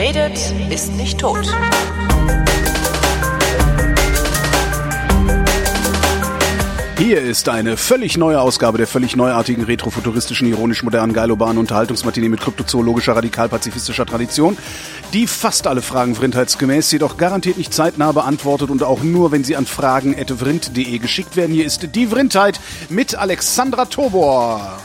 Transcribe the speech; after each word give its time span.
redet, 0.00 0.54
ist 0.70 0.94
nicht 0.94 1.20
tot. 1.20 1.46
Hier 6.96 7.20
ist 7.20 7.50
eine 7.50 7.76
völlig 7.76 8.16
neue 8.16 8.40
Ausgabe 8.40 8.78
der 8.78 8.86
völlig 8.86 9.14
neuartigen, 9.14 9.62
retrofuturistischen, 9.62 10.48
ironisch-modernen, 10.48 11.12
geilobanen 11.12 11.58
Unterhaltungsmatinee 11.58 12.30
mit 12.30 12.40
kryptozoologischer, 12.40 13.14
radikal-pazifistischer 13.14 14.06
Tradition, 14.06 14.56
die 15.12 15.26
fast 15.26 15.66
alle 15.66 15.82
Fragen 15.82 16.14
vrindheitsgemäß, 16.14 16.90
jedoch 16.92 17.18
garantiert 17.18 17.58
nicht 17.58 17.74
zeitnah 17.74 18.12
beantwortet 18.12 18.70
und 18.70 18.82
auch 18.82 19.02
nur, 19.02 19.32
wenn 19.32 19.44
sie 19.44 19.54
an 19.56 19.66
fragen.vrind.de 19.66 20.98
geschickt 20.98 21.36
werden. 21.36 21.52
Hier 21.52 21.66
ist 21.66 21.94
die 21.94 22.06
Vrindheit 22.06 22.58
mit 22.88 23.16
Alexandra 23.16 23.84
Tobor. 23.84 24.78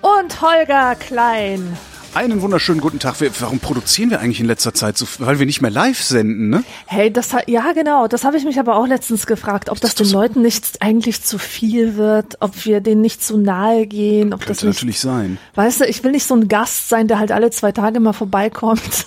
Und 0.00 0.40
Holger 0.40 0.94
Klein. 0.94 1.76
Einen 2.14 2.42
wunderschönen 2.42 2.82
guten 2.82 2.98
Tag. 2.98 3.20
Wir, 3.22 3.30
warum 3.40 3.58
produzieren 3.58 4.10
wir 4.10 4.20
eigentlich 4.20 4.40
in 4.40 4.46
letzter 4.46 4.74
Zeit 4.74 4.98
so, 4.98 5.06
weil 5.18 5.38
wir 5.38 5.46
nicht 5.46 5.62
mehr 5.62 5.70
live 5.70 6.00
senden, 6.02 6.50
ne? 6.50 6.62
Hey, 6.84 7.10
das 7.10 7.32
hat, 7.32 7.48
ja 7.48 7.72
genau, 7.72 8.06
das 8.06 8.24
habe 8.24 8.36
ich 8.36 8.44
mich 8.44 8.58
aber 8.58 8.76
auch 8.76 8.86
letztens 8.86 9.26
gefragt, 9.26 9.70
ob 9.70 9.80
das, 9.80 9.94
das 9.94 10.08
den 10.08 10.14
Leuten 10.14 10.42
nicht 10.42 10.82
eigentlich 10.82 11.22
zu 11.22 11.38
viel 11.38 11.96
wird, 11.96 12.36
ob 12.40 12.66
wir 12.66 12.82
denen 12.82 13.00
nicht 13.00 13.24
zu 13.24 13.38
nahe 13.38 13.86
gehen, 13.86 14.34
ob 14.34 14.40
Könnte 14.40 14.48
das 14.48 14.62
nicht, 14.62 14.76
natürlich 14.76 15.00
sein. 15.00 15.38
Weißt 15.54 15.80
du, 15.80 15.84
ich 15.86 16.04
will 16.04 16.10
nicht 16.12 16.26
so 16.26 16.34
ein 16.34 16.48
Gast 16.48 16.90
sein, 16.90 17.08
der 17.08 17.18
halt 17.18 17.32
alle 17.32 17.50
zwei 17.50 17.72
Tage 17.72 17.98
mal 17.98 18.12
vorbeikommt 18.12 19.06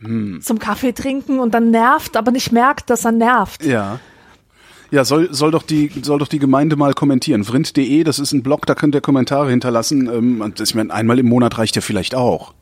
Hm. 0.00 0.42
zum 0.42 0.58
Kaffee 0.58 0.92
trinken 0.92 1.38
und 1.38 1.54
dann 1.54 1.70
nervt, 1.70 2.16
aber 2.16 2.30
nicht 2.30 2.52
merkt, 2.52 2.90
dass 2.90 3.06
er 3.06 3.12
nervt. 3.12 3.64
Ja. 3.64 4.00
Ja, 4.90 5.04
soll, 5.04 5.32
soll, 5.34 5.50
doch 5.50 5.62
die, 5.62 5.90
soll 6.02 6.18
doch 6.18 6.28
die 6.28 6.38
Gemeinde 6.38 6.76
mal 6.76 6.94
kommentieren. 6.94 7.44
Vrind.de, 7.44 8.04
das 8.04 8.18
ist 8.18 8.32
ein 8.32 8.42
Blog, 8.42 8.66
da 8.66 8.74
könnt 8.74 8.94
ihr 8.94 9.00
Kommentare 9.00 9.50
hinterlassen. 9.50 10.06
Ähm, 10.08 10.54
ich 10.60 10.74
meine, 10.74 10.92
einmal 10.92 11.18
im 11.18 11.26
Monat 11.28 11.58
reicht 11.58 11.74
ja 11.76 11.82
vielleicht 11.82 12.14
auch. 12.14 12.54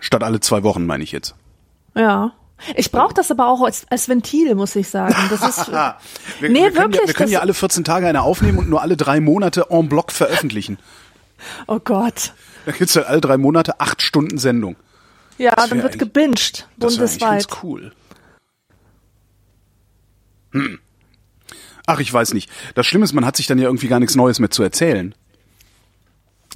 Statt 0.00 0.22
alle 0.24 0.40
zwei 0.40 0.62
Wochen, 0.62 0.84
meine 0.86 1.04
ich 1.04 1.12
jetzt. 1.12 1.34
Ja. 1.94 2.32
Ich 2.76 2.92
brauche 2.92 3.12
das 3.14 3.30
aber 3.30 3.48
auch 3.48 3.60
als, 3.62 3.86
als 3.90 4.08
Ventil, 4.08 4.54
muss 4.54 4.76
ich 4.76 4.88
sagen. 4.88 5.14
Das 5.30 5.42
ist, 5.48 5.72
wir, 5.72 5.96
nee, 6.48 6.60
wir 6.60 6.70
können, 6.72 6.92
wirklich. 6.92 7.00
ja, 7.02 7.06
wir 7.08 7.14
können 7.14 7.26
das, 7.26 7.30
ja 7.32 7.40
alle 7.40 7.54
14 7.54 7.84
Tage 7.84 8.06
eine 8.06 8.22
aufnehmen 8.22 8.58
und 8.58 8.68
nur 8.68 8.82
alle 8.82 8.96
drei 8.96 9.20
Monate 9.20 9.66
en 9.70 9.88
bloc 9.88 10.12
veröffentlichen. 10.12 10.78
oh 11.66 11.80
Gott. 11.82 12.32
Da 12.66 12.72
gibt's 12.72 12.94
ja 12.94 13.02
alle 13.02 13.20
drei 13.20 13.36
Monate 13.36 13.80
acht 13.80 14.00
Stunden 14.02 14.38
Sendung. 14.38 14.76
Ja, 15.38 15.54
Das 15.56 15.70
dann 15.70 15.82
wird 15.82 15.98
gebinged, 15.98 16.68
Das 16.76 16.94
bundesweit. 16.96 17.48
ganz 17.48 17.62
cool. 17.64 17.92
Hm. 20.52 20.78
Ach, 21.86 21.98
ich 21.98 22.12
weiß 22.12 22.34
nicht. 22.34 22.50
Das 22.74 22.86
Schlimme 22.86 23.04
ist, 23.04 23.12
man 23.12 23.26
hat 23.26 23.36
sich 23.36 23.46
dann 23.46 23.58
ja 23.58 23.64
irgendwie 23.64 23.88
gar 23.88 24.00
nichts 24.00 24.14
Neues 24.14 24.38
mehr 24.38 24.50
zu 24.50 24.62
erzählen. 24.62 25.14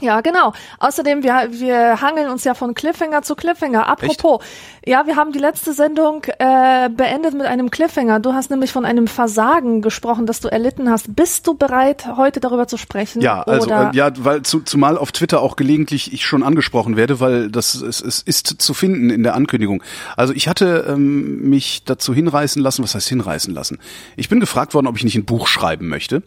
Ja, 0.01 0.21
genau. 0.21 0.53
Außerdem, 0.79 1.23
wir, 1.23 1.49
wir 1.51 2.01
hangeln 2.01 2.31
uns 2.31 2.45
ja 2.45 2.55
von 2.55 2.75
Cliffhanger 2.75 3.23
zu 3.23 3.35
Cliffhanger. 3.35 3.87
Apropos, 3.89 4.41
ja, 4.85 5.07
wir 5.07 5.17
haben 5.17 5.33
die 5.33 5.39
letzte 5.39 5.73
Sendung 5.73 6.25
äh, 6.39 6.89
beendet 6.89 7.35
mit 7.35 7.47
einem 7.47 7.71
Cliffhanger. 7.71 8.21
Du 8.21 8.35
hast 8.35 8.51
nämlich 8.51 8.73
von 8.73 8.85
einem 8.85 9.09
Versagen 9.09 9.83
gesprochen, 9.83 10.27
das 10.27 10.41
du 10.41 10.49
erlitten 10.49 10.91
hast. 10.91 11.17
Bist 11.17 11.47
du 11.47 11.55
bereit, 11.55 12.07
heute 12.17 12.41
darüber 12.41 12.69
zu 12.69 12.77
sprechen? 12.77 13.21
Ja, 13.21 13.43
also 13.43 13.71
äh, 13.71 13.91
ja, 13.93 14.11
weil 14.19 14.43
zu, 14.43 14.61
zumal 14.61 14.99
auf 14.99 15.13
Twitter 15.13 15.41
auch 15.41 15.57
gelegentlich 15.57 16.13
ich 16.13 16.25
schon 16.25 16.43
angesprochen 16.43 16.97
werde, 16.97 17.21
weil 17.21 17.51
das 17.51 17.75
es, 17.75 18.01
es 18.01 18.21
ist 18.23 18.47
zu 18.47 18.75
finden 18.75 19.11
in 19.11 19.23
der 19.23 19.35
Ankündigung. 19.35 19.83
Also 20.17 20.33
ich 20.33 20.49
hatte 20.49 20.87
ähm, 20.89 21.49
mich 21.49 21.85
dazu 21.85 22.15
hinreißen 22.15 22.63
lassen, 22.63 22.83
was 22.83 22.95
heißt 22.95 23.09
hinreißen 23.09 23.55
lassen? 23.55 23.79
Ich 24.17 24.29
bin 24.29 24.41
gefragt 24.41 24.75
worden, 24.75 24.87
ob 24.87 24.97
ich 24.97 25.05
nicht 25.05 25.17
ein 25.17 25.25
Buch 25.25 25.47
schreiben 25.47 25.89
möchte. 25.89 26.23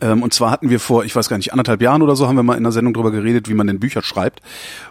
Ähm, 0.00 0.22
und 0.22 0.34
zwar 0.34 0.50
hatten 0.50 0.70
wir 0.70 0.80
vor, 0.80 1.04
ich 1.04 1.14
weiß 1.14 1.28
gar 1.28 1.36
nicht, 1.36 1.52
anderthalb 1.52 1.82
Jahren 1.82 2.02
oder 2.02 2.16
so, 2.16 2.26
haben 2.26 2.36
wir 2.36 2.42
mal 2.42 2.54
in 2.54 2.64
einer 2.64 2.72
Sendung 2.72 2.94
drüber 2.94 3.10
geredet, 3.10 3.48
wie 3.48 3.54
man 3.54 3.66
denn 3.66 3.80
Bücher 3.80 4.02
schreibt. 4.02 4.40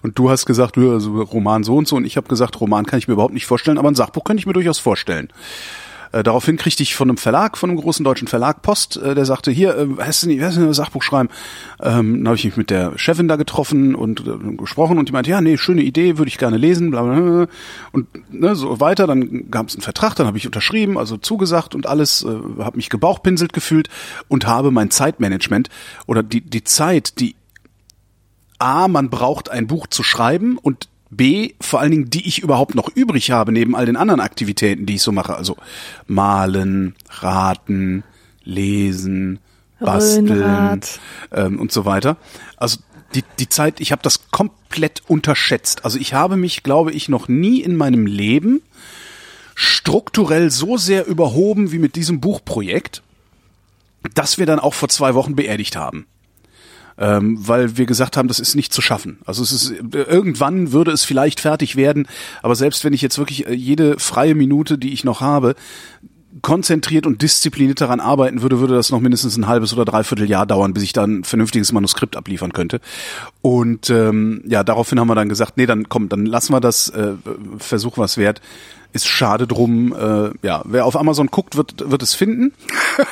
Und 0.02 0.17
du 0.17 0.30
hast 0.30 0.46
gesagt, 0.46 0.78
also 0.78 1.22
Roman 1.22 1.63
so 1.63 1.75
und 1.78 1.88
so. 1.88 1.96
Und 1.96 2.06
ich 2.06 2.18
habe 2.18 2.28
gesagt, 2.28 2.59
Roman 2.59 2.85
kann 2.85 3.00
ich 3.00 3.07
mir 3.07 3.13
überhaupt 3.13 3.34
nicht 3.34 3.46
vorstellen, 3.46 3.78
aber 3.78 3.90
ein 3.90 3.96
Sachbuch 3.96 4.24
könnte 4.24 4.40
ich 4.40 4.47
mir 4.47 4.53
durchaus 4.53 4.79
vorstellen. 4.79 5.29
Äh, 6.16 6.24
daraufhin 6.24 6.56
kriegte 6.56 6.81
ich 6.81 6.96
von 6.96 7.09
einem 7.09 7.18
Verlag, 7.18 7.58
von 7.58 7.70
einem 7.70 7.78
großen 7.78 8.06
deutschen 8.06 8.30
Verlag 8.30 8.62
Post, 8.62 8.96
äh, 8.96 9.16
der 9.16 9.26
sagte, 9.26 9.52
hier, 9.52 9.78
äh, 9.78 9.88
hast 10.00 10.24
du 10.24 10.28
nicht, 10.28 10.42
hast 10.42 10.56
du 10.56 10.62
ein 10.62 10.74
Sachbuch 10.74 11.03
schreiben? 11.03 11.28
Ähm, 11.81 12.20
dann 12.20 12.28
habe 12.28 12.38
ich 12.38 12.46
mich 12.46 12.56
mit 12.56 12.70
der 12.70 12.98
Chefin 12.98 13.28
da 13.28 13.36
getroffen 13.36 13.96
und 13.96 14.22
äh, 14.26 14.56
gesprochen 14.56 14.98
und 14.98 15.09
die 15.09 15.12
meinte, 15.12 15.31
ja, 15.31 15.42
nee, 15.42 15.58
schöne 15.58 15.81
Idee, 15.81 16.18
würde 16.18 16.30
ich 16.30 16.38
gerne 16.38 16.56
lesen, 16.56 16.90
bla 16.90 17.03
bla 17.03 17.20
bla. 17.20 17.48
Und 17.92 18.08
ne, 18.31 18.56
so 18.56 18.80
weiter, 18.80 19.08
dann 19.08 19.52
gab 19.52 19.68
es 19.68 19.76
einen 19.76 19.81
Vertrag, 19.81 20.16
dann 20.16 20.26
habe 20.26 20.38
ich 20.38 20.46
unterschrieben, 20.46 20.98
also 20.98 21.18
zugesagt 21.18 21.76
und 21.76 21.86
alles, 21.86 22.24
äh, 22.24 22.64
habe 22.64 22.78
mich 22.78 22.90
gebauchpinselt 22.90 23.52
gefühlt 23.52 23.90
und 24.30 24.47
habe 24.47 24.72
mein 24.72 24.92
Zeitmanagement 24.92 25.70
oder 26.06 26.24
die, 26.24 26.40
die 26.40 26.64
Zeit, 26.64 27.20
die 27.20 27.36
A, 28.58 28.88
man 28.88 29.09
braucht 29.09 29.52
ein 29.52 29.68
Buch 29.68 29.88
zu 29.88 30.02
schreiben 30.02 30.58
und 30.58 30.88
B, 31.16 31.53
vor 31.62 31.80
allen 31.80 31.92
Dingen, 31.92 32.09
die 32.09 32.28
ich 32.28 32.40
überhaupt 32.40 32.76
noch 32.76 32.90
übrig 32.96 33.31
habe, 33.31 33.52
neben 33.52 33.76
all 33.76 33.86
den 33.86 33.98
anderen 33.98 34.20
Aktivitäten, 34.20 34.86
die 34.86 34.96
ich 34.96 35.02
so 35.02 35.12
mache. 35.12 35.36
Also 35.36 35.58
malen, 36.08 36.96
raten, 37.09 38.03
lesen, 38.44 39.40
basteln 39.80 40.81
ähm, 41.31 41.59
und 41.59 41.72
so 41.72 41.86
weiter. 41.86 42.18
Also 42.58 42.80
die, 43.14 43.24
die 43.40 43.50
Zeit, 43.50 43.80
ich 43.80 43.92
habe 43.92 44.02
das 44.02 44.31
komplett 44.31 45.03
unterschätzt. 45.08 45.86
Also 45.86 46.00
ich 46.00 46.14
habe 46.14 46.38
mich, 46.38 46.64
glaube 46.64 46.92
ich, 46.92 47.09
noch 47.09 47.28
nie 47.28 47.62
in 47.62 47.76
meinem 47.76 48.06
Leben 48.06 48.62
strukturell 49.53 50.52
so 50.52 50.78
sehr 50.78 51.08
überhoben 51.08 51.72
wie 51.72 51.80
mit 51.80 51.96
diesem 51.96 52.20
Buchprojekt, 52.20 53.02
das 54.14 54.38
wir 54.38 54.46
dann 54.46 54.59
auch 54.59 54.74
vor 54.74 54.90
zwei 54.90 55.14
Wochen 55.14 55.36
beerdigt 55.36 55.76
haben 55.76 56.06
ähm, 56.97 57.38
weil 57.39 57.78
wir 57.78 57.85
gesagt 57.85 58.17
haben, 58.17 58.28
das 58.28 58.39
ist 58.39 58.56
nicht 58.56 58.73
zu 58.73 58.81
schaffen. 58.81 59.19
Also 59.25 59.44
es 59.44 59.51
ist 59.51 59.73
irgendwann 59.94 60.72
würde 60.72 60.91
es 60.91 61.03
vielleicht 61.03 61.39
fertig 61.39 61.75
werden, 61.75 62.07
aber 62.41 62.56
selbst 62.56 62.83
wenn 62.83 62.94
ich 62.94 63.01
jetzt 63.01 63.17
wirklich 63.17 63.47
äh, 63.47 63.53
jede 63.53 64.00
freie 64.00 64.35
Minute, 64.35 64.78
die 64.78 64.94
ich 64.94 65.03
noch 65.03 65.22
habe, 65.22 65.55
konzentriert 66.41 67.05
und 67.05 67.22
diszipliniert 67.22 67.79
daran 67.79 68.00
arbeiten 68.00 68.41
würde, 68.41 68.59
würde 68.59 68.75
das 68.75 68.91
noch 68.91 69.00
mindestens 69.00 69.38
ein 69.38 69.47
halbes 69.47 69.73
oder 69.73 69.85
dreiviertel 69.85 70.29
Jahr 70.29 70.45
dauern, 70.45 70.73
bis 70.73 70.84
ich 70.84 70.94
dann 70.94 71.19
ein 71.19 71.23
vernünftiges 71.23 71.72
Manuskript 71.72 72.16
abliefern 72.17 72.51
könnte. 72.51 72.81
Und 73.41 73.89
ähm, 73.89 74.41
ja, 74.45 74.63
daraufhin 74.63 75.00
haben 75.00 75.07
wir 75.07 75.16
dann 75.16 75.29
gesagt, 75.29 75.57
nee, 75.57 75.66
dann 75.66 75.88
komm, 75.88 76.09
dann 76.09 76.25
lassen 76.25 76.53
wir 76.53 76.59
das, 76.59 76.89
äh, 76.89 77.13
Versuch 77.57 77.97
was 77.97 78.17
wert. 78.17 78.41
Ist 78.95 79.07
schade 79.07 79.45
drum. 79.45 79.94
Äh, 79.94 80.29
ja, 80.41 80.61
wer 80.63 80.85
auf 80.85 80.95
Amazon 80.95 81.28
guckt, 81.28 81.57
wird 81.57 81.91
wird 81.91 82.01
es 82.01 82.13
finden, 82.13 82.53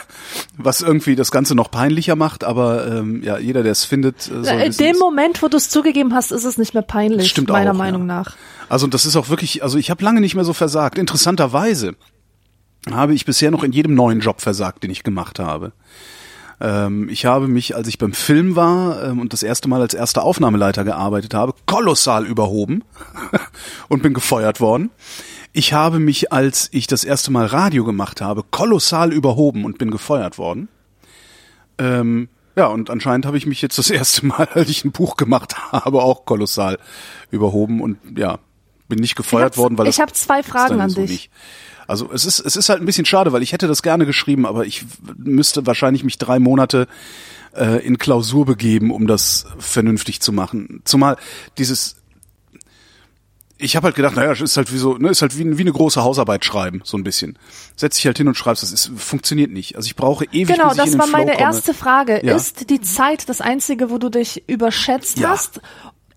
was 0.57 0.79
irgendwie 0.79 1.17
das 1.17 1.29
Ganze 1.29 1.55
noch 1.55 1.69
peinlicher 1.69 2.15
macht. 2.15 2.45
Aber 2.45 2.87
ähm, 2.87 3.21
ja, 3.21 3.37
jeder, 3.37 3.63
der 3.63 3.73
es 3.73 3.83
findet, 3.83 4.31
äh, 4.31 4.45
soll 4.45 4.61
in 4.61 4.71
dem 4.71 4.97
Moment, 4.97 5.43
wo 5.43 5.49
du 5.49 5.57
es 5.57 5.69
zugegeben 5.69 6.13
hast, 6.13 6.31
ist 6.31 6.45
es 6.45 6.57
nicht 6.57 6.73
mehr 6.73 6.83
peinlich, 6.83 7.31
Stimmt 7.31 7.49
meiner 7.49 7.71
auch, 7.71 7.75
Meinung 7.75 8.07
ja. 8.07 8.15
nach. 8.15 8.37
Also 8.69 8.87
das 8.87 9.05
ist 9.05 9.17
auch 9.17 9.27
wirklich, 9.27 9.61
also 9.61 9.77
ich 9.77 9.89
habe 9.89 10.01
lange 10.05 10.21
nicht 10.21 10.35
mehr 10.35 10.45
so 10.45 10.53
versagt. 10.53 10.97
Interessanterweise 10.97 11.95
habe 12.89 13.13
ich 13.13 13.25
bisher 13.25 13.51
noch 13.51 13.63
in 13.63 13.73
jedem 13.73 13.93
neuen 13.93 14.21
Job 14.21 14.39
versagt, 14.39 14.83
den 14.83 14.89
ich 14.89 15.03
gemacht 15.03 15.37
habe. 15.37 15.73
Ähm, 16.61 17.09
ich 17.09 17.25
habe 17.25 17.49
mich, 17.49 17.75
als 17.75 17.89
ich 17.89 17.97
beim 17.97 18.13
Film 18.13 18.55
war 18.55 19.03
ähm, 19.03 19.19
und 19.19 19.33
das 19.33 19.43
erste 19.43 19.67
Mal 19.67 19.81
als 19.81 19.93
erster 19.93 20.23
Aufnahmeleiter 20.23 20.85
gearbeitet 20.85 21.33
habe, 21.33 21.53
kolossal 21.65 22.25
überhoben 22.25 22.85
und 23.89 24.01
bin 24.01 24.13
gefeuert 24.13 24.61
worden. 24.61 24.89
Ich 25.53 25.71
habe 25.71 25.99
mich, 25.99 26.33
als 26.33 26.69
ich 26.71 26.87
das 26.87 27.03
erste 27.03 27.31
Mal 27.31 27.45
Radio 27.45 27.85
gemacht 27.85 28.21
habe, 28.21 28.43
kolossal 28.49 29.13
überhoben 29.13 29.65
und 29.65 29.77
bin 29.77 29.91
gefeuert 29.91 30.39
worden. 30.39 30.67
Ähm, 31.77 32.27
ja, 32.55 32.67
und 32.67 32.89
anscheinend 32.89 33.27
habe 33.27 33.37
ich 33.37 33.45
mich 33.45 33.61
jetzt 33.61 33.77
das 33.77 33.89
erste 33.91 34.25
Mal, 34.25 34.47
als 34.53 34.69
ich 34.69 34.83
ein 34.83 34.91
Buch 34.91 35.15
gemacht 35.15 35.71
habe, 35.71 36.01
auch 36.01 36.25
kolossal 36.25 36.79
überhoben 37.29 37.81
und 37.81 37.97
ja, 38.17 38.39
bin 38.89 38.99
nicht 38.99 39.15
gefeuert 39.15 39.55
worden, 39.57 39.77
weil 39.77 39.87
ich 39.87 39.97
das 39.97 40.01
hab 40.01 40.15
zwei 40.15 40.41
Fragen 40.41 40.81
an 40.81 40.89
so 40.89 41.01
dich. 41.01 41.09
Nicht. 41.09 41.31
Also 41.85 42.11
es 42.11 42.25
ist 42.25 42.39
es 42.39 42.55
ist 42.55 42.69
halt 42.69 42.81
ein 42.81 42.85
bisschen 42.85 43.05
schade, 43.05 43.33
weil 43.33 43.43
ich 43.43 43.53
hätte 43.53 43.67
das 43.67 43.83
gerne 43.83 44.05
geschrieben, 44.05 44.45
aber 44.45 44.65
ich 44.65 44.85
müsste 45.17 45.65
wahrscheinlich 45.67 46.03
mich 46.03 46.17
drei 46.17 46.39
Monate 46.39 46.87
äh, 47.55 47.85
in 47.85 47.97
Klausur 47.97 48.45
begeben, 48.45 48.89
um 48.89 49.05
das 49.05 49.45
vernünftig 49.59 50.21
zu 50.21 50.31
machen. 50.31 50.81
Zumal 50.85 51.17
dieses 51.57 51.97
ich 53.63 53.75
habe 53.75 53.85
halt 53.85 53.95
gedacht, 53.95 54.15
naja, 54.15 54.31
es 54.31 54.41
ist 54.41 54.57
halt 54.57 54.71
wie 54.73 54.77
so, 54.77 54.97
ne, 54.97 55.09
ist 55.09 55.21
halt 55.21 55.37
wie, 55.37 55.57
wie 55.57 55.61
eine 55.61 55.71
große 55.71 56.03
Hausarbeit 56.03 56.43
schreiben, 56.45 56.81
so 56.83 56.97
ein 56.97 57.03
bisschen. 57.03 57.37
Setz 57.75 57.95
dich 57.95 58.05
halt 58.05 58.17
hin 58.17 58.27
und 58.27 58.35
schreibst, 58.35 58.61
das 58.63 58.71
ist, 58.71 58.91
funktioniert 58.97 59.51
nicht. 59.51 59.75
Also 59.75 59.87
ich 59.87 59.95
brauche 59.95 60.25
ewig, 60.25 60.47
Genau, 60.47 60.69
bis 60.69 60.77
ich 60.77 60.79
in 60.79 60.85
das 60.85 60.91
den 60.91 60.99
war 60.99 61.07
Flow 61.07 61.17
meine 61.17 61.31
komme. 61.31 61.43
erste 61.43 61.73
Frage. 61.73 62.25
Ja. 62.25 62.35
Ist 62.35 62.69
die 62.69 62.81
Zeit 62.81 63.29
das 63.29 63.41
Einzige, 63.41 63.89
wo 63.89 63.97
du 63.97 64.09
dich 64.09 64.43
überschätzt 64.47 65.17
Ja. 65.19 65.29
hast? 65.29 65.61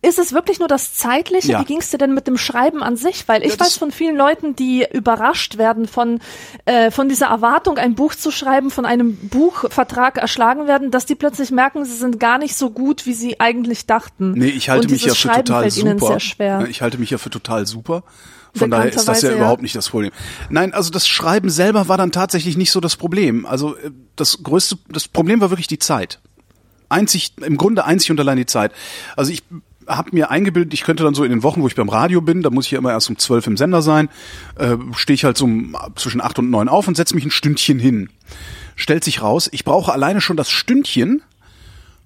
Ist 0.06 0.20
es 0.20 0.32
wirklich 0.32 0.60
nur 0.60 0.68
das 0.68 0.94
Zeitliche? 0.94 1.52
Ja. 1.52 1.60
Wie 1.60 1.64
ging 1.64 1.78
es 1.78 1.90
dir 1.90 1.98
denn 1.98 2.14
mit 2.14 2.28
dem 2.28 2.38
Schreiben 2.38 2.80
an 2.80 2.96
sich? 2.96 3.26
Weil 3.26 3.42
ich 3.42 3.54
Ja, 3.54 3.60
weiß 3.60 3.76
von 3.76 3.90
vielen 3.90 4.16
Leuten, 4.16 4.54
die 4.54 4.86
überrascht 4.92 5.58
werden 5.58 5.88
von, 5.88 6.20
äh, 6.64 6.92
von 6.92 7.08
dieser 7.08 7.26
Erwartung, 7.26 7.76
ein 7.76 7.96
Buch 7.96 8.14
zu 8.14 8.30
schreiben, 8.30 8.70
von 8.70 8.86
einem 8.86 9.16
Buchvertrag 9.16 10.18
erschlagen 10.18 10.68
werden, 10.68 10.92
dass 10.92 11.06
die 11.06 11.16
plötzlich 11.16 11.50
merken, 11.50 11.84
sie 11.84 11.96
sind 11.96 12.20
gar 12.20 12.38
nicht 12.38 12.54
so 12.54 12.70
gut, 12.70 13.04
wie 13.04 13.14
sie 13.14 13.40
eigentlich 13.40 13.86
dachten. 13.86 14.34
Nee, 14.34 14.46
ich 14.46 14.70
halte 14.70 14.88
mich 14.88 15.02
ja 15.02 15.08
für 15.08 15.16
Schreiben 15.16 15.44
total 15.46 15.70
super. 15.72 15.90
ihnen 15.90 15.98
sehr 15.98 16.20
schwer. 16.20 16.66
Ich 16.70 16.82
halte 16.82 16.98
mich 16.98 17.10
ja 17.10 17.18
für 17.18 17.30
total 17.30 17.66
super. 17.66 18.04
Von 18.54 18.70
daher 18.70 18.92
ist 18.92 19.08
das 19.08 19.22
ja 19.22 19.30
ja. 19.30 19.36
überhaupt 19.36 19.62
nicht 19.62 19.74
das 19.74 19.88
Problem. 19.88 20.12
Nein, 20.50 20.72
also 20.72 20.90
das 20.90 21.08
Schreiben 21.08 21.50
selber 21.50 21.88
war 21.88 21.98
dann 21.98 22.12
tatsächlich 22.12 22.56
nicht 22.56 22.70
so 22.70 22.78
das 22.78 22.94
Problem. 22.94 23.44
Also 23.44 23.76
äh, 23.76 23.90
das 24.14 24.44
größte, 24.44 24.78
das 24.88 25.08
Problem 25.08 25.40
war 25.40 25.50
wirklich 25.50 25.66
die 25.66 25.80
Zeit. 25.80 26.20
Einzig, 26.88 27.32
im 27.44 27.56
Grunde 27.56 27.84
einzig 27.84 28.12
und 28.12 28.20
allein 28.20 28.36
die 28.36 28.46
Zeit. 28.46 28.70
Also 29.16 29.32
ich 29.32 29.42
habe 29.86 30.10
mir 30.12 30.30
eingebildet, 30.30 30.74
ich 30.74 30.82
könnte 30.82 31.04
dann 31.04 31.14
so 31.14 31.24
in 31.24 31.30
den 31.30 31.42
Wochen, 31.42 31.62
wo 31.62 31.66
ich 31.66 31.74
beim 31.74 31.88
Radio 31.88 32.20
bin, 32.20 32.42
da 32.42 32.50
muss 32.50 32.66
ich 32.66 32.72
ja 32.72 32.78
immer 32.78 32.90
erst 32.90 33.08
um 33.10 33.18
zwölf 33.18 33.46
im 33.46 33.56
Sender 33.56 33.82
sein, 33.82 34.08
äh, 34.56 34.76
stehe 34.94 35.14
ich 35.14 35.24
halt 35.24 35.36
so 35.36 35.44
um, 35.44 35.76
zwischen 35.96 36.20
acht 36.20 36.38
und 36.38 36.50
neun 36.50 36.68
auf 36.68 36.88
und 36.88 36.96
setze 36.96 37.14
mich 37.14 37.24
ein 37.24 37.30
Stündchen 37.30 37.78
hin. 37.78 38.10
Stellt 38.74 39.04
sich 39.04 39.22
raus, 39.22 39.48
ich 39.52 39.64
brauche 39.64 39.92
alleine 39.92 40.20
schon 40.20 40.36
das 40.36 40.50
Stündchen, 40.50 41.22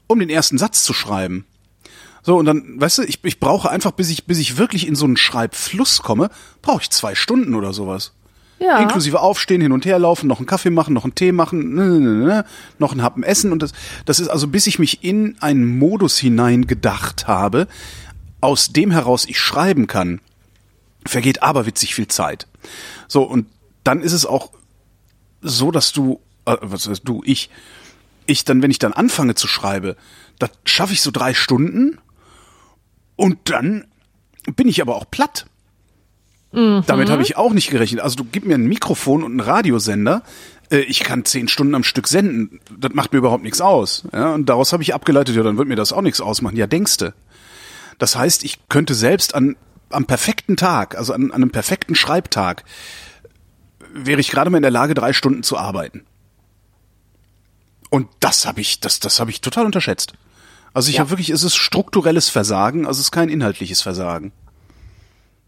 um 0.06 0.18
den 0.18 0.30
ersten 0.30 0.58
Satz 0.58 0.84
zu 0.84 0.92
schreiben. 0.92 1.44
So, 2.22 2.36
und 2.36 2.44
dann, 2.44 2.80
weißt 2.80 2.98
du, 2.98 3.02
ich, 3.02 3.20
ich 3.24 3.40
brauche 3.40 3.70
einfach, 3.70 3.92
bis 3.92 4.10
ich, 4.10 4.26
bis 4.26 4.38
ich 4.38 4.58
wirklich 4.58 4.86
in 4.86 4.94
so 4.94 5.06
einen 5.06 5.16
Schreibfluss 5.16 6.02
komme, 6.02 6.30
brauche 6.60 6.82
ich 6.82 6.90
zwei 6.90 7.14
Stunden 7.14 7.54
oder 7.54 7.72
sowas. 7.72 8.12
Ja. 8.60 8.78
Inklusive 8.78 9.20
Aufstehen, 9.20 9.62
hin 9.62 9.72
und 9.72 9.86
her 9.86 9.98
laufen, 9.98 10.26
noch 10.26 10.38
einen 10.38 10.46
Kaffee 10.46 10.68
machen, 10.68 10.92
noch 10.92 11.04
einen 11.04 11.14
Tee 11.14 11.32
machen, 11.32 11.74
ne, 11.74 11.88
ne, 11.88 12.10
ne, 12.26 12.44
noch 12.78 12.92
einen 12.92 13.02
Happen 13.02 13.22
essen 13.22 13.52
und 13.52 13.62
das, 13.62 13.72
das 14.04 14.20
ist 14.20 14.28
also, 14.28 14.48
bis 14.48 14.66
ich 14.66 14.78
mich 14.78 15.02
in 15.02 15.36
einen 15.40 15.78
Modus 15.78 16.18
hineingedacht 16.18 17.26
habe, 17.26 17.68
aus 18.42 18.68
dem 18.72 18.90
heraus 18.90 19.24
ich 19.26 19.38
schreiben 19.38 19.86
kann, 19.86 20.20
vergeht 21.06 21.42
aberwitzig 21.42 21.94
viel 21.94 22.08
Zeit. 22.08 22.46
So, 23.08 23.22
und 23.22 23.46
dann 23.82 24.02
ist 24.02 24.12
es 24.12 24.26
auch 24.26 24.50
so, 25.40 25.70
dass 25.70 25.92
du, 25.92 26.20
äh, 26.44 26.56
was 26.60 26.86
heißt 26.86 27.02
du, 27.04 27.22
ich, 27.24 27.48
ich 28.26 28.44
dann, 28.44 28.62
wenn 28.62 28.70
ich 28.70 28.78
dann 28.78 28.92
anfange 28.92 29.34
zu 29.36 29.48
schreiben, 29.48 29.94
das 30.38 30.50
schaffe 30.64 30.92
ich 30.92 31.00
so 31.00 31.10
drei 31.10 31.32
Stunden 31.32 31.98
und 33.16 33.38
dann 33.44 33.86
bin 34.54 34.68
ich 34.68 34.82
aber 34.82 34.96
auch 34.96 35.10
platt. 35.10 35.46
Damit 36.52 37.10
habe 37.10 37.22
ich 37.22 37.36
auch 37.36 37.52
nicht 37.52 37.70
gerechnet. 37.70 38.00
Also 38.00 38.16
du 38.16 38.24
gib 38.24 38.44
mir 38.44 38.56
ein 38.56 38.66
Mikrofon 38.66 39.22
und 39.22 39.30
einen 39.32 39.40
Radiosender, 39.40 40.22
äh, 40.70 40.78
ich 40.78 41.00
kann 41.00 41.24
zehn 41.24 41.46
Stunden 41.48 41.74
am 41.76 41.84
Stück 41.84 42.08
senden. 42.08 42.60
Das 42.76 42.92
macht 42.92 43.12
mir 43.12 43.18
überhaupt 43.18 43.44
nichts 43.44 43.60
aus. 43.60 44.04
Ja, 44.12 44.34
und 44.34 44.46
daraus 44.48 44.72
habe 44.72 44.82
ich 44.82 44.92
abgeleitet, 44.94 45.36
ja, 45.36 45.42
dann 45.44 45.58
wird 45.58 45.68
mir 45.68 45.76
das 45.76 45.92
auch 45.92 46.02
nichts 46.02 46.20
ausmachen. 46.20 46.56
Ja, 46.56 46.66
denkste. 46.66 47.14
Das 47.98 48.16
heißt, 48.16 48.44
ich 48.44 48.58
könnte 48.68 48.94
selbst 48.94 49.34
an 49.34 49.56
am 49.90 50.06
perfekten 50.06 50.56
Tag, 50.56 50.96
also 50.96 51.12
an, 51.12 51.24
an 51.30 51.42
einem 51.42 51.50
perfekten 51.50 51.94
Schreibtag, 51.96 52.64
wäre 53.92 54.20
ich 54.20 54.30
gerade 54.30 54.48
mal 54.50 54.58
in 54.58 54.62
der 54.62 54.70
Lage, 54.70 54.94
drei 54.94 55.12
Stunden 55.12 55.42
zu 55.42 55.58
arbeiten. 55.58 56.04
Und 57.90 58.08
das 58.20 58.46
habe 58.46 58.60
ich, 58.60 58.78
das, 58.80 59.00
das 59.00 59.18
habe 59.18 59.30
ich 59.30 59.40
total 59.40 59.66
unterschätzt. 59.66 60.12
Also 60.72 60.88
ich 60.90 60.96
Ja. 60.96 61.00
habe 61.00 61.10
wirklich, 61.10 61.30
es 61.30 61.42
ist 61.42 61.56
strukturelles 61.56 62.28
Versagen, 62.28 62.86
also 62.86 63.00
es 63.00 63.06
ist 63.06 63.10
kein 63.10 63.28
inhaltliches 63.28 63.82
Versagen. 63.82 64.30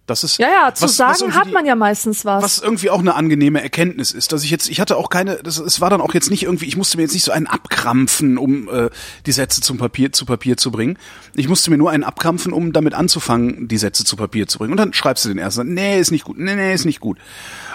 Das 0.06 0.24
ist 0.24 0.38
Ja, 0.38 0.48
ja, 0.50 0.74
zu 0.74 0.82
was- 0.82 0.90
was 0.90 0.96
sagen 0.96 1.16
irgendwie 1.20 1.38
hat 1.38 1.52
man 1.52 1.64
ja 1.64 1.76
meistens 1.76 2.24
was. 2.24 2.42
was 2.42 2.58
irgendwie 2.58 2.90
auch 2.90 2.98
eine 2.98 3.14
angenehme 3.14 3.62
Erkenntnis 3.62 4.10
ist, 4.10 4.32
dass 4.32 4.42
ich 4.42 4.50
jetzt, 4.50 4.68
ich 4.68 4.80
hatte 4.80 4.96
auch 4.96 5.10
keine, 5.10 5.36
das, 5.36 5.58
es 5.58 5.80
war 5.80 5.90
dann 5.90 6.00
auch 6.00 6.12
jetzt 6.12 6.28
nicht 6.28 6.42
irgendwie, 6.42 6.66
ich 6.66 6.76
musste 6.76 6.96
mir 6.96 7.04
jetzt 7.04 7.12
nicht 7.14 7.22
so 7.24 7.30
einen 7.30 7.46
abkrampfen, 7.46 8.36
um 8.36 8.68
äh, 8.68 8.90
die 9.26 9.32
Sätze 9.32 9.60
zum 9.60 9.78
Papier 9.78 10.10
zu 10.12 10.26
Papier 10.26 10.56
zu 10.56 10.72
bringen. 10.72 10.98
Ich 11.34 11.48
musste 11.48 11.70
mir 11.70 11.78
nur 11.78 11.90
einen 11.90 12.02
abkrampfen, 12.02 12.52
um 12.52 12.72
damit 12.72 12.94
anzufangen, 12.94 13.68
die 13.68 13.78
Sätze 13.78 14.04
zu 14.04 14.16
Papier 14.16 14.48
zu 14.48 14.58
bringen. 14.58 14.72
Und 14.72 14.78
dann 14.78 14.92
schreibst 14.92 15.24
du 15.24 15.28
den 15.28 15.38
ersten, 15.38 15.72
nee, 15.72 16.00
ist 16.00 16.10
nicht 16.10 16.24
gut, 16.24 16.36
nee, 16.36 16.56
nee, 16.56 16.74
ist 16.74 16.84
nicht 16.84 16.98
gut. 17.00 17.18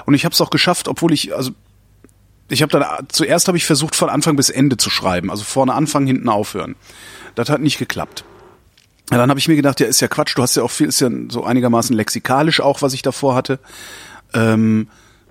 Und 0.06 0.14
ich 0.14 0.26
habe 0.26 0.34
es 0.34 0.42
auch 0.42 0.50
geschafft, 0.50 0.90
obwohl 0.90 1.14
ich, 1.14 1.34
also 1.34 1.52
ich 2.50 2.62
habe 2.62 2.72
dann 2.72 3.08
zuerst 3.10 3.48
habe 3.48 3.58
ich 3.58 3.66
versucht 3.66 3.96
von 3.96 4.10
Anfang 4.10 4.36
bis 4.36 4.50
Ende 4.50 4.76
zu 4.76 4.90
schreiben, 4.90 5.32
also 5.32 5.44
vorne 5.46 5.74
anfangen, 5.74 6.08
hinten 6.08 6.28
aufhören. 6.30 6.76
Das 7.36 7.50
hat 7.50 7.62
nicht 7.62 7.78
geklappt. 7.78 8.26
Ja, 9.12 9.18
dann 9.18 9.30
habe 9.30 9.40
ich 9.40 9.48
mir 9.48 9.56
gedacht, 9.56 9.80
ja, 9.80 9.88
ist 9.88 10.02
ja 10.02 10.08
Quatsch, 10.08 10.38
du 10.38 10.42
hast 10.42 10.56
ja 10.56 10.64
auch 10.64 10.72
viel, 10.72 10.88
ist 10.88 11.00
ja 11.00 11.10
so 11.30 11.44
einigermaßen 11.44 11.96
lexikalisch 11.96 12.60
auch, 12.60 12.82
was 12.82 12.94
ich 12.94 13.02
davor 13.02 13.36
hatte. 13.36 13.60
Ähm, 14.34 14.88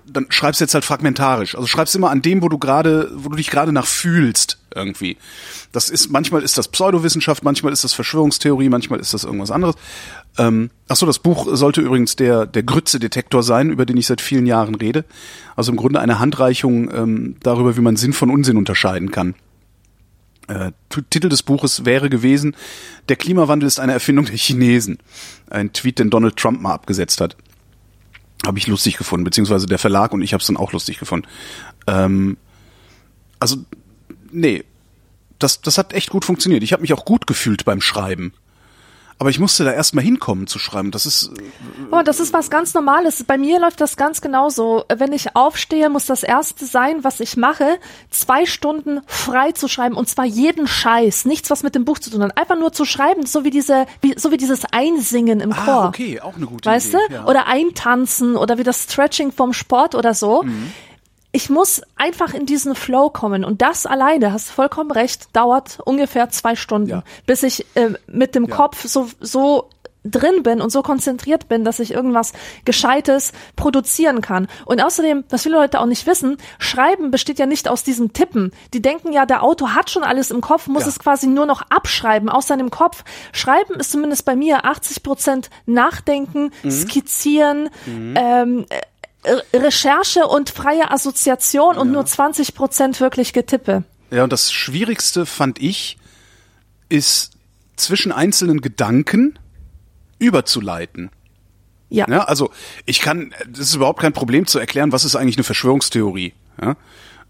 dann 0.09 0.27
schreibst 0.29 0.61
du 0.61 0.63
jetzt 0.63 0.73
halt 0.73 0.85
fragmentarisch. 0.85 1.55
Also 1.55 1.67
schreibst 1.67 1.95
immer 1.95 2.09
an 2.09 2.21
dem, 2.21 2.41
wo 2.41 2.49
du 2.49 2.57
gerade, 2.57 3.11
wo 3.13 3.29
du 3.29 3.35
dich 3.35 3.49
gerade 3.49 3.71
nach 3.71 3.85
fühlst, 3.85 4.57
irgendwie. 4.73 5.17
Das 5.71 5.89
ist, 5.89 6.09
manchmal 6.09 6.43
ist 6.43 6.57
das 6.57 6.69
Pseudowissenschaft, 6.69 7.43
manchmal 7.43 7.73
ist 7.73 7.83
das 7.83 7.93
Verschwörungstheorie, 7.93 8.69
manchmal 8.69 8.99
ist 8.99 9.13
das 9.13 9.25
irgendwas 9.25 9.51
anderes. 9.51 9.75
Ähm, 10.37 10.69
ach 10.87 10.95
so, 10.95 11.05
das 11.05 11.19
Buch 11.19 11.47
sollte 11.51 11.81
übrigens 11.81 12.15
der, 12.15 12.45
der 12.45 12.63
Grütze-Detektor 12.63 13.43
sein, 13.43 13.69
über 13.69 13.85
den 13.85 13.97
ich 13.97 14.07
seit 14.07 14.21
vielen 14.21 14.45
Jahren 14.45 14.75
rede. 14.75 15.03
Also 15.55 15.71
im 15.71 15.77
Grunde 15.77 15.99
eine 15.99 16.19
Handreichung 16.19 16.89
ähm, 16.93 17.35
darüber, 17.43 17.75
wie 17.75 17.81
man 17.81 17.97
Sinn 17.97 18.13
von 18.13 18.29
Unsinn 18.29 18.57
unterscheiden 18.57 19.11
kann. 19.11 19.35
Äh, 20.47 20.71
Titel 21.09 21.29
des 21.29 21.43
Buches 21.43 21.85
wäre 21.85 22.09
gewesen, 22.09 22.55
der 23.09 23.15
Klimawandel 23.17 23.67
ist 23.67 23.79
eine 23.79 23.93
Erfindung 23.93 24.25
der 24.25 24.37
Chinesen. 24.37 24.97
Ein 25.49 25.73
Tweet, 25.73 25.99
den 25.99 26.09
Donald 26.09 26.37
Trump 26.37 26.61
mal 26.61 26.73
abgesetzt 26.73 27.21
hat. 27.21 27.35
Habe 28.45 28.57
ich 28.57 28.67
lustig 28.67 28.97
gefunden, 28.97 29.25
beziehungsweise 29.25 29.65
der 29.65 29.79
Verlag 29.79 30.13
und 30.13 30.21
ich 30.21 30.33
habe 30.33 30.41
es 30.41 30.47
dann 30.47 30.57
auch 30.57 30.71
lustig 30.71 30.99
gefunden. 30.99 31.27
Ähm, 31.85 32.37
also, 33.39 33.57
nee, 34.31 34.63
das, 35.39 35.61
das 35.61 35.77
hat 35.77 35.93
echt 35.93 36.09
gut 36.09 36.25
funktioniert. 36.25 36.63
Ich 36.63 36.73
habe 36.73 36.81
mich 36.81 36.93
auch 36.93 37.05
gut 37.05 37.27
gefühlt 37.27 37.65
beim 37.65 37.81
Schreiben. 37.81 38.33
Aber 39.19 39.31
ich 39.31 39.39
musste 39.39 39.63
da 39.63 39.71
erstmal 39.71 40.03
hinkommen 40.03 40.45
zu 40.45 40.59
schreiben. 40.59 40.91
Das 40.91 41.07
ist, 41.07 41.31
Oh, 41.91 42.01
das 42.03 42.19
ist 42.19 42.33
was 42.33 42.51
ganz 42.51 42.73
Normales. 42.75 43.23
Bei 43.23 43.37
mir 43.37 43.59
läuft 43.59 43.81
das 43.81 43.97
ganz 43.97 44.21
genauso. 44.21 44.85
Wenn 44.95 45.11
ich 45.11 45.35
aufstehe, 45.35 45.89
muss 45.89 46.05
das 46.05 46.21
erste 46.21 46.65
sein, 46.65 47.03
was 47.03 47.19
ich 47.19 47.35
mache, 47.35 47.79
zwei 48.11 48.45
Stunden 48.45 49.01
frei 49.07 49.53
zu 49.53 49.67
schreiben 49.67 49.95
und 49.95 50.07
zwar 50.07 50.25
jeden 50.25 50.67
Scheiß, 50.67 51.25
nichts, 51.25 51.49
was 51.49 51.63
mit 51.63 51.73
dem 51.73 51.83
Buch 51.83 51.97
zu 51.97 52.11
tun 52.11 52.21
hat. 52.21 52.37
Einfach 52.37 52.57
nur 52.59 52.73
zu 52.73 52.85
schreiben, 52.85 53.25
so 53.25 53.43
wie 53.43 53.49
diese, 53.49 53.87
wie, 54.01 54.13
so 54.19 54.31
wie 54.31 54.37
dieses 54.37 54.65
Einsingen 54.71 55.39
im 55.39 55.51
Chor. 55.51 55.73
ah, 55.85 55.87
okay, 55.87 56.19
auch 56.21 56.35
eine 56.35 56.45
gute 56.45 56.69
Weißt 56.69 56.89
Idee. 56.89 56.97
du? 57.09 57.13
Ja. 57.15 57.25
Oder 57.25 57.47
eintanzen 57.47 58.35
oder 58.35 58.57
wie 58.59 58.63
das 58.63 58.83
Stretching 58.83 59.31
vom 59.31 59.53
Sport 59.53 59.95
oder 59.95 60.13
so. 60.13 60.43
Mhm. 60.43 60.71
Ich 61.37 61.51
muss 61.51 61.83
einfach 61.97 62.33
in 62.33 62.47
diesen 62.47 62.73
Flow 62.73 63.11
kommen 63.11 63.45
und 63.45 63.61
das 63.61 63.85
alleine, 63.85 64.33
hast 64.33 64.49
vollkommen 64.49 64.89
recht, 64.89 65.27
dauert 65.35 65.77
ungefähr 65.85 66.31
zwei 66.31 66.55
Stunden, 66.55 66.89
Ja. 66.89 67.03
bis 67.27 67.43
ich 67.43 67.63
äh, 67.75 67.91
mit 68.07 68.33
dem 68.33 68.49
Kopf 68.49 68.87
so, 68.87 69.07
so 69.19 69.69
drin 70.03 70.41
bin 70.41 70.61
und 70.61 70.71
so 70.71 70.81
konzentriert 70.81 71.47
bin, 71.47 71.63
dass 71.63 71.79
ich 71.79 71.91
irgendwas 71.91 72.33
Gescheites 72.65 73.33
produzieren 73.55 74.21
kann. 74.21 74.47
Und 74.65 74.81
außerdem, 74.81 75.25
was 75.29 75.43
viele 75.43 75.57
Leute 75.57 75.79
auch 75.79 75.85
nicht 75.85 76.07
wissen, 76.07 76.37
Schreiben 76.57 77.11
besteht 77.11 77.37
ja 77.37 77.45
nicht 77.45 77.67
aus 77.67 77.83
diesem 77.83 78.13
Tippen. 78.13 78.51
Die 78.73 78.81
denken 78.81 79.13
ja, 79.13 79.27
der 79.27 79.43
Autor 79.43 79.75
hat 79.75 79.91
schon 79.91 80.03
alles 80.03 80.31
im 80.31 80.41
Kopf, 80.41 80.65
muss 80.65 80.83
Ja. 80.83 80.89
es 80.89 80.97
quasi 80.97 81.27
nur 81.27 81.45
noch 81.45 81.61
abschreiben 81.69 82.29
aus 82.29 82.47
seinem 82.47 82.71
Kopf. 82.71 83.03
Schreiben 83.31 83.75
ist 83.75 83.91
zumindest 83.91 84.25
bei 84.25 84.35
mir 84.35 84.65
80 84.65 85.03
Prozent 85.03 85.51
Nachdenken, 85.67 86.51
Mhm. 86.63 86.71
Skizzieren, 86.71 87.69
ähm, 87.85 88.65
äh, 88.69 88.79
Recherche 89.53 90.25
und 90.27 90.49
freie 90.49 90.91
Assoziation 90.91 91.77
und 91.77 91.91
nur 91.91 92.05
20 92.05 92.55
Prozent 92.55 92.99
wirklich 92.99 93.33
Getippe. 93.33 93.83
Ja, 94.11 94.23
und 94.23 94.31
das 94.31 94.51
Schwierigste 94.51 95.25
fand 95.25 95.61
ich, 95.61 95.97
ist 96.89 97.31
zwischen 97.75 98.11
einzelnen 98.11 98.61
Gedanken 98.61 99.37
überzuleiten. 100.19 101.09
Ja. 101.89 102.05
Ja, 102.09 102.23
also 102.23 102.51
ich 102.85 102.99
kann, 102.99 103.33
das 103.47 103.61
ist 103.69 103.75
überhaupt 103.75 104.01
kein 104.01 104.13
Problem 104.13 104.45
zu 104.45 104.59
erklären, 104.59 104.91
was 104.91 105.05
ist 105.05 105.15
eigentlich 105.15 105.37
eine 105.37 105.43
Verschwörungstheorie. 105.43 106.33
Ja? 106.61 106.75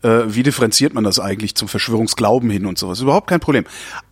Äh, 0.01 0.33
wie 0.33 0.43
differenziert 0.43 0.93
man 0.93 1.03
das 1.03 1.19
eigentlich 1.19 1.55
zum 1.55 1.67
Verschwörungsglauben 1.67 2.49
hin 2.49 2.65
und 2.65 2.77
sowas? 2.77 3.01
Überhaupt 3.01 3.27
kein 3.27 3.39
Problem. 3.39 3.65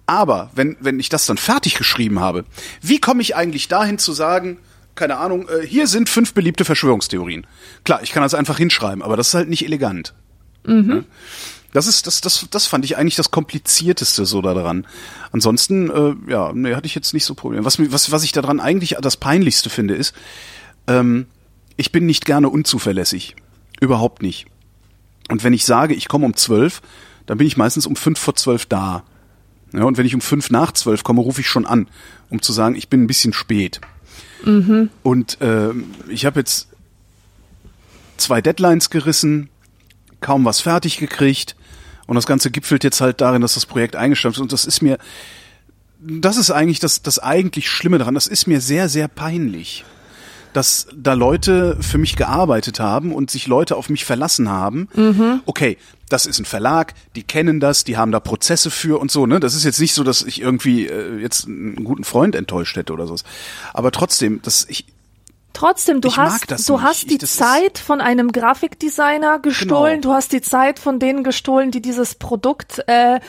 Aber 0.05 0.51
wenn, 0.53 0.77
wenn 0.79 0.99
ich 0.99 1.09
das 1.09 1.25
dann 1.25 1.37
fertig 1.37 1.75
geschrieben 1.75 2.19
habe, 2.19 2.45
wie 2.81 2.99
komme 2.99 3.21
ich 3.21 3.35
eigentlich 3.35 3.67
dahin 3.67 3.97
zu 3.97 4.13
sagen, 4.13 4.59
keine 4.95 5.17
Ahnung, 5.17 5.47
äh, 5.49 5.65
hier 5.65 5.87
sind 5.87 6.09
fünf 6.09 6.33
beliebte 6.33 6.65
Verschwörungstheorien. 6.65 7.45
Klar, 7.83 8.01
ich 8.03 8.11
kann 8.11 8.23
das 8.23 8.33
einfach 8.33 8.57
hinschreiben, 8.57 9.03
aber 9.03 9.17
das 9.17 9.29
ist 9.29 9.33
halt 9.33 9.49
nicht 9.49 9.65
elegant. 9.65 10.13
Ja? 10.97 11.03
Das 11.73 11.87
ist, 11.87 12.07
das, 12.07 12.21
das, 12.21 12.47
das 12.49 12.67
fand 12.67 12.85
ich 12.85 12.97
eigentlich 12.97 13.15
das 13.15 13.31
komplizierteste 13.31 14.25
so 14.25 14.41
daran. 14.41 14.87
Ansonsten, 15.33 15.89
äh, 15.89 16.31
ja, 16.31 16.53
nee, 16.53 16.73
hatte 16.73 16.85
ich 16.85 16.95
jetzt 16.95 17.13
nicht 17.13 17.25
so 17.25 17.35
Probleme. 17.35 17.65
Was, 17.65 17.79
was, 17.91 18.11
was 18.11 18.23
ich 18.23 18.31
daran 18.31 18.61
eigentlich 18.61 18.95
das 19.01 19.17
peinlichste 19.17 19.69
finde, 19.69 19.93
ist, 19.93 20.15
ähm, 20.87 21.25
ich 21.75 21.91
bin 21.91 22.05
nicht 22.05 22.25
gerne 22.25 22.47
unzuverlässig. 22.47 23.35
Überhaupt 23.81 24.21
nicht. 24.21 24.45
Und 25.29 25.43
wenn 25.43 25.51
ich 25.51 25.65
sage, 25.65 25.95
ich 25.95 26.07
komme 26.07 26.25
um 26.25 26.35
zwölf, 26.37 26.81
dann 27.25 27.37
bin 27.37 27.47
ich 27.47 27.57
meistens 27.57 27.85
um 27.85 27.97
fünf 27.97 28.19
vor 28.19 28.35
zwölf 28.35 28.65
da. 28.65 29.03
Ja, 29.73 29.83
und 29.83 29.97
wenn 29.97 30.05
ich 30.05 30.15
um 30.15 30.21
fünf 30.21 30.51
nach 30.51 30.71
zwölf 30.71 31.03
komme, 31.03 31.19
rufe 31.19 31.41
ich 31.41 31.49
schon 31.49 31.65
an, 31.65 31.89
um 32.29 32.41
zu 32.41 32.53
sagen, 32.53 32.75
ich 32.75 32.87
bin 32.87 33.03
ein 33.03 33.07
bisschen 33.07 33.33
spät. 33.33 33.81
Und 35.03 35.37
ähm, 35.41 35.85
ich 36.07 36.25
habe 36.25 36.39
jetzt 36.39 36.67
zwei 38.17 38.41
Deadlines 38.41 38.89
gerissen, 38.89 39.49
kaum 40.21 40.45
was 40.45 40.61
fertig 40.61 40.97
gekriegt. 40.97 41.55
Und 42.07 42.15
das 42.15 42.27
Ganze 42.27 42.51
gipfelt 42.51 42.83
jetzt 42.83 43.01
halt 43.01 43.21
darin, 43.21 43.41
dass 43.41 43.55
das 43.55 43.65
Projekt 43.65 43.95
eingestampft 43.95 44.37
ist. 44.37 44.41
Und 44.41 44.53
das 44.53 44.65
ist 44.65 44.81
mir, 44.81 44.97
das 45.99 46.37
ist 46.37 46.51
eigentlich 46.51 46.79
das, 46.79 47.01
das 47.01 47.19
eigentlich 47.19 47.69
Schlimme 47.69 47.97
daran, 47.97 48.15
das 48.15 48.27
ist 48.27 48.47
mir 48.47 48.61
sehr, 48.61 48.89
sehr 48.89 49.07
peinlich, 49.07 49.83
dass 50.55 50.87
da 50.95 51.13
Leute 51.13 51.77
für 51.81 51.97
mich 51.97 52.15
gearbeitet 52.15 52.79
haben 52.79 53.13
und 53.13 53.29
sich 53.29 53.47
Leute 53.47 53.75
auf 53.75 53.89
mich 53.89 54.05
verlassen 54.05 54.49
haben. 54.49 54.87
Okay, 55.45 55.77
das 56.09 56.25
ist 56.25 56.39
ein 56.39 56.45
Verlag, 56.45 56.93
die 57.15 57.23
kennen 57.23 57.59
das, 57.59 57.83
die 57.83 57.97
haben 57.97 58.11
da 58.11 58.19
Prozesse 58.19 58.69
für 58.71 58.99
und 58.99 59.09
so, 59.11 59.25
ne? 59.25 59.39
Das 59.39 59.55
ist 59.55 59.63
jetzt 59.63 59.79
nicht 59.79 59.93
so, 59.95 60.03
dass 60.03 60.21
ich 60.21 60.39
irgendwie 60.39 60.85
äh, 60.87 61.17
jetzt 61.19 61.47
einen 61.47 61.83
guten 61.83 62.03
Freund 62.03 62.35
enttäuscht 62.35 62.75
hätte 62.77 62.93
oder 62.93 63.07
sowas. 63.07 63.23
Aber 63.73 63.91
trotzdem, 63.91 64.41
dass 64.43 64.65
ich, 64.69 64.85
Trotzdem, 65.53 66.01
du 66.01 66.09
Ich 66.09 66.17
hast, 66.17 66.51
du 66.67 66.73
nicht. 66.73 66.83
hast 66.83 67.09
die 67.09 67.17
Zeit 67.17 67.77
von 67.79 68.01
einem 68.01 68.33
Grafikdesigner 68.33 69.39
gestohlen, 69.39 70.01
Genau. 70.01 70.09
du 70.11 70.13
hast 70.17 70.33
die 70.33 70.41
Zeit 70.41 70.79
von 70.79 70.99
denen 70.99 71.23
gestohlen, 71.23 71.71
die 71.71 71.81
dieses 71.81 72.15
Produkt 72.15 72.83
äh, 72.87 73.21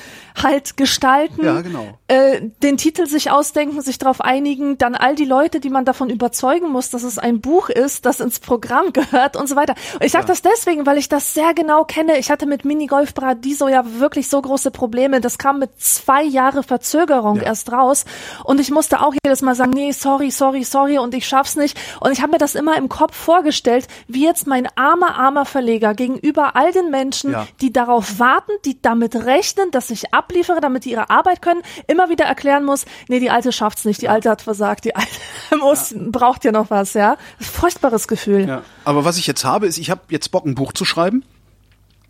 halt 0.43 0.77
gestalten, 0.77 1.45
Ja, 1.45 1.61
genau. 1.63 1.87
äh, 2.09 2.41
den 2.63 2.77
Titel 2.77 3.07
sich 3.07 3.31
ausdenken, 3.31 3.81
sich 3.81 3.99
darauf 3.99 4.21
einigen, 4.21 4.77
dann 4.79 4.95
all 4.95 5.15
die 5.15 5.25
Leute, 5.25 5.61
die 5.61 5.71
man 5.71 5.85
davon 5.85 6.11
überzeugen 6.11 6.71
muss, 6.71 6.91
dass 6.91 7.03
es 7.05 7.19
ein 7.19 7.41
Buch 7.41 7.69
ist, 7.69 8.05
das 8.07 8.21
ins 8.21 8.39
Programm 8.39 8.93
gehört 8.93 9.37
und 9.37 9.49
so 9.49 9.57
weiter. 9.57 9.75
Und 9.95 10.05
ich 10.05 10.13
sage 10.13 10.27
das 10.27 10.43
deswegen, 10.43 10.85
weil 10.87 10.99
ich 10.99 11.09
das 11.09 11.33
sehr 11.35 11.55
genau 11.55 11.85
kenne. 11.85 12.19
Ich 12.19 12.31
hatte 12.31 12.47
mit 12.47 12.65
Minigolf 12.65 13.15
Paradiso 13.15 13.69
ja 13.69 13.83
wirklich 13.99 14.29
so 14.29 14.41
große 14.43 14.71
Probleme. 14.71 15.21
Das 15.21 15.39
kam 15.39 15.59
mit 15.59 15.71
zwei 15.81 16.23
Jahre 16.23 16.63
Verzögerung 16.63 17.37
Ja. 17.37 17.43
erst 17.45 17.73
raus 17.73 18.05
und 18.45 18.61
ich 18.61 18.71
musste 18.71 19.01
auch 19.01 19.15
jedes 19.25 19.43
Mal 19.43 19.55
sagen, 19.55 19.71
nee, 19.73 19.93
sorry, 19.93 20.31
sorry, 20.31 20.65
sorry 20.65 20.99
und 20.99 21.15
ich 21.15 21.27
schaff's 21.27 21.57
nicht. 21.57 21.79
Und 22.01 22.13
ich 22.13 22.21
habe 22.21 22.33
mir 22.33 22.39
das 22.39 22.55
immer 22.55 22.77
im 22.77 22.89
Kopf 22.89 23.17
vorgestellt, 23.17 23.89
wie 24.07 24.25
jetzt 24.25 24.47
mein 24.47 24.69
armer, 24.77 25.17
armer 25.17 25.45
Verleger 25.47 25.95
gegenüber 25.95 26.57
all 26.57 26.73
den 26.73 26.91
Menschen, 26.91 27.33
Ja. 27.33 27.47
die 27.61 27.73
darauf 27.73 28.19
warten, 28.19 28.53
die 28.65 28.81
damit 28.83 29.15
rechnen, 29.17 29.71
dass 29.71 29.91
ich 29.91 30.13
abliefere, 30.27 30.61
damit 30.61 30.85
die 30.85 30.91
ihre 30.91 31.11
Arbeit 31.11 31.41
können, 31.41 31.63
immer 31.87 32.11
wieder 32.11 32.25
erklären 32.25 32.65
muss, 32.65 32.85
nee, 33.09 33.21
die 33.21 33.31
Alte 33.31 33.53
schafft's 33.53 33.85
nicht, 33.85 34.03
die 34.03 34.09
Alte 34.09 34.31
hat 34.31 34.43
versagt, 34.43 34.85
die 34.85 34.95
Alte 34.97 35.09
muss, 35.59 35.95
braucht 35.97 36.45
ja 36.45 36.53
noch 36.53 36.71
was, 36.71 36.95
ja. 36.95 37.17
Furchtbares 37.41 38.09
Gefühl. 38.09 38.49
Ja. 38.49 38.63
Aber 38.85 39.05
was 39.05 39.19
ich 39.19 39.27
jetzt 39.27 39.45
habe, 39.45 39.67
ist, 39.67 39.79
ich 39.79 39.91
habe 39.91 40.03
jetzt 40.11 40.31
Bock, 40.31 40.45
ein 40.45 40.55
Buch 40.55 40.73
zu 40.73 40.85
schreiben. 40.85 41.25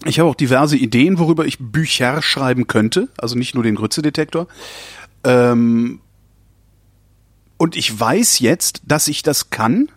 Ich 0.05 0.19
habe 0.19 0.29
auch 0.29 0.35
diverse 0.35 0.77
Ideen, 0.77 1.19
worüber 1.19 1.47
ich 1.47 1.59
Bücher 1.59 2.23
schreiben 2.23 2.67
könnte, 2.67 3.09
also 3.19 3.37
nicht 3.37 3.55
nur 3.55 3.65
den 3.65 3.77
Grütze-Detektor. 3.77 4.47
Ähm, 5.25 6.01
und 7.57 7.77
ich 7.77 7.99
weiß 7.99 8.41
jetzt, 8.41 8.83
dass 8.87 9.09
ich 9.09 9.23
das 9.23 9.51
kann 9.51 9.91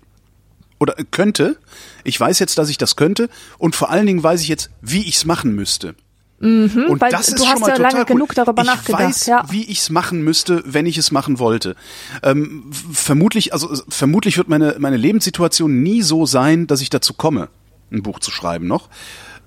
oder 0.79 0.95
könnte. 1.11 1.57
Ich 2.03 2.19
weiß 2.19 2.39
jetzt, 2.39 2.57
dass 2.57 2.69
ich 2.69 2.77
das 2.77 2.95
könnte 2.95 3.29
und 3.57 3.75
vor 3.75 3.89
allen 3.89 4.05
Dingen 4.05 4.23
weiß 4.23 4.41
ich 4.41 4.47
jetzt, 4.47 4.69
wie 4.81 5.01
ich 5.01 5.17
es 5.17 5.25
machen 5.25 5.53
müsste. 5.53 5.95
Und 6.39 6.73
Mhm, 6.73 7.01
weil 7.01 7.11
das 7.11 7.27
du 7.27 7.35
ist 7.35 7.41
hast 7.41 7.51
schon 7.51 7.61
mal 7.61 7.69
ja 7.69 7.75
total 7.75 7.91
lange 7.91 8.01
cool. 8.01 8.15
genug 8.15 8.33
darüber 8.35 8.61
ich 8.61 8.67
nachgedacht, 8.67 9.01
weiß, 9.03 9.25
ja. 9.25 9.43
wie 9.49 9.63
ich 9.63 9.79
es 9.79 9.89
machen 9.89 10.21
müsste, 10.23 10.63
wenn 10.65 10.85
ich 10.85 10.97
es 10.97 11.11
machen 11.11 11.39
wollte. 11.39 11.75
Ähm, 12.23 12.71
vermutlich, 12.91 13.53
also 13.53 13.73
vermutlich 13.89 14.37
wird 14.37 14.47
meine 14.47 14.75
meine 14.79 14.97
Lebenssituation 14.97 15.81
nie 15.83 16.01
so 16.01 16.25
sein, 16.25 16.67
dass 16.67 16.81
ich 16.81 16.89
dazu 16.89 17.13
komme, 17.13 17.49
ein 17.91 18.03
Buch 18.03 18.19
zu 18.19 18.31
schreiben 18.31 18.67
noch. 18.67 18.89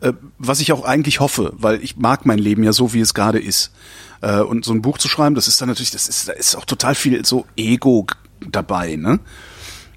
Äh, 0.01 0.13
was 0.39 0.61
ich 0.61 0.73
auch 0.73 0.85
eigentlich 0.85 1.21
hoffe, 1.21 1.53
weil 1.57 1.83
ich 1.83 1.97
mag 1.97 2.27
mein 2.27 2.39
Leben 2.39 2.65
ja 2.65 2.73
so, 2.73 2.93
wie 2.93 3.01
es 3.01 3.15
gerade 3.15 3.39
ist. 3.39 3.73
Äh, 4.21 4.41
und 4.41 4.65
so 4.65 4.73
ein 4.73 4.83
Buch 4.83 4.99
zu 4.99 5.09
schreiben, 5.09 5.35
das 5.35 5.49
ist 5.49 5.61
dann 5.61 5.69
natürlich, 5.69 5.93
das 5.93 6.09
ist, 6.09 6.29
da 6.29 6.33
ist 6.33 6.57
auch 6.57 6.65
total 6.65 6.95
viel 6.95 7.25
so 7.25 7.47
Ego 7.57 8.07
dabei, 8.41 8.97
ne? 8.97 9.21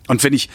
Und 0.07 0.23
wenn 0.23 0.33
ich 0.33 0.49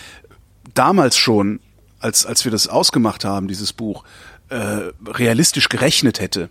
damals 0.74 1.16
schon, 1.16 1.60
als, 2.00 2.26
als 2.26 2.44
wir 2.44 2.52
das 2.52 2.68
ausgemacht 2.68 3.24
haben, 3.24 3.48
dieses 3.48 3.72
Buch, 3.72 4.04
äh, 4.48 4.90
realistisch 5.06 5.68
gerechnet 5.68 6.20
hätte, 6.20 6.48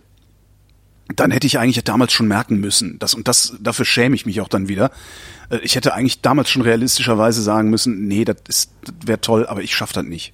dann 1.16 1.30
hätte 1.30 1.46
ich 1.46 1.58
eigentlich 1.58 1.82
damals 1.84 2.12
schon 2.12 2.28
merken 2.28 2.58
müssen, 2.60 2.98
dass, 2.98 3.14
und 3.14 3.28
das, 3.28 3.54
dafür 3.60 3.84
schäme 3.84 4.14
ich 4.14 4.26
mich 4.26 4.40
auch 4.40 4.48
dann 4.48 4.68
wieder. 4.68 4.90
Äh, 5.50 5.58
ich 5.58 5.76
hätte 5.76 5.92
eigentlich 5.94 6.20
damals 6.22 6.50
schon 6.50 6.62
realistischerweise 6.62 7.42
sagen 7.42 7.68
müssen, 7.70 8.06
nee, 8.06 8.24
das 8.24 8.36
ist, 8.48 8.70
das 8.84 8.94
wäre 9.04 9.20
toll, 9.20 9.46
aber 9.46 9.62
ich 9.62 9.74
schaffe 9.74 9.94
das 9.94 10.04
nicht. 10.04 10.32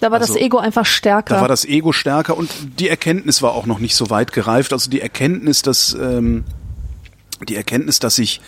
Da 0.00 0.10
war 0.10 0.18
das 0.18 0.30
Also, 0.30 0.40
Ego 0.40 0.58
einfach 0.58 0.84
stärker. 0.84 1.36
Da 1.36 1.40
war 1.40 1.48
das 1.48 1.64
Ego 1.64 1.92
stärker 1.92 2.36
und 2.36 2.50
die 2.80 2.88
Erkenntnis 2.88 3.40
war 3.40 3.52
auch 3.52 3.66
noch 3.66 3.78
nicht 3.78 3.94
so 3.94 4.10
weit 4.10 4.32
gereift. 4.32 4.72
Also 4.72 4.90
die 4.90 5.00
Erkenntnis, 5.00 5.62
dass 5.62 5.94
ähm, 5.94 6.44
die 7.48 7.54
Erkenntnis, 7.54 8.00
dass 8.00 8.18
ich 8.18 8.40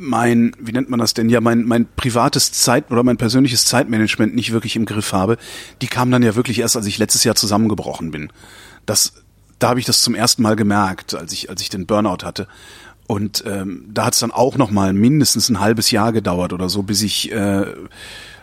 mein, 0.00 0.52
wie 0.58 0.72
nennt 0.72 0.88
man 0.88 0.98
das 0.98 1.12
denn, 1.12 1.28
ja, 1.28 1.42
mein, 1.42 1.64
mein 1.64 1.86
privates 1.94 2.52
Zeit 2.52 2.90
oder 2.90 3.02
mein 3.02 3.18
persönliches 3.18 3.66
Zeitmanagement 3.66 4.34
nicht 4.34 4.50
wirklich 4.50 4.74
im 4.74 4.86
Griff 4.86 5.12
habe, 5.12 5.36
die 5.82 5.88
kam 5.88 6.10
dann 6.10 6.22
ja 6.22 6.34
wirklich 6.34 6.58
erst, 6.58 6.76
als 6.76 6.86
ich 6.86 6.96
letztes 6.96 7.22
Jahr 7.24 7.34
zusammengebrochen 7.34 8.10
bin. 8.10 8.32
Das, 8.86 9.12
da 9.58 9.68
habe 9.68 9.78
ich 9.78 9.84
das 9.84 10.02
zum 10.02 10.14
ersten 10.14 10.42
Mal 10.42 10.56
gemerkt, 10.56 11.14
als 11.14 11.34
ich, 11.34 11.50
als 11.50 11.60
ich 11.60 11.68
den 11.68 11.84
Burnout 11.84 12.24
hatte. 12.24 12.48
Und 13.06 13.44
ähm, 13.46 13.84
da 13.92 14.06
hat 14.06 14.14
es 14.14 14.20
dann 14.20 14.30
auch 14.30 14.56
noch 14.56 14.70
mal 14.70 14.94
mindestens 14.94 15.50
ein 15.50 15.60
halbes 15.60 15.90
Jahr 15.90 16.12
gedauert 16.12 16.54
oder 16.54 16.70
so, 16.70 16.82
bis 16.82 17.02
ich 17.02 17.30
äh, 17.30 17.66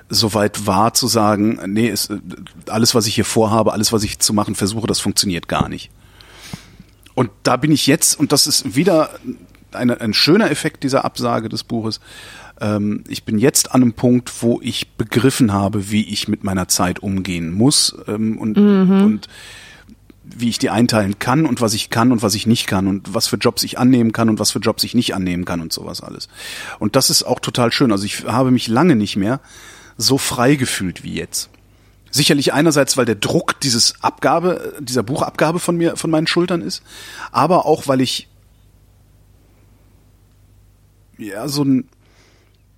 soweit 0.10 0.68
war 0.68 0.94
zu 0.94 1.08
sagen, 1.08 1.60
nee, 1.66 1.90
es, 1.90 2.12
äh, 2.12 2.20
alles, 2.68 2.94
was 2.94 3.08
ich 3.08 3.16
hier 3.16 3.26
vorhabe, 3.26 3.74
alles, 3.74 3.92
was 3.92 4.04
ich 4.04 4.20
zu 4.20 4.34
machen 4.34 4.54
versuche, 4.54 4.86
das 4.86 5.00
funktioniert 5.00 5.48
gar 5.48 5.70
nicht. 5.70 5.90
Und 7.16 7.32
da 7.42 7.58
bin 7.58 7.72
ich 7.72 7.88
jetzt, 7.88 8.20
und 8.20 8.32
das 8.32 8.46
ist 8.46 8.76
wieder 8.76 9.10
eine, 9.72 10.02
ein 10.02 10.14
schöner 10.14 10.52
Effekt 10.52 10.84
dieser 10.84 11.06
Absage 11.06 11.50
des 11.50 11.64
Buches. 11.64 12.00
Ähm, 12.60 13.04
ich 13.08 13.24
bin 13.24 13.38
jetzt 13.38 13.72
an 13.74 13.82
einem 13.82 13.94
Punkt, 13.94 14.42
wo 14.42 14.60
ich 14.62 14.90
begriffen 14.92 15.54
habe, 15.54 15.92
wie 15.92 16.06
ich 16.06 16.28
mit 16.28 16.44
meiner 16.44 16.68
Zeit 16.68 17.00
umgehen 17.00 17.54
muss 17.54 17.96
ähm, 18.08 18.38
und, 18.38 18.58
und 18.58 19.28
wie 20.36 20.50
ich 20.50 20.60
die 20.60 20.70
einteilen 20.70 21.20
kann 21.20 21.46
und 21.46 21.62
was 21.62 21.74
ich 21.74 21.90
kann 21.90 22.12
und 22.12 22.22
was 22.22 22.36
ich 22.36 22.48
nicht 22.48 22.68
kann 22.68 22.88
und 22.88 23.14
was 23.14 23.28
für 23.28 23.38
Jobs 23.38 23.64
ich 23.64 23.80
annehmen 23.80 24.12
kann 24.12 24.30
und 24.30 24.40
was 24.40 24.52
für 24.52 24.60
Jobs 24.60 24.84
ich 24.84 24.94
nicht 24.94 25.16
annehmen 25.16 25.46
kann 25.46 25.62
und 25.62 25.72
sowas 25.72 26.02
alles. 26.02 26.28
Und 26.80 26.96
das 26.96 27.10
ist 27.10 27.24
auch 27.24 27.40
total 27.40 27.72
schön. 27.72 27.92
Also 27.92 28.06
ich 28.06 28.26
habe 28.26 28.52
mich 28.52 28.68
lange 28.68 28.96
nicht 28.96 29.16
mehr 29.16 29.40
so 29.98 30.18
frei 30.18 30.56
gefühlt 30.56 31.04
wie 31.04 31.14
jetzt. 31.14 31.50
Sicherlich 32.12 32.54
einerseits, 32.54 32.98
weil 32.98 33.06
der 33.06 33.16
Druck 33.16 33.60
dieses 33.62 33.96
Abgabe, 34.02 34.74
dieser 34.80 35.04
Buchabgabe 35.04 35.60
von 35.60 35.78
mir, 35.78 35.98
von 35.98 36.10
meinen 36.10 36.28
Schultern 36.28 36.62
ist, 36.62 36.82
aber 37.32 37.66
auch, 37.66 37.88
weil 37.88 38.02
ich 38.02 38.28
ja 41.18 41.48
so 41.48 41.64
ein 41.64 41.88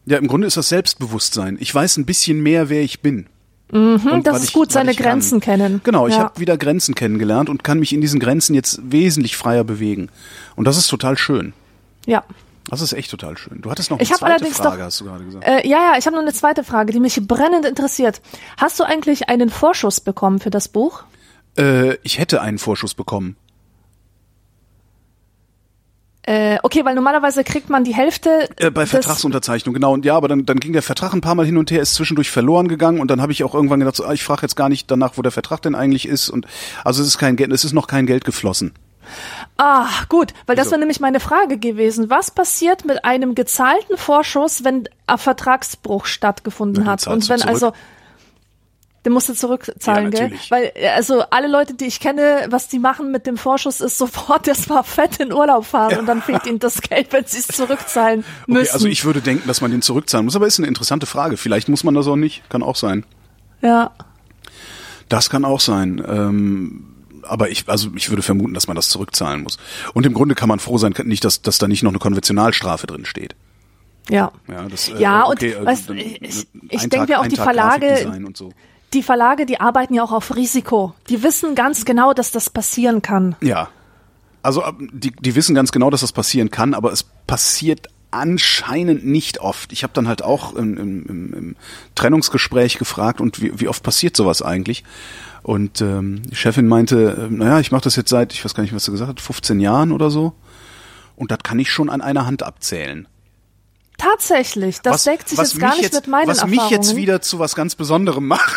ja 0.06 0.18
im 0.18 0.28
Grunde 0.28 0.48
ist 0.48 0.58
das 0.58 0.70
Selbstbewusstsein. 0.70 1.58
Ich 1.60 1.74
weiß 1.74 1.98
ein 1.98 2.06
bisschen 2.06 2.42
mehr, 2.42 2.70
wer 2.70 2.82
ich 2.82 3.02
bin. 3.02 3.28
Mhm, 3.72 4.02
Und 4.12 4.26
das 4.26 4.38
ist 4.38 4.44
ich- 4.46 4.54
gut, 4.54 4.72
seine 4.72 4.96
Grenzen 4.96 5.40
kann. 5.40 5.60
kennen. 5.60 5.82
Genau, 5.84 6.08
ich 6.08 6.16
ja. 6.16 6.22
habe 6.24 6.40
wieder 6.40 6.58
Grenzen 6.58 6.96
kennengelernt 6.96 7.50
und 7.50 7.64
kann 7.64 7.78
mich 7.80 7.94
in 7.94 8.02
diesen 8.02 8.20
Grenzen 8.20 8.56
jetzt 8.56 8.80
wesentlich 8.84 9.38
freier 9.38 9.64
bewegen. 9.64 10.10
Und 10.56 10.66
das 10.66 10.78
ist 10.78 10.88
total 10.88 11.18
schön. 11.18 11.54
Ja. 12.08 12.24
Das 12.68 12.82
ist 12.82 12.94
echt 12.94 13.12
total 13.12 13.38
schön. 13.38 13.62
Du 13.62 13.70
hattest 13.70 13.92
noch 13.92 14.00
Ich 14.00 14.10
eine 14.10 14.18
zweite 14.18 14.34
allerdings 14.34 14.58
Frage, 14.58 14.78
noch- 14.78 14.86
hast 14.86 15.00
du 15.02 15.06
gerade 15.06 15.24
gesagt. 15.26 15.46
Äh, 15.48 15.68
ja, 15.68 15.92
ja, 15.92 15.98
ich 16.00 16.06
habe 16.08 16.16
noch 16.16 16.24
eine 16.24 16.34
zweite 16.34 16.64
Frage, 16.64 16.92
die 16.94 17.00
mich 17.00 17.20
brennend 17.28 17.66
interessiert. 17.66 18.22
Hast 18.58 18.80
du 18.80 18.84
eigentlich 18.84 19.30
einen 19.30 19.50
Vorschuss 19.52 20.02
bekommen 20.02 20.40
für 20.40 20.50
das 20.50 20.68
Buch? 20.68 21.04
Äh, 21.58 21.96
ich 22.04 22.18
hätte 22.18 22.42
einen 22.42 22.58
Vorschuss 22.58 22.96
bekommen. 22.96 23.36
Äh, 26.30 26.60
okay, 26.62 26.86
weil 26.86 26.94
normalerweise 26.94 27.44
kriegt 27.44 27.72
man 27.72 27.84
die 27.84 27.96
Hälfte. 27.96 28.50
Äh, 28.58 28.70
bei 28.70 28.86
Vertragsunterzeichnung, 28.86 29.74
genau. 29.74 29.94
Und 29.94 30.06
ja, 30.06 30.16
aber 30.16 30.28
dann, 30.28 30.46
dann 30.46 30.60
ging 30.60 30.74
der 30.74 30.84
Vertrag 30.84 31.12
ein 31.14 31.22
paar 31.22 31.34
Mal 31.34 31.44
hin 31.44 31.58
und 31.58 31.72
her, 31.72 31.82
ist 31.82 31.96
zwischendurch 31.96 32.30
verloren 32.30 32.68
gegangen 32.68 33.00
und 33.00 33.10
dann 33.10 33.20
habe 33.20 33.32
ich 33.32 33.44
auch 33.44 33.56
irgendwann 33.56 33.80
gedacht, 33.80 33.96
so, 33.96 34.06
ah, 34.06 34.14
ich 34.14 34.24
frage 34.24 34.44
jetzt 34.44 34.56
gar 34.56 34.70
nicht 34.70 34.92
danach, 34.92 35.14
wo 35.16 35.24
der 35.24 35.32
Vertrag 35.32 35.64
denn 35.64 35.74
eigentlich 35.74 36.08
ist. 36.08 36.30
Und 36.30 36.46
also 36.86 37.02
es 37.02 37.08
ist 37.08 37.18
kein 37.18 37.36
Geld, 37.36 37.52
es 37.52 37.64
ist 37.64 37.74
noch 37.74 37.88
kein 37.88 38.06
Geld 38.06 38.26
geflossen. 38.26 38.74
Ah, 39.58 39.88
gut, 40.08 40.36
weil 40.46 40.56
das 40.56 40.66
So. 40.66 40.74
wäre 40.74 40.82
nämlich 40.82 41.00
meine 41.00 41.20
Frage 41.20 41.58
gewesen. 41.58 42.12
Was 42.12 42.30
passiert 42.30 42.86
mit 42.86 43.04
einem 43.06 43.34
gezahlten 43.34 43.98
Vorschuss, 43.98 44.64
wenn 44.64 44.88
ein 45.08 45.18
Vertragsbruch 45.18 46.06
stattgefunden 46.06 46.84
den 46.84 46.92
hat? 46.92 47.08
Und 47.08 47.28
wenn 47.28 47.40
zurück. 47.40 47.52
also 47.52 47.74
den 49.10 49.14
musst 49.14 49.28
du 49.28 49.34
zurückzahlen, 49.34 50.12
Ja, 50.12 50.28
gell? 50.28 50.40
Weil 50.50 50.72
äh, 50.76 50.90
also 50.90 51.24
alle 51.32 51.48
Leute, 51.48 51.74
die 51.74 51.86
ich 51.86 52.00
kenne, 52.00 52.46
was 52.50 52.68
die 52.68 52.80
machen 52.80 53.12
mit 53.12 53.26
dem 53.26 53.38
Vorschuss, 53.38 53.82
ist 53.82 53.98
sofort 53.98 54.48
erstmal 54.48 54.84
fett 54.84 55.18
in 55.20 55.34
Urlaub 55.34 55.66
fahren 55.66 55.98
und 56.00 56.06
dann 56.06 56.22
fehlt 56.22 56.46
ihnen 56.46 56.60
das 56.60 56.82
Geld, 56.90 57.12
wenn 57.12 57.26
sie 57.26 57.40
es 57.40 57.48
zurückzahlen 57.48 58.24
müssen. 58.48 58.62
Okay, 58.62 58.72
also 58.72 58.88
ich 58.88 59.04
würde 59.04 59.22
denken, 59.22 59.48
dass 59.48 59.62
man 59.62 59.72
den 59.72 59.82
zurückzahlen 59.82 60.26
muss, 60.26 60.36
aber 60.36 60.48
ist 60.48 60.60
eine 60.60 60.68
interessante 60.68 61.06
Frage. 61.06 61.38
Vielleicht 61.38 61.70
muss 61.70 61.84
man 61.84 61.96
das 61.96 62.08
auch 62.08 62.16
nicht, 62.16 62.48
kann 62.50 62.64
auch 62.64 62.76
sein. 62.76 63.06
ja. 63.62 63.92
Das 65.08 65.32
kann 65.32 65.44
auch 65.44 65.60
sein. 65.60 66.04
Ähm, 66.08 66.86
aber 67.24 67.50
ich, 67.50 67.68
also 67.68 67.90
ich 67.96 68.12
würde 68.12 68.22
vermuten, 68.22 68.54
dass 68.54 68.68
man 68.68 68.76
das 68.76 68.90
zurückzahlen 68.90 69.42
muss. 69.42 69.58
Und 69.96 70.06
im 70.06 70.14
Grunde 70.14 70.36
kann 70.36 70.48
man 70.48 70.60
froh 70.60 70.78
sein, 70.78 70.94
nicht, 71.06 71.26
dass, 71.26 71.42
dass 71.42 71.58
da 71.58 71.68
nicht 71.68 71.82
noch 71.82 71.90
eine 71.90 71.98
Konventionalstrafe 71.98 72.86
drin 72.86 73.06
steht. 73.06 73.36
Ja. 74.08 74.32
Ja, 74.48 74.68
das, 74.70 74.90
äh, 74.90 75.00
Ja, 75.00 75.28
okay, 75.28 75.56
und 75.56 75.64
äh, 75.64 75.66
weißt, 75.66 75.90
ich, 75.90 76.48
ich 76.70 76.90
denke 76.90 77.08
mir 77.08 77.20
auch, 77.20 77.28
die 77.28 77.36
Tag 77.36 77.46
Verlage, 77.46 78.12
so. 78.36 78.52
Die 78.94 79.04
Verlage, 79.04 79.46
die 79.46 79.60
arbeiten 79.60 79.94
ja 79.94 80.04
auch 80.04 80.12
auf 80.12 80.36
Risiko. 80.36 80.94
Die 81.10 81.24
wissen 81.24 81.56
ganz 81.56 81.86
genau, 81.86 82.14
dass 82.14 82.32
das 82.32 82.50
passieren 82.50 83.02
kann. 83.02 83.36
Ja. 83.42 83.70
Also 84.42 84.64
die, 84.80 85.12
die 85.12 85.36
wissen 85.36 85.54
ganz 85.54 85.72
genau, 85.72 85.90
dass 85.90 86.02
das 86.02 86.14
passieren 86.14 86.50
kann, 86.50 86.74
aber 86.74 86.92
es 86.92 87.04
passiert 87.04 87.88
anscheinend 88.12 89.06
nicht 89.06 89.40
oft. 89.40 89.72
Ich 89.72 89.84
habe 89.84 89.94
dann 89.94 90.08
halt 90.08 90.24
auch 90.24 90.56
im, 90.56 90.78
im, 90.78 91.06
im, 91.06 91.34
im 91.34 91.56
Trennungsgespräch 91.96 92.78
gefragt, 92.78 93.22
und 93.22 93.42
wie, 93.42 93.60
wie 93.60 93.68
oft 93.68 93.84
passiert 93.84 94.16
sowas 94.16 94.42
eigentlich? 94.42 94.84
Und 95.44 95.82
ähm, 95.82 96.22
die 96.24 96.36
Chefin 96.36 96.68
meinte, 96.68 97.30
äh, 97.30 97.34
naja, 97.34 97.60
ich 97.60 97.72
mache 97.72 97.84
das 97.84 97.96
jetzt 97.96 98.10
seit, 98.10 98.34
ich 98.34 98.44
weiß 98.44 98.54
gar 98.56 98.64
nicht, 98.64 98.74
was 98.74 98.86
sie 98.86 98.92
gesagt 98.92 99.10
hat, 99.10 99.22
15 99.22 99.60
Jahren 99.60 99.92
oder 99.92 100.10
so. 100.10 100.34
Und 101.16 101.32
das 101.32 101.40
kann 101.44 101.60
ich 101.60 101.72
schon 101.72 101.90
an 101.90 102.02
einer 102.02 102.26
Hand 102.26 102.44
abzählen. 102.44 103.08
Tatsächlich, 104.00 104.82
das 104.82 105.04
deckt 105.04 105.30
sich 105.30 105.38
jetzt 105.38 105.60
gar 105.60 105.76
nicht 105.76 105.94
mit 105.94 106.08
meinen 106.08 106.28
Was 106.28 106.40
Erfahrungen. 106.40 106.62
mich 106.64 106.70
jetzt 106.72 106.96
wieder 106.96 107.22
zu 107.22 107.38
was 107.40 107.54
ganz 107.56 107.76
Besonderem 107.76 108.26
macht. 108.28 108.56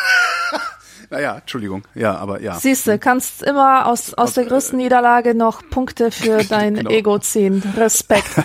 naja, 1.11 1.39
Entschuldigung. 1.39 1.83
Ja, 1.95 2.17
aber 2.17 2.41
ja. 2.41 2.59
Siehst 2.59 2.87
du, 2.87 2.99
kannst 2.99 3.43
immer 3.43 3.87
aus, 3.87 4.15
aus 4.15 4.35
der 4.35 4.45
größten 4.47 4.79
Niederlage 4.79 5.35
noch 5.35 5.63
Punkte 5.69 6.11
für 6.11 6.45
dein 6.49 6.75
Genau. 6.77 6.91
Ego 6.91 7.19
ziehen. 7.19 7.63
Respekt. 7.77 8.31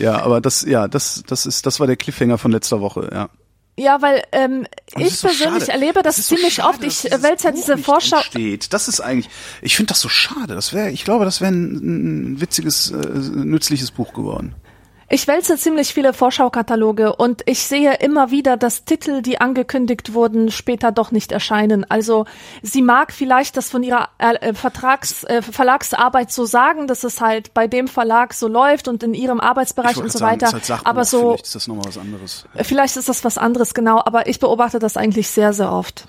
Ja, 0.00 0.22
aber 0.22 0.40
das, 0.40 0.62
ja, 0.62 0.86
das, 0.86 1.24
das 1.26 1.44
ist, 1.44 1.66
das 1.66 1.80
war 1.80 1.88
der 1.88 1.96
Cliffhanger 1.96 2.38
von 2.38 2.52
letzter 2.52 2.80
Woche, 2.80 3.10
ja. 3.12 3.30
Ja, 3.76 4.00
weil 4.00 4.22
ähm, 4.30 4.64
ich 4.96 5.16
so 5.18 5.26
persönlich 5.26 5.64
schade. 5.64 5.72
erlebe 5.72 6.02
das, 6.04 6.18
so 6.18 6.36
ziemlich 6.36 6.54
schade, 6.54 6.68
oft. 6.68 6.84
Ich 6.84 7.02
wälze 7.02 7.48
ja 7.48 7.50
diese 7.50 7.76
Vorschau. 7.78 8.18
entsteht. 8.18 8.72
Das 8.72 8.86
ist 8.86 9.00
eigentlich, 9.00 9.28
ich 9.60 9.74
finde 9.74 9.88
das 9.88 10.00
so 10.00 10.08
schade. 10.08 10.54
Das 10.54 10.72
wäre, 10.72 10.90
ich 10.90 11.04
glaube, 11.04 11.24
das 11.24 11.40
wäre 11.40 11.50
ein, 11.50 12.34
ein 12.34 12.40
witziges, 12.40 12.92
äh, 12.92 12.96
nützliches 12.96 13.90
Buch 13.90 14.12
geworden. 14.12 14.54
Ich 15.10 15.26
wälze 15.26 15.56
ziemlich 15.56 15.94
viele 15.94 16.12
Vorschaukataloge 16.12 17.16
und 17.16 17.42
ich 17.46 17.66
sehe 17.66 17.94
immer 17.94 18.30
wieder, 18.30 18.58
dass 18.58 18.84
Titel, 18.84 19.22
die 19.22 19.40
angekündigt 19.40 20.12
wurden, 20.12 20.50
später 20.50 20.92
doch 20.92 21.12
nicht 21.12 21.32
erscheinen. 21.32 21.90
Also 21.90 22.26
sie 22.62 22.82
mag 22.82 23.12
vielleicht 23.12 23.56
das 23.56 23.70
von 23.70 23.82
ihrer 23.82 24.10
äh, 24.18 24.52
Vertrags, 24.52 25.24
äh, 25.24 25.40
Verlagsarbeit 25.40 26.30
so 26.30 26.44
sagen, 26.44 26.86
dass 26.86 27.04
es 27.04 27.22
halt 27.22 27.54
bei 27.54 27.66
dem 27.66 27.88
Verlag 27.88 28.34
so 28.34 28.48
läuft 28.48 28.86
und 28.86 29.02
in 29.02 29.14
ihrem 29.14 29.40
Arbeitsbereich 29.40 29.96
und 29.96 30.12
so 30.12 30.18
sagen, 30.18 30.42
weiter. 30.42 30.52
halt 30.52 30.66
Sachbuch, 30.66 30.90
aber 30.90 31.04
so, 31.06 31.20
vielleicht 31.20 31.44
ist 31.44 31.54
das 31.54 31.68
nochmal 31.68 31.86
was 31.86 31.98
anderes. 31.98 32.44
vielleicht 32.62 32.96
ist 32.98 33.08
das 33.08 33.24
was 33.24 33.38
anderes, 33.38 33.72
genau. 33.72 34.02
Aber 34.04 34.26
ich 34.26 34.40
beobachte 34.40 34.78
das 34.78 34.98
eigentlich 34.98 35.28
sehr, 35.28 35.54
sehr 35.54 35.72
oft. 35.72 36.06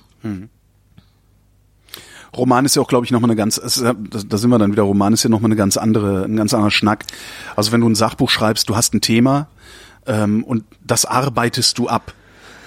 Roman 2.36 2.66
ist 2.66 2.76
ja 2.76 2.82
auch, 2.82 2.88
glaube 2.88 3.06
ich, 3.06 3.12
nochmal 3.12 3.30
eine 3.30 3.36
ganz, 3.36 3.56
da 3.56 4.38
sind 4.38 4.50
wir 4.50 4.60
dann 4.60 4.72
wieder, 4.72 4.84
Roman 4.84 5.14
ist 5.14 5.24
ja 5.24 5.30
nochmal 5.30 5.50
eine 5.50 5.56
ganz 5.56 5.78
andere, 5.78 6.26
ein 6.26 6.36
ganz 6.36 6.54
anderer 6.54 6.72
Schnack. 6.72 7.06
Also 7.56 7.72
wenn 7.72 7.82
du 7.82 7.90
ein 7.90 7.96
Sachbuch 7.96 8.30
schreibst, 8.30 8.70
du 8.70 8.76
hast 8.76 8.94
ein 8.94 9.02
Thema 9.02 9.48
ähm, 10.06 10.44
und 10.44 10.64
das 10.86 11.06
arbeitest 11.06 11.78
du 11.78 11.88
ab. 11.88 12.14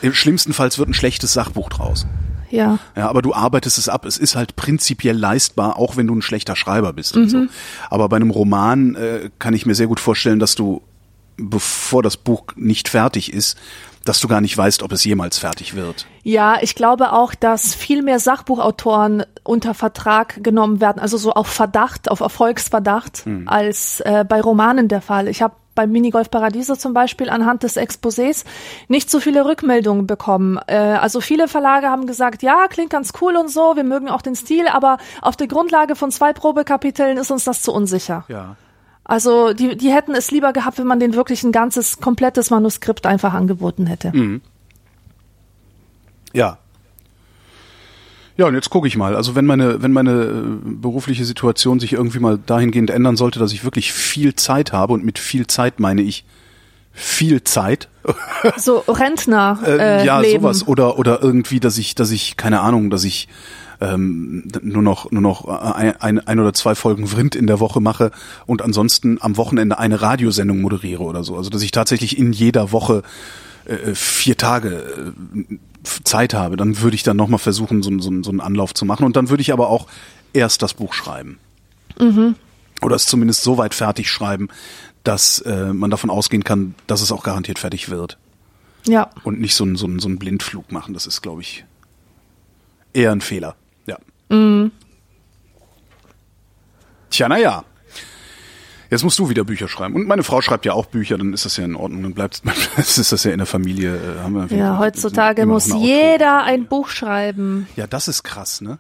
Im 0.01 0.15
schlimmsten 0.15 0.53
Fall 0.53 0.71
wird 0.77 0.89
ein 0.89 0.95
schlechtes 0.95 1.33
Sachbuch 1.33 1.69
draus. 1.69 2.07
Ja. 2.51 2.79
Ja, 2.97 3.09
aber 3.09 3.23
du 3.23 3.35
arbeitest 3.35 3.79
es 3.79 3.89
ab. 3.89 4.05
Es 4.05 4.19
ist 4.19 4.37
halt 4.37 4.57
prinzipiell 4.57 5.17
leistbar, 5.17 5.79
auch 5.79 5.97
wenn 5.97 6.07
du 6.07 6.15
ein 6.15 6.23
schlechter 6.23 6.55
Schreiber 6.55 6.93
bist. 6.93 7.17
Und 7.17 7.29
so. 7.29 7.47
Aber 7.89 8.09
bei 8.09 8.17
einem 8.17 8.31
Roman 8.31 8.95
äh, 8.95 9.31
kann 9.39 9.55
ich 9.55 9.65
mir 9.65 9.75
sehr 9.75 9.87
gut 9.87 10.01
vorstellen, 10.01 10.39
dass 10.39 10.55
du, 10.55 10.83
bevor 11.39 12.03
das 12.03 12.19
Buch 12.19 12.45
nicht 12.55 12.89
fertig 12.89 13.33
ist, 13.33 13.57
dass 14.05 14.21
du 14.21 14.29
gar 14.29 14.41
nicht 14.41 14.57
weißt, 14.57 14.83
ob 14.83 14.93
es 14.93 15.05
jemals 15.05 15.39
fertig 15.39 15.75
wird. 15.75 16.07
Ja, 16.23 16.57
ich 16.61 16.75
glaube 16.75 17.13
auch, 17.13 17.35
dass 17.35 17.75
viel 17.75 18.03
mehr 18.03 18.19
Sachbuchautoren 18.19 19.25
unter 19.45 19.75
Vertrag 19.75 20.43
genommen 20.43 20.81
werden, 20.81 21.01
also 21.01 21.17
so 21.17 21.33
auf 21.33 21.49
Verdacht, 21.49 22.11
auf 22.11 22.21
Erfolgsverdacht, 22.21 23.25
als 23.47 24.01
äh, 24.01 24.25
bei 24.29 24.41
Romanen 24.41 24.89
der 24.89 25.01
Fall. 25.01 25.29
Ich 25.29 25.43
habe 25.43 25.55
beim 25.75 25.91
Minigolf 25.91 26.31
Paradiso 26.31 26.77
zum 26.77 26.93
Beispiel 26.93 27.31
anhand 27.31 27.63
des 27.63 27.77
Exposés 27.77 28.45
nicht 28.89 29.11
so 29.11 29.21
viele 29.21 29.45
Rückmeldungen 29.45 30.07
bekommen. 30.07 30.59
Äh, 30.67 30.77
also 30.77 31.21
viele 31.21 31.49
Verlage 31.49 31.89
haben 31.89 32.07
gesagt, 32.07 32.43
ja, 32.43 32.67
klingt 32.69 32.91
ganz 32.91 33.13
cool 33.21 33.37
und 33.37 33.51
so, 33.51 33.77
wir 33.77 33.85
mögen 33.85 34.09
auch 34.09 34.23
den 34.23 34.35
Stil, 34.35 34.69
aber 34.69 34.99
auf 35.21 35.37
der 35.37 35.47
Grundlage 35.47 35.97
von 35.97 36.11
zwei 36.11 36.33
Probekapiteln 36.33 37.17
ist 37.17 37.31
uns 37.31 37.45
das 37.45 37.63
zu 37.63 37.73
unsicher. 37.73 38.25
Ja. 38.29 38.57
Also 39.05 39.53
die, 39.53 39.77
die 39.77 39.91
hätten 39.91 40.15
es 40.15 40.31
lieber 40.31 40.53
gehabt, 40.53 40.79
wenn 40.79 40.87
man 40.87 41.01
den 41.01 41.15
wirklich 41.15 41.43
ein 41.43 41.53
ganzes, 41.53 42.01
komplettes 42.01 42.51
Manuskript 42.51 43.07
einfach 43.07 43.35
angeboten 43.35 43.87
hätte. 43.87 44.13
Ja. 46.33 46.59
Ja, 48.37 48.47
und 48.47 48.55
jetzt 48.55 48.71
gucke 48.71 48.89
ich 48.89 48.97
mal. 48.97 49.15
Also 49.15 49.35
wenn 49.35 49.45
meine, 49.45 49.83
wenn 49.83 49.93
meine 49.93 50.13
äh, 50.13 50.43
berufliche 50.65 51.25
Situation 51.25 51.81
sich 51.81 51.93
irgendwie 51.93 52.19
mal 52.19 52.39
dahingehend 52.39 52.91
ändern 52.91 53.17
sollte, 53.17 53.39
dass 53.39 53.53
ich 53.53 53.65
wirklich 53.65 53.93
viel 53.93 54.35
Zeit 54.35 54.73
habe, 54.73 54.95
und 54.95 55.05
mit 55.05 55.19
viel 55.19 55.47
Zeit 55.47 55.81
meine 55.81 56.03
ich 56.03 56.25
viel 56.93 57.45
Zeit, 57.45 57.89
So 58.57 58.79
Rentner 58.89 59.59
äh, 59.65 59.71
äh, 60.03 60.07
ja, 60.07 60.21
leben. 60.21 60.43
sowas. 60.43 60.67
Oder, 60.67 60.99
oder 60.99 61.23
irgendwie, 61.23 61.61
dass 61.61 61.79
ich, 61.79 61.95
dass 61.95 62.11
ich, 62.11 62.37
keine 62.37 62.61
Ahnung, 62.61 62.91
dass 62.91 63.05
ich 63.05 63.29
ähm, 63.83 64.45
nur 64.63 64.83
noch, 64.83 65.11
nur 65.11 65.23
noch 65.23 65.47
ein, 65.49 66.01
ein, 66.01 66.19
ein 66.21 66.39
oder 66.39 66.53
zwei 66.55 66.75
Folgen 66.77 67.09
Vrind 67.09 67.35
in 67.35 67.49
der 67.49 67.59
Woche 67.59 67.81
mache 67.81 68.13
und 68.47 68.63
ansonsten 68.63 69.19
am 69.21 69.37
Wochenende 69.37 69.79
eine 69.79 70.01
Radiosendung 70.01 70.61
moderiere 70.61 71.03
oder 71.03 71.25
so. 71.25 71.37
Also 71.37 71.51
dass 71.51 71.63
ich 71.63 71.73
tatsächlich 71.73 72.17
in 72.17 72.33
jeder 72.33 72.71
Woche 72.71 73.03
äh, 73.65 73.95
vier 73.95 74.37
Tage 74.37 75.13
äh, 75.41 75.57
Zeit 76.05 76.33
habe, 76.33 76.57
dann 76.57 76.81
würde 76.81 76.95
ich 76.95 77.03
dann 77.03 77.17
nochmal 77.17 77.41
versuchen, 77.41 77.83
so, 77.83 77.91
so, 77.99 78.23
so 78.23 78.31
einen 78.31 78.41
Anlauf 78.41 78.73
zu 78.73 78.85
machen. 78.85 79.05
Und 79.05 79.17
dann 79.17 79.31
würde 79.31 79.41
ich 79.41 79.53
aber 79.53 79.69
auch 79.69 79.89
erst 80.33 80.63
das 80.63 80.75
Buch 80.75 80.95
schreiben. 80.95 81.39
Oder 82.81 82.97
es 82.97 83.07
zumindest 83.07 83.43
so 83.43 83.59
weit 83.59 83.75
fertig 83.75 84.09
schreiben, 84.11 84.49
dass 85.05 85.41
äh, 85.41 85.73
man 85.73 85.91
davon 85.91 86.09
ausgehen 86.11 86.45
kann, 86.45 86.75
dass 86.87 87.03
es 87.03 87.11
auch 87.13 87.23
garantiert 87.25 87.59
fertig 87.59 87.91
wird 87.91 88.17
Ja. 88.87 89.11
und 89.25 89.41
nicht 89.41 89.55
so 89.55 89.65
einen, 89.65 89.77
so 89.77 89.87
einen, 89.87 89.99
so 89.99 90.09
einen 90.09 90.19
Blindflug 90.19 90.71
machen. 90.73 90.95
Das 90.95 91.07
ist, 91.07 91.21
glaube 91.21 91.43
ich, 91.43 91.65
eher 92.93 93.11
ein 93.13 93.21
Fehler. 93.21 93.57
Ja. 93.87 93.99
Tja, 97.11 97.29
na 97.29 97.39
ja. 97.39 97.65
Jetzt 98.93 99.05
musst 99.05 99.19
du 99.19 99.31
wieder 99.31 99.43
Bücher 99.45 99.69
schreiben. 99.69 99.95
Und 99.95 100.07
meine 100.07 100.23
Frau 100.23 100.43
schreibt 100.43 100.67
ja 100.67 100.75
auch 100.75 100.85
Bücher, 100.85 101.17
dann 101.17 101.33
ist 101.33 101.47
das 101.47 101.57
ja 101.57 101.65
in 101.65 101.77
Ordnung. 101.77 102.03
Dann 102.03 102.13
bleibt 102.13 102.43
ist 102.77 103.11
das 103.13 103.25
ja 103.25 103.33
in 103.33 103.39
der 103.39 103.47
Familie. 103.47 103.97
Äh, 103.97 104.23
haben 104.23 104.51
wir 104.51 104.55
Ja, 104.55 104.79
heutzutage 104.79 105.47
muss 105.47 105.67
jeder 105.67 106.43
ein 106.43 106.67
Buch 106.67 106.89
schreiben. 106.89 107.67
Ja, 107.75 107.87
das 107.87 108.09
ist 108.09 108.23
krass, 108.23 108.61
ne? 108.61 108.79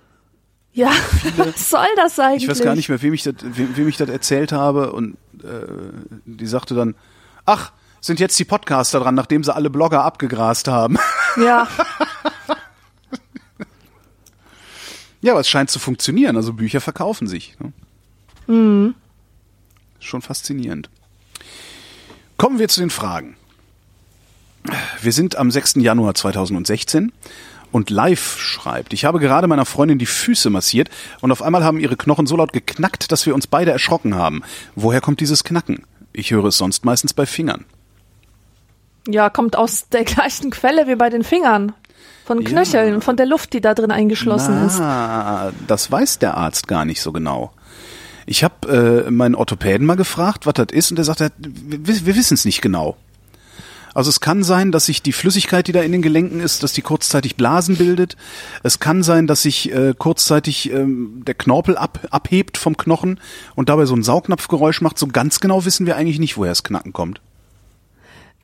Ja, 0.74 0.90
was 1.36 1.70
soll 1.70 1.86
das 1.96 2.18
eigentlich? 2.18 2.44
Ich 2.44 2.48
weiß 2.50 2.62
gar 2.62 2.74
nicht 2.74 2.90
mehr, 2.90 3.00
wem 3.00 3.14
ich 3.14 3.22
das, 3.22 3.34
wem, 3.40 3.74
wem 3.76 3.88
ich 3.88 3.96
das 3.96 4.08
erzählt 4.10 4.52
habe 4.52 4.92
und 4.92 5.16
äh, 5.42 5.66
die 6.26 6.46
sagte 6.46 6.74
dann, 6.74 6.94
ach, 7.46 7.72
sind 8.02 8.20
jetzt 8.20 8.38
die 8.38 8.44
Podcaster 8.44 9.00
dran, 9.00 9.14
nachdem 9.14 9.44
sie 9.44 9.54
alle 9.54 9.70
Blogger 9.70 10.04
abgegrast 10.04 10.68
haben. 10.68 10.98
Ja, 11.42 11.68
Ja, 15.22 15.32
aber 15.32 15.40
es 15.40 15.48
scheint 15.48 15.70
zu 15.70 15.78
funktionieren. 15.78 16.36
Also 16.36 16.52
Bücher 16.52 16.80
verkaufen 16.80 17.26
sich. 17.26 17.56
Ne? 17.58 17.72
Mhm. 18.54 18.94
Schon 20.00 20.20
faszinierend. 20.20 20.90
Kommen 22.36 22.58
wir 22.58 22.68
zu 22.68 22.80
den 22.80 22.90
Fragen. 22.90 23.36
Wir 25.00 25.12
sind 25.12 25.36
am 25.36 25.50
6. 25.50 25.76
Januar 25.76 26.14
2016 26.14 27.12
und 27.72 27.90
live 27.90 28.38
schreibt, 28.38 28.92
ich 28.92 29.04
habe 29.04 29.18
gerade 29.18 29.46
meiner 29.46 29.64
Freundin 29.64 29.98
die 29.98 30.06
Füße 30.06 30.50
massiert 30.50 30.90
und 31.20 31.32
auf 31.32 31.42
einmal 31.42 31.64
haben 31.64 31.80
ihre 31.80 31.96
Knochen 31.96 32.26
so 32.26 32.36
laut 32.36 32.52
geknackt, 32.52 33.10
dass 33.10 33.24
wir 33.26 33.34
uns 33.34 33.46
beide 33.46 33.70
erschrocken 33.70 34.14
haben. 34.14 34.42
Woher 34.74 35.00
kommt 35.00 35.20
dieses 35.20 35.42
Knacken? 35.44 35.84
Ich 36.12 36.30
höre 36.30 36.46
es 36.46 36.58
sonst 36.58 36.84
meistens 36.84 37.14
bei 37.14 37.26
Fingern. 37.26 37.64
ja, 39.08 39.30
kommt 39.30 39.56
aus 39.56 39.88
der 39.88 40.04
gleichen 40.04 40.50
Quelle 40.50 40.86
wie 40.86 40.96
bei 40.96 41.10
den 41.10 41.24
Fingern. 41.24 41.72
Von 42.24 42.44
Knöcheln, 42.44 43.00
von 43.00 43.16
der 43.16 43.26
Luft, 43.26 43.52
die 43.52 43.60
da 43.60 43.74
drin 43.74 43.90
eingeschlossen 43.90 44.66
ist. 44.66 44.80
Ah, 44.80 45.52
das 45.66 45.90
weiß 45.90 46.18
der 46.20 46.36
Arzt 46.36 46.68
gar 46.68 46.84
nicht 46.84 47.00
so 47.00 47.12
genau. 47.12 47.52
Ich 48.26 48.44
habe 48.44 49.04
äh, 49.06 49.10
meinen 49.10 49.34
Orthopäden 49.34 49.86
mal 49.86 49.96
gefragt, 49.96 50.46
was 50.46 50.54
das 50.54 50.68
ist, 50.72 50.90
und 50.90 50.96
der 50.96 51.04
sagt, 51.04 51.20
wir, 51.38 52.06
wir 52.06 52.16
wissen 52.16 52.34
es 52.34 52.44
nicht 52.44 52.62
genau. 52.62 52.96
Also 53.94 54.08
es 54.08 54.20
kann 54.20 54.42
sein, 54.42 54.72
dass 54.72 54.86
sich 54.86 55.02
die 55.02 55.12
Flüssigkeit, 55.12 55.66
die 55.66 55.72
da 55.72 55.82
in 55.82 55.92
den 55.92 56.02
Gelenken 56.02 56.40
ist, 56.40 56.62
dass 56.62 56.72
die 56.72 56.82
kurzzeitig 56.82 57.36
Blasen 57.36 57.76
bildet. 57.76 58.16
Es 58.62 58.78
kann 58.78 59.02
sein, 59.02 59.26
dass 59.26 59.42
sich 59.42 59.72
äh, 59.72 59.94
kurzzeitig 59.96 60.72
ähm, 60.72 61.22
der 61.26 61.34
Knorpel 61.34 61.76
ab, 61.76 62.00
abhebt 62.10 62.56
vom 62.56 62.76
Knochen 62.76 63.20
und 63.54 63.68
dabei 63.68 63.84
so 63.84 63.94
ein 63.94 64.02
Saugnapfgeräusch 64.02 64.80
macht. 64.80 64.98
So 64.98 65.08
ganz 65.08 65.40
genau 65.40 65.64
wissen 65.64 65.86
wir 65.86 65.96
eigentlich 65.96 66.20
nicht, 66.20 66.36
woher 66.36 66.52
das 66.52 66.62
Knacken 66.62 66.92
kommt. 66.92 67.20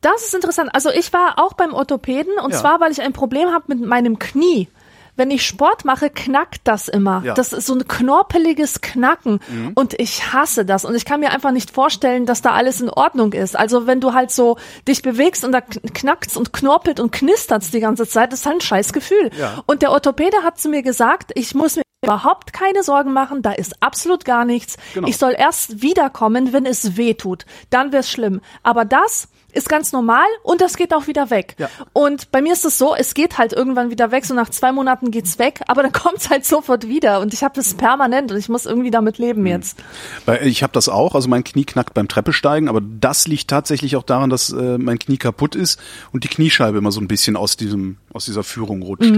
Das 0.00 0.22
ist 0.22 0.34
interessant. 0.34 0.70
Also 0.74 0.90
ich 0.90 1.12
war 1.12 1.34
auch 1.38 1.54
beim 1.54 1.74
Orthopäden 1.74 2.32
und 2.42 2.52
Ja. 2.52 2.58
zwar, 2.60 2.80
weil 2.80 2.92
ich 2.92 3.02
ein 3.02 3.12
Problem 3.12 3.50
habe 3.52 3.64
mit 3.68 3.80
meinem 3.80 4.18
Knie. 4.18 4.68
Wenn 5.16 5.32
ich 5.32 5.44
Sport 5.44 5.84
mache, 5.84 6.10
knackt 6.10 6.60
das 6.62 6.86
immer. 6.86 7.22
Ja. 7.24 7.32
Mhm. 7.32 7.34
Das 7.34 7.52
ist 7.52 7.66
so 7.66 7.74
ein 7.74 7.88
knorpeliges 7.88 8.80
Knacken 8.80 9.40
und 9.74 9.98
ich 9.98 10.32
hasse 10.32 10.64
das 10.64 10.84
und 10.84 10.94
ich 10.94 11.04
kann 11.04 11.18
mir 11.18 11.30
einfach 11.32 11.50
nicht 11.50 11.72
vorstellen, 11.72 12.24
dass 12.24 12.40
da 12.40 12.52
alles 12.52 12.80
in 12.80 12.88
Ordnung 12.88 13.32
ist. 13.32 13.56
Also 13.58 13.88
wenn 13.88 14.00
du 14.00 14.12
halt 14.14 14.30
so 14.30 14.58
dich 14.86 15.02
bewegst 15.02 15.44
und 15.44 15.50
da 15.50 15.58
kn- 15.58 15.92
knackt's 15.92 16.36
und 16.36 16.52
knorpelt 16.52 17.00
und 17.00 17.10
knistert's 17.10 17.72
die 17.72 17.80
ganze 17.80 18.06
Zeit, 18.06 18.32
das 18.32 18.40
ist 18.40 18.46
halt 18.46 18.58
ein 18.58 18.60
scheiß 18.60 18.92
Gefühl. 18.92 19.30
Ja. 19.36 19.62
Und 19.66 19.82
der 19.82 19.90
Orthopäde 19.90 20.36
hat 20.44 20.60
zu 20.60 20.68
mir 20.68 20.82
gesagt, 20.82 21.32
ich 21.34 21.52
muss 21.52 21.74
mir 21.74 21.82
überhaupt 22.04 22.52
keine 22.52 22.84
Sorgen 22.84 23.12
machen, 23.12 23.42
da 23.42 23.50
ist 23.50 23.82
absolut 23.82 24.24
gar 24.24 24.44
nichts. 24.44 24.76
Genau. 24.94 25.08
Ich 25.08 25.16
soll 25.16 25.34
erst 25.36 25.82
wiederkommen, 25.82 26.52
wenn 26.52 26.64
es 26.64 26.96
weh 26.96 27.14
tut. 27.14 27.44
Dann 27.70 27.90
wird's 27.92 28.08
schlimm. 28.08 28.40
Aber 28.62 28.84
das 28.84 29.26
ist 29.52 29.68
ganz 29.68 29.92
normal 29.92 30.26
und 30.42 30.60
das 30.60 30.76
geht 30.76 30.92
auch 30.92 31.06
wieder 31.06 31.30
weg. 31.30 31.56
Ja. 31.58 31.68
Und 31.92 32.30
bei 32.30 32.42
mir 32.42 32.52
ist 32.52 32.64
es 32.64 32.78
so, 32.78 32.94
es 32.94 33.14
geht 33.14 33.38
halt 33.38 33.52
irgendwann 33.52 33.90
wieder 33.90 34.10
weg, 34.10 34.24
so 34.24 34.34
nach 34.34 34.50
zwei 34.50 34.72
Monaten 34.72 35.10
geht's 35.10 35.38
weg, 35.38 35.60
aber 35.68 35.82
dann 35.82 35.92
kommt's 35.92 36.30
halt 36.30 36.44
sofort 36.44 36.86
wieder 36.88 37.20
und 37.20 37.32
ich 37.32 37.42
habe 37.42 37.54
das 37.54 37.74
permanent 37.74 38.30
und 38.30 38.38
ich 38.38 38.48
muss 38.48 38.66
irgendwie 38.66 38.90
damit 38.90 39.18
leben 39.18 39.46
jetzt. 39.46 39.82
Weil 40.26 40.46
ich 40.46 40.62
habe 40.62 40.72
das 40.72 40.88
auch, 40.88 41.14
also 41.14 41.28
mein 41.28 41.44
Knie 41.44 41.64
knackt 41.64 41.94
beim 41.94 42.08
Treppesteigen, 42.08 42.68
aber 42.68 42.80
das 42.80 43.26
liegt 43.26 43.48
tatsächlich 43.48 43.96
auch 43.96 44.02
daran, 44.02 44.30
dass 44.30 44.50
äh, 44.50 44.78
mein 44.78 44.98
Knie 44.98 45.16
kaputt 45.16 45.54
ist 45.54 45.80
und 46.12 46.24
die 46.24 46.28
Kniescheibe 46.28 46.78
immer 46.78 46.92
so 46.92 47.00
ein 47.00 47.08
bisschen 47.08 47.36
aus 47.36 47.56
diesem 47.56 47.96
aus 48.12 48.26
dieser 48.26 48.42
Führung 48.44 48.82
rutscht. 48.82 49.12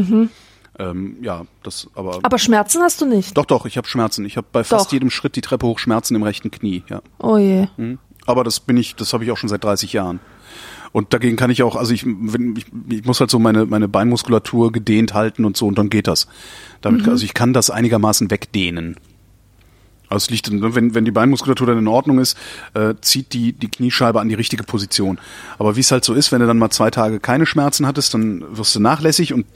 Ähm, 0.79 1.17
ja, 1.21 1.43
das 1.63 1.89
aber, 1.95 2.21
Aber 2.23 2.39
Schmerzen 2.39 2.81
hast 2.83 3.01
du 3.01 3.07
nicht. 3.07 3.37
doch 3.37 3.45
doch, 3.45 3.67
ich 3.67 3.77
habe 3.77 3.87
Schmerzen. 3.89 4.25
Ich 4.25 4.37
habe 4.37 4.47
bei 4.51 4.65
fast 4.65 4.87
Doch. 4.87 4.93
jedem 4.93 5.11
Schritt 5.11 5.37
die 5.37 5.41
Treppe 5.41 5.67
hoch 5.67 5.79
Schmerzen 5.79 6.15
im 6.15 6.23
rechten 6.23 6.51
Knie. 6.51 6.85
Ja, 6.89 7.03
Oh 7.19 7.37
je. 7.37 7.67
Hm. 7.77 7.99
Aber 8.31 8.45
das 8.45 8.61
bin 8.61 8.77
ich, 8.77 8.95
das 8.97 9.13
habe 9.13 9.25
ich 9.25 9.31
auch 9.31 9.37
schon 9.37 9.49
seit 9.49 9.65
30 9.65 9.93
Jahren. 9.93 10.21
Und 10.93 11.15
dagegen 11.15 11.37
kann 11.37 11.51
ich 11.51 11.63
auch, 11.63 11.77
also 11.77 11.93
ich, 11.93 12.05
wenn, 12.05 12.57
ich, 12.57 12.67
ich 12.89 13.05
muss 13.05 13.21
halt 13.21 13.31
so 13.31 13.39
meine 13.39 13.67
meine 13.67 13.87
Beinmuskulatur 13.87 14.73
gedehnt 14.73 15.15
halten 15.15 15.45
und 15.45 15.57
so 15.57 15.67
und 15.67 15.79
dann 15.79 15.89
geht 15.89 16.09
das. 16.09 16.27
Damit, 16.81 17.07
also 17.07 17.25
ich 17.25 17.35
kann 17.35 17.53
das 17.53 17.71
einigermaßen 17.71 18.31
wegdehnen. 18.31 18.97
Also 20.11 20.25
es 20.25 20.31
liegt, 20.31 20.51
wenn, 20.51 20.95
wenn 20.95 21.05
die 21.05 21.13
Beinmuskulatur 21.13 21.69
dann 21.69 21.79
in 21.79 21.87
Ordnung 21.87 22.19
ist, 22.19 22.37
äh, 22.75 22.95
zieht 23.01 23.33
die, 23.33 23.53
die 23.53 23.69
Kniescheibe 23.69 24.21
an 24.21 24.29
die 24.29 24.35
richtige 24.35 24.65
Position. 24.65 25.21
Aber 25.57 25.77
wie 25.77 25.81
es 25.81 25.93
halt 25.93 26.05
so 26.05 26.15
ist, 26.15 26.33
wenn 26.33 26.41
du 26.41 26.49
dann 26.49 26.59
mal 26.59 26.71
zwei 26.71 26.91
Tage 26.91 27.21
keine 27.21 27.47
Schmerzen 27.47 27.87
hattest, 27.87 28.13
dann 28.13 28.45
wirst 28.57 28.75
du 28.75 28.81
nachlässig 28.81 29.33
und 29.33 29.47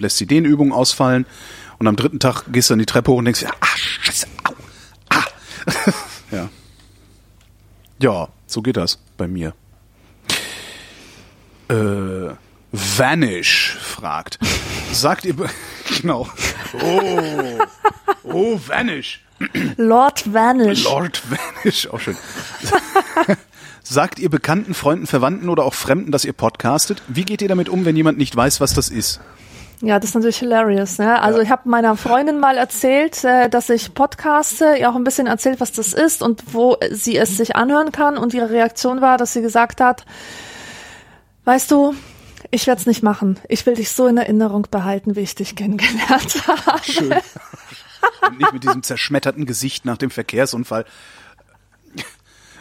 lässt 0.00 0.18
die 0.18 0.26
Dehnübungen 0.26 0.72
ausfallen. 0.72 1.26
Und 1.78 1.86
am 1.86 1.94
dritten 1.94 2.18
Tag 2.18 2.42
gehst 2.52 2.70
du 2.70 2.72
dann 2.72 2.80
die 2.80 2.86
Treppe 2.86 3.12
hoch 3.12 3.18
und 3.18 3.24
denkst, 3.26 3.44
ah, 3.46 3.66
scheiße, 3.76 4.26
au, 4.42 4.52
ah. 5.10 5.24
ja. 6.32 6.48
Ja, 8.04 8.28
so 8.46 8.60
geht 8.60 8.76
das 8.76 8.98
bei 9.16 9.26
mir. 9.26 9.54
Äh, 11.70 12.34
Vanish 12.70 13.78
fragt. 13.80 14.38
Sagt 14.92 15.24
ihr, 15.24 15.34
genau. 16.02 16.28
Oh, 16.82 17.58
oh, 18.24 18.60
Vanish. 18.66 19.24
Lord 19.78 20.30
Vanish. 20.30 20.84
Lord 20.84 21.22
Vanish, 21.30 21.86
auch 21.86 21.98
schön. 21.98 22.18
Sagt 23.82 24.18
ihr 24.18 24.28
Bekannten, 24.28 24.74
Freunden, 24.74 25.06
Verwandten 25.06 25.48
oder 25.48 25.64
auch 25.64 25.72
Fremden, 25.72 26.12
dass 26.12 26.26
ihr 26.26 26.34
podcastet? 26.34 27.00
Wie 27.08 27.24
geht 27.24 27.40
ihr 27.40 27.48
damit 27.48 27.70
um, 27.70 27.86
wenn 27.86 27.96
jemand 27.96 28.18
nicht 28.18 28.36
weiß, 28.36 28.60
was 28.60 28.74
das 28.74 28.90
ist? 28.90 29.20
Ja, 29.80 29.98
das 29.98 30.10
ist 30.10 30.14
natürlich 30.14 30.38
hilarious. 30.38 30.98
Ne? 30.98 31.20
Also 31.20 31.38
ja. 31.38 31.44
ich 31.44 31.50
habe 31.50 31.68
meiner 31.68 31.96
Freundin 31.96 32.38
mal 32.38 32.56
erzählt, 32.56 33.22
äh, 33.24 33.48
dass 33.48 33.68
ich 33.70 33.94
podcaste, 33.94 34.76
ihr 34.78 34.90
auch 34.90 34.94
ein 34.94 35.04
bisschen 35.04 35.26
erzählt, 35.26 35.60
was 35.60 35.72
das 35.72 35.92
ist 35.92 36.22
und 36.22 36.42
wo 36.52 36.76
sie 36.90 37.16
es 37.16 37.36
sich 37.36 37.56
anhören 37.56 37.92
kann. 37.92 38.16
Und 38.16 38.34
ihre 38.34 38.50
Reaktion 38.50 39.00
war, 39.00 39.18
dass 39.18 39.32
sie 39.32 39.42
gesagt 39.42 39.80
hat, 39.80 40.04
weißt 41.44 41.70
du, 41.70 41.94
ich 42.50 42.66
werde 42.66 42.80
es 42.80 42.86
nicht 42.86 43.02
machen. 43.02 43.38
Ich 43.48 43.66
will 43.66 43.74
dich 43.74 43.90
so 43.90 44.06
in 44.06 44.16
Erinnerung 44.16 44.66
behalten, 44.70 45.16
wie 45.16 45.20
ich 45.20 45.34
dich 45.34 45.56
kennengelernt 45.56 46.46
habe. 46.46 46.84
Schön. 46.84 47.14
Und 48.26 48.38
nicht 48.38 48.52
mit 48.52 48.64
diesem 48.64 48.82
zerschmetterten 48.82 49.46
Gesicht 49.46 49.84
nach 49.84 49.96
dem 49.96 50.10
Verkehrsunfall. 50.10 50.84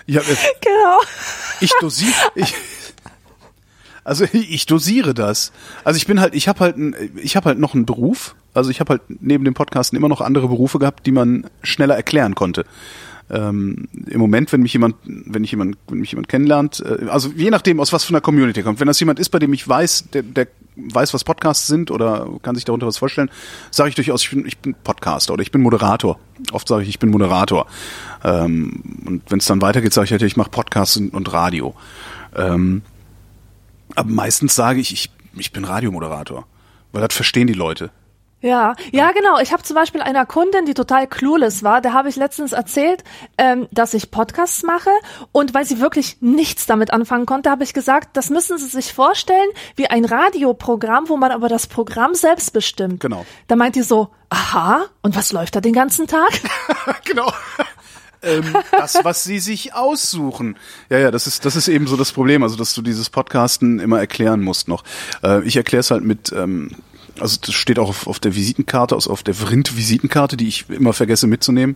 Ja, 0.05 0.21
genau. 0.61 0.99
Ich 1.61 1.71
dosiere, 1.79 2.13
ich, 2.35 2.53
also 4.03 4.25
ich 4.33 4.65
dosiere 4.65 5.13
das. 5.13 5.51
Also 5.83 5.97
ich 5.97 6.07
bin 6.07 6.19
halt, 6.19 6.35
ich 6.35 6.47
habe 6.47 6.59
halt, 6.59 6.75
ich 7.15 7.35
habe 7.35 7.49
halt 7.49 7.59
noch 7.59 7.73
einen 7.73 7.85
Beruf. 7.85 8.35
Also 8.53 8.69
ich 8.69 8.79
habe 8.79 8.91
halt 8.91 9.01
neben 9.07 9.45
dem 9.45 9.53
Podcasten 9.53 9.97
immer 9.97 10.09
noch 10.09 10.21
andere 10.21 10.47
Berufe 10.47 10.79
gehabt, 10.79 11.05
die 11.05 11.11
man 11.11 11.49
schneller 11.63 11.95
erklären 11.95 12.35
konnte. 12.35 12.65
Ähm, 13.29 13.87
Im 14.07 14.19
Moment, 14.19 14.51
wenn 14.51 14.61
mich 14.61 14.73
jemand, 14.73 14.95
wenn 15.05 15.43
ich 15.43 15.51
jemand, 15.51 15.77
wenn 15.87 15.99
mich 15.99 16.11
jemand 16.11 16.27
kennenlernt, 16.27 16.83
äh, 16.85 17.07
also 17.07 17.29
je 17.35 17.49
nachdem, 17.49 17.79
aus 17.79 17.93
was 17.93 18.03
von 18.03 18.13
der 18.13 18.21
Community 18.21 18.61
kommt. 18.61 18.79
Wenn 18.79 18.87
das 18.87 18.99
jemand 18.99 19.19
ist, 19.19 19.29
bei 19.29 19.39
dem 19.39 19.53
ich 19.53 19.67
weiß, 19.67 20.09
der, 20.13 20.23
der 20.23 20.47
weiß, 20.75 21.13
was 21.13 21.23
Podcasts 21.23 21.67
sind 21.67 21.89
oder 21.89 22.27
kann 22.41 22.55
sich 22.55 22.65
darunter 22.65 22.85
was 22.85 22.97
vorstellen, 22.97 23.29
sage 23.71 23.89
ich 23.89 23.95
durchaus, 23.95 24.23
ich 24.23 24.29
bin, 24.29 24.45
ich 24.45 24.57
bin 24.57 24.75
Podcaster 24.83 25.33
oder 25.33 25.41
ich 25.41 25.51
bin 25.51 25.61
Moderator. 25.61 26.19
Oft 26.51 26.67
sage 26.67 26.83
ich, 26.83 26.89
ich 26.89 26.99
bin 26.99 27.09
Moderator. 27.09 27.67
Ähm, 28.23 28.81
und 29.05 29.23
wenn 29.29 29.39
es 29.39 29.45
dann 29.45 29.61
weitergeht, 29.61 29.93
sage 29.93 30.05
ich 30.05 30.11
halt, 30.11 30.21
ich 30.21 30.37
mache 30.37 30.49
Podcasts 30.49 30.97
und, 30.97 31.13
und 31.13 31.31
Radio. 31.31 31.75
Ähm, 32.35 32.81
aber 33.95 34.09
meistens 34.09 34.55
sage 34.55 34.79
ich, 34.79 34.93
ich, 34.93 35.11
ich 35.35 35.51
bin 35.51 35.65
Radiomoderator, 35.65 36.45
weil 36.91 37.01
das 37.01 37.15
verstehen 37.15 37.47
die 37.47 37.53
Leute. 37.53 37.91
Ja, 38.43 38.75
ja, 38.91 39.11
genau. 39.13 39.39
Ich 39.39 39.53
habe 39.53 39.63
zum 39.63 39.75
Beispiel 39.75 40.01
einer 40.01 40.25
Kundin, 40.25 40.65
die 40.65 40.73
total 40.73 41.07
clueless 41.07 41.63
war, 41.63 41.79
der 41.79 41.93
habe 41.93 42.09
ich 42.09 42.17
letztens 42.17 42.51
erzählt, 42.51 43.05
ähm, 43.37 43.69
dass 43.71 43.93
ich 43.93 44.11
Podcasts 44.11 44.63
mache 44.63 44.89
und 45.31 45.53
weil 45.53 45.63
sie 45.63 45.79
wirklich 45.79 46.17
nichts 46.19 46.65
damit 46.65 46.91
anfangen 46.91 47.25
konnte, 47.25 47.49
habe 47.49 47.63
ich 47.63 47.73
gesagt, 47.73 48.17
das 48.17 48.29
müssen 48.29 48.57
Sie 48.57 48.67
sich 48.67 48.91
vorstellen 48.91 49.47
wie 49.77 49.87
ein 49.87 50.03
Radioprogramm, 50.03 51.07
wo 51.07 51.15
man 51.15 51.31
aber 51.31 51.47
das 51.47 51.67
Programm 51.67 52.15
selbst 52.15 52.51
bestimmt. 52.51 52.99
Genau. 52.99 53.25
Da 53.47 53.55
meint 53.55 53.77
die 53.77 53.81
so, 53.81 54.09
aha, 54.27 54.87
und 55.01 55.15
was 55.15 55.31
läuft 55.31 55.55
da 55.55 55.61
den 55.61 55.73
ganzen 55.73 56.07
Tag? 56.07 56.31
genau. 57.05 57.31
Ähm, 58.23 58.55
das, 58.71 58.99
was 59.03 59.23
sie 59.23 59.39
sich 59.39 59.73
aussuchen. 59.73 60.55
Ja, 60.89 60.99
ja, 60.99 61.11
das 61.11 61.27
ist, 61.27 61.45
das 61.45 61.55
ist 61.55 61.67
eben 61.67 61.87
so 61.87 61.97
das 61.97 62.11
Problem, 62.11 62.43
also 62.43 62.55
dass 62.55 62.73
du 62.73 62.81
dieses 62.81 63.09
Podcasten 63.09 63.79
immer 63.79 63.99
erklären 63.99 64.41
musst 64.41 64.67
noch. 64.67 64.83
Äh, 65.23 65.43
ich 65.43 65.55
erkläre 65.55 65.81
es 65.81 65.91
halt 65.91 66.03
mit, 66.03 66.31
ähm, 66.31 66.71
also 67.19 67.37
das 67.41 67.53
steht 67.53 67.79
auch 67.79 67.89
auf, 67.89 68.07
auf 68.07 68.19
der 68.19 68.35
Visitenkarte, 68.35 68.95
also 68.95 69.11
auf 69.11 69.23
der 69.23 69.33
Vrind-Visitenkarte, 69.33 70.37
die 70.37 70.47
ich 70.47 70.69
immer 70.69 70.93
vergesse 70.93 71.27
mitzunehmen. 71.27 71.75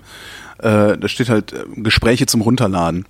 Äh, 0.59 0.97
da 0.97 1.07
steht 1.07 1.29
halt 1.29 1.53
äh, 1.53 1.65
Gespräche 1.75 2.25
zum 2.25 2.41
Runterladen. 2.41 3.05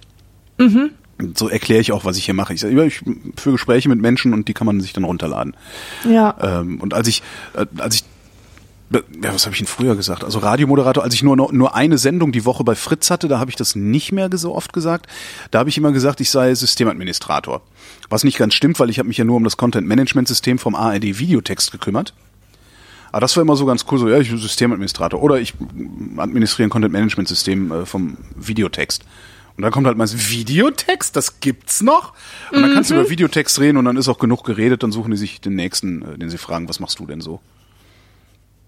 Mhm. 0.57 0.91
So 1.33 1.49
erkläre 1.49 1.81
ich 1.81 1.91
auch, 1.91 2.05
was 2.05 2.17
ich 2.17 2.25
hier 2.25 2.35
mache. 2.35 2.53
Ich 2.53 2.59
sage, 2.59 2.85
ich 2.85 3.01
führe 3.35 3.53
Gespräche 3.53 3.89
mit 3.89 3.99
Menschen 3.99 4.33
und 4.33 4.47
die 4.47 4.53
kann 4.53 4.67
man 4.67 4.81
sich 4.81 4.93
dann 4.93 5.03
runterladen. 5.03 5.55
Ja. 6.07 6.35
Ähm, 6.41 6.79
und 6.79 6.93
als 6.93 7.07
ich, 7.07 7.23
äh, 7.55 7.65
als 7.77 7.95
ich 7.95 8.03
ja, 8.89 9.33
was 9.33 9.45
habe 9.45 9.53
ich 9.53 9.61
Ihnen 9.61 9.67
früher 9.67 9.95
gesagt? 9.95 10.23
Also 10.23 10.39
Radiomoderator, 10.39 11.03
als 11.03 11.13
ich 11.13 11.23
nur 11.23 11.35
nur 11.35 11.75
eine 11.75 11.97
Sendung 11.97 12.31
die 12.31 12.45
Woche 12.45 12.63
bei 12.63 12.75
Fritz 12.75 13.11
hatte, 13.11 13.27
da 13.27 13.39
habe 13.39 13.49
ich 13.49 13.57
das 13.57 13.75
nicht 13.75 14.11
mehr 14.13 14.29
so 14.33 14.55
oft 14.55 14.71
gesagt. 14.71 15.07
Da 15.51 15.59
habe 15.59 15.69
ich 15.69 15.77
immer 15.77 15.91
gesagt, 15.91 16.21
ich 16.21 16.29
sei 16.29 16.55
Systemadministrator. 16.55 17.61
Was 18.09 18.23
nicht 18.23 18.37
ganz 18.37 18.53
stimmt, 18.53 18.79
weil 18.79 18.89
ich 18.89 18.99
habe 18.99 19.07
mich 19.07 19.17
ja 19.17 19.25
nur 19.25 19.35
um 19.35 19.43
das 19.43 19.57
Content-Management-System 19.57 20.57
vom 20.57 20.75
ARD 20.75 21.19
Videotext 21.19 21.71
gekümmert. 21.71 22.13
Aber 23.11 23.21
das 23.21 23.35
war 23.35 23.41
immer 23.41 23.55
so 23.55 23.65
ganz 23.65 23.85
cool, 23.91 23.99
so 23.99 24.09
ja, 24.09 24.19
ich 24.19 24.29
bin 24.29 24.37
Systemadministrator 24.37 25.21
oder 25.21 25.39
ich 25.39 25.53
administriere 26.17 26.67
ein 26.67 26.69
Content-Management-System 26.69 27.71
äh, 27.71 27.85
vom 27.85 28.17
Videotext. 28.35 29.03
Und 29.57 29.63
dann 29.63 29.71
kommt 29.71 29.87
halt 29.87 29.97
mal 29.97 30.07
Videotext, 30.07 31.15
das 31.15 31.39
gibt's 31.39 31.81
noch. 31.81 32.13
Und 32.51 32.61
dann 32.61 32.73
kannst 32.73 32.91
du 32.91 32.93
mhm. 32.93 33.01
über 33.01 33.09
Videotext 33.09 33.59
reden 33.59 33.77
und 33.77 33.85
dann 33.85 33.97
ist 33.97 34.07
auch 34.07 34.19
genug 34.19 34.43
geredet, 34.43 34.83
dann 34.83 34.91
suchen 34.91 35.11
die 35.11 35.17
sich 35.17 35.41
den 35.41 35.55
nächsten, 35.55 36.03
äh, 36.03 36.17
den 36.17 36.29
sie 36.29 36.37
fragen, 36.37 36.69
was 36.69 36.79
machst 36.79 36.99
du 36.99 37.05
denn 37.05 37.21
so? 37.21 37.41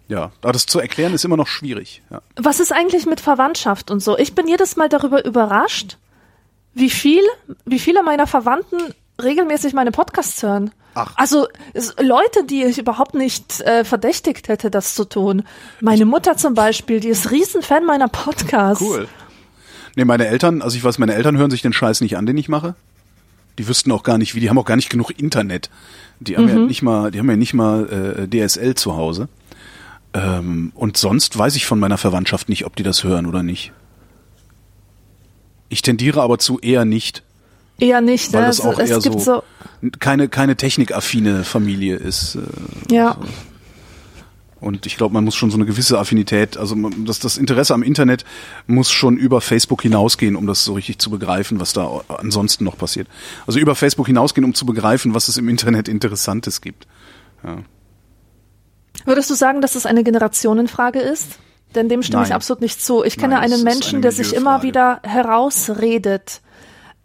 Ja, 0.10 0.32
aber 0.42 0.54
das 0.54 0.66
zu 0.66 0.80
erklären 0.80 1.14
ist 1.14 1.24
immer 1.24 1.38
noch 1.38 1.48
schwierig. 1.48 2.02
Ja. 2.10 2.22
Was 2.36 2.60
ist 2.60 2.74
eigentlich 2.74 3.06
mit 3.06 3.22
Verwandtschaft 3.22 3.92
und 3.92 4.02
so? 4.02 4.18
Ich 4.18 4.34
bin 4.34 4.48
jedes 4.48 4.76
Mal 4.76 4.90
darüber 4.90 5.24
überrascht, 5.24 5.98
wie 6.74 6.90
viel, 6.90 7.22
wie 7.66 7.80
viele 7.80 8.02
meiner 8.02 8.26
Verwandten 8.26 8.78
regelmäßig 9.22 9.74
meine 9.74 9.92
Podcasts 9.92 10.42
hören. 10.42 10.72
Ach. 10.96 11.14
Also 11.16 11.48
Leute, 12.02 12.44
die 12.44 12.64
ich 12.64 12.80
überhaupt 12.80 13.14
nicht 13.14 13.62
äh, 13.62 13.86
verdächtigt 13.86 14.48
hätte, 14.48 14.72
das 14.72 14.96
zu 14.96 15.06
tun. 15.06 15.44
Meine 15.80 16.06
Mutter 16.06 16.36
zum 16.36 16.56
Beispiel, 16.56 17.00
die 17.00 17.10
ist 17.10 17.30
Riesenfan 17.30 17.86
meiner 17.86 18.08
Podcasts. 18.08 18.84
Cool. 18.84 19.08
Nee, 19.96 20.06
meine 20.06 20.28
Eltern, 20.28 20.64
also 20.64 20.76
ich 20.76 20.84
weiß, 20.84 20.98
meine 20.98 21.14
Eltern 21.14 21.38
hören 21.38 21.52
sich 21.52 21.62
den 21.62 21.74
Scheiß 21.74 22.02
nicht 22.02 22.18
an, 22.18 22.26
den 22.26 22.38
ich 22.38 22.50
mache. 22.50 22.74
Die 23.60 23.68
wüssten 23.68 23.92
auch 23.92 24.04
gar 24.04 24.18
nicht, 24.18 24.34
wie, 24.34 24.40
die 24.40 24.50
haben 24.50 24.58
auch 24.58 24.66
gar 24.66 24.78
nicht 24.78 24.90
genug 24.90 25.20
Internet. 25.20 25.70
Die 26.20 26.36
haben 26.36 26.46
mhm. 26.46 26.50
ja 26.50 26.56
nicht 26.56 26.82
mal, 26.82 27.12
die 27.12 27.20
haben 27.20 27.30
ja 27.30 27.36
nicht 27.36 27.54
mal 27.54 28.28
äh, 28.32 28.48
DSL 28.48 28.74
zu 28.74 28.96
Hause. 28.96 29.28
Ähm, 30.14 30.72
und 30.76 30.98
sonst 30.98 31.38
weiß 31.38 31.56
ich 31.56 31.66
von 31.66 31.80
meiner 31.80 31.98
Verwandtschaft 31.98 32.50
nicht, 32.50 32.66
ob 32.66 32.76
die 32.76 32.84
das 32.84 33.04
hören 33.04 33.26
oder 33.26 33.44
nicht. 33.44 33.72
Ich 35.70 35.82
tendiere 35.82 36.22
aber 36.22 36.40
zu 36.40 36.60
eher 36.60 36.86
nicht. 36.86 37.24
Eher 37.80 38.02
nicht, 38.02 38.34
weil 38.34 38.42
ne? 38.42 38.48
das 38.48 38.62
auch 38.62 38.80
es, 38.80 38.90
eher 38.90 39.02
so, 39.02 39.20
so, 39.20 39.44
keine 40.00 40.28
keine 40.28 40.56
technikaffine 40.58 41.44
Familie 41.44 41.96
ist. 41.96 42.36
Äh, 42.36 42.94
ja. 42.94 43.18
So. 43.20 43.28
Und 44.62 44.86
ich 44.86 44.98
glaube, 44.98 45.14
man 45.14 45.24
muss 45.24 45.36
schon 45.36 45.52
so 45.52 45.58
eine 45.58 45.66
gewisse 45.66 45.98
Affinität, 45.98 46.58
also 46.58 46.76
das, 47.06 47.20
das 47.20 47.38
Interesse 47.38 47.74
am 47.74 47.82
Internet 47.82 48.26
muss 48.68 48.92
schon 48.92 49.16
über 49.16 49.40
Facebook 49.40 49.82
hinausgehen, 49.82 50.36
um 50.36 50.48
das 50.48 50.66
so 50.66 50.74
richtig 50.74 51.00
zu 51.00 51.10
begreifen, 51.10 51.62
was 51.62 51.72
da 51.72 52.02
ansonsten 52.10 52.66
noch 52.66 52.78
passiert. 52.78 53.08
Also 53.48 53.60
über 53.60 53.76
Facebook 53.76 54.08
hinausgehen, 54.08 54.44
um 54.44 54.54
zu 54.54 54.66
begreifen, 54.66 55.14
was 55.14 55.30
es 55.30 55.38
im 55.38 55.48
Internet 55.48 55.88
Interessantes 55.88 56.60
gibt. 56.60 56.88
Ja. 57.44 57.60
Würdest 59.10 59.32
du 59.32 59.34
sagen, 59.34 59.60
dass 59.62 59.74
das 59.74 59.88
eine 59.88 60.04
Generationenfrage 60.04 61.00
ist? 61.00 61.40
Denn 61.74 61.90
dem 61.90 62.04
stimme 62.04 62.22
Nein. 62.22 62.30
ich 62.30 62.36
absolut 62.36 62.62
nicht 62.62 62.80
zu. 62.80 63.04
Ich 63.04 63.18
kenne 63.18 63.34
Nein, 63.34 63.52
einen 63.52 63.64
Menschen, 63.64 63.96
eine 63.96 64.02
der 64.02 64.12
sich 64.12 64.36
immer 64.36 64.62
wieder 64.62 65.00
herausredet. 65.02 66.42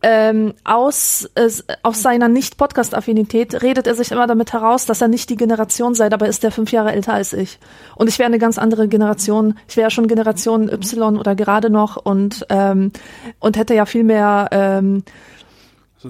Ähm, 0.03 0.53
aus, 0.64 1.31
äh, 1.35 1.49
aus 1.83 2.03
seiner 2.03 2.29
Nicht-Podcast-Affinität 2.29 3.62
redet 3.62 3.87
er 3.87 3.95
sich 3.95 4.11
immer 4.11 4.27
damit 4.27 4.53
heraus, 4.53 4.85
dass 4.85 5.01
er 5.01 5.09
nicht 5.09 5.31
die 5.31 5.37
Generation 5.37 5.95
sei, 5.95 6.11
dabei 6.11 6.29
ist 6.29 6.45
er 6.45 6.51
fünf 6.51 6.73
Jahre 6.73 6.93
älter 6.93 7.14
als 7.14 7.33
ich. 7.33 7.59
Und 7.97 8.09
ich 8.11 8.19
wäre 8.19 8.27
eine 8.27 8.38
ganz 8.38 8.59
andere 8.59 8.87
Generation. 8.87 9.59
Ich 9.67 9.79
wäre 9.79 9.87
ja 9.87 9.90
schon 9.90 10.07
Generation 10.07 10.69
Y 10.71 11.17
oder 11.17 11.35
gerade 11.35 11.71
noch 11.71 11.97
und, 11.97 12.45
ähm, 12.51 12.93
und 13.38 13.57
hätte 13.57 13.73
ja 13.75 13.87
viel 13.87 14.05
mehr 14.05 14.49
ähm, 14.51 15.05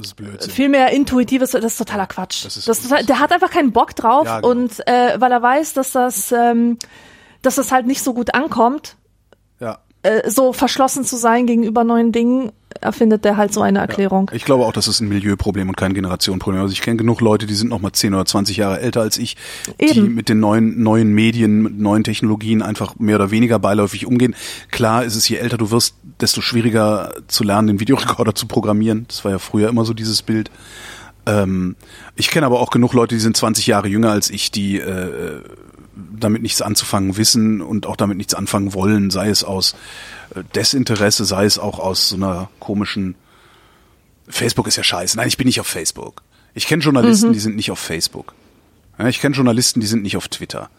das 0.01 0.09
ist 0.09 0.15
Blödsinn. 0.17 0.51
Viel 0.51 0.69
mehr 0.69 0.91
intuitives, 0.91 1.53
das 1.53 1.65
ist 1.65 1.77
totaler 1.79 2.07
Quatsch. 2.07 2.45
Das 2.45 2.57
ist, 2.57 2.69
das 2.69 2.79
ist 2.81 3.09
der 3.09 3.21
hat 3.21 3.33
einfach 3.33 3.51
keinen 3.51 3.73
Bock 3.73 3.95
drauf 3.95 4.27
ja, 4.27 4.41
genau. 4.41 4.51
und 4.51 4.87
äh, 4.87 5.21
weil 5.21 5.33
er 5.33 5.43
weiß, 5.43 5.75
dass 5.75 5.93
das, 5.93 6.33
ähm, 6.33 6.79
dass 7.43 7.57
das 7.57 7.73
halt 7.73 7.87
nicht 7.87 8.03
so 8.03 8.15
gut 8.15 8.35
ankommt. 8.35 8.97
Äh, 10.05 10.31
so 10.31 10.53
verschlossen 10.53 11.05
zu 11.05 11.17
sein 11.17 11.47
gegenüber 11.47 11.83
neuen 11.83 12.13
Dingen, 12.13 12.53
erfindet 12.81 13.25
der 13.25 13.39
halt 13.39 13.55
so 13.55 13.63
eine 13.63 13.79
Erklärung. 13.79 14.29
Ja. 14.31 14.37
Ich 14.37 14.45
glaube 14.45 14.67
auch, 14.67 14.73
das 14.73 14.87
ist 14.87 15.01
ein 15.01 15.09
Milieuproblem 15.09 15.67
und 15.71 15.77
kein 15.79 15.95
Generationenproblem. 15.95 16.61
Also 16.61 16.75
ich 16.75 16.83
kenne 16.83 16.99
genug 16.99 17.23
Leute, 17.23 17.47
die 17.47 17.55
sind 17.55 17.71
noch 17.71 17.81
mal 17.81 17.93
10 17.93 18.13
oder 18.13 18.27
20 18.27 18.59
Jahre 18.59 18.81
älter 18.81 19.01
als 19.01 19.17
ich, 19.17 19.39
Eben. 19.79 19.95
die 19.95 20.01
mit 20.03 20.29
den 20.29 20.41
neuen, 20.41 20.83
neuen 20.83 21.15
Medien, 21.15 21.63
mit 21.63 21.79
neuen 21.79 22.05
Technologien 22.05 22.61
einfach 22.61 22.97
mehr 22.99 23.17
oder 23.17 23.31
weniger 23.31 23.59
beiläufig 23.59 24.05
umgehen. 24.05 24.37
Klar 24.71 25.05
ist 25.05 25.17
es, 25.17 25.27
je 25.27 25.37
älter 25.37 25.57
du 25.57 25.71
wirst, 25.71 25.95
desto 26.21 26.43
schwieriger 26.43 27.15
zu 27.27 27.43
lernen, 27.43 27.69
den 27.69 27.81
Videorekorder 27.81 28.35
zu 28.35 28.47
programmieren. 28.47 29.07
Das 29.09 29.25
war 29.25 29.31
ja 29.33 29.39
früher 29.39 29.71
immer 29.71 29.87
so 29.87 29.95
dieses 29.95 30.21
Bild. 30.21 30.51
Ähm, 31.25 31.77
ich 32.15 32.31
kenne 32.31 32.45
aber 32.45 32.61
auch 32.61 32.71
genug 32.71 32.93
Leute, 32.93 33.15
die 33.15 33.23
sind 33.23 33.39
20 33.39 33.67
Jahre 33.67 33.89
jünger 33.89 34.11
als 34.11 34.29
ich, 34.29 34.51
die 34.51 34.79
äh, 34.79 35.41
damit 35.97 36.43
nichts 36.43 36.63
anzufangen 36.63 37.17
wissen 37.17 37.61
und 37.61 37.87
auch 37.87 37.97
damit 37.97 38.17
nichts 38.17 38.35
anfangen 38.35 38.75
wollen, 38.75 39.11
sei 39.11 39.29
es 39.29 39.45
aus 39.45 39.75
äh, 40.35 40.43
Desinteresse, 40.55 41.25
sei 41.25 41.45
es 41.45 41.59
auch 41.59 41.79
aus 41.79 42.11
so 42.11 42.17
einer 42.17 42.51
komischen 42.61 43.15
Facebook 44.29 44.67
ist 44.67 44.77
ja 44.77 44.83
scheiße. 44.83 45.17
Nein, 45.17 45.29
ich 45.29 45.37
bin 45.37 45.47
nicht 45.47 45.61
auf 45.61 45.67
Facebook. 45.67 46.23
Ich 46.55 46.67
kenne 46.67 46.83
Journalisten, 46.83 47.29
mhm. 47.29 47.33
die 47.33 47.41
sind 47.41 47.57
nicht 47.57 47.71
auf 47.71 47.79
Facebook. 47.79 48.35
Ja, 48.99 49.09
ich 49.09 49.21
kenne 49.21 49.35
Journalisten, 49.35 49.81
die 49.81 49.87
sind 49.87 50.03
nicht 50.03 50.17
auf 50.17 50.29
Twitter. 50.29 50.71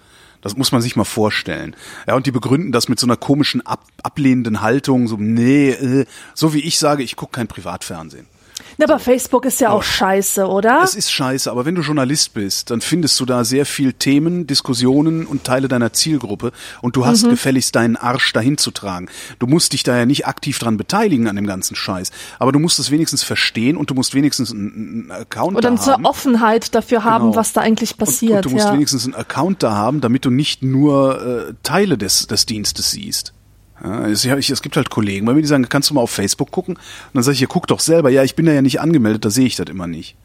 Das 0.41 0.55
muss 0.55 0.71
man 0.71 0.81
sich 0.81 0.95
mal 0.95 1.05
vorstellen. 1.05 1.75
Ja, 2.07 2.15
und 2.15 2.25
die 2.25 2.31
begründen 2.31 2.71
das 2.71 2.87
mit 2.87 2.99
so 2.99 3.07
einer 3.07 3.17
komischen 3.17 3.65
ab, 3.65 3.83
ablehnenden 4.03 4.61
Haltung, 4.61 5.07
so 5.07 5.17
nee, 5.17 5.71
äh, 5.71 6.05
so 6.33 6.53
wie 6.53 6.59
ich 6.59 6.77
sage, 6.77 7.03
ich 7.03 7.15
gucke 7.15 7.33
kein 7.33 7.47
Privatfernsehen. 7.47 8.27
Na, 8.77 8.85
aber 8.85 8.99
Facebook 8.99 9.45
ist 9.45 9.61
ja 9.61 9.69
auch 9.69 9.83
scheiße, 9.83 10.47
oder? 10.47 10.81
Es 10.83 10.95
ist 10.95 11.11
scheiße, 11.11 11.49
aber 11.49 11.65
wenn 11.65 11.75
du 11.75 11.81
Journalist 11.81 12.33
bist, 12.33 12.71
dann 12.71 12.81
findest 12.81 13.19
du 13.19 13.25
da 13.25 13.43
sehr 13.43 13.65
viel 13.65 13.93
Themen, 13.93 14.47
Diskussionen 14.47 15.25
und 15.25 15.43
Teile 15.43 15.67
deiner 15.67 15.93
Zielgruppe 15.93 16.51
und 16.81 16.95
du 16.95 17.05
hast 17.05 17.23
mhm. 17.23 17.31
gefälligst 17.31 17.75
deinen 17.75 17.95
Arsch 17.95 18.33
dahin 18.33 18.57
zu 18.57 18.71
tragen. 18.71 19.07
Du 19.39 19.47
musst 19.47 19.73
dich 19.73 19.83
da 19.83 19.97
ja 19.97 20.05
nicht 20.05 20.27
aktiv 20.27 20.59
dran 20.59 20.77
beteiligen 20.77 21.27
an 21.27 21.35
dem 21.35 21.47
ganzen 21.47 21.75
Scheiß, 21.75 22.11
aber 22.39 22.51
du 22.51 22.59
musst 22.59 22.79
es 22.79 22.91
wenigstens 22.91 23.23
verstehen 23.23 23.77
und 23.77 23.89
du 23.89 23.93
musst 23.93 24.13
wenigstens 24.13 24.51
einen, 24.51 25.11
Account 25.11 25.57
oder 25.57 25.69
da 25.69 25.77
haben. 25.77 25.83
Oder 25.83 25.97
eine 25.97 26.07
Offenheit 26.09 26.75
dafür 26.75 27.03
haben, 27.03 27.25
genau. 27.25 27.35
was 27.35 27.53
da 27.53 27.61
eigentlich 27.61 27.97
passiert. 27.97 28.31
Und, 28.31 28.37
und 28.37 28.45
du 28.45 28.49
musst 28.55 28.65
ja. 28.65 28.73
wenigstens 28.73 29.05
einen 29.05 29.15
Account 29.15 29.63
da 29.63 29.73
haben, 29.73 30.01
damit 30.01 30.25
du 30.25 30.29
nicht 30.29 30.63
nur 30.63 31.49
äh, 31.49 31.53
Teile 31.63 31.97
des, 31.97 32.27
des 32.27 32.45
Dienstes 32.45 32.91
siehst. 32.91 33.34
Ja, 33.83 34.07
es, 34.07 34.61
gibt 34.61 34.77
halt 34.77 34.89
Kollegen 34.89 35.25
bei 35.25 35.33
mir, 35.33 35.41
die 35.41 35.47
sagen, 35.47 35.67
kannst 35.67 35.89
du 35.89 35.93
mal 35.93 36.01
auf 36.01 36.11
Facebook 36.11 36.51
gucken? 36.51 36.75
Und 36.75 37.13
dann 37.13 37.23
sage 37.23 37.35
ich, 37.35 37.41
ja, 37.41 37.47
guck 37.47 37.67
doch 37.67 37.79
selber. 37.79 38.09
Ja, 38.09 38.23
ich 38.23 38.35
bin 38.35 38.45
da 38.45 38.53
ja 38.53 38.61
nicht 38.61 38.79
angemeldet, 38.79 39.25
da 39.25 39.29
sehe 39.29 39.45
ich 39.45 39.55
das 39.55 39.67
immer 39.67 39.87
nicht. 39.87 40.15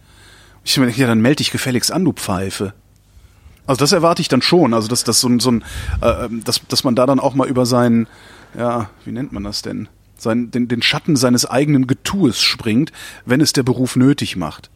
Ich 0.64 0.78
meine, 0.78 0.92
ja, 0.92 1.06
dann 1.06 1.20
melde 1.20 1.36
dich 1.36 1.50
gefälligst 1.50 1.90
an, 1.90 2.04
du 2.04 2.12
Pfeife. 2.12 2.74
Also 3.66 3.80
das 3.80 3.92
erwarte 3.92 4.22
ich 4.22 4.28
dann 4.28 4.42
schon. 4.42 4.74
Also 4.74 4.88
dass 4.88 5.04
das 5.04 5.20
so 5.20 5.28
ein, 5.28 5.40
so 5.40 5.52
ein 5.52 5.64
äh, 6.00 6.26
ähm, 6.26 6.44
dass, 6.44 6.60
dass 6.68 6.84
man 6.84 6.94
da 6.94 7.06
dann 7.06 7.20
auch 7.20 7.34
mal 7.34 7.48
über 7.48 7.66
seinen, 7.66 8.06
ja, 8.56 8.90
wie 9.04 9.12
nennt 9.12 9.32
man 9.32 9.44
das 9.44 9.62
denn? 9.62 9.88
Sein, 10.16 10.50
den, 10.50 10.68
den 10.68 10.82
Schatten 10.82 11.16
seines 11.16 11.46
eigenen 11.46 11.86
Getues 11.86 12.40
springt, 12.40 12.92
wenn 13.24 13.40
es 13.40 13.52
der 13.52 13.62
Beruf 13.62 13.96
nötig 13.96 14.36
macht. 14.36 14.70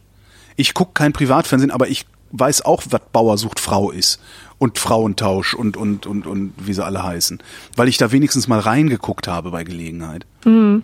Ich 0.55 0.73
gucke 0.73 0.91
kein 0.93 1.13
Privatfernsehen, 1.13 1.71
aber 1.71 1.87
ich 1.87 2.05
weiß 2.31 2.63
auch, 2.63 2.83
was 2.89 3.01
Bauer 3.11 3.37
sucht 3.37 3.59
Frau 3.59 3.91
ist 3.91 4.19
und 4.57 4.77
Frauentausch 4.79 5.53
und, 5.53 5.77
und, 5.77 6.05
und, 6.05 6.27
und 6.27 6.53
wie 6.57 6.73
sie 6.73 6.83
alle 6.83 7.03
heißen. 7.03 7.41
Weil 7.75 7.87
ich 7.87 7.97
da 7.97 8.11
wenigstens 8.11 8.47
mal 8.47 8.59
reingeguckt 8.59 9.27
habe 9.27 9.51
bei 9.51 9.63
Gelegenheit. 9.63 10.25
Mhm. 10.45 10.83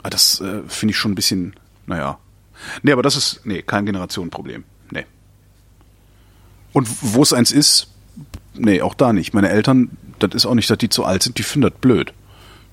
Aber 0.00 0.10
das 0.10 0.40
äh, 0.40 0.62
finde 0.66 0.92
ich 0.92 0.98
schon 0.98 1.12
ein 1.12 1.16
bisschen, 1.16 1.54
naja. 1.86 2.18
Nee, 2.82 2.92
aber 2.92 3.02
das 3.02 3.16
ist, 3.16 3.40
nee, 3.44 3.62
kein 3.62 3.86
Generationenproblem. 3.86 4.64
Nee. 4.90 5.06
Und 6.72 6.88
wo 7.00 7.22
es 7.22 7.32
eins 7.32 7.52
ist, 7.52 7.88
nee, 8.54 8.82
auch 8.82 8.94
da 8.94 9.12
nicht. 9.12 9.34
Meine 9.34 9.50
Eltern, 9.50 9.90
das 10.18 10.34
ist 10.34 10.46
auch 10.46 10.54
nicht, 10.54 10.70
dass 10.70 10.78
die 10.78 10.88
zu 10.88 11.04
alt 11.04 11.22
sind, 11.22 11.38
die 11.38 11.42
finden 11.42 11.70
das 11.70 11.80
blöd. 11.80 12.12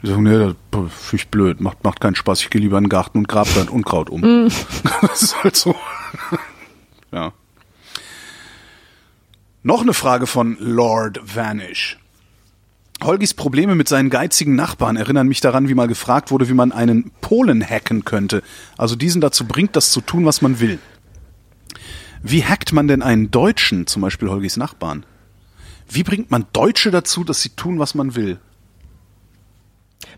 Die 0.02 0.08
sagen, 0.08 0.24
nee, 0.24 0.38
das 0.38 0.82
finde 0.92 1.16
ich 1.16 1.28
blöd, 1.30 1.60
macht, 1.60 1.84
macht 1.84 2.00
keinen 2.00 2.16
Spaß, 2.16 2.42
ich 2.42 2.50
gehe 2.50 2.62
lieber 2.62 2.78
in 2.78 2.86
den 2.86 2.90
Garten 2.90 3.18
und 3.18 3.28
grab 3.28 3.48
da 3.56 3.62
ein 3.62 3.70
Unkraut 3.70 4.10
um. 4.10 4.22
Mm. 4.22 4.50
das 5.02 5.24
ist 5.24 5.44
halt 5.44 5.56
so. 5.56 5.76
ja. 7.12 7.34
Noch 9.68 9.82
eine 9.82 9.94
Frage 9.94 10.28
von 10.28 10.56
Lord 10.62 11.20
Vanish. 11.36 11.98
Holgis 13.04 13.34
Probleme 13.34 13.76
mit 13.76 13.90
seinen 13.90 14.10
geizigen 14.10 14.56
Nachbarn 14.56 14.96
erinnern 14.96 15.28
mich 15.28 15.42
daran, 15.42 15.68
wie 15.68 15.74
mal 15.74 15.90
gefragt 15.90 16.32
wurde, 16.32 16.48
wie 16.48 16.54
man 16.54 16.72
einen 16.72 17.12
Polen 17.20 17.62
hacken 17.62 18.06
könnte. 18.06 18.44
Also 18.78 18.96
diesen 18.96 19.20
dazu 19.20 19.46
bringt, 19.46 19.76
das 19.76 19.92
zu 19.92 20.00
tun, 20.00 20.24
was 20.24 20.42
man 20.42 20.62
will. 20.62 20.80
Wie 22.24 22.46
hackt 22.46 22.72
man 22.72 22.88
denn 22.88 23.02
einen 23.02 23.30
Deutschen, 23.30 23.88
zum 23.88 24.04
Beispiel 24.04 24.30
Holgis 24.30 24.56
Nachbarn? 24.56 25.06
Wie 25.90 26.04
bringt 26.04 26.32
man 26.32 26.46
Deutsche 26.54 26.90
dazu, 26.90 27.26
dass 27.26 27.42
sie 27.42 27.50
tun, 27.50 27.78
was 27.78 27.94
man 27.94 28.16
will? 28.16 28.40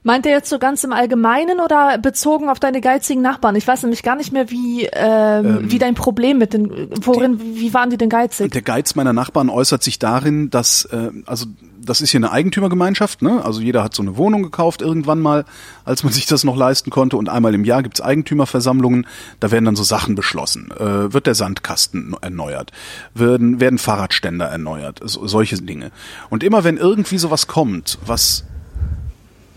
Meint 0.03 0.25
er 0.25 0.31
jetzt 0.31 0.49
so 0.49 0.59
ganz 0.59 0.83
im 0.83 0.93
Allgemeinen 0.93 1.59
oder 1.59 1.97
bezogen 1.97 2.49
auf 2.49 2.59
deine 2.59 2.81
geizigen 2.81 3.21
Nachbarn? 3.21 3.55
Ich 3.55 3.67
weiß 3.67 3.83
nämlich 3.83 4.03
gar 4.03 4.15
nicht 4.15 4.31
mehr, 4.31 4.49
wie, 4.49 4.87
ähm, 4.91 5.45
ähm, 5.45 5.71
wie 5.71 5.79
dein 5.79 5.95
Problem 5.95 6.37
mit 6.37 6.53
den, 6.53 6.89
worin, 7.01 7.37
die, 7.37 7.59
wie 7.59 7.73
waren 7.73 7.89
die 7.89 7.97
denn 7.97 8.09
geizig? 8.09 8.51
Der 8.51 8.61
Geiz 8.61 8.95
meiner 8.95 9.13
Nachbarn 9.13 9.49
äußert 9.49 9.83
sich 9.83 9.99
darin, 9.99 10.49
dass, 10.49 10.85
äh, 10.85 11.11
also 11.25 11.47
das 11.81 12.01
ist 12.01 12.11
hier 12.11 12.19
eine 12.19 12.31
Eigentümergemeinschaft, 12.31 13.21
ne? 13.21 13.43
Also 13.43 13.61
jeder 13.61 13.83
hat 13.83 13.95
so 13.95 14.01
eine 14.01 14.17
Wohnung 14.17 14.43
gekauft 14.43 14.81
irgendwann 14.81 15.19
mal, 15.19 15.45
als 15.85 16.03
man 16.03 16.13
sich 16.13 16.25
das 16.25 16.43
noch 16.43 16.55
leisten 16.55 16.91
konnte. 16.91 17.17
Und 17.17 17.29
einmal 17.29 17.53
im 17.53 17.65
Jahr 17.65 17.83
gibt's 17.83 18.01
Eigentümerversammlungen, 18.01 19.07
da 19.39 19.51
werden 19.51 19.65
dann 19.65 19.75
so 19.75 19.83
Sachen 19.83 20.15
beschlossen. 20.15 20.71
Äh, 20.71 21.13
wird 21.13 21.27
der 21.27 21.35
Sandkasten 21.35 22.15
erneuert? 22.21 22.71
Werden, 23.13 23.59
werden 23.59 23.79
Fahrradständer 23.79 24.45
erneuert? 24.45 24.99
So, 25.03 25.27
solche 25.27 25.57
Dinge. 25.61 25.91
Und 26.29 26.43
immer 26.43 26.63
wenn 26.63 26.77
irgendwie 26.77 27.17
sowas 27.17 27.47
kommt, 27.47 27.97
was 28.05 28.43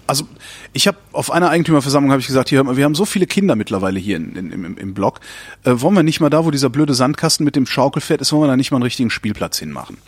also 0.07 0.27
ich 0.73 0.87
habe 0.87 0.99
auf 1.13 1.31
einer 1.31 1.51
Eigentümerversammlung 1.51 2.11
habe 2.11 2.21
ich 2.21 2.27
gesagt, 2.27 2.49
hier, 2.49 2.65
wir 2.77 2.85
haben 2.85 2.95
so 2.95 3.05
viele 3.05 3.27
Kinder 3.27 3.57
mittlerweile 3.57 3.99
hier 3.99 4.17
in, 4.17 4.37
in, 4.37 4.51
im, 4.51 4.77
im 4.77 4.95
Block. 4.95 5.21
Äh, 5.65 5.73
wollen 5.77 5.95
wir 5.95 6.03
nicht 6.03 6.21
mal 6.21 6.31
da, 6.31 6.45
wo 6.45 6.51
dieser 6.51 6.71
blöde 6.71 6.95
Sandkasten 6.95 7.45
mit 7.45 7.57
dem 7.57 7.67
Schaukelpferd 7.67 8.21
ist, 8.21 8.33
wollen 8.33 8.43
wir 8.43 8.49
da 8.49 8.57
nicht 8.57 8.71
mal 8.71 8.77
einen 8.77 8.85
richtigen 8.85 9.11
Spielplatz 9.11 9.59
hinmachen? 9.59 9.99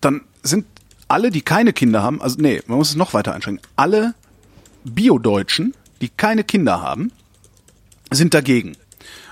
Dann 0.00 0.22
sind 0.42 0.66
alle, 1.08 1.30
die 1.30 1.40
keine 1.40 1.72
Kinder 1.72 2.02
haben, 2.02 2.20
also 2.20 2.36
nee, 2.40 2.62
man 2.66 2.78
muss 2.78 2.90
es 2.90 2.96
noch 2.96 3.14
weiter 3.14 3.34
einschränken, 3.34 3.66
alle 3.76 4.14
Bio-Deutschen, 4.84 5.74
die 6.00 6.08
keine 6.08 6.44
Kinder 6.44 6.80
haben, 6.80 7.10
sind 8.10 8.34
dagegen. 8.34 8.76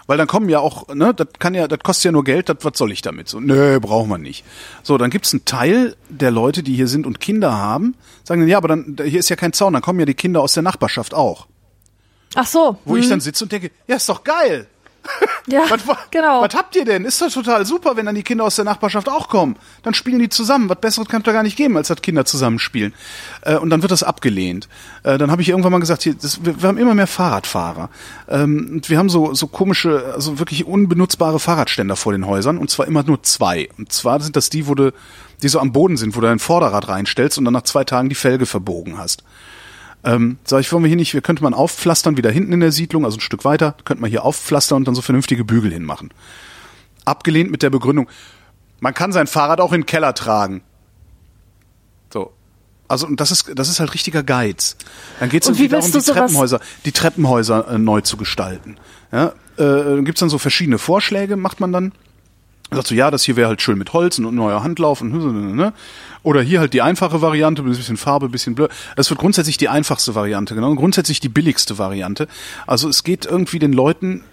Weil 0.07 0.19
dann 0.19 0.29
kommen 0.29 0.49
ja 0.49 0.61
auch, 0.61 0.89
ne, 0.95 1.13
das 1.15 1.29
kann 1.39 1.55
ja, 1.55 1.67
das 1.67 1.81
kostet 1.81 2.07
ja 2.07 2.13
nur 2.13 2.25
Geld, 2.25 2.49
das, 2.49 2.59
was 2.63 2.79
soll 2.79 2.93
ich 2.93 3.03
damit? 3.03 3.29
So, 3.29 3.41
nö, 3.41 3.81
braucht 3.81 4.09
man 4.09 4.23
nicht. 4.23 4.45
So, 4.83 4.99
dann 4.99 5.11
gibt's 5.11 5.33
einen 5.33 5.45
Teil 5.45 5.97
der 6.09 6.31
Leute, 6.31 6.63
die 6.63 6.75
hier 6.75 6.87
sind 6.87 7.07
und 7.07 7.21
Kinder 7.21 7.53
haben, 7.53 7.95
sagen 8.23 8.41
dann, 8.41 8.49
ja, 8.49 8.59
aber 8.59 8.69
dann, 8.69 8.97
hier 9.05 9.19
ist 9.19 9.29
ja 9.29 9.37
kein 9.37 9.53
Zaun, 9.53 9.73
dann 9.73 9.83
kommen 9.83 9.99
ja 9.99 10.07
die 10.07 10.15
Kinder 10.15 10.41
aus 10.41 10.53
der 10.55 10.63
Nachbarschaft 10.63 11.13
auch. 11.13 11.47
Ach 12.35 12.47
so. 12.47 12.79
Wo 12.85 12.95
hm. 12.95 13.01
ich 13.01 13.09
dann 13.09 13.21
sitze 13.21 13.45
und 13.45 13.53
denke, 13.53 13.71
ja, 13.89 13.97
ist 13.97 14.09
doch 14.09 14.23
geil. 14.23 14.67
Ja, 15.49 15.63
was, 15.69 15.81
genau. 16.11 16.43
Was 16.43 16.55
habt 16.57 16.75
ihr 16.75 16.85
denn? 16.85 17.05
Ist 17.05 17.23
doch 17.23 17.31
total 17.31 17.65
super, 17.65 17.97
wenn 17.97 18.07
dann 18.07 18.17
die 18.17 18.25
Kinder 18.25 18.43
aus 18.43 18.57
der 18.57 18.65
Nachbarschaft 18.65 19.09
auch 19.09 19.29
kommen. 19.29 19.55
Dann 19.85 19.95
spielen 19.95 20.19
die 20.19 20.29
zusammen. 20.29 20.69
Was 20.69 20.81
Besseres 20.81 21.09
kann 21.09 21.21
es 21.21 21.25
da 21.25 21.31
gar 21.31 21.45
nicht 21.45 21.57
geben, 21.57 21.77
als 21.77 21.87
dass 21.87 22.03
Kinder 22.03 22.25
zusammenspielen. 22.25 22.93
Äh, 23.43 23.57
und 23.57 23.71
dann 23.71 23.81
wird 23.83 23.93
das 23.93 24.03
abgelehnt. 24.03 24.69
Äh, 25.05 25.19
dann 25.19 25.31
habe 25.31 25.43
ich 25.43 25.49
irgendwann 25.49 25.71
mal 25.71 25.79
gesagt, 25.79 26.03
hier, 26.03 26.15
das, 26.15 26.45
wir, 26.45 26.61
wir, 26.61 26.69
haben 26.69 26.79
immer 26.79 26.95
mehr 26.95 27.07
Fahrradfahrer. 27.07 27.91
Ähm, 28.29 28.71
und 28.73 28.91
wir 28.91 28.99
haben 28.99 29.09
so, 29.09 29.35
so 29.35 29.47
komische, 29.47 30.13
also 30.15 30.41
wirklich 30.41 30.65
unbenutzbare 30.67 31.39
Fahrradständer 31.39 31.95
vor 31.95 32.11
den 32.11 32.27
Häusern. 32.27 32.59
Und 32.59 32.69
zwar 32.69 32.89
immer 32.89 33.05
nur 33.05 33.23
zwei. 33.23 33.69
Und 33.79 33.93
zwar 33.93 34.19
sind 34.21 34.35
das 34.35 34.51
die, 34.51 34.67
wo 34.67 34.75
du, 34.75 34.93
die 35.45 35.49
so 35.49 35.61
am 35.61 35.71
Boden 35.71 35.97
sind, 35.97 36.17
wo 36.17 36.21
du 36.21 36.27
dein 36.27 36.41
Vorderrad 36.41 36.89
reinstellst 36.89 37.39
und 37.39 37.45
dann 37.45 37.55
nach 37.55 37.63
zwei 37.63 37.85
Tagen 37.85 38.09
die 38.09 38.17
Felge 38.17 38.47
verbogen 38.47 38.99
hast. 38.99 39.23
Ähm, 40.07 40.39
sag 40.45 40.61
ich, 40.61 40.73
wollen 40.73 40.85
wir 40.85 40.89
hier 40.89 40.97
nicht, 40.97 41.15
wir 41.15 41.21
könnte 41.21 41.43
man 41.43 41.53
aufpflastern, 41.53 42.17
wieder 42.17 42.31
hinten 42.31 42.53
in 42.53 42.61
der 42.61 42.71
Siedlung, 42.71 43.05
also 43.05 43.17
ein 43.17 43.21
Stück 43.21 43.45
weiter, 43.45 43.75
könnte 43.85 44.01
man 44.01 44.09
hier 44.09 44.25
aufpflastern 44.25 44.77
und 44.77 44.85
dann 44.87 44.95
so 44.95 45.03
vernünftige 45.03 45.45
Bügel 45.45 45.73
hinmachen. 45.73 46.11
Abgelehnt 47.05 47.51
mit 47.51 47.65
der 47.65 47.71
Begründung, 47.71 48.09
man 48.79 48.95
kann 48.95 49.11
sein 49.11 49.27
Fahrrad 49.27 49.61
auch 49.61 49.73
in 49.73 49.81
den 49.81 49.87
Keller 49.87 50.15
tragen. 50.15 50.63
So. 52.13 52.33
Also, 52.87 53.09
und 53.09 53.21
das 53.21 53.33
ist, 53.33 53.51
das 53.57 53.69
ist 53.69 53.81
halt 53.81 53.95
richtiger 53.95 54.23
Geiz. 54.23 54.77
Dann 55.19 55.29
geht 55.29 55.43
es 55.43 55.49
irgendwie 55.49 55.67
darum, 55.67 55.91
die 55.91 55.99
Treppenhäuser, 55.99 56.61
die 56.85 56.93
Treppenhäuser 56.93 57.69
äh, 57.69 57.79
neu 57.79 58.01
zu 58.01 58.17
gestalten. 58.17 58.77
Ja, 59.11 59.33
äh, 59.59 60.03
gibt's 60.03 60.21
dann 60.21 60.31
so 60.31 60.39
verschiedene 60.39 60.79
Vorschläge, 60.79 61.37
macht 61.37 61.59
man 61.59 61.73
dann. 61.73 61.93
Sagt 62.71 62.89
so, 62.89 62.95
ja, 62.95 63.11
das 63.11 63.23
hier 63.23 63.37
wäre 63.37 63.49
halt 63.49 63.63
schön 63.63 63.79
mit 63.79 63.93
Holz 63.93 64.19
und 64.19 64.35
neuer 64.35 64.63
Handlauf 64.63 65.01
und 65.01 65.55
ne? 65.55 65.73
Oder 66.23 66.43
hier 66.43 66.59
halt 66.59 66.73
die 66.73 66.83
einfache 66.83 67.23
Variante, 67.23 67.63
ein 67.63 67.69
bisschen 67.69 67.97
Farbe, 67.97 68.27
ein 68.27 68.33
bisschen 68.33 68.57
blöd. 68.57 68.71
Das 68.97 69.09
wird 69.11 69.21
grundsätzlich 69.21 69.57
die 69.57 69.69
einfachste 69.69 70.17
Variante, 70.17 70.55
genau. 70.55 70.71
Und 70.71 70.77
grundsätzlich 70.77 71.21
die 71.21 71.29
billigste 71.29 71.79
Variante. 71.79 72.27
Also 72.67 72.89
es 72.89 73.05
geht 73.05 73.25
irgendwie 73.25 73.61
den 73.61 73.73
Leuten 73.73 74.25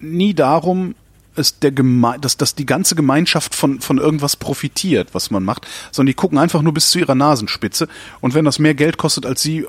nie 0.00 0.34
darum, 0.34 0.96
es 1.34 1.60
der 1.60 1.70
Geme 1.70 2.16
dass, 2.20 2.36
dass 2.36 2.54
die 2.54 2.66
ganze 2.66 2.94
Gemeinschaft 2.94 3.54
von, 3.54 3.80
von 3.80 3.98
irgendwas 3.98 4.36
profitiert, 4.36 5.14
was 5.14 5.30
man 5.30 5.44
macht, 5.44 5.66
sondern 5.90 6.08
die 6.08 6.14
gucken 6.14 6.38
einfach 6.38 6.62
nur 6.62 6.74
bis 6.74 6.90
zu 6.90 6.98
ihrer 6.98 7.14
Nasenspitze. 7.14 7.88
Und 8.20 8.34
wenn 8.34 8.44
das 8.44 8.58
mehr 8.58 8.74
Geld 8.74 8.98
kostet, 8.98 9.24
als 9.24 9.40
sie 9.40 9.66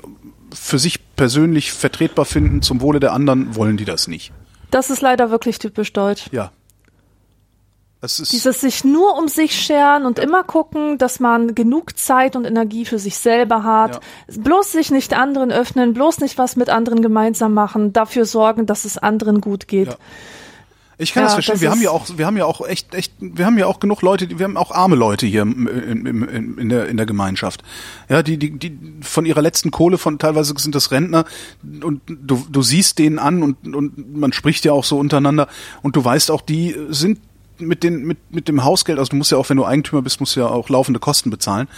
für 0.52 0.78
sich 0.78 1.00
persönlich 1.16 1.72
vertretbar 1.72 2.24
finden, 2.24 2.62
zum 2.62 2.80
Wohle 2.80 3.00
der 3.00 3.12
anderen, 3.12 3.54
wollen 3.54 3.76
die 3.76 3.84
das 3.84 4.08
nicht. 4.08 4.32
Das 4.70 4.90
ist 4.90 5.00
leider 5.00 5.30
wirklich 5.30 5.58
typisch 5.58 5.92
deutsch. 5.92 6.26
Ja, 6.32 6.50
dieses 8.06 8.60
sich 8.60 8.84
nur 8.84 9.16
um 9.16 9.28
sich 9.28 9.54
scheren 9.54 10.06
und 10.06 10.18
ja. 10.18 10.24
immer 10.24 10.44
gucken, 10.44 10.98
dass 10.98 11.20
man 11.20 11.54
genug 11.54 11.98
Zeit 11.98 12.36
und 12.36 12.44
Energie 12.44 12.84
für 12.84 12.98
sich 12.98 13.16
selber 13.16 13.62
hat. 13.62 13.94
Ja. 14.28 14.40
Bloß 14.42 14.72
sich 14.72 14.90
nicht 14.90 15.14
anderen 15.14 15.50
öffnen, 15.52 15.94
bloß 15.94 16.20
nicht 16.20 16.38
was 16.38 16.56
mit 16.56 16.70
anderen 16.70 17.02
gemeinsam 17.02 17.54
machen, 17.54 17.92
dafür 17.92 18.24
sorgen, 18.24 18.66
dass 18.66 18.84
es 18.84 18.98
anderen 18.98 19.40
gut 19.40 19.68
geht. 19.68 19.88
Ja. 19.88 19.96
Ich 20.96 21.12
kann 21.12 21.24
das 21.24 21.34
verstehen. 21.34 21.54
Das 21.54 21.60
wir 21.62 21.70
haben 21.70 21.82
ja 21.82 21.90
auch, 21.90 22.06
wir 22.16 22.26
haben 22.26 22.36
ja 22.36 22.44
auch 22.44 22.66
echt, 22.66 22.94
echt, 22.94 23.12
wir 23.18 23.46
haben 23.46 23.58
ja 23.58 23.66
auch 23.66 23.80
genug 23.80 24.02
Leute, 24.02 24.38
wir 24.38 24.44
haben 24.44 24.56
auch 24.56 24.70
arme 24.70 24.94
Leute 24.94 25.26
hier 25.26 25.42
in, 25.42 25.66
in, 25.66 26.58
in, 26.58 26.68
der 26.68 26.86
in 26.88 26.96
der 26.96 27.06
Gemeinschaft. 27.06 27.62
Ja, 28.08 28.22
die 28.22 28.38
die 28.38 28.58
die 28.58 28.78
von 29.00 29.26
ihrer 29.26 29.42
letzten 29.42 29.70
Kohle 29.70 29.98
von 29.98 30.18
teilweise 30.18 30.54
sind 30.56 30.74
das 30.74 30.92
Rentner 30.92 31.24
und 31.82 32.00
du 32.06 32.46
du 32.48 32.62
siehst 32.62 32.98
denen 32.98 33.18
an 33.18 33.42
und 33.42 33.74
und 33.74 34.16
man 34.16 34.32
spricht 34.32 34.64
ja 34.64 34.72
auch 34.72 34.84
so 34.84 34.98
untereinander 34.98 35.48
und 35.82 35.96
du 35.96 36.04
weißt 36.04 36.30
auch, 36.30 36.42
die 36.42 36.76
sind 36.90 37.18
mit 37.58 37.82
den 37.82 38.04
mit 38.04 38.18
mit 38.30 38.48
dem 38.48 38.64
Hausgeld, 38.64 38.98
also 38.98 39.10
du 39.10 39.16
musst 39.16 39.30
ja 39.30 39.38
auch, 39.38 39.48
wenn 39.48 39.56
du 39.56 39.64
Eigentümer 39.64 40.02
bist, 40.02 40.20
musst 40.20 40.36
du 40.36 40.40
ja 40.40 40.48
auch 40.48 40.68
laufende 40.68 41.00
Kosten 41.00 41.30
bezahlen. 41.30 41.68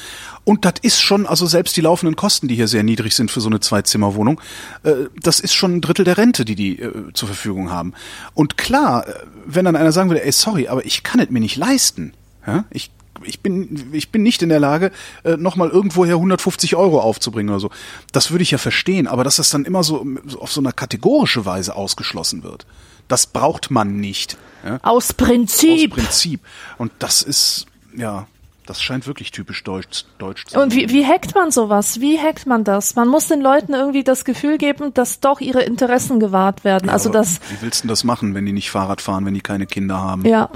Und 0.44 0.64
das 0.64 0.74
ist 0.82 1.00
schon, 1.00 1.26
also 1.26 1.46
selbst 1.46 1.76
die 1.76 1.80
laufenden 1.80 2.16
Kosten, 2.16 2.48
die 2.48 2.54
hier 2.54 2.68
sehr 2.68 2.82
niedrig 2.82 3.14
sind 3.14 3.30
für 3.30 3.40
so 3.40 3.48
eine 3.48 3.60
Zwei-Zimmer-Wohnung, 3.60 4.40
äh, 4.84 4.92
das 5.20 5.40
ist 5.40 5.54
schon 5.54 5.76
ein 5.76 5.80
Drittel 5.80 6.04
der 6.04 6.18
Rente, 6.18 6.44
die 6.44 6.54
die 6.54 6.80
äh, 6.80 7.12
zur 7.14 7.28
Verfügung 7.28 7.70
haben. 7.70 7.94
Und 8.34 8.56
klar, 8.56 9.06
äh, 9.08 9.12
wenn 9.44 9.64
dann 9.64 9.76
einer 9.76 9.92
sagen 9.92 10.10
würde, 10.10 10.24
ey, 10.24 10.32
sorry, 10.32 10.68
aber 10.68 10.84
ich 10.84 11.02
kann 11.02 11.20
es 11.20 11.30
mir 11.30 11.40
nicht 11.40 11.56
leisten. 11.56 12.12
Ja? 12.46 12.64
Ich 12.70 12.90
ich 13.24 13.40
bin, 13.40 13.88
ich 13.92 14.10
bin 14.10 14.22
nicht 14.22 14.42
in 14.42 14.48
der 14.48 14.60
Lage, 14.60 14.92
äh, 15.24 15.36
nochmal 15.36 15.70
irgendwoher 15.70 16.14
150 16.14 16.76
Euro 16.76 17.00
aufzubringen 17.00 17.50
oder 17.50 17.60
so. 17.60 17.70
Das 18.12 18.30
würde 18.30 18.42
ich 18.42 18.50
ja 18.50 18.58
verstehen, 18.58 19.06
aber 19.06 19.24
dass 19.24 19.36
das 19.36 19.50
dann 19.50 19.64
immer 19.64 19.82
so 19.82 20.06
auf 20.38 20.52
so 20.52 20.60
einer 20.60 20.72
kategorische 20.72 21.44
Weise 21.44 21.76
ausgeschlossen 21.76 22.42
wird, 22.42 22.66
das 23.08 23.26
braucht 23.26 23.70
man 23.70 23.96
nicht. 23.96 24.36
Ja? 24.64 24.78
Aus 24.82 25.12
Prinzip. 25.12 25.92
Aus 25.92 25.98
Prinzip. 25.98 26.40
Und 26.78 26.92
das 26.98 27.22
ist, 27.22 27.66
ja, 27.96 28.26
das 28.66 28.82
scheint 28.82 29.06
wirklich 29.06 29.30
typisch 29.30 29.62
deutsch, 29.62 30.04
deutsch 30.18 30.44
zu 30.46 30.54
sein. 30.54 30.62
Und 30.62 30.74
wie, 30.74 30.88
wie 30.90 31.06
hackt 31.06 31.34
man 31.34 31.50
sowas? 31.52 32.00
Wie 32.00 32.18
hackt 32.20 32.46
man 32.46 32.64
das? 32.64 32.96
Man 32.96 33.06
muss 33.08 33.28
den 33.28 33.40
Leuten 33.40 33.74
irgendwie 33.74 34.02
das 34.02 34.24
Gefühl 34.24 34.58
geben, 34.58 34.92
dass 34.92 35.20
doch 35.20 35.40
ihre 35.40 35.62
Interessen 35.62 36.18
gewahrt 36.18 36.64
werden. 36.64 36.86
Ja, 36.88 36.92
also 36.92 37.10
das, 37.10 37.40
Wie 37.48 37.62
willst 37.62 37.84
du 37.84 37.88
das 37.88 38.02
machen, 38.02 38.34
wenn 38.34 38.44
die 38.44 38.52
nicht 38.52 38.70
Fahrrad 38.70 39.00
fahren, 39.00 39.24
wenn 39.24 39.34
die 39.34 39.40
keine 39.40 39.66
Kinder 39.66 39.98
haben? 39.98 40.24
ja. 40.26 40.50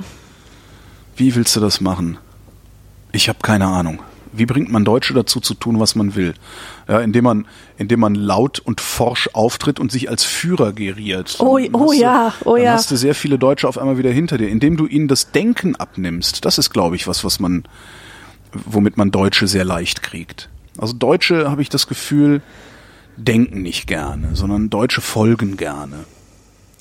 Wie 1.17 1.35
willst 1.35 1.55
du 1.55 1.61
das 1.61 1.83
machen? 1.83 2.17
Ich 3.13 3.29
habe 3.29 3.41
keine 3.43 3.67
Ahnung. 3.67 4.01
Wie 4.33 4.47
bringt 4.47 4.71
man 4.71 4.85
Deutsche 4.85 5.13
dazu 5.13 5.41
zu 5.41 5.55
tun, 5.55 5.81
was 5.81 5.95
man 5.97 6.15
will? 6.15 6.35
Ja, 6.89 7.01
indem 7.01 7.25
man, 7.25 7.47
indem 7.79 8.01
man 8.01 8.15
laut 8.15 8.61
und 8.61 8.81
forsch 8.81 9.29
auftritt 9.33 9.81
und 9.81 9.91
sich 9.91 10.09
als 10.09 10.25
Führer 10.25 10.73
geriert. 10.73 11.37
Oh, 11.41 11.59
Dann 11.59 11.75
oh 11.75 11.81
hast 11.91 11.97
du- 11.99 12.01
ja, 12.01 12.35
oh 12.45 12.55
dann 12.57 12.65
ja. 12.65 12.73
hast 12.75 12.91
du 12.91 12.97
sehr 12.97 13.15
viele 13.15 13.39
Deutsche 13.39 13.67
auf 13.69 13.77
einmal 13.79 13.99
wieder 13.99 14.11
hinter 14.11 14.39
dir, 14.39 14.49
indem 14.49 14.77
du 14.77 14.87
ihnen 14.87 15.09
das 15.09 15.33
Denken 15.33 15.75
abnimmst. 15.77 16.45
Das 16.45 16.59
ist, 16.59 16.71
glaube 16.71 16.95
ich, 16.97 17.09
was, 17.09 17.25
was 17.25 17.41
man, 17.41 17.65
womit 18.53 18.97
man 18.97 19.11
Deutsche 19.11 19.49
sehr 19.49 19.65
leicht 19.65 20.03
kriegt. 20.03 20.49
Also 20.79 20.93
Deutsche, 20.95 21.51
habe 21.51 21.63
ich 21.63 21.69
das 21.69 21.87
Gefühl, 21.89 22.41
denken 23.17 23.63
nicht 23.63 23.87
gerne, 23.87 24.31
sondern 24.37 24.71
Deutsche 24.71 25.01
folgen 25.01 25.57
gerne. 25.57 26.05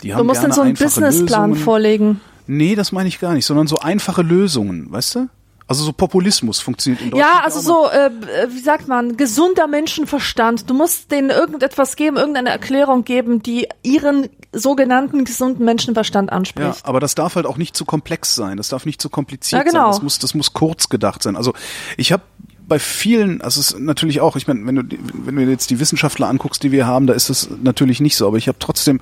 Die 0.04 0.14
haben 0.14 0.20
Du 0.20 0.24
musst 0.26 0.42
gerne 0.42 0.50
dann 0.50 0.56
so 0.56 0.62
einen 0.62 0.74
Businessplan 0.76 1.50
Lösungen. 1.50 1.56
vorlegen. 1.66 2.22
Nee, 2.48 2.76
das 2.76 2.92
meine 2.92 3.10
ich 3.10 3.20
gar 3.20 3.34
nicht, 3.34 3.46
sondern 3.46 3.68
so 3.68 3.80
einfache 3.80 4.22
Lösungen, 4.22 4.92
weißt 4.92 5.16
du? 5.16 5.30
Also 5.69 5.84
so 5.84 5.93
Populismus 5.93 6.60
funktioniert 6.60 6.99
in 7.03 7.12
Deutschland. 7.12 7.32
Ja, 7.36 7.43
also 7.45 7.60
so, 7.60 7.88
äh, 7.91 8.10
wie 8.49 8.58
sagt 8.60 8.88
man, 8.88 9.17
gesunder 9.17 9.67
Menschenverstand. 9.67 10.67
Du 10.67 10.73
musst 10.73 11.12
denen 11.12 11.29
irgendetwas 11.29 11.95
geben, 11.95 12.17
irgendeine 12.17 12.49
Erklärung 12.49 13.03
geben, 13.03 13.43
die 13.43 13.67
ihren 13.84 14.29
sogenannten 14.51 15.25
gesunden 15.25 15.63
Menschenverstand 15.65 16.32
Ja, 16.32 16.38
anspricht. 16.38 16.86
aber 16.86 16.99
das 16.99 17.13
darf 17.13 17.36
halt 17.36 17.45
auch 17.45 17.58
nicht 17.58 17.77
zu 17.77 17.86
komplex 17.86 18.34
sein. 18.34 18.58
Das 18.58 18.69
darf 18.69 18.88
nicht 18.88 18.99
zu 18.99 19.10
kompliziert 19.10 19.60
Ja, 19.60 19.63
genau. 19.63 19.84
sein. 19.84 19.91
Das 19.91 20.01
muss, 20.01 20.17
das 20.17 20.34
muss 20.34 20.53
kurz 20.53 20.89
gedacht 20.89 21.21
sein. 21.21 21.36
Also 21.36 21.53
ich 21.97 22.12
habe 22.12 22.23
bei 22.69 22.79
vielen, 22.79 23.41
also 23.41 23.60
es 23.60 23.71
ist 23.71 23.79
natürlich 23.79 24.21
auch, 24.21 24.36
ich 24.36 24.47
meine, 24.47 24.65
wenn 24.65 24.75
du 24.75 24.84
wenn 25.13 25.36
du 25.36 25.41
jetzt 25.49 25.69
die 25.71 25.79
Wissenschaftler 25.79 26.29
anguckst, 26.29 26.63
die 26.63 26.71
wir 26.71 26.88
haben, 26.88 27.08
da 27.08 27.13
ist 27.13 27.29
das 27.29 27.49
natürlich 27.62 27.99
nicht 27.99 28.15
so. 28.15 28.27
Aber 28.27 28.38
ich 28.38 28.47
habe 28.47 28.60
trotzdem 28.60 29.01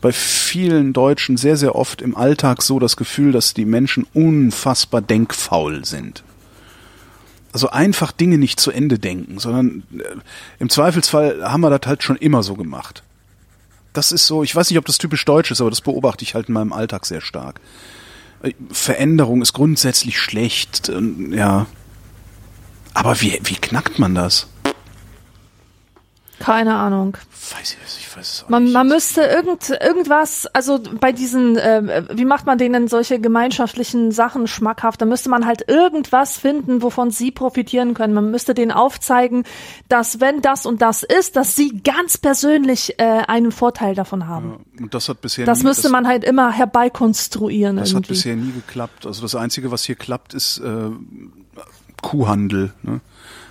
bei 0.00 0.12
vielen 0.12 0.92
Deutschen 0.92 1.36
sehr, 1.36 1.56
sehr 1.56 1.74
oft 1.74 2.00
im 2.00 2.16
Alltag 2.16 2.62
so 2.62 2.78
das 2.78 2.96
Gefühl, 2.96 3.32
dass 3.32 3.52
die 3.52 3.66
Menschen 3.66 4.06
unfassbar 4.14 5.02
denkfaul 5.02 5.84
sind. 5.84 6.22
Also 7.52 7.70
einfach 7.70 8.12
Dinge 8.12 8.38
nicht 8.38 8.60
zu 8.60 8.70
Ende 8.70 8.98
denken, 8.98 9.38
sondern 9.38 9.82
äh, 9.98 10.04
im 10.58 10.70
Zweifelsfall 10.70 11.42
haben 11.42 11.60
wir 11.60 11.76
das 11.76 11.88
halt 11.88 12.02
schon 12.02 12.16
immer 12.16 12.42
so 12.42 12.54
gemacht. 12.54 13.02
Das 13.92 14.12
ist 14.12 14.26
so, 14.26 14.42
ich 14.42 14.54
weiß 14.54 14.70
nicht, 14.70 14.78
ob 14.78 14.84
das 14.84 14.98
typisch 14.98 15.24
deutsch 15.24 15.50
ist, 15.50 15.60
aber 15.60 15.70
das 15.70 15.80
beobachte 15.80 16.22
ich 16.22 16.34
halt 16.34 16.48
in 16.48 16.54
meinem 16.54 16.72
Alltag 16.72 17.04
sehr 17.04 17.20
stark. 17.20 17.60
Äh, 18.42 18.52
Veränderung 18.70 19.42
ist 19.42 19.54
grundsätzlich 19.54 20.18
schlecht, 20.18 20.92
ja. 21.30 21.66
Aber 22.98 23.20
wie, 23.20 23.38
wie 23.44 23.54
knackt 23.54 24.00
man 24.00 24.16
das? 24.16 24.48
Keine 26.40 26.74
Ahnung. 26.74 27.16
Weiß 27.56 27.76
ich, 27.80 27.98
ich 27.98 28.16
weiß 28.16 28.28
es 28.32 28.44
auch 28.44 28.48
Man, 28.48 28.64
nicht. 28.64 28.72
man 28.72 28.88
müsste 28.88 29.22
irgend, 29.22 29.70
irgendwas, 29.70 30.46
also 30.46 30.80
bei 31.00 31.12
diesen, 31.12 31.56
äh, 31.56 32.04
wie 32.12 32.24
macht 32.24 32.46
man 32.46 32.58
denen 32.58 32.88
solche 32.88 33.20
gemeinschaftlichen 33.20 34.10
Sachen 34.12 34.46
schmackhaft? 34.48 35.00
Da 35.00 35.04
müsste 35.04 35.30
man 35.30 35.46
halt 35.46 35.68
irgendwas 35.68 36.36
finden, 36.36 36.82
wovon 36.82 37.10
sie 37.12 37.30
profitieren 37.30 37.94
können. 37.94 38.14
Man 38.14 38.30
müsste 38.32 38.54
denen 38.54 38.72
aufzeigen, 38.72 39.44
dass 39.88 40.20
wenn 40.20 40.40
das 40.42 40.66
und 40.66 40.82
das 40.82 41.02
ist, 41.04 41.36
dass 41.36 41.54
sie 41.56 41.80
ganz 41.84 42.18
persönlich 42.18 42.98
äh, 42.98 43.04
einen 43.26 43.50
Vorteil 43.52 43.94
davon 43.94 44.26
haben. 44.26 44.64
Und 44.80 44.94
das 44.94 45.08
hat 45.08 45.20
bisher 45.20 45.44
Das 45.46 45.58
nie, 45.60 45.64
müsste 45.66 45.88
man 45.88 46.06
halt 46.08 46.24
immer 46.24 46.52
herbeikonstruieren 46.52 47.76
Das 47.76 47.90
hat 47.90 47.94
irgendwie. 47.96 48.12
bisher 48.12 48.36
nie 48.36 48.52
geklappt. 48.52 49.06
Also 49.06 49.22
das 49.22 49.34
Einzige, 49.36 49.70
was 49.70 49.84
hier 49.84 49.96
klappt, 49.96 50.34
ist 50.34 50.58
äh, 50.58 50.90
Kuhhandel. 52.08 52.72
Ne? 52.82 53.00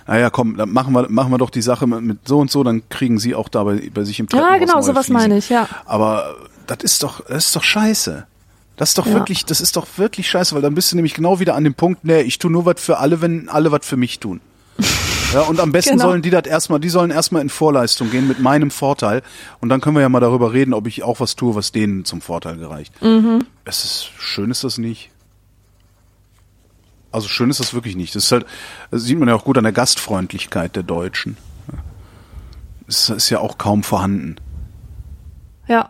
Naja, 0.06 0.30
komm, 0.30 0.56
dann 0.56 0.70
machen 0.72 0.94
wir, 0.94 1.08
machen 1.10 1.30
wir 1.30 1.38
doch 1.38 1.50
die 1.50 1.62
Sache 1.62 1.86
mit, 1.86 2.26
so 2.26 2.38
und 2.38 2.50
so, 2.50 2.64
dann 2.64 2.82
kriegen 2.88 3.18
sie 3.18 3.34
auch 3.34 3.48
da 3.48 3.64
bei, 3.64 3.90
bei 3.92 4.04
sich 4.04 4.18
im 4.20 4.26
Ja, 4.32 4.38
Treppenhaus 4.38 4.60
genau, 4.60 4.74
neue 4.74 4.82
sowas 4.84 5.06
Fliesen. 5.06 5.12
meine 5.14 5.38
ich, 5.38 5.48
ja. 5.50 5.68
Aber 5.84 6.34
das 6.66 6.78
ist 6.82 7.02
doch, 7.02 7.24
das 7.26 7.46
ist 7.46 7.56
doch 7.56 7.62
scheiße. 7.62 8.26
Das 8.76 8.90
ist 8.90 8.98
doch 8.98 9.06
Ja. 9.06 9.14
wirklich, 9.14 9.44
das 9.44 9.60
ist 9.60 9.76
doch 9.76 9.86
wirklich 9.96 10.28
scheiße, 10.30 10.54
weil 10.54 10.62
dann 10.62 10.74
bist 10.74 10.92
du 10.92 10.96
nämlich 10.96 11.14
genau 11.14 11.40
wieder 11.40 11.54
an 11.56 11.64
dem 11.64 11.74
Punkt, 11.74 12.04
nee, 12.04 12.20
ich 12.22 12.38
tu 12.38 12.48
nur 12.48 12.64
was 12.64 12.80
für 12.80 12.98
alle, 12.98 13.20
wenn 13.20 13.48
alle 13.48 13.70
was 13.70 13.84
für 13.86 13.96
mich 13.96 14.18
tun. 14.18 14.40
Ja, 15.34 15.42
und 15.42 15.60
am 15.60 15.72
besten 15.72 15.90
Genau. 15.98 16.04
sollen 16.04 16.22
die 16.22 16.30
das 16.30 16.46
erstmal, 16.46 16.80
die 16.80 16.88
sollen 16.88 17.10
erstmal 17.10 17.42
in 17.42 17.50
Vorleistung 17.50 18.10
gehen 18.10 18.26
mit 18.26 18.38
meinem 18.40 18.70
Vorteil. 18.70 19.20
Und 19.60 19.68
dann 19.68 19.82
können 19.82 19.94
wir 19.94 20.00
ja 20.00 20.08
mal 20.08 20.20
darüber 20.20 20.54
reden, 20.54 20.72
ob 20.72 20.86
ich 20.86 21.02
auch 21.02 21.20
was 21.20 21.36
tue, 21.36 21.54
was 21.54 21.70
denen 21.70 22.06
zum 22.06 22.22
Vorteil 22.22 22.56
gereicht. 22.56 22.94
Mhm. 23.02 23.44
Es 23.66 23.84
ist, 23.84 24.08
schön 24.18 24.50
ist 24.50 24.64
das 24.64 24.78
nicht. 24.78 25.10
Also 27.10 27.28
schön 27.28 27.50
ist 27.50 27.60
das 27.60 27.74
wirklich 27.74 27.96
nicht. 27.96 28.14
Das 28.14 28.24
ist 28.24 28.32
halt, 28.32 28.46
das 28.90 29.04
sieht 29.04 29.18
man 29.18 29.28
ja 29.28 29.34
auch 29.34 29.44
gut 29.44 29.56
an 29.56 29.64
der 29.64 29.72
Gastfreundlichkeit 29.72 30.76
der 30.76 30.82
Deutschen. 30.82 31.36
Es 32.86 33.10
ist 33.10 33.30
ja 33.30 33.40
auch 33.40 33.58
kaum 33.58 33.82
vorhanden. 33.82 34.36
Ja. 35.66 35.88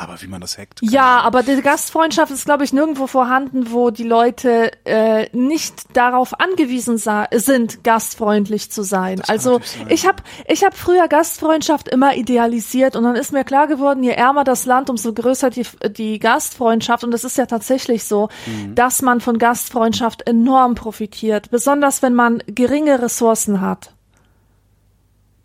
Aber 0.00 0.22
wie 0.22 0.28
man 0.28 0.40
das 0.40 0.56
hackt. 0.56 0.78
Ja, 0.80 1.22
aber 1.22 1.42
die 1.42 1.60
Gastfreundschaft 1.60 2.30
ist, 2.30 2.44
glaube 2.44 2.62
ich, 2.62 2.72
nirgendwo 2.72 3.08
vorhanden, 3.08 3.72
wo 3.72 3.90
die 3.90 4.04
Leute 4.04 4.70
äh, 4.84 5.28
nicht 5.36 5.96
darauf 5.96 6.38
angewiesen 6.38 6.98
sind, 6.98 7.82
gastfreundlich 7.82 8.70
zu 8.70 8.82
sein. 8.84 9.16
Das 9.16 9.28
Also 9.28 9.58
sein, 9.58 9.86
ich 9.88 10.06
habe 10.06 10.22
ich 10.46 10.62
hab 10.62 10.76
früher 10.76 11.08
Gastfreundschaft 11.08 11.88
immer 11.88 12.14
idealisiert 12.14 12.94
und 12.94 13.02
dann 13.02 13.16
ist 13.16 13.32
mir 13.32 13.42
klar 13.42 13.66
geworden, 13.66 14.04
je 14.04 14.12
ärmer 14.12 14.44
das 14.44 14.66
Land, 14.66 14.88
umso 14.88 15.12
größer 15.12 15.50
die, 15.50 15.66
die 15.90 16.20
Gastfreundschaft. 16.20 17.02
Und 17.02 17.12
es 17.12 17.24
ist 17.24 17.36
ja 17.36 17.46
tatsächlich 17.46 18.04
so, 18.04 18.28
Mhm. 18.46 18.76
dass 18.76 19.02
man 19.02 19.20
von 19.20 19.36
Gastfreundschaft 19.38 20.28
enorm 20.28 20.76
profitiert, 20.76 21.50
besonders 21.50 22.02
wenn 22.02 22.14
man 22.14 22.40
geringe 22.46 23.02
Ressourcen 23.02 23.60
hat. 23.60 23.92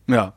Ja. 0.07 0.33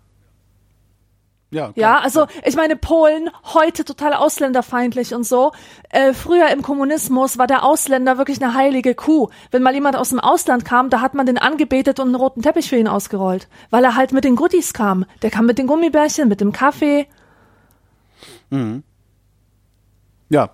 Ja, 1.50 1.72
klar. 1.72 1.74
Ja, 1.76 1.98
also 2.00 2.26
ich 2.44 2.56
meine, 2.56 2.76
Polen 2.76 3.30
heute 3.54 3.84
total 3.84 4.14
ausländerfeindlich 4.14 5.14
und 5.14 5.24
so. 5.24 5.52
Äh, 5.90 6.12
früher 6.12 6.48
im 6.48 6.62
Kommunismus 6.62 7.38
war 7.38 7.46
der 7.46 7.64
Ausländer 7.64 8.18
wirklich 8.18 8.42
eine 8.42 8.54
heilige 8.54 8.94
Kuh. 8.94 9.30
Wenn 9.52 9.62
mal 9.62 9.74
jemand 9.74 9.96
aus 9.96 10.08
dem 10.08 10.18
Ausland 10.18 10.64
kam, 10.64 10.90
da 10.90 11.00
hat 11.00 11.14
man 11.14 11.24
den 11.24 11.38
angebetet 11.38 12.00
und 12.00 12.08
einen 12.08 12.14
roten 12.16 12.42
Teppich 12.42 12.68
für 12.68 12.76
ihn 12.76 12.88
ausgerollt, 12.88 13.48
weil 13.70 13.84
er 13.84 13.94
halt 13.94 14.12
mit 14.12 14.24
den 14.24 14.34
Goodies 14.34 14.72
kam. 14.72 15.06
Der 15.22 15.30
kam 15.30 15.46
mit 15.46 15.58
den 15.58 15.68
Gummibärchen, 15.68 16.28
mit 16.28 16.40
dem 16.40 16.52
Kaffee. 16.52 17.06
Ja. 20.28 20.50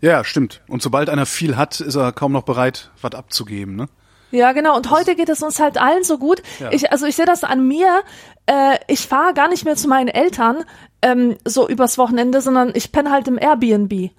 Ja, 0.00 0.22
stimmt. 0.22 0.60
Und 0.68 0.82
sobald 0.82 1.08
einer 1.08 1.26
viel 1.26 1.56
hat, 1.56 1.80
ist 1.80 1.96
er 1.96 2.12
kaum 2.12 2.32
noch 2.32 2.44
bereit, 2.44 2.90
was 3.00 3.14
abzugeben, 3.14 3.74
ne? 3.74 3.88
Ja, 4.30 4.52
genau. 4.52 4.76
Und 4.76 4.90
heute 4.90 5.16
geht 5.16 5.30
es 5.30 5.42
uns 5.42 5.58
halt 5.58 5.78
allen 5.78 6.04
so 6.04 6.18
gut. 6.18 6.42
Ja. 6.60 6.70
Ich, 6.70 6.92
also 6.92 7.06
ich 7.06 7.16
sehe 7.16 7.24
das 7.24 7.44
an 7.44 7.66
mir. 7.66 8.02
Äh, 8.48 8.78
ich 8.86 9.06
fahre 9.06 9.34
gar 9.34 9.48
nicht 9.48 9.64
mehr 9.64 9.76
zu 9.76 9.88
meinen 9.88 10.08
Eltern 10.08 10.64
ähm, 11.02 11.36
so 11.44 11.68
übers 11.68 11.98
Wochenende, 11.98 12.40
sondern 12.40 12.72
ich 12.74 12.92
penne 12.92 13.10
halt 13.10 13.28
im 13.28 13.38
Airbnb 13.38 14.10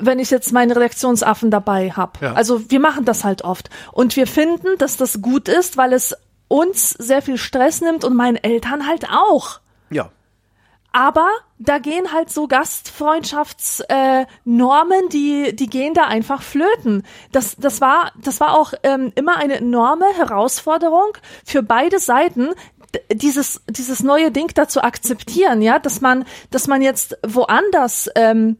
wenn 0.00 0.18
ich 0.18 0.30
jetzt 0.30 0.50
meine 0.50 0.74
Redaktionsaffen 0.74 1.50
dabei 1.50 1.90
hab. 1.90 2.22
Ja. 2.22 2.32
Also 2.32 2.70
wir 2.70 2.80
machen 2.80 3.04
das 3.04 3.22
halt 3.22 3.44
oft. 3.44 3.68
Und 3.92 4.16
wir 4.16 4.26
finden, 4.26 4.78
dass 4.78 4.96
das 4.96 5.20
gut 5.20 5.46
ist, 5.46 5.76
weil 5.76 5.92
es 5.92 6.16
uns 6.48 6.90
sehr 6.90 7.20
viel 7.20 7.36
Stress 7.36 7.82
nimmt 7.82 8.02
und 8.02 8.14
meinen 8.16 8.36
Eltern 8.36 8.86
halt 8.86 9.10
auch. 9.10 9.60
Ja. 9.90 10.10
Aber 10.92 11.28
da 11.58 11.78
gehen 11.78 12.12
halt 12.12 12.30
so 12.30 12.46
Gastfreundschaftsnormen, 12.46 14.22
äh, 14.22 14.26
Normen, 14.44 15.08
die 15.08 15.56
die 15.56 15.66
gehen 15.66 15.92
da 15.92 16.04
einfach 16.04 16.40
flöten. 16.40 17.02
Das 17.32 17.56
das 17.56 17.80
war 17.80 18.12
das 18.22 18.38
war 18.38 18.56
auch 18.56 18.74
ähm, 18.84 19.10
immer 19.16 19.36
eine 19.36 19.56
enorme 19.56 20.06
Herausforderung 20.16 21.18
für 21.44 21.64
beide 21.64 21.98
Seiten 21.98 22.50
dieses 23.12 23.60
dieses 23.68 24.02
neue 24.02 24.30
Ding 24.30 24.50
da 24.54 24.68
zu 24.68 24.82
akzeptieren, 24.82 25.62
ja, 25.62 25.78
dass 25.78 26.00
man 26.00 26.24
dass 26.50 26.66
man 26.66 26.82
jetzt 26.82 27.18
woanders 27.26 28.08
ähm, 28.14 28.56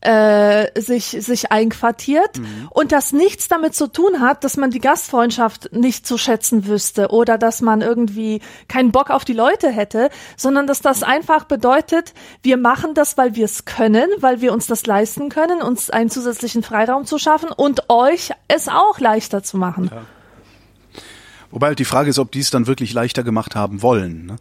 äh, 0.00 0.80
sich 0.80 1.06
sich 1.06 1.50
einquartiert 1.50 2.38
Mhm. 2.38 2.68
und 2.70 2.92
das 2.92 3.12
nichts 3.12 3.48
damit 3.48 3.74
zu 3.74 3.88
tun 3.88 4.20
hat, 4.20 4.44
dass 4.44 4.56
man 4.56 4.70
die 4.70 4.78
Gastfreundschaft 4.78 5.72
nicht 5.72 6.06
zu 6.06 6.16
schätzen 6.18 6.66
wüsste 6.68 7.08
oder 7.08 7.36
dass 7.36 7.62
man 7.62 7.80
irgendwie 7.80 8.40
keinen 8.68 8.92
Bock 8.92 9.10
auf 9.10 9.24
die 9.24 9.32
Leute 9.32 9.70
hätte, 9.70 10.10
sondern 10.36 10.68
dass 10.68 10.82
das 10.82 11.02
einfach 11.02 11.44
bedeutet, 11.44 12.14
wir 12.42 12.58
machen 12.58 12.94
das, 12.94 13.18
weil 13.18 13.34
wir 13.34 13.44
es 13.46 13.64
können, 13.64 14.08
weil 14.20 14.40
wir 14.40 14.52
uns 14.52 14.68
das 14.68 14.86
leisten 14.86 15.30
können, 15.30 15.62
uns 15.62 15.90
einen 15.90 16.10
zusätzlichen 16.10 16.62
Freiraum 16.62 17.04
zu 17.04 17.18
schaffen 17.18 17.50
und 17.50 17.90
euch 17.90 18.30
es 18.46 18.68
auch 18.68 19.00
leichter 19.00 19.42
zu 19.42 19.56
machen. 19.56 19.90
Wobei 21.50 21.68
halt 21.68 21.78
die 21.78 21.84
Frage 21.84 22.10
ist, 22.10 22.18
ob 22.18 22.32
die 22.32 22.40
es 22.40 22.50
dann 22.50 22.66
wirklich 22.66 22.92
leichter 22.92 23.22
gemacht 23.22 23.54
haben 23.54 23.82
wollen. 23.82 24.26
Ne? 24.26 24.36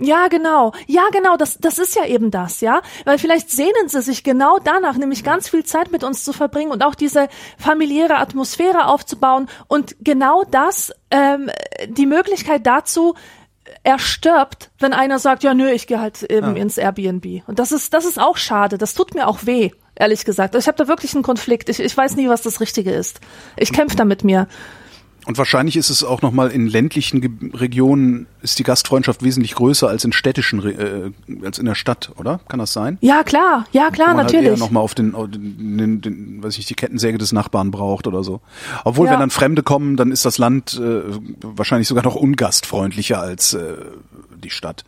Ja, 0.00 0.28
genau. 0.28 0.72
Ja, 0.86 1.02
genau. 1.12 1.36
Das, 1.36 1.58
das 1.58 1.78
ist 1.78 1.94
ja 1.94 2.06
eben 2.06 2.30
das, 2.30 2.62
ja. 2.62 2.80
Weil 3.04 3.18
vielleicht 3.18 3.50
sehnen 3.50 3.88
sie 3.88 4.00
sich 4.00 4.24
genau 4.24 4.58
danach, 4.58 4.96
nämlich 4.96 5.22
ganz 5.22 5.48
viel 5.48 5.64
Zeit 5.64 5.92
mit 5.92 6.02
uns 6.02 6.24
zu 6.24 6.32
verbringen 6.32 6.72
und 6.72 6.82
auch 6.82 6.94
diese 6.94 7.28
familiäre 7.58 8.16
Atmosphäre 8.16 8.86
aufzubauen. 8.86 9.48
Und 9.68 9.96
genau 10.00 10.42
das, 10.50 10.90
ähm, 11.10 11.50
die 11.86 12.06
Möglichkeit 12.06 12.66
dazu 12.66 13.14
erstirbt, 13.82 14.70
wenn 14.78 14.92
einer 14.92 15.18
sagt, 15.18 15.42
ja, 15.42 15.54
nö, 15.54 15.70
ich 15.70 15.86
gehe 15.86 16.00
halt 16.00 16.22
eben 16.22 16.56
ins 16.56 16.78
Airbnb. 16.78 17.42
Und 17.46 17.58
das 17.58 17.70
ist, 17.70 17.94
das 17.94 18.04
ist 18.04 18.18
auch 18.18 18.36
schade. 18.36 18.78
Das 18.78 18.94
tut 18.94 19.14
mir 19.14 19.28
auch 19.28 19.40
weh, 19.46 19.70
ehrlich 19.94 20.24
gesagt. 20.24 20.54
Ich 20.54 20.66
habe 20.66 20.78
da 20.78 20.88
wirklich 20.88 21.14
einen 21.14 21.22
Konflikt. 21.22 21.68
Ich, 21.68 21.78
ich 21.78 21.96
weiß 21.96 22.16
nie, 22.16 22.28
was 22.28 22.42
das 22.42 22.60
Richtige 22.60 22.90
ist. 22.90 23.20
Ich 23.56 23.72
kämpfe 23.72 23.96
da 23.96 24.04
mit 24.04 24.24
mir. 24.24 24.48
Und 25.26 25.36
wahrscheinlich 25.38 25.76
ist 25.76 25.90
es 25.90 26.02
auch 26.02 26.22
nochmal 26.22 26.50
in 26.50 26.66
ländlichen 26.66 27.20
Ge 27.20 27.30
Regionen 27.52 28.26
ist 28.42 28.58
die 28.58 28.62
Gastfreundschaft 28.62 29.22
wesentlich 29.22 29.54
größer 29.54 29.86
als 29.88 30.04
in 30.04 30.12
städtischen, 30.12 30.60
Re- 30.60 31.12
äh, 31.28 31.44
als 31.44 31.58
in 31.58 31.66
der 31.66 31.74
Stadt, 31.74 32.10
oder? 32.16 32.40
Kann 32.48 32.58
das 32.58 32.72
sein? 32.72 32.96
Ja, 33.02 33.22
klar. 33.22 33.66
Ja, 33.72 33.90
klar, 33.90 34.08
man 34.14 34.24
natürlich. 34.24 34.48
Halt 34.48 34.58
eher 34.58 34.64
nochmal 34.64 34.82
auf 34.82 34.94
den, 34.94 35.14
auf 35.14 35.28
den, 35.30 35.76
den, 35.76 36.00
den, 36.00 36.42
weiß 36.42 36.56
ich, 36.58 36.66
die 36.66 36.74
Kettensäge 36.74 37.18
des 37.18 37.32
Nachbarn 37.32 37.70
braucht 37.70 38.06
oder 38.06 38.24
so. 38.24 38.40
Obwohl, 38.84 39.06
Ja. 39.06 39.12
wenn 39.12 39.20
dann 39.20 39.30
Fremde 39.30 39.62
kommen, 39.62 39.96
dann 39.96 40.10
ist 40.10 40.24
das 40.24 40.38
Land 40.38 40.80
äh, 40.82 41.02
wahrscheinlich 41.42 41.86
sogar 41.88 42.02
noch 42.04 42.16
ungastfreundlicher 42.16 43.20
als 43.20 43.52
äh, 43.54 43.74
die 44.42 44.50
Stadt. 44.50 44.84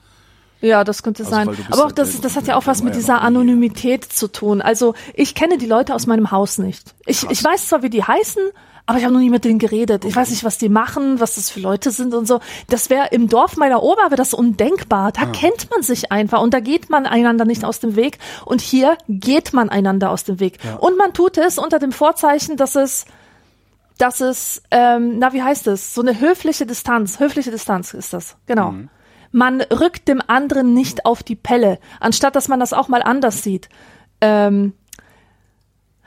Ja, 0.62 0.84
das 0.84 1.02
könnte 1.02 1.24
Also, 1.24 1.30
sein. 1.34 1.48
Aber 1.48 1.78
auch 1.80 1.84
halt, 1.86 1.98
das, 1.98 2.20
das 2.20 2.36
hat 2.36 2.46
ja 2.46 2.56
auch 2.56 2.66
was 2.66 2.82
mit 2.82 2.94
dieser 2.94 3.20
Anonymität 3.20 4.04
zu 4.04 4.28
tun. 4.28 4.62
Also 4.62 4.94
ich 5.14 5.34
kenne 5.34 5.58
die 5.58 5.66
Leute 5.66 5.92
aus 5.94 6.06
meinem 6.06 6.30
Haus 6.30 6.58
nicht. 6.58 6.94
Ich, 7.04 7.28
ich 7.28 7.42
weiß 7.42 7.66
zwar, 7.66 7.82
wie 7.82 7.90
die 7.90 8.04
heißen, 8.04 8.42
aber 8.86 8.98
ich 8.98 9.04
habe 9.04 9.14
noch 9.14 9.20
nie 9.20 9.30
mit 9.30 9.44
denen 9.44 9.58
geredet. 9.58 10.04
Ich 10.04 10.16
weiß 10.16 10.30
nicht, 10.30 10.44
was 10.44 10.58
die 10.58 10.68
machen, 10.68 11.20
was 11.20 11.36
das 11.36 11.50
für 11.50 11.60
Leute 11.60 11.90
sind 11.90 12.14
und 12.14 12.26
so. 12.26 12.40
Das 12.68 12.90
wäre 12.90 13.08
im 13.12 13.28
Dorf 13.28 13.56
meiner 13.56 13.82
Oma 13.82 14.06
wäre 14.06 14.16
das 14.16 14.34
undenkbar. 14.34 15.12
Da 15.12 15.26
kennt 15.26 15.70
man 15.70 15.82
sich 15.82 16.10
einfach 16.10 16.42
und 16.42 16.52
da 16.52 16.60
geht 16.60 16.90
man 16.90 17.06
einander 17.06 17.44
nicht 17.44 17.64
aus 17.64 17.78
dem 17.78 17.96
Weg. 17.96 18.18
Und 18.44 18.60
hier 18.60 18.98
geht 19.08 19.52
man 19.52 19.68
einander 19.68 20.10
aus 20.10 20.24
dem 20.24 20.40
Weg. 20.40 20.58
Und 20.78 20.98
man 20.98 21.12
tut 21.12 21.38
es 21.38 21.58
unter 21.58 21.78
dem 21.78 21.92
Vorzeichen, 21.92 22.56
dass 22.56 22.74
es 22.74 23.06
dass 23.98 24.20
es, 24.20 24.62
ähm, 24.72 25.18
na 25.18 25.32
wie 25.32 25.42
heißt 25.42 25.68
es, 25.68 25.94
so 25.94 26.00
eine 26.00 26.18
höfliche 26.18 26.66
Distanz, 26.66 27.20
höfliche 27.20 27.52
Distanz 27.52 27.94
ist 27.94 28.12
das, 28.12 28.36
genau. 28.46 28.74
Man 29.30 29.60
rückt 29.60 30.08
dem 30.08 30.20
anderen 30.26 30.74
nicht 30.74 31.06
auf 31.06 31.22
die 31.22 31.36
Pelle, 31.36 31.78
anstatt 32.00 32.34
dass 32.34 32.48
man 32.48 32.58
das 32.58 32.72
auch 32.72 32.88
mal 32.88 33.02
anders 33.02 33.42
sieht. 33.44 33.68
Ähm, 34.20 34.72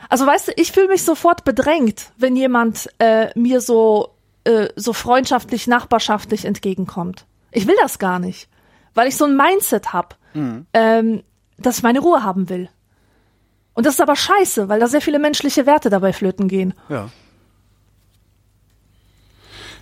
also 0.10 0.26
weißt 0.26 0.50
du, 0.50 0.52
ich 0.56 0.72
fühle 0.72 0.88
mich 0.88 1.04
sofort 1.04 1.44
bedrängt, 1.44 2.12
wenn 2.18 2.36
jemand 2.36 2.90
äh, 3.00 3.30
mir 3.38 3.62
so 3.62 4.16
äh, 4.46 4.70
so 4.76 4.94
freundschaftlich, 4.94 5.68
nachbarschaftlich 5.68 6.46
entgegenkommt. 6.46 7.26
Ich 7.52 7.68
will 7.68 7.76
das 7.82 8.00
gar 8.00 8.20
nicht, 8.20 8.48
weil 8.94 9.08
ich 9.08 9.18
so 9.18 9.26
ein 9.26 9.36
Mindset 9.36 9.94
hab, 9.94 10.18
ähm, 10.74 11.24
dass 11.58 11.78
ich 11.78 11.84
meine 11.84 12.00
Ruhe 12.00 12.24
haben 12.24 12.50
will. 12.50 12.70
Und 13.74 13.86
das 13.86 13.96
ist 13.96 14.02
aber 14.02 14.16
scheiße, 14.16 14.70
weil 14.70 14.80
da 14.80 14.88
sehr 14.88 15.02
viele 15.02 15.20
menschliche 15.20 15.66
Werte 15.66 15.90
dabei 15.90 16.14
flöten 16.14 16.48
gehen. 16.48 16.74
Ja. 16.90 17.10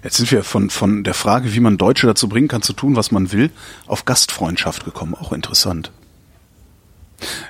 Jetzt 0.03 0.17
sind 0.17 0.31
wir 0.31 0.43
von, 0.43 0.69
von 0.69 1.03
der 1.03 1.13
Frage, 1.13 1.53
wie 1.53 1.59
man 1.59 1.77
Deutsche 1.77 2.07
dazu 2.07 2.27
bringen 2.27 2.47
kann, 2.47 2.61
zu 2.61 2.73
tun, 2.73 2.95
was 2.95 3.11
man 3.11 3.31
will, 3.31 3.51
auf 3.87 4.05
Gastfreundschaft 4.05 4.83
gekommen. 4.83 5.15
Auch 5.15 5.31
interessant. 5.31 5.91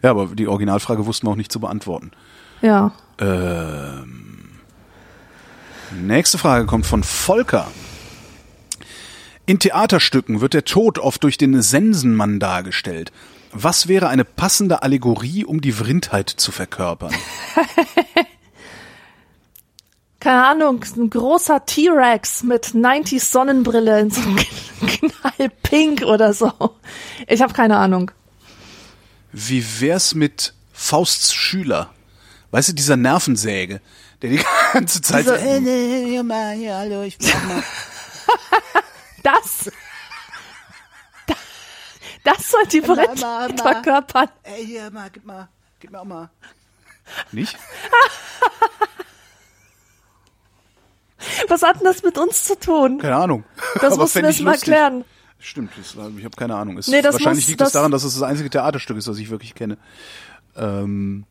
Ja, 0.03 0.11
aber 0.11 0.27
die 0.27 0.47
Originalfrage 0.47 1.05
wussten 1.05 1.27
wir 1.27 1.31
auch 1.31 1.35
nicht 1.35 1.51
zu 1.51 1.59
beantworten. 1.59 2.11
Ja. 2.63 2.93
Nächste 5.91 6.37
Frage 6.37 6.65
kommt 6.65 6.85
von 6.85 7.03
Volker. 7.03 7.67
In 9.45 9.59
Theaterstücken 9.59 10.39
wird 10.41 10.53
der 10.53 10.63
Tod 10.63 10.97
oft 10.97 11.23
durch 11.23 11.37
den 11.37 11.61
Sensenmann 11.61 12.39
dargestellt. 12.39 13.11
Was 13.51 13.87
wäre 13.87 14.07
eine 14.07 14.23
passende 14.25 14.81
Allegorie, 14.81 15.45
um 15.45 15.61
die 15.61 15.73
Vrindheit 15.73 16.29
zu 16.29 16.51
verkörpern? 16.51 17.13
keine 20.19 20.45
Ahnung, 20.45 20.85
ein 20.95 21.09
großer 21.09 21.65
T-Rex 21.65 22.43
mit 22.43 22.67
90s 22.67 23.31
Sonnenbrille 23.31 23.99
in 23.99 24.09
so 24.09 24.21
einem 24.21 24.37
Knallpink 25.35 26.03
oder 26.03 26.33
so. 26.33 26.51
Ich 27.27 27.41
habe 27.41 27.53
keine 27.53 27.77
Ahnung. 27.77 28.11
Wie 29.33 29.63
wär's 29.81 30.15
mit 30.15 30.53
Fausts 30.71 31.33
Schüler? 31.33 31.89
Weißt 32.53 32.69
du, 32.69 32.73
dieser 32.73 32.97
Nervensäge, 32.97 33.81
der 34.21 34.29
die 34.29 34.39
ganze 34.73 35.01
Zeit 35.01 35.25
so, 35.25 35.33
äh, 35.33 35.59
hier 36.05 36.21
mal, 36.21 36.53
hier, 36.55 36.75
hallo, 36.77 37.01
ich 37.01 37.17
brauch 37.17 37.43
mal. 37.45 37.63
Das, 39.23 39.71
das 42.23 42.49
soll 42.51 42.65
die 42.71 42.81
Brett 42.81 43.19
verkörpern. 43.59 44.27
Ey, 44.43 44.65
hier, 44.65 44.91
mal, 44.91 45.09
gib 45.11 45.25
mal, 45.25 45.47
gib 45.79 45.91
mir 45.91 45.99
auch 46.01 46.05
mal. 46.05 46.29
Nicht? 47.31 47.57
Was 51.47 51.63
hat 51.63 51.77
denn 51.77 51.85
das 51.85 52.03
mit 52.03 52.17
uns 52.17 52.43
zu 52.43 52.59
tun? 52.59 52.99
Keine 52.99 53.15
Ahnung. 53.15 53.43
Das 53.81 53.95
musst 53.97 54.15
du 54.15 54.19
jetzt 54.19 54.41
mal 54.41 54.53
erklären. 54.55 55.05
Stimmt, 55.39 55.71
das, 55.79 55.95
war- 55.95 56.11
ich 56.17 56.25
habe 56.25 56.35
keine 56.35 56.55
Ahnung. 56.55 56.77
Es, 56.77 56.87
Nee, 56.89 57.01
das 57.01 57.13
wahrscheinlich 57.13 57.45
muss- 57.45 57.49
liegt 57.49 57.61
es 57.61 57.65
das- 57.67 57.73
daran, 57.73 57.91
dass 57.91 58.03
es 58.03 58.13
das 58.13 58.23
einzige 58.23 58.49
Theaterstück 58.49 58.97
ist, 58.97 59.07
das 59.07 59.17
ich 59.17 59.29
wirklich 59.29 59.55
kenne. 59.55 59.77
Ähm, 60.55 61.25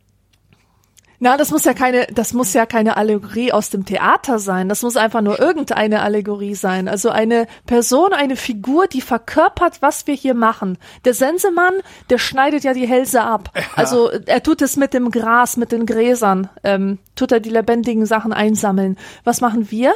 Na, 1.24 1.36
das 1.36 1.52
muss 1.52 1.64
ja 1.64 1.72
keine, 1.72 2.08
das 2.08 2.32
muss 2.32 2.52
ja 2.52 2.66
keine 2.66 2.96
Allegorie 2.96 3.52
aus 3.52 3.70
dem 3.70 3.84
Theater 3.84 4.40
sein. 4.40 4.68
Das 4.68 4.82
muss 4.82 4.96
einfach 4.96 5.20
nur 5.20 5.38
irgendeine 5.38 6.02
Allegorie 6.02 6.56
sein. 6.56 6.88
Also 6.88 7.10
eine 7.10 7.46
Person, 7.64 8.12
eine 8.12 8.34
Figur, 8.34 8.88
die 8.88 9.00
verkörpert, 9.00 9.80
was 9.82 10.08
wir 10.08 10.14
hier 10.14 10.34
machen. 10.34 10.78
Der 11.04 11.14
Sensemann, 11.14 11.74
der 12.10 12.18
schneidet 12.18 12.64
ja 12.64 12.74
die 12.74 12.88
Hälse 12.88 13.22
ab. 13.22 13.50
Also 13.76 14.10
er 14.10 14.42
tut 14.42 14.62
es 14.62 14.76
mit 14.76 14.94
dem 14.94 15.12
Gras, 15.12 15.56
mit 15.56 15.70
den 15.70 15.86
Gräsern, 15.86 16.50
ähm, 16.64 16.98
tut 17.14 17.30
er 17.30 17.38
die 17.38 17.50
lebendigen 17.50 18.04
Sachen 18.04 18.32
einsammeln. 18.32 18.98
Was 19.22 19.40
machen 19.40 19.70
wir? 19.70 19.94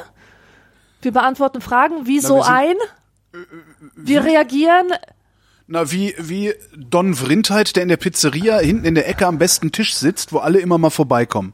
Wir 1.03 1.11
beantworten 1.12 1.61
Fragen, 1.61 2.07
wie 2.07 2.20
so 2.20 2.37
wir 2.37 2.45
sind- 2.45 2.55
ein? 2.55 2.77
Wir 3.97 4.22
reagieren, 4.24 4.93
na, 5.66 5.90
wie, 5.90 6.14
wie 6.18 6.54
Don 6.76 7.14
Vrindheit, 7.14 7.74
der 7.76 7.82
in 7.82 7.88
der 7.88 7.96
Pizzeria 7.96 8.58
hinten 8.58 8.84
in 8.84 8.94
der 8.94 9.08
Ecke 9.08 9.26
am 9.26 9.38
besten 9.38 9.72
Tisch 9.72 9.94
sitzt, 9.94 10.32
wo 10.32 10.38
alle 10.38 10.58
immer 10.60 10.78
mal 10.78 10.90
vorbeikommen. 10.90 11.52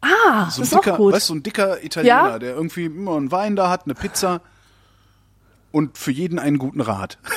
ah, 0.00 0.48
So 0.50 0.60
das 0.62 0.72
ein 0.72 0.78
ist 0.78 0.84
dicker, 0.84 0.92
auch 0.94 0.96
gut. 0.98 1.14
weißt 1.14 1.26
so 1.26 1.34
ein 1.34 1.42
dicker 1.42 1.82
Italiener, 1.84 2.14
Ja? 2.30 2.38
der 2.38 2.54
irgendwie 2.54 2.84
immer 2.84 3.16
einen 3.16 3.32
Wein 3.32 3.56
da 3.56 3.68
hat, 3.70 3.84
eine 3.84 3.94
Pizza 3.94 4.40
und 5.72 5.98
für 5.98 6.12
jeden 6.12 6.38
einen 6.38 6.58
guten 6.58 6.80
Rat. 6.80 7.18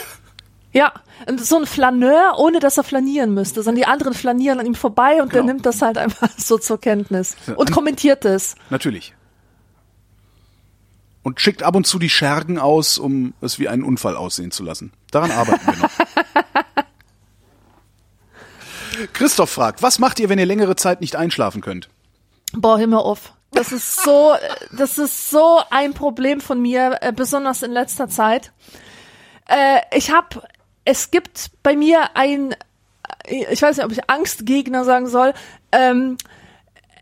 Ja, 0.74 0.94
so 1.36 1.58
ein 1.58 1.66
Flaneur, 1.66 2.36
ohne 2.38 2.60
dass 2.62 2.78
er 2.78 2.86
flanieren 2.86 3.34
müsste, 3.34 3.62
sondern 3.62 3.82
die 3.82 3.88
anderen 3.88 4.14
flanieren 4.14 4.58
an 4.62 4.66
ihm 4.66 4.74
vorbei 4.74 5.22
und 5.22 5.34
der 5.34 5.42
Genau. 5.42 5.52
nimmt 5.52 5.66
das 5.66 5.82
halt 5.82 5.98
einfach 5.98 6.30
so 6.38 6.58
zur 6.58 6.80
Kenntnis 6.80 7.36
und 7.58 7.74
kommentiert 7.74 8.24
es. 8.24 8.56
Natürlich. 8.70 9.14
Und 11.24 11.40
schickt 11.40 11.62
ab 11.62 11.76
und 11.76 11.86
zu 11.86 12.00
die 12.00 12.10
Schergen 12.10 12.58
aus, 12.58 12.98
um 12.98 13.34
es 13.42 13.60
wie 13.60 13.68
einen 13.68 13.84
Unfall 13.84 14.16
aussehen 14.16 14.52
zu 14.52 14.64
lassen. 14.64 14.92
Daran 15.12 15.32
arbeiten 15.32 15.68
wir 15.68 15.76
noch. 15.76 15.92
Christoph 19.14 19.50
fragt, 19.50 19.82
was 19.82 20.00
macht 20.00 20.20
ihr, 20.20 20.30
wenn 20.30 20.40
ihr 20.40 20.46
längere 20.46 20.76
Zeit 20.76 21.02
nicht 21.02 21.16
einschlafen 21.16 21.62
könnt? 21.62 21.90
Boah, 22.54 22.78
hör 22.78 22.88
mir 22.88 23.00
auf. 23.00 23.34
Das 23.52 23.72
ist 23.72 24.02
so, 24.02 24.36
das 24.72 24.98
ist 24.98 25.30
so 25.30 25.62
ein 25.70 25.94
Problem 25.94 26.42
von 26.42 26.62
mir, 26.62 26.98
äh, 27.02 27.14
besonders 27.14 27.62
in 27.62 27.72
letzter 27.72 28.10
Zeit. 28.10 28.52
Äh, 29.48 29.80
ich 29.96 30.12
habe, 30.12 30.44
es 30.86 31.12
gibt 31.12 31.52
bei 31.64 31.76
mir 31.76 32.16
ein, 32.16 32.54
äh, 33.26 33.46
ich 33.52 33.62
weiß 33.62 33.78
nicht, 33.78 33.86
ob 33.86 33.92
ich 33.92 34.10
Angstgegner 34.10 34.86
sagen 34.86 35.08
soll. 35.08 35.34
Ähm, 35.72 36.18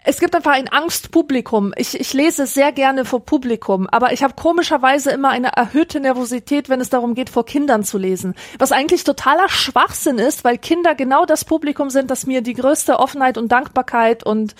es 0.03 0.19
gibt 0.19 0.35
einfach 0.35 0.53
ein 0.53 0.69
Angstpublikum. 0.69 1.73
Ich, 1.75 1.99
ich 1.99 2.13
lese 2.13 2.45
sehr 2.45 2.71
gerne 2.71 3.05
vor 3.05 3.25
Publikum, 3.25 3.87
aber 3.87 4.13
ich 4.13 4.23
habe 4.23 4.33
komischerweise 4.35 5.11
immer 5.11 5.29
eine 5.29 5.49
erhöhte 5.49 5.99
Nervosität, 5.99 6.69
wenn 6.69 6.79
es 6.79 6.89
darum 6.89 7.15
geht, 7.15 7.29
vor 7.29 7.45
Kindern 7.45 7.83
zu 7.83 7.97
lesen. 7.97 8.33
Was 8.57 8.71
eigentlich 8.71 9.03
totaler 9.03 9.49
Schwachsinn 9.49 10.17
ist, 10.17 10.43
weil 10.43 10.57
Kinder 10.57 10.95
genau 10.95 11.25
das 11.25 11.43
Publikum 11.45 11.89
sind, 11.89 12.09
das 12.09 12.25
mir 12.25 12.41
die 12.41 12.53
größte 12.53 12.99
Offenheit 12.99 13.37
und 13.37 13.51
Dankbarkeit 13.51 14.23
und 14.23 14.55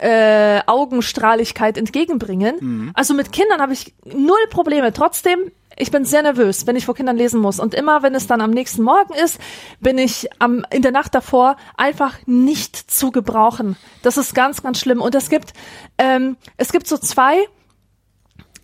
äh, 0.00 0.60
Augenstrahligkeit 0.66 1.76
entgegenbringen. 1.76 2.92
Also 2.94 3.14
mit 3.14 3.32
Kindern 3.32 3.60
habe 3.60 3.72
ich 3.72 3.94
null 4.04 4.46
Probleme. 4.50 4.92
Trotzdem, 4.92 5.50
ich 5.78 5.90
bin 5.90 6.04
sehr 6.04 6.22
nervös, 6.22 6.66
wenn 6.66 6.76
ich 6.76 6.86
vor 6.86 6.94
Kindern 6.94 7.16
lesen 7.16 7.40
muss. 7.40 7.60
Und 7.60 7.74
immer, 7.74 8.02
wenn 8.02 8.14
es 8.14 8.26
dann 8.26 8.40
am 8.40 8.50
nächsten 8.50 8.82
Morgen 8.82 9.14
ist, 9.14 9.38
bin 9.80 9.96
ich 9.96 10.28
am, 10.38 10.64
in 10.70 10.82
der 10.82 10.92
Nacht 10.92 11.14
davor 11.14 11.56
einfach 11.76 12.14
nicht 12.26 12.76
zu 12.76 13.10
gebrauchen. 13.10 13.76
Das 14.02 14.16
ist 14.16 14.34
ganz, 14.34 14.62
ganz 14.62 14.80
schlimm. 14.80 15.00
Und 15.00 15.14
es 15.14 15.30
gibt, 15.30 15.52
ähm, 15.96 16.36
es 16.56 16.72
gibt 16.72 16.86
so 16.86 16.98
zwei, 16.98 17.46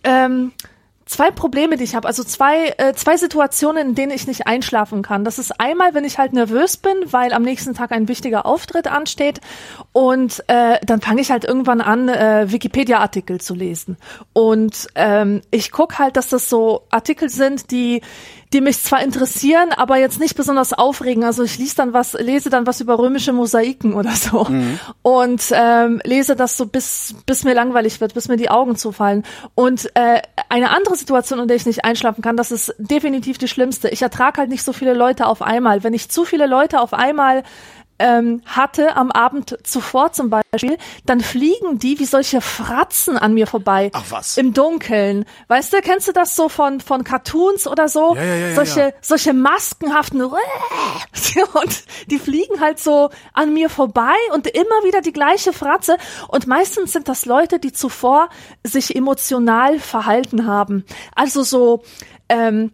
ähm, 0.03 0.51
zwei 1.05 1.31
Probleme, 1.31 1.77
die 1.77 1.83
ich 1.83 1.95
habe. 1.95 2.07
Also 2.07 2.23
zwei, 2.23 2.73
äh, 2.77 2.93
zwei 2.93 3.17
Situationen, 3.17 3.89
in 3.89 3.95
denen 3.95 4.11
ich 4.11 4.27
nicht 4.27 4.47
einschlafen 4.47 5.01
kann. 5.01 5.23
Das 5.23 5.39
ist 5.39 5.59
einmal, 5.59 5.93
wenn 5.93 6.03
ich 6.03 6.17
halt 6.17 6.33
nervös 6.33 6.77
bin, 6.77 6.93
weil 7.11 7.33
am 7.33 7.43
nächsten 7.43 7.73
Tag 7.73 7.91
ein 7.91 8.07
wichtiger 8.07 8.45
Auftritt 8.45 8.87
ansteht 8.87 9.39
und 9.91 10.43
äh, 10.47 10.79
dann 10.85 11.01
fange 11.01 11.21
ich 11.21 11.31
halt 11.31 11.45
irgendwann 11.45 11.81
an, 11.81 12.09
äh, 12.09 12.51
Wikipedia-Artikel 12.51 13.39
zu 13.39 13.53
lesen. 13.53 13.97
Und 14.33 14.87
ähm, 14.95 15.41
ich 15.51 15.71
guck 15.71 15.99
halt, 15.99 16.17
dass 16.17 16.29
das 16.29 16.49
so 16.49 16.83
Artikel 16.89 17.29
sind, 17.29 17.71
die 17.71 18.01
die 18.53 18.61
mich 18.61 18.81
zwar 18.81 19.01
interessieren, 19.01 19.69
aber 19.75 19.97
jetzt 19.97 20.19
nicht 20.19 20.35
besonders 20.35 20.73
aufregen. 20.73 21.23
Also 21.23 21.43
ich 21.43 21.57
lese 21.57 21.75
dann 21.75 21.93
was, 21.93 22.13
lese 22.13 22.49
dann 22.49 22.67
was 22.67 22.81
über 22.81 22.97
römische 22.97 23.33
Mosaiken 23.33 23.93
oder 23.93 24.11
so 24.11 24.45
mhm. 24.45 24.79
und 25.01 25.43
ähm, 25.51 26.01
lese 26.03 26.35
das 26.35 26.57
so 26.57 26.65
bis 26.65 27.15
bis 27.25 27.43
mir 27.43 27.53
langweilig 27.53 28.01
wird, 28.01 28.13
bis 28.13 28.27
mir 28.27 28.37
die 28.37 28.49
Augen 28.49 28.75
zufallen. 28.75 29.23
Und 29.55 29.89
äh, 29.95 30.21
eine 30.49 30.69
andere 30.69 30.95
Situation, 30.95 31.39
in 31.39 31.47
der 31.47 31.57
ich 31.57 31.65
nicht 31.65 31.83
einschlafen 31.85 32.21
kann, 32.21 32.37
das 32.37 32.51
ist 32.51 32.73
definitiv 32.77 33.37
die 33.37 33.47
schlimmste. 33.47 33.89
Ich 33.89 34.01
ertrage 34.01 34.39
halt 34.39 34.49
nicht 34.49 34.63
so 34.63 34.73
viele 34.73 34.93
Leute 34.93 35.25
auf 35.27 35.41
einmal. 35.41 35.83
Wenn 35.83 35.93
ich 35.93 36.09
zu 36.09 36.25
viele 36.25 36.45
Leute 36.45 36.79
auf 36.79 36.93
einmal 36.93 37.43
ähm, 37.99 38.41
hatte 38.45 38.95
am 38.95 39.11
Abend 39.11 39.57
zuvor 39.63 40.11
zum 40.11 40.29
Beispiel, 40.29 40.77
dann 41.05 41.21
fliegen 41.21 41.79
die 41.79 41.99
wie 41.99 42.05
solche 42.05 42.41
Fratzen 42.41 43.17
an 43.17 43.33
mir 43.33 43.47
vorbei. 43.47 43.89
Ach 43.93 44.05
was. 44.09 44.37
Im 44.37 44.53
Dunkeln. 44.53 45.25
Weißt 45.47 45.73
du, 45.73 45.81
kennst 45.81 46.07
du 46.07 46.11
das 46.11 46.35
so 46.35 46.49
von, 46.49 46.79
von 46.81 47.03
Cartoons 47.03 47.67
oder 47.67 47.87
so? 47.87 48.15
Ja, 48.15 48.23
ja, 48.23 48.35
ja, 48.35 48.55
solche, 48.55 48.79
ja. 48.79 48.91
solche 49.01 49.33
maskenhaften 49.33 50.21
und 51.53 51.83
die 52.07 52.19
fliegen 52.19 52.59
halt 52.59 52.79
so 52.79 53.09
an 53.33 53.53
mir 53.53 53.69
vorbei 53.69 54.15
und 54.33 54.47
immer 54.47 54.83
wieder 54.83 55.01
die 55.01 55.13
gleiche 55.13 55.53
Fratze. 55.53 55.97
Und 56.27 56.47
meistens 56.47 56.93
sind 56.93 57.07
das 57.07 57.25
Leute, 57.25 57.59
die 57.59 57.71
zuvor 57.71 58.29
sich 58.63 58.95
emotional 58.95 59.79
verhalten 59.79 60.45
haben. 60.47 60.85
Also 61.15 61.43
so, 61.43 61.83
ähm, 62.29 62.71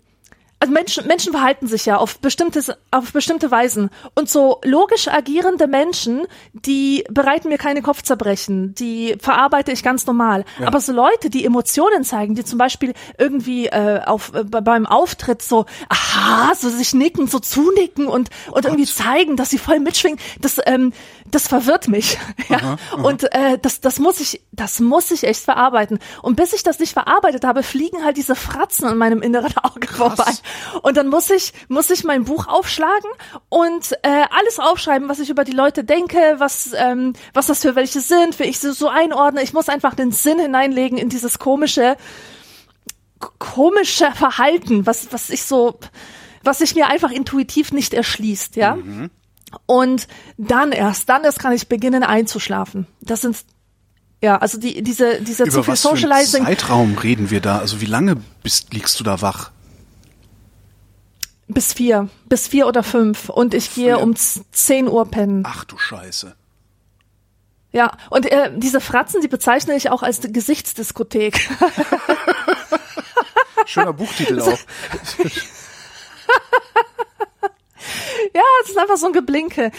also 0.62 0.74
Menschen, 0.74 1.07
Menschen 1.07 1.32
verhalten 1.32 1.66
sich 1.66 1.88
ja 1.88 1.97
auf 1.97 2.20
bestimmtes, 2.20 2.72
auf 2.91 3.12
bestimmte 3.14 3.49
Weisen. 3.49 3.89
Und 4.14 4.30
so 4.30 4.62
logisch 4.64 5.07
agierende 5.07 5.66
Menschen, 5.66 6.28
die 6.53 7.03
bereiten 7.09 7.49
mir 7.49 7.57
keine 7.57 7.82
Kopfzerbrechen, 7.82 8.76
die 8.76 9.16
verarbeite 9.20 9.72
ich 9.72 9.82
ganz 9.82 10.05
normal. 10.05 10.45
Ja. 10.59 10.68
Aber 10.68 10.80
so 10.80 10.93
Leute, 10.93 11.32
die 11.32 11.45
Emotionen 11.45 12.03
zeigen, 12.03 12.36
die 12.36 12.45
zum 12.45 12.59
Beispiel 12.59 12.93
irgendwie 13.18 13.66
äh, 13.66 14.01
auf, 14.05 14.36
äh, 14.36 14.43
beim 14.43 14.86
Auftritt 14.86 15.41
so, 15.41 15.66
aha, 15.89 16.53
so 16.53 16.70
sich 16.70 16.93
nicken, 16.93 17.26
so 17.26 17.39
zunicken 17.39 18.05
und, 18.05 18.30
und 18.51 18.66
irgendwie 18.66 18.86
zeigen, 18.86 19.38
dass 19.38 19.49
sie 19.49 19.57
voll 19.57 19.80
mitschwingen, 19.80 20.20
das, 20.41 20.62
ähm, 20.68 20.93
das 21.26 21.47
verwirrt 21.47 21.88
mich. 21.88 22.20
ja? 22.49 22.57
Aha, 22.57 22.78
aha. 22.91 23.01
Und 23.01 23.24
äh, 23.34 23.57
das, 23.59 23.82
das 23.82 23.97
muss 23.97 24.20
ich, 24.20 24.43
das 24.51 24.80
muss 24.80 25.09
ich 25.09 25.24
echt 25.24 25.43
verarbeiten. 25.43 25.97
Und 26.22 26.36
bis 26.36 26.53
ich 26.53 26.62
das 26.62 26.78
nicht 26.78 26.93
verarbeitet 26.93 27.45
habe, 27.45 27.64
fliegen 27.64 28.05
halt 28.05 28.18
diese 28.18 28.36
Fratzen 28.36 28.86
an 28.86 28.99
meinem 28.99 29.24
inneren 29.24 29.57
Auge 29.57 29.88
Krass. 29.88 30.16
vorbei. 30.16 30.32
Und 30.82 30.97
dann 30.97 31.08
muss 31.08 31.30
ich, 31.30 31.54
muss 31.68 31.89
ich 31.89 32.04
mein 32.04 32.26
Buch 32.26 32.47
aufschlagen 32.47 33.10
und 33.49 33.93
äh, 34.04 34.26
alles 34.30 34.60
aufschreiben, 34.60 35.10
was 35.10 35.20
ich 35.20 35.30
über 35.30 35.43
die 35.43 35.52
Leute 35.52 35.84
denke, 35.84 36.36
was, 36.38 36.74
ähm, 36.76 37.14
was 37.34 37.47
das 37.47 37.62
für 37.62 37.76
welche 37.76 38.02
sind, 38.02 38.39
wie 38.39 38.43
ich 38.43 38.60
sie 38.60 38.74
so 38.74 38.89
einordne. 38.89 39.41
Ich 39.43 39.54
muss 39.54 39.70
einfach 39.70 39.95
den 39.95 40.12
Sinn 40.12 40.39
hineinlegen 40.39 40.97
in 40.97 41.10
dieses 41.10 41.39
komische, 41.39 41.97
komische 43.39 44.12
Verhalten, 44.14 44.86
was, 44.86 45.12
was 45.12 45.30
ich 45.30 45.43
so, 45.43 45.80
was 46.43 46.60
sich 46.60 46.76
mir 46.76 46.88
einfach 46.88 47.12
intuitiv 47.12 47.72
nicht 47.72 47.93
erschließt, 47.93 48.56
ja. 48.56 48.76
Mhm. 48.76 49.10
Und 49.66 50.08
dann 50.38 50.72
erst, 50.72 51.10
dann 51.10 51.24
erst 51.26 51.39
kann 51.39 51.52
ich 51.52 51.68
beginnen 51.68 52.04
einzuschlafen. 52.04 52.88
Das 53.02 53.22
sind 53.22 53.36
ja, 54.24 54.38
also 54.38 54.60
die, 54.60 54.84
diese, 54.84 55.20
dieser 55.22 55.45
Über 55.45 55.54
zu 55.54 55.64
viel 55.64 55.74
was 55.74 55.82
Socializing. 55.82 56.43
Für 56.43 56.47
einen 56.47 56.58
Zeitraum 56.58 56.97
reden 56.97 57.32
wir 57.32 57.41
da? 57.41 57.58
Also 57.58 57.82
wie 57.82 57.86
lange 57.86 58.18
bist, 58.43 58.74
liegst 58.74 58.99
du 58.99 59.04
da 59.04 59.22
wach? 59.22 59.52
Bis 61.54 61.74
vier. 61.74 62.10
Bis 62.26 62.47
vier 62.47 62.68
oder 62.68 62.84
fünf. 62.84 63.30
Und 63.30 63.54
ich 63.54 63.74
gehe 63.74 63.97
um 63.97 64.16
zehn 64.16 64.88
Uhr 64.88 65.06
pennen. 65.06 65.43
Ach 65.45 65.66
du 65.66 65.78
Scheiße. 65.78 66.36
Ja, 67.74 67.91
und 68.10 68.30
äh, 68.30 68.52
diese 68.56 68.82
Fratzen, 68.82 69.22
die 69.22 69.30
bezeichne 69.30 69.76
ich 69.76 69.89
auch 69.89 70.04
als 70.04 70.20
Gesichtsdiskothek. 70.22 71.39
Schöner 73.66 73.93
Buchtitel 73.93 74.41
auch. 74.41 74.47
ja, 78.34 78.41
es 78.64 78.70
ist 78.72 78.78
einfach 78.78 78.97
so 78.97 79.08
ein 79.08 79.14
Geblinke. 79.14 79.72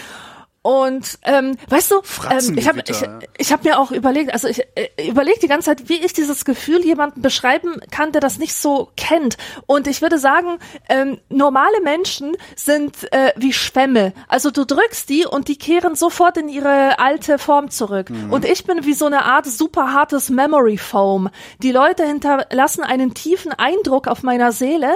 Und 0.63 1.19
ähm, 1.23 1.57
weißt 1.67 1.91
du, 1.91 2.01
ähm, 2.31 2.57
ich 2.57 2.69
habe 2.69 2.81
ich, 2.87 3.03
ich 3.37 3.51
hab 3.51 3.65
mir 3.65 3.77
auch 3.77 3.91
überlegt, 3.91 4.31
also 4.31 4.47
ich 4.47 4.61
äh, 4.75 5.09
überlege 5.09 5.37
die 5.41 5.49
ganze 5.49 5.65
Zeit, 5.65 5.89
wie 5.89 5.97
ich 5.97 6.13
dieses 6.13 6.45
Gefühl 6.45 6.85
jemanden 6.85 7.21
beschreiben 7.21 7.81
kann, 7.91 8.13
der 8.13 8.21
das 8.21 8.39
nicht 8.39 8.55
so 8.55 8.89
kennt. 8.95 9.35
Und 9.65 9.87
ich 9.87 10.01
würde 10.01 10.17
sagen, 10.17 10.59
ähm, 10.87 11.19
normale 11.27 11.81
Menschen 11.83 12.37
sind 12.55 13.11
äh, 13.11 13.33
wie 13.35 13.51
Schwämme. 13.51 14.13
Also 14.29 14.51
du 14.51 14.63
drückst 14.63 15.09
die 15.09 15.25
und 15.25 15.49
die 15.49 15.57
kehren 15.57 15.95
sofort 15.95 16.37
in 16.37 16.47
ihre 16.47 16.97
alte 16.97 17.39
Form 17.39 17.69
zurück. 17.69 18.09
Mhm. 18.09 18.31
Und 18.31 18.45
ich 18.45 18.63
bin 18.63 18.85
wie 18.85 18.93
so 18.93 19.07
eine 19.07 19.25
Art 19.25 19.45
super 19.45 19.91
hartes 19.91 20.29
Memory 20.29 20.77
Foam. 20.77 21.29
Die 21.61 21.73
Leute 21.73 22.05
hinterlassen 22.05 22.83
einen 22.83 23.13
tiefen 23.13 23.51
Eindruck 23.51 24.07
auf 24.07 24.23
meiner 24.23 24.53
Seele 24.53 24.93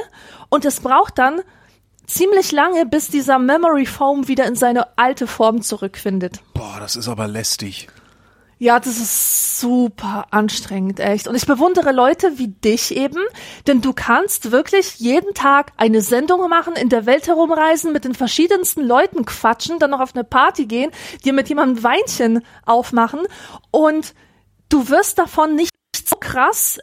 und 0.48 0.64
es 0.64 0.80
braucht 0.80 1.18
dann 1.18 1.42
ziemlich 2.08 2.52
lange, 2.52 2.86
bis 2.86 3.10
dieser 3.10 3.38
Memory 3.38 3.86
Foam 3.86 4.28
wieder 4.28 4.46
in 4.46 4.56
seine 4.56 4.98
alte 4.98 5.28
Form 5.28 5.62
zurückfindet. 5.62 6.40
Boah, 6.54 6.78
das 6.80 6.96
ist 6.96 7.08
aber 7.08 7.28
lästig. 7.28 7.88
Ja, 8.60 8.80
das 8.80 8.98
ist 8.98 9.60
super 9.60 10.26
anstrengend, 10.32 11.00
echt. 11.00 11.28
Und 11.28 11.36
ich 11.36 11.46
bewundere 11.46 11.92
Leute 11.92 12.40
wie 12.40 12.48
dich 12.48 12.96
eben, 12.96 13.22
denn 13.68 13.82
du 13.82 13.94
kannst 13.94 14.50
wirklich 14.52 14.98
jeden 14.98 15.36
Tag 15.36 15.74
eine 15.78 16.02
Sendung 16.02 16.50
machen, 16.50 16.74
in 16.76 16.90
der 16.90 17.06
Welt 17.06 17.28
herumreisen, 17.28 17.94
mit 17.94 18.04
den 18.04 18.16
verschiedensten 18.16 18.82
Leuten 18.82 19.26
quatschen, 19.26 19.78
dann 19.78 19.92
noch 19.92 20.00
auf 20.00 20.16
eine 20.16 20.24
Party 20.24 20.66
gehen, 20.66 20.90
dir 21.24 21.34
mit 21.34 21.50
jemandem 21.50 21.84
Weinchen 21.84 22.44
aufmachen 22.66 23.20
und 23.70 24.16
du 24.70 24.90
wirst 24.90 25.20
davon 25.20 25.54
nicht 25.54 25.70
so 25.96 26.16
krass 26.16 26.80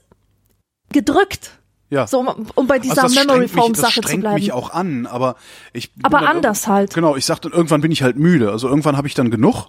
gedrückt. 0.92 1.58
Ja. 1.94 2.08
So, 2.08 2.18
um, 2.18 2.46
um 2.56 2.66
bei 2.66 2.80
dieser 2.80 3.04
also 3.04 3.20
Memory 3.20 3.46
Foam 3.46 3.72
Sache 3.76 4.00
zu 4.00 4.18
bleiben. 4.18 4.34
mich 4.34 4.50
auch 4.50 4.70
an, 4.70 5.06
aber 5.06 5.36
ich 5.72 5.92
Aber 6.02 6.28
anders 6.28 6.66
halt. 6.66 6.92
Genau, 6.92 7.14
ich 7.14 7.24
sag 7.24 7.38
dann 7.38 7.52
irgendwann 7.52 7.82
bin 7.82 7.92
ich 7.92 8.02
halt 8.02 8.16
müde. 8.16 8.50
Also 8.50 8.68
irgendwann 8.68 8.96
habe 8.96 9.06
ich 9.06 9.14
dann 9.14 9.30
genug 9.30 9.68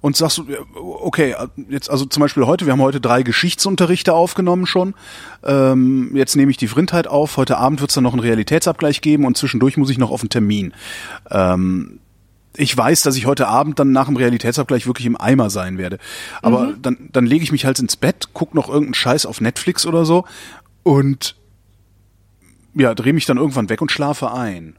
und 0.00 0.16
sagst 0.16 0.38
du, 0.38 0.46
okay, 0.76 1.34
jetzt 1.68 1.90
also 1.90 2.04
zum 2.04 2.20
Beispiel 2.20 2.46
heute, 2.46 2.64
wir 2.66 2.72
haben 2.72 2.80
heute 2.80 3.00
drei 3.00 3.24
Geschichtsunterrichte 3.24 4.12
aufgenommen 4.12 4.66
schon. 4.66 4.94
Ähm, 5.42 6.12
jetzt 6.14 6.36
nehme 6.36 6.52
ich 6.52 6.58
die 6.58 6.68
Vrindheit 6.68 7.08
auf. 7.08 7.36
Heute 7.36 7.56
Abend 7.58 7.80
wird 7.80 7.90
es 7.90 7.96
dann 7.96 8.04
noch 8.04 8.12
einen 8.12 8.22
Realitätsabgleich 8.22 9.00
geben 9.00 9.24
und 9.24 9.36
zwischendurch 9.36 9.76
muss 9.76 9.90
ich 9.90 9.98
noch 9.98 10.12
auf 10.12 10.20
einen 10.20 10.30
Termin. 10.30 10.74
Ähm, 11.28 11.98
ich 12.56 12.76
weiß, 12.76 13.02
dass 13.02 13.16
ich 13.16 13.26
heute 13.26 13.48
Abend 13.48 13.80
dann 13.80 13.90
nach 13.90 14.06
dem 14.06 14.14
Realitätsabgleich 14.14 14.86
wirklich 14.86 15.06
im 15.06 15.20
Eimer 15.20 15.50
sein 15.50 15.76
werde. 15.76 15.98
Aber 16.40 16.66
mhm. 16.66 16.82
dann, 16.82 17.08
dann 17.10 17.26
lege 17.26 17.42
ich 17.42 17.50
mich 17.50 17.66
halt 17.66 17.80
ins 17.80 17.96
Bett, 17.96 18.28
guck 18.32 18.54
noch 18.54 18.68
irgendeinen 18.68 18.94
Scheiß 18.94 19.26
auf 19.26 19.40
Netflix 19.40 19.86
oder 19.86 20.04
so 20.04 20.24
und 20.84 21.34
ja, 22.74 22.94
drehe 22.94 23.12
mich 23.12 23.26
dann 23.26 23.36
irgendwann 23.36 23.68
weg 23.68 23.80
und 23.80 23.90
schlafe 23.90 24.32
ein. 24.32 24.76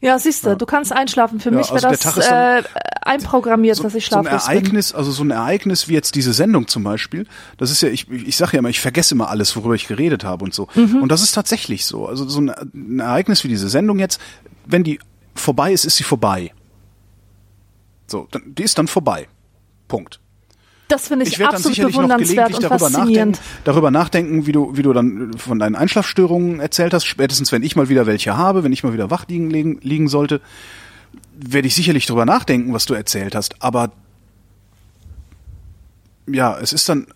Ja, 0.00 0.18
siehst 0.18 0.44
du, 0.44 0.50
ja. 0.50 0.54
du 0.54 0.64
kannst 0.64 0.92
einschlafen. 0.92 1.40
Für 1.40 1.50
ja, 1.50 1.56
mich 1.56 1.72
wäre 1.72 1.88
also 1.88 2.10
das 2.10 2.26
dann, 2.28 2.58
äh, 2.58 2.62
einprogrammiert, 3.02 3.76
so, 3.76 3.82
dass 3.82 3.94
ich 3.94 4.06
schlafe. 4.06 4.28
So 4.28 4.30
ein 4.30 4.40
Ereignis, 4.40 4.92
bin. 4.92 4.98
also 4.98 5.10
so 5.10 5.24
ein 5.24 5.30
Ereignis 5.30 5.88
wie 5.88 5.94
jetzt 5.94 6.14
diese 6.14 6.32
Sendung 6.32 6.68
zum 6.68 6.84
Beispiel, 6.84 7.26
das 7.56 7.70
ist 7.70 7.82
ja, 7.82 7.88
ich, 7.88 8.08
ich 8.08 8.36
sage 8.36 8.52
ja 8.52 8.58
immer, 8.60 8.68
ich 8.68 8.80
vergesse 8.80 9.14
immer 9.14 9.28
alles, 9.28 9.56
worüber 9.56 9.74
ich 9.74 9.88
geredet 9.88 10.22
habe 10.22 10.44
und 10.44 10.54
so. 10.54 10.68
Mhm. 10.74 11.02
Und 11.02 11.10
das 11.10 11.22
ist 11.22 11.32
tatsächlich 11.32 11.84
so. 11.84 12.06
Also 12.06 12.28
so 12.28 12.40
ein, 12.40 12.50
ein 12.50 13.00
Ereignis 13.00 13.42
wie 13.42 13.48
diese 13.48 13.68
Sendung 13.68 13.98
jetzt, 13.98 14.20
wenn 14.66 14.84
die 14.84 15.00
vorbei 15.34 15.72
ist, 15.72 15.84
ist 15.84 15.96
sie 15.96 16.04
vorbei. 16.04 16.52
So, 18.06 18.28
dann, 18.30 18.54
die 18.54 18.62
ist 18.62 18.78
dann 18.78 18.86
vorbei. 18.86 19.26
Punkt. 19.88 20.20
Das 20.88 21.08
finde 21.08 21.26
ich, 21.26 21.34
ich 21.34 21.44
absolut 21.44 21.76
bewundernswert 21.76 22.54
und 22.54 22.62
darüber 22.62 22.78
faszinierend. 22.78 23.36
Nachdenken, 23.36 23.62
darüber 23.64 23.90
nachdenken, 23.90 24.46
wie 24.46 24.52
du, 24.52 24.74
wie 24.74 24.82
du 24.82 24.94
dann 24.94 25.34
von 25.36 25.58
deinen 25.58 25.76
Einschlafstörungen 25.76 26.60
erzählt 26.60 26.94
hast. 26.94 27.04
Spätestens, 27.04 27.52
wenn 27.52 27.62
ich 27.62 27.76
mal 27.76 27.90
wieder 27.90 28.06
welche 28.06 28.36
habe, 28.38 28.64
wenn 28.64 28.72
ich 28.72 28.82
mal 28.82 28.94
wieder 28.94 29.10
wach 29.10 29.26
liegen, 29.28 29.50
liegen, 29.50 29.80
liegen 29.82 30.08
sollte, 30.08 30.40
werde 31.34 31.68
ich 31.68 31.74
sicherlich 31.74 32.06
darüber 32.06 32.24
nachdenken, 32.24 32.72
was 32.72 32.86
du 32.86 32.94
erzählt 32.94 33.34
hast. 33.34 33.62
Aber 33.62 33.92
ja, 36.26 36.58
es 36.58 36.72
ist 36.72 36.88
dann, 36.88 37.06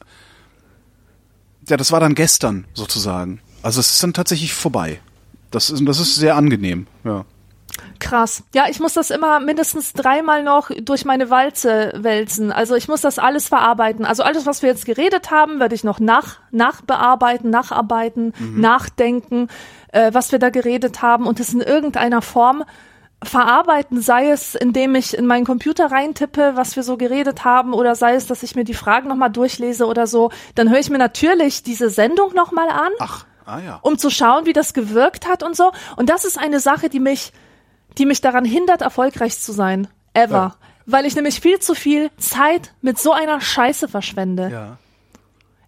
ja, 1.68 1.78
das 1.78 1.92
war 1.92 2.00
dann 2.00 2.14
gestern 2.14 2.66
sozusagen. 2.74 3.40
Also 3.62 3.80
es 3.80 3.90
ist 3.94 4.02
dann 4.02 4.12
tatsächlich 4.12 4.52
vorbei. 4.52 5.00
Das 5.50 5.70
ist, 5.70 5.86
das 5.86 6.00
ist 6.00 6.16
sehr 6.16 6.36
angenehm, 6.36 6.86
ja. 7.04 7.24
Krass. 7.98 8.42
Ja, 8.54 8.66
ich 8.68 8.80
muss 8.80 8.94
das 8.94 9.10
immer 9.10 9.40
mindestens 9.40 9.92
dreimal 9.92 10.42
noch 10.42 10.70
durch 10.82 11.04
meine 11.04 11.30
Walze 11.30 11.92
wälzen. 11.96 12.52
Also 12.52 12.74
ich 12.74 12.88
muss 12.88 13.00
das 13.00 13.18
alles 13.18 13.48
verarbeiten. 13.48 14.04
Also 14.04 14.22
alles, 14.22 14.44
was 14.44 14.62
wir 14.62 14.68
jetzt 14.68 14.84
geredet 14.84 15.30
haben, 15.30 15.60
werde 15.60 15.74
ich 15.74 15.84
noch 15.84 16.00
nach, 16.00 16.40
nachbearbeiten, 16.50 17.50
nacharbeiten, 17.50 18.34
mhm. 18.38 18.60
nachdenken, 18.60 19.48
äh, 19.92 20.12
was 20.12 20.32
wir 20.32 20.38
da 20.38 20.50
geredet 20.50 21.02
haben 21.02 21.26
und 21.26 21.40
es 21.40 21.54
in 21.54 21.60
irgendeiner 21.60 22.22
Form 22.22 22.64
verarbeiten, 23.22 24.00
sei 24.00 24.30
es, 24.30 24.54
indem 24.54 24.94
ich 24.94 25.16
in 25.16 25.26
meinen 25.26 25.44
Computer 25.44 25.92
reintippe, 25.92 26.52
was 26.54 26.76
wir 26.76 26.82
so 26.82 26.96
geredet 26.96 27.44
haben, 27.44 27.72
oder 27.72 27.94
sei 27.94 28.14
es, 28.14 28.26
dass 28.26 28.42
ich 28.42 28.56
mir 28.56 28.64
die 28.64 28.74
Fragen 28.74 29.08
nochmal 29.08 29.30
durchlese 29.30 29.86
oder 29.86 30.06
so, 30.06 30.30
dann 30.54 30.70
höre 30.70 30.80
ich 30.80 30.90
mir 30.90 30.98
natürlich 30.98 31.62
diese 31.62 31.88
Sendung 31.88 32.34
nochmal 32.34 32.68
an. 32.68 32.92
Ach, 32.98 33.24
ah 33.46 33.60
ja. 33.60 33.78
Um 33.82 33.96
zu 33.96 34.10
schauen, 34.10 34.46
wie 34.46 34.52
das 34.52 34.74
gewirkt 34.74 35.28
hat 35.28 35.42
und 35.42 35.56
so. 35.56 35.70
Und 35.96 36.10
das 36.10 36.24
ist 36.24 36.38
eine 36.38 36.60
Sache, 36.60 36.88
die 36.88 37.00
mich 37.00 37.32
die 37.98 38.06
mich 38.06 38.20
daran 38.20 38.44
hindert, 38.44 38.82
erfolgreich 38.82 39.38
zu 39.38 39.52
sein. 39.52 39.88
Ever. 40.14 40.34
Ja. 40.34 40.56
Weil 40.86 41.06
ich 41.06 41.14
nämlich 41.14 41.40
viel 41.40 41.60
zu 41.60 41.74
viel 41.74 42.10
Zeit 42.16 42.72
mit 42.80 42.98
so 42.98 43.12
einer 43.12 43.40
Scheiße 43.40 43.88
verschwende. 43.88 44.50
Ja. 44.50 44.78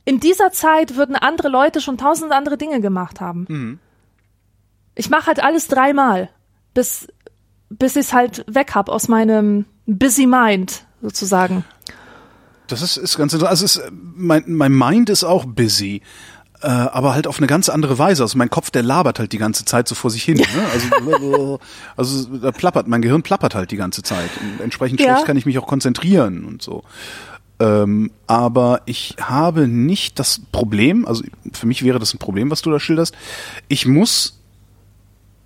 In 0.05 0.21
dieser 0.21 0.53
Zeit 0.53 0.97
würden 0.97 1.17
andere 1.17 1.49
Leute 1.49 1.81
schon 1.81 1.97
tausend 1.97 2.33
andere 2.33 2.59
Dinge 2.59 2.81
gemacht 2.81 3.21
haben. 3.21 3.47
Mhm. 3.49 3.79
Ich 4.95 5.11
mache 5.11 5.27
halt 5.27 5.43
alles 5.43 5.67
dreimal, 5.67 6.29
bis, 6.75 7.09
bis 7.69 7.97
ich 7.97 8.07
es 8.07 8.13
halt 8.13 8.45
weg 8.47 8.75
hab 8.75 8.89
aus 8.89 9.09
meinem 9.09 9.65
busy 9.87 10.27
mind, 10.27 10.85
sozusagen. 11.01 11.65
Das 12.67 12.81
ist, 12.83 12.97
ist 12.97 13.17
ganz 13.17 13.33
interessant. 13.33 13.51
Also 13.51 13.65
ist, 13.65 13.93
mein, 13.93 14.45
mein 14.47 14.73
Mind 14.73 15.11
ist 15.11 15.25
auch 15.25 15.45
busy 15.45 16.03
äh, 16.65 16.69
aber 16.69 17.15
halt 17.15 17.27
auf 17.27 17.37
eine 17.39 17.47
ganz 17.47 17.69
andere 17.69 17.99
Weise. 17.99 18.23
Also 18.23 18.39
mein 18.39 18.49
Kopf, 18.49 18.71
der 18.71 18.83
labert 18.83 19.19
halt 19.19 19.33
die 19.33 19.39
ganze 19.39 19.67
Zeit 19.67 19.87
so 19.87 19.95
vor 19.95 20.11
sich 20.11 20.23
hin. 20.23 20.39
Ne? 20.39 20.45
Also, 20.73 21.61
also 21.97 22.39
da 22.39 22.53
plappert, 22.53 22.89
mein 22.89 23.03
Gehirn 23.03 23.23
plappert 23.23 23.55
halt 23.55 23.71
die 23.71 23.77
ganze 23.77 24.03
Zeit. 24.03 24.31
Und 24.41 24.63
entsprechend 24.63 25.01
ja. 25.01 25.07
schlecht 25.07 25.27
kann 25.27 25.37
ich 25.37 25.45
mich 25.45 25.59
auch 25.59 25.67
konzentrieren 25.67 26.45
und 26.45 26.63
so. 26.63 26.83
Ähm, 27.61 28.11
aber 28.27 28.81
ich 28.87 29.17
habe 29.21 29.69
nicht 29.69 30.19
das 30.19 30.41
Problem, 30.53 31.07
also 31.07 31.23
für 31.53 31.67
mich 31.67 31.85
wäre 31.85 31.99
das 31.99 32.15
ein 32.15 32.19
Problem, 32.19 32.51
was 32.51 32.63
du 32.63 32.71
da 32.71 32.81
schilderst. 32.81 33.15
Ich 33.69 33.87
muss 33.87 34.41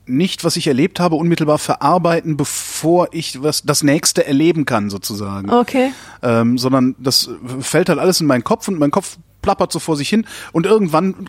nicht, 0.08 0.44
was 0.44 0.56
ich 0.56 0.66
erlebt 0.66 1.00
habe, 1.00 1.16
unmittelbar 1.16 1.58
verarbeiten, 1.58 2.36
bevor 2.36 3.08
ich 3.12 3.42
was 3.42 3.62
das 3.62 3.82
nächste 3.82 4.26
erleben 4.26 4.64
kann, 4.64 4.90
sozusagen. 4.90 5.50
Okay. 5.50 5.92
Ähm, 6.22 6.58
sondern 6.58 6.94
das 6.98 7.30
fällt 7.60 7.88
halt 7.88 7.98
alles 7.98 8.20
in 8.20 8.26
meinen 8.26 8.44
Kopf 8.44 8.68
und 8.68 8.78
mein 8.78 8.90
Kopf 8.90 9.18
plappert 9.42 9.72
so 9.72 9.78
vor 9.78 9.96
sich 9.96 10.08
hin 10.08 10.26
und 10.52 10.66
irgendwann 10.66 11.28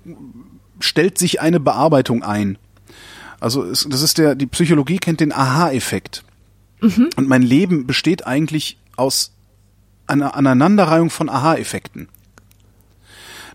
stellt 0.80 1.18
sich 1.18 1.42
eine 1.42 1.60
Bearbeitung 1.60 2.24
ein. 2.24 2.58
Also 3.40 3.64
es, 3.64 3.88
das 3.90 4.02
ist 4.02 4.18
der, 4.18 4.36
die 4.36 4.48
Psychologie 4.48 4.98
kennt 4.98 5.20
den 5.20 5.32
Aha-Effekt. 5.32 6.24
Mhm. 6.82 7.10
Und 7.16 7.28
mein 7.28 7.42
Leben 7.42 7.88
besteht 7.88 8.26
eigentlich 8.26 8.78
aus 8.96 9.32
einer 10.08 10.36
Aneinanderreihung 10.36 11.10
von 11.10 11.30
Aha-Effekten. 11.30 12.10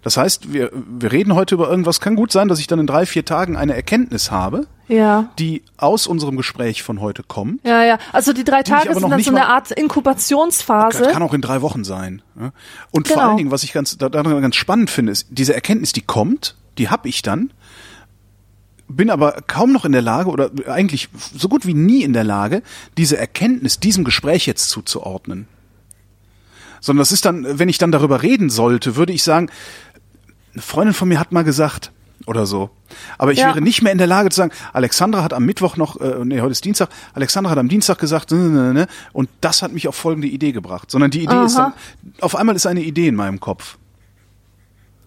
Das 0.04 0.18
heißt, 0.18 0.52
wir, 0.52 0.70
wir 0.72 1.10
reden 1.10 1.34
heute 1.34 1.54
über 1.54 1.68
irgendwas. 1.70 1.98
Kann 1.98 2.14
gut 2.14 2.30
sein, 2.30 2.48
dass 2.48 2.60
ich 2.60 2.66
dann 2.66 2.78
in 2.78 2.86
drei, 2.86 3.06
vier 3.06 3.24
Tagen 3.24 3.56
eine 3.56 3.74
Erkenntnis 3.74 4.30
habe, 4.30 4.66
ja. 4.86 5.30
die 5.38 5.62
aus 5.78 6.06
unserem 6.06 6.36
Gespräch 6.36 6.82
von 6.82 7.00
heute 7.00 7.22
kommt. 7.22 7.66
Ja, 7.66 7.82
ja. 7.82 7.98
Also 8.12 8.34
die 8.34 8.44
drei 8.44 8.62
Tage 8.62 8.92
sind 8.92 9.10
dann 9.10 9.22
so 9.22 9.30
eine 9.30 9.48
Art 9.48 9.70
Inkubationsphase. 9.70 11.04
Das 11.04 11.12
kann 11.12 11.22
auch 11.22 11.32
in 11.32 11.40
drei 11.40 11.62
Wochen 11.62 11.84
sein. 11.84 12.20
Und 12.90 13.08
genau. 13.08 13.14
vor 13.14 13.22
allen 13.22 13.38
Dingen, 13.38 13.50
was 13.50 13.62
ich 13.62 13.72
ganz, 13.72 13.96
daran 13.96 14.42
ganz 14.42 14.56
spannend 14.56 14.90
finde, 14.90 15.10
ist, 15.10 15.28
diese 15.30 15.54
Erkenntnis, 15.54 15.94
die 15.94 16.02
kommt, 16.02 16.54
die 16.76 16.90
habe 16.90 17.08
ich 17.08 17.22
dann, 17.22 17.54
bin 18.86 19.08
aber 19.08 19.42
kaum 19.46 19.72
noch 19.72 19.86
in 19.86 19.92
der 19.92 20.02
Lage 20.02 20.28
oder 20.28 20.50
eigentlich 20.66 21.08
so 21.34 21.48
gut 21.48 21.64
wie 21.64 21.72
nie 21.72 22.02
in 22.02 22.12
der 22.12 22.24
Lage, 22.24 22.62
diese 22.98 23.16
Erkenntnis 23.16 23.80
diesem 23.80 24.04
Gespräch 24.04 24.44
jetzt 24.44 24.68
zuzuordnen. 24.68 25.48
Sondern 26.82 27.00
das 27.00 27.12
ist 27.12 27.24
dann, 27.24 27.58
wenn 27.58 27.70
ich 27.70 27.78
dann 27.78 27.90
darüber 27.90 28.22
reden 28.22 28.50
sollte, 28.50 28.96
würde 28.96 29.14
ich 29.14 29.22
sagen, 29.22 29.48
eine 30.54 30.62
Freundin 30.62 30.94
von 30.94 31.08
mir 31.08 31.20
hat 31.20 31.32
mal 31.32 31.44
gesagt 31.44 31.92
oder 32.26 32.46
so. 32.46 32.70
Aber 33.18 33.32
ich 33.32 33.40
ja. 33.40 33.48
wäre 33.48 33.60
nicht 33.60 33.82
mehr 33.82 33.92
in 33.92 33.98
der 33.98 34.06
Lage 34.06 34.30
zu 34.30 34.36
sagen, 34.36 34.52
Alexandra 34.72 35.22
hat 35.22 35.32
am 35.32 35.44
Mittwoch 35.44 35.76
noch, 35.76 36.00
äh, 36.00 36.24
nee, 36.24 36.40
heute 36.40 36.52
ist 36.52 36.64
Dienstag, 36.64 36.88
Alexandra 37.12 37.50
hat 37.50 37.58
am 37.58 37.68
Dienstag 37.68 37.98
gesagt, 37.98 38.30
ne, 38.30 38.38
ne, 38.38 38.72
ne, 38.72 38.86
und 39.12 39.28
das 39.40 39.62
hat 39.62 39.72
mich 39.72 39.88
auf 39.88 39.94
folgende 39.94 40.28
Idee 40.28 40.52
gebracht. 40.52 40.90
Sondern 40.90 41.10
die 41.10 41.24
Idee 41.24 41.34
Aha. 41.34 41.44
ist 41.44 41.58
dann, 41.58 41.72
auf 42.20 42.36
einmal 42.36 42.56
ist 42.56 42.66
eine 42.66 42.82
Idee 42.82 43.08
in 43.08 43.14
meinem 43.14 43.40
Kopf. 43.40 43.78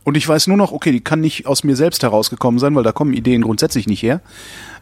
Und 0.04 0.16
ich 0.16 0.28
weiß 0.28 0.48
nur 0.48 0.56
noch, 0.56 0.72
okay, 0.72 0.92
die 0.92 1.02
kann 1.02 1.20
nicht 1.20 1.48
aus 1.48 1.66
mir 1.66 1.76
selbst 1.76 2.02
herausgekommen 2.02 2.60
sein, 2.60 2.76
weil 2.76 2.84
da 2.84 2.94
kommen 2.94 3.14
Ideen 3.14 3.42
grundsätzlich 3.42 3.88
nicht 3.88 4.02
her. 4.02 4.22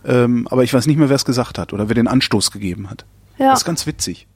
Ähm, 0.05 0.47
aber 0.51 0.63
ich 0.63 0.71
weiß 0.71 0.85
nicht 0.85 0.97
mehr, 0.97 1.09
wer 1.09 1.15
es 1.15 1.25
gesagt 1.25 1.57
hat 1.57 1.73
oder 1.73 1.87
wer 1.89 1.95
den 1.95 2.07
Anstoß 2.07 2.51
gegeben 2.51 2.89
hat. 2.89 3.05
Ja. 3.39 3.49
Das 3.49 3.61
ist 3.61 3.65
ganz 3.65 3.87
witzig. 3.87 4.27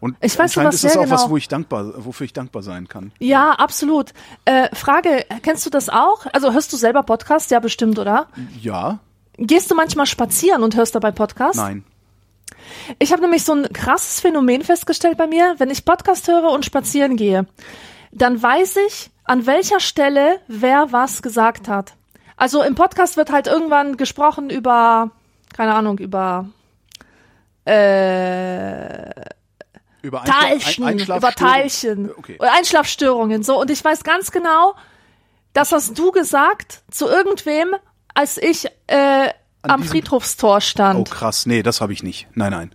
Und 0.00 0.16
ich 0.20 0.32
weiß, 0.32 0.40
anscheinend 0.40 0.74
ist 0.74 0.84
das 0.84 0.96
auch 0.96 1.04
genau. 1.04 1.14
was, 1.14 1.30
wo 1.30 1.36
ich 1.36 1.48
dankbar, 1.48 1.92
wofür 1.96 2.24
ich 2.24 2.32
dankbar 2.32 2.62
sein 2.62 2.88
kann. 2.88 3.12
Ja, 3.18 3.52
absolut. 3.52 4.12
Äh, 4.44 4.74
Frage, 4.74 5.24
kennst 5.42 5.64
du 5.64 5.70
das 5.70 5.88
auch? 5.88 6.26
Also 6.32 6.52
hörst 6.52 6.72
du 6.72 6.76
selber 6.76 7.02
Podcast? 7.02 7.50
Ja, 7.50 7.60
bestimmt, 7.60 7.98
oder? 7.98 8.28
Ja. 8.60 8.98
Gehst 9.38 9.70
du 9.70 9.74
manchmal 9.74 10.06
spazieren 10.06 10.62
und 10.62 10.76
hörst 10.76 10.94
dabei 10.94 11.10
Podcast? 11.10 11.56
Nein. 11.56 11.84
Ich 12.98 13.12
habe 13.12 13.22
nämlich 13.22 13.44
so 13.44 13.52
ein 13.52 13.72
krasses 13.72 14.20
Phänomen 14.20 14.62
festgestellt 14.62 15.18
bei 15.18 15.26
mir, 15.26 15.54
wenn 15.58 15.70
ich 15.70 15.84
Podcast 15.84 16.28
höre 16.28 16.50
und 16.50 16.64
spazieren 16.64 17.16
gehe, 17.16 17.46
dann 18.12 18.42
weiß 18.42 18.76
ich, 18.88 19.10
an 19.24 19.46
welcher 19.46 19.80
Stelle 19.80 20.40
wer 20.46 20.92
was 20.92 21.22
gesagt 21.22 21.68
hat. 21.68 21.94
Also 22.36 22.62
im 22.62 22.74
Podcast 22.74 23.16
wird 23.16 23.32
halt 23.32 23.46
irgendwann 23.46 23.96
gesprochen 23.96 24.50
über, 24.50 25.10
keine 25.54 25.74
Ahnung, 25.74 25.98
über 25.98 26.46
äh, 27.64 29.10
über 30.06 30.24
Teilchen, 30.24 30.84
Ein 30.84 30.98
über 30.98 31.32
Teilchen, 31.32 32.10
okay. 32.16 32.38
Einschlafstörungen, 32.38 33.42
so. 33.42 33.60
Und 33.60 33.70
ich 33.70 33.84
weiß 33.84 34.04
ganz 34.04 34.30
genau, 34.30 34.74
das 35.52 35.72
hast 35.72 35.98
du 35.98 36.12
gesagt 36.12 36.82
zu 36.90 37.08
irgendwem, 37.08 37.74
als 38.14 38.38
ich 38.38 38.66
äh, 38.86 39.28
am 39.62 39.82
Friedhofstor 39.82 40.60
stand. 40.60 41.00
Oh 41.00 41.04
krass, 41.04 41.46
nee, 41.46 41.62
das 41.62 41.80
habe 41.80 41.92
ich 41.92 42.02
nicht. 42.02 42.28
Nein, 42.34 42.52
nein. 42.52 42.72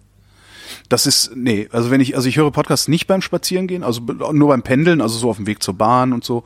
Das 0.90 1.06
ist, 1.06 1.32
nee, 1.36 1.70
also 1.72 1.92
wenn 1.92 2.02
ich, 2.02 2.16
also 2.16 2.28
ich 2.28 2.38
höre 2.38 2.52
Podcasts 2.52 2.88
nicht 2.88 3.08
beim 3.08 3.22
Spazierengehen, 3.22 3.84
also 3.84 4.02
nur 4.02 4.50
beim 4.50 4.64
Pendeln, 4.64 5.02
also 5.02 5.18
so 5.18 5.30
auf 5.30 5.38
dem 5.38 5.48
Weg 5.48 5.64
zur 5.64 5.74
Bahn 5.74 6.14
und 6.14 6.24
so. 6.24 6.44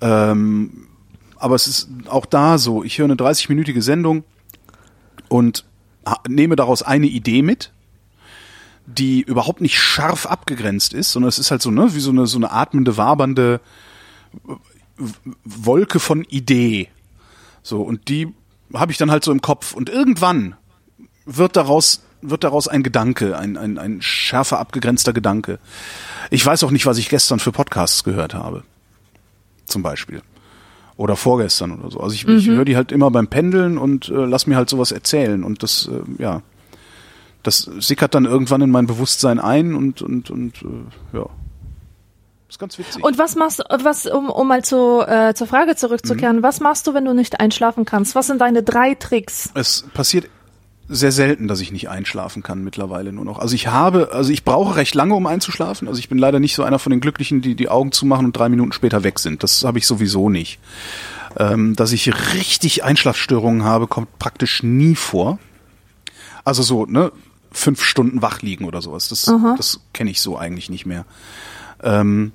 Ähm, 0.00 0.88
aber 1.36 1.54
es 1.54 1.66
ist 1.66 1.88
auch 2.08 2.26
da 2.26 2.58
so, 2.58 2.84
ich 2.84 2.98
höre 2.98 3.06
eine 3.06 3.14
30-minütige 3.14 3.82
Sendung 3.82 4.24
und 5.28 5.64
nehme 6.28 6.56
daraus 6.56 6.82
eine 6.82 7.06
Idee 7.06 7.42
mit, 7.42 7.72
die 8.98 9.22
überhaupt 9.22 9.60
nicht 9.60 9.78
scharf 9.78 10.26
abgegrenzt 10.26 10.92
ist, 10.92 11.12
sondern 11.12 11.28
es 11.28 11.38
ist 11.38 11.50
halt 11.50 11.62
so, 11.62 11.70
ne, 11.70 11.94
wie 11.94 12.00
so 12.00 12.10
eine, 12.10 12.26
so 12.26 12.38
eine 12.38 12.52
atmende, 12.52 12.96
wabernde 12.96 13.60
Wolke 15.44 16.00
von 16.00 16.24
Idee. 16.24 16.88
So, 17.62 17.82
und 17.82 18.08
die 18.08 18.32
habe 18.74 18.92
ich 18.92 18.98
dann 18.98 19.10
halt 19.10 19.24
so 19.24 19.32
im 19.32 19.40
Kopf. 19.40 19.72
Und 19.72 19.88
irgendwann 19.88 20.54
wird 21.26 21.56
daraus, 21.56 22.02
wird 22.22 22.44
daraus 22.44 22.68
ein 22.68 22.82
Gedanke, 22.82 23.36
ein, 23.36 23.56
ein, 23.56 23.78
ein 23.78 24.02
schärfer 24.02 24.58
abgegrenzter 24.58 25.12
Gedanke. 25.12 25.58
Ich 26.30 26.44
weiß 26.44 26.64
auch 26.64 26.70
nicht, 26.70 26.86
was 26.86 26.98
ich 26.98 27.08
gestern 27.08 27.38
für 27.38 27.52
Podcasts 27.52 28.04
gehört 28.04 28.34
habe. 28.34 28.62
Zum 29.64 29.82
Beispiel. 29.82 30.22
Oder 30.96 31.16
vorgestern 31.16 31.80
oder 31.80 31.90
so. 31.90 32.00
Also 32.00 32.14
ich, 32.14 32.26
mhm. 32.26 32.36
ich 32.36 32.48
höre 32.48 32.64
die 32.64 32.76
halt 32.76 32.92
immer 32.92 33.10
beim 33.10 33.28
Pendeln 33.28 33.78
und 33.78 34.08
äh, 34.08 34.12
lass 34.12 34.46
mir 34.46 34.56
halt 34.56 34.68
sowas 34.68 34.92
erzählen. 34.92 35.44
Und 35.44 35.62
das, 35.62 35.88
äh, 35.88 36.22
ja, 36.22 36.42
das 37.42 37.70
sickert 37.78 38.14
dann 38.14 38.24
irgendwann 38.24 38.60
in 38.60 38.70
mein 38.70 38.86
Bewusstsein 38.86 39.38
ein 39.38 39.74
und, 39.74 40.02
und, 40.02 40.30
und 40.30 40.62
äh, 40.62 41.16
ja. 41.16 41.26
Das 42.46 42.56
ist 42.56 42.58
ganz 42.58 42.78
witzig. 42.78 43.04
Und 43.04 43.16
was 43.16 43.36
machst 43.36 43.62
was, 43.82 44.06
um, 44.06 44.28
um 44.28 44.48
mal 44.48 44.64
zu, 44.64 45.02
äh, 45.06 45.34
zur 45.34 45.46
Frage 45.46 45.76
zurückzukehren, 45.76 46.38
mhm. 46.38 46.42
was 46.42 46.60
machst 46.60 46.86
du, 46.86 46.94
wenn 46.94 47.04
du 47.04 47.14
nicht 47.14 47.38
einschlafen 47.38 47.84
kannst? 47.84 48.14
Was 48.14 48.26
sind 48.26 48.40
deine 48.40 48.62
drei 48.62 48.94
Tricks? 48.94 49.50
Es 49.54 49.84
passiert 49.94 50.28
sehr 50.88 51.12
selten, 51.12 51.46
dass 51.46 51.60
ich 51.60 51.70
nicht 51.70 51.88
einschlafen 51.88 52.42
kann 52.42 52.64
mittlerweile 52.64 53.12
nur 53.12 53.24
noch. 53.24 53.38
Also 53.38 53.54
ich 53.54 53.68
habe, 53.68 54.10
also 54.12 54.32
ich 54.32 54.44
brauche 54.44 54.74
recht 54.74 54.96
lange, 54.96 55.14
um 55.14 55.28
einzuschlafen. 55.28 55.86
Also 55.86 56.00
ich 56.00 56.08
bin 56.08 56.18
leider 56.18 56.40
nicht 56.40 56.56
so 56.56 56.64
einer 56.64 56.80
von 56.80 56.90
den 56.90 57.00
Glücklichen, 57.00 57.40
die 57.40 57.54
die 57.54 57.68
Augen 57.68 57.92
zumachen 57.92 58.26
und 58.26 58.36
drei 58.36 58.48
Minuten 58.48 58.72
später 58.72 59.04
weg 59.04 59.20
sind. 59.20 59.44
Das 59.44 59.62
habe 59.62 59.78
ich 59.78 59.86
sowieso 59.86 60.28
nicht. 60.28 60.58
Ähm, 61.38 61.76
dass 61.76 61.92
ich 61.92 62.12
richtig 62.34 62.82
Einschlafstörungen 62.82 63.62
habe, 63.62 63.86
kommt 63.86 64.18
praktisch 64.18 64.64
nie 64.64 64.96
vor. 64.96 65.38
Also 66.44 66.64
so, 66.64 66.86
ne, 66.86 67.12
fünf 67.52 67.82
Stunden 67.82 68.22
wach 68.22 68.42
liegen 68.42 68.64
oder 68.64 68.80
sowas. 68.80 69.08
Das, 69.08 69.32
das 69.56 69.80
kenne 69.92 70.10
ich 70.10 70.20
so 70.20 70.38
eigentlich 70.38 70.70
nicht 70.70 70.86
mehr. 70.86 71.04
Ähm, 71.82 72.32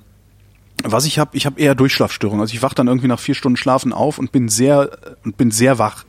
was 0.82 1.06
ich 1.06 1.18
habe, 1.18 1.36
ich 1.36 1.46
habe 1.46 1.60
eher 1.60 1.74
Durchschlafstörungen. 1.74 2.40
Also 2.40 2.54
ich 2.54 2.62
wach 2.62 2.74
dann 2.74 2.86
irgendwie 2.86 3.08
nach 3.08 3.20
vier 3.20 3.34
Stunden 3.34 3.56
Schlafen 3.56 3.92
auf 3.92 4.18
und 4.18 4.32
bin 4.32 4.48
sehr 4.48 4.90
und 5.24 5.36
bin 5.36 5.50
sehr 5.50 5.78
wach 5.78 6.04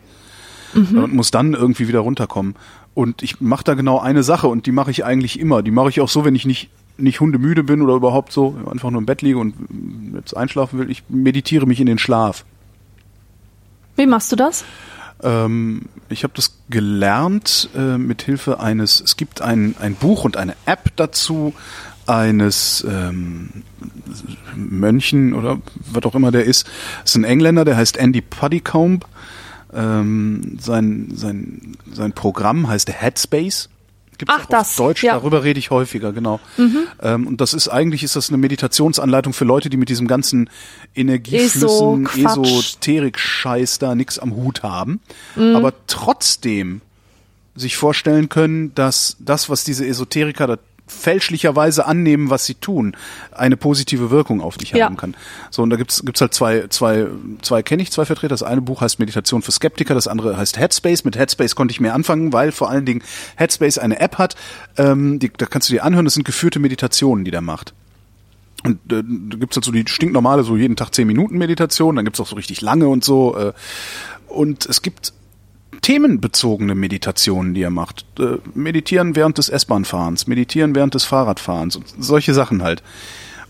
mhm. 0.73 1.03
und 1.03 1.13
muss 1.13 1.31
dann 1.31 1.53
irgendwie 1.53 1.87
wieder 1.87 1.99
runterkommen. 1.99 2.55
Und 2.93 3.23
ich 3.23 3.39
mache 3.39 3.63
da 3.63 3.75
genau 3.75 3.99
eine 3.99 4.23
Sache 4.23 4.47
und 4.47 4.65
die 4.65 4.71
mache 4.71 4.91
ich 4.91 5.05
eigentlich 5.05 5.39
immer. 5.39 5.61
Die 5.61 5.71
mache 5.71 5.89
ich 5.89 6.01
auch 6.01 6.09
so, 6.09 6.25
wenn 6.25 6.35
ich 6.35 6.45
nicht 6.45 6.69
nicht 6.99 7.19
hundemüde 7.19 7.63
bin 7.63 7.81
oder 7.83 7.93
überhaupt 7.93 8.31
so 8.31 8.55
einfach 8.69 8.89
nur 8.89 8.99
im 8.99 9.05
Bett 9.05 9.21
liege 9.21 9.37
und 9.37 9.53
jetzt 10.15 10.35
einschlafen 10.35 10.79
will. 10.79 10.89
Ich 10.89 11.03
meditiere 11.09 11.67
mich 11.67 11.79
in 11.79 11.85
den 11.85 11.99
Schlaf. 11.99 12.43
Wie 13.95 14.07
machst 14.07 14.31
du 14.31 14.35
das? 14.35 14.65
Ähm, 15.23 15.83
ich 16.09 16.23
habe 16.23 16.33
das 16.35 16.57
gelernt 16.69 17.69
äh, 17.75 17.97
mit 17.97 18.21
Hilfe 18.21 18.59
eines, 18.59 19.01
es 19.01 19.17
gibt 19.17 19.41
ein, 19.41 19.75
ein 19.79 19.95
Buch 19.95 20.25
und 20.25 20.37
eine 20.37 20.55
App 20.65 20.91
dazu, 20.95 21.53
eines 22.07 22.85
ähm, 22.89 23.63
Mönchen 24.55 25.33
oder 25.33 25.59
was 25.91 26.03
auch 26.05 26.15
immer 26.15 26.31
der 26.31 26.45
ist. 26.45 26.65
Das 27.01 27.11
ist 27.11 27.15
ein 27.17 27.23
Engländer, 27.25 27.65
der 27.65 27.77
heißt 27.77 27.97
Andy 27.97 28.21
Puddycombe. 28.21 29.05
Ähm, 29.73 30.57
sein, 30.59 31.09
sein, 31.13 31.75
sein 31.91 32.13
Programm 32.13 32.69
heißt 32.69 32.89
Headspace. 32.89 33.69
Gibt's 34.17 34.33
Ach, 34.35 34.45
auch 34.45 34.49
das, 34.49 34.69
auf 34.71 34.75
Deutsch, 34.87 35.03
ja. 35.03 35.13
darüber 35.13 35.43
rede 35.43 35.59
ich 35.59 35.69
häufiger, 35.69 36.11
genau. 36.13 36.39
Ähm, 37.01 37.27
und 37.27 37.41
das 37.41 37.53
ist 37.53 37.67
eigentlich 37.67 38.03
ist 38.03 38.15
das 38.15 38.29
eine 38.29 38.37
Meditationsanleitung 38.37 39.33
für 39.33 39.45
Leute, 39.45 39.69
die 39.69 39.77
mit 39.77 39.89
diesem 39.89 40.07
ganzen 40.07 40.49
Energieflüssen, 40.95 42.07
Eso-Quatsch. 42.07 42.37
Esoterik-Scheiß 42.37 43.79
da 43.79 43.95
nix 43.95 44.17
am 44.19 44.35
Hut 44.35 44.63
haben, 44.63 44.99
aber 45.35 45.73
trotzdem 45.87 46.81
sich 47.55 47.75
vorstellen 47.75 48.29
können, 48.29 48.73
dass 48.75 49.17
das, 49.19 49.49
was 49.49 49.63
diese 49.63 49.85
Esoteriker 49.85 50.47
da 50.47 50.57
fälschlicherweise 50.87 51.85
annehmen, 51.85 52.29
was 52.29 52.45
sie 52.45 52.55
tun, 52.55 52.95
eine 53.31 53.57
positive 53.57 54.09
Wirkung 54.09 54.41
auf 54.41 54.57
dich 54.57 54.71
Ja. 54.71 54.85
haben 54.85 54.97
kann. 54.97 55.15
So, 55.51 55.61
und 55.61 55.69
da 55.69 55.75
gibt's 55.75 56.03
gibt's 56.05 56.21
halt 56.21 56.33
zwei, 56.33 56.67
zwei, 56.69 57.07
zwei 57.41 57.61
kenne 57.61 57.83
ich, 57.83 57.91
zwei 57.91 58.05
Vertreter. 58.05 58.29
Das 58.29 58.43
eine 58.43 58.61
Buch 58.61 58.81
heißt 58.81 58.99
Meditation 58.99 59.41
für 59.41 59.51
Skeptiker, 59.51 59.93
das 59.93 60.07
andere 60.07 60.37
heißt 60.37 60.57
Headspace. 60.57 61.03
Mit 61.03 61.17
Headspace 61.17 61.55
konnte 61.55 61.71
ich 61.73 61.79
mehr 61.79 61.93
anfangen, 61.93 62.33
weil 62.33 62.51
vor 62.51 62.69
allen 62.69 62.85
Dingen 62.85 63.03
Headspace 63.35 63.77
eine 63.77 63.99
App 63.99 64.17
hat, 64.17 64.35
ähm, 64.77 65.19
die, 65.19 65.31
da 65.35 65.45
kannst 65.45 65.69
du 65.69 65.73
dir 65.73 65.83
anhören, 65.83 66.05
das 66.05 66.13
sind 66.13 66.23
geführte 66.23 66.59
Meditationen, 66.59 67.25
die 67.25 67.31
der 67.31 67.41
macht. 67.41 67.73
Und 68.63 68.75
äh, 68.91 69.03
da 69.03 69.37
gibt's 69.37 69.55
halt 69.55 69.65
so 69.65 69.71
die 69.71 69.83
stinknormale, 69.87 70.43
so 70.43 70.55
jeden 70.57 70.75
Tag 70.75 70.93
zehn 70.95 71.05
Minuten 71.07 71.37
Meditation, 71.37 71.95
dann 71.95 72.05
gibt's 72.05 72.19
auch 72.19 72.27
so 72.27 72.35
richtig 72.35 72.61
lange 72.61 72.87
und 72.87 73.03
so. 73.03 73.35
Äh, 73.37 73.53
und 74.27 74.65
es 74.65 74.81
gibt 74.81 75.13
themenbezogene 75.81 76.75
Meditationen, 76.75 77.53
die 77.53 77.61
er 77.61 77.69
macht. 77.69 78.05
Äh, 78.19 78.37
meditieren 78.53 79.15
während 79.15 79.37
des 79.37 79.49
S-Bahn-Fahrens, 79.49 80.27
meditieren 80.27 80.75
während 80.75 80.93
des 80.93 81.05
Fahrradfahrens 81.05 81.75
und 81.75 81.85
solche 81.99 82.33
Sachen 82.33 82.63
halt. 82.63 82.83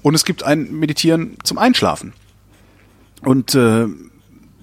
Und 0.02 0.16
es 0.16 0.26
gibt 0.26 0.44
ein 0.44 0.72
Meditieren 0.80 1.38
zum 1.44 1.58
Einschlafen. 1.58 2.14
Und 3.22 3.56
äh, 3.56 3.88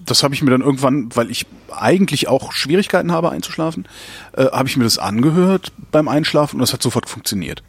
das 0.04 0.22
habe 0.22 0.34
ich 0.34 0.42
mir 0.42 0.50
dann 0.50 0.60
irgendwann, 0.60 1.08
weil 1.14 1.30
ich 1.30 1.46
eigentlich 1.70 2.28
auch 2.28 2.52
Schwierigkeiten 2.52 3.12
habe 3.12 3.30
einzuschlafen, 3.30 3.86
äh, 4.32 4.46
habe 4.46 4.68
ich 4.68 4.76
mir 4.76 4.84
das 4.84 4.98
angehört 4.98 5.72
beim 5.90 6.08
Einschlafen 6.08 6.56
und 6.56 6.60
das 6.60 6.72
hat 6.72 6.82
sofort 6.82 7.08
funktioniert. 7.08 7.62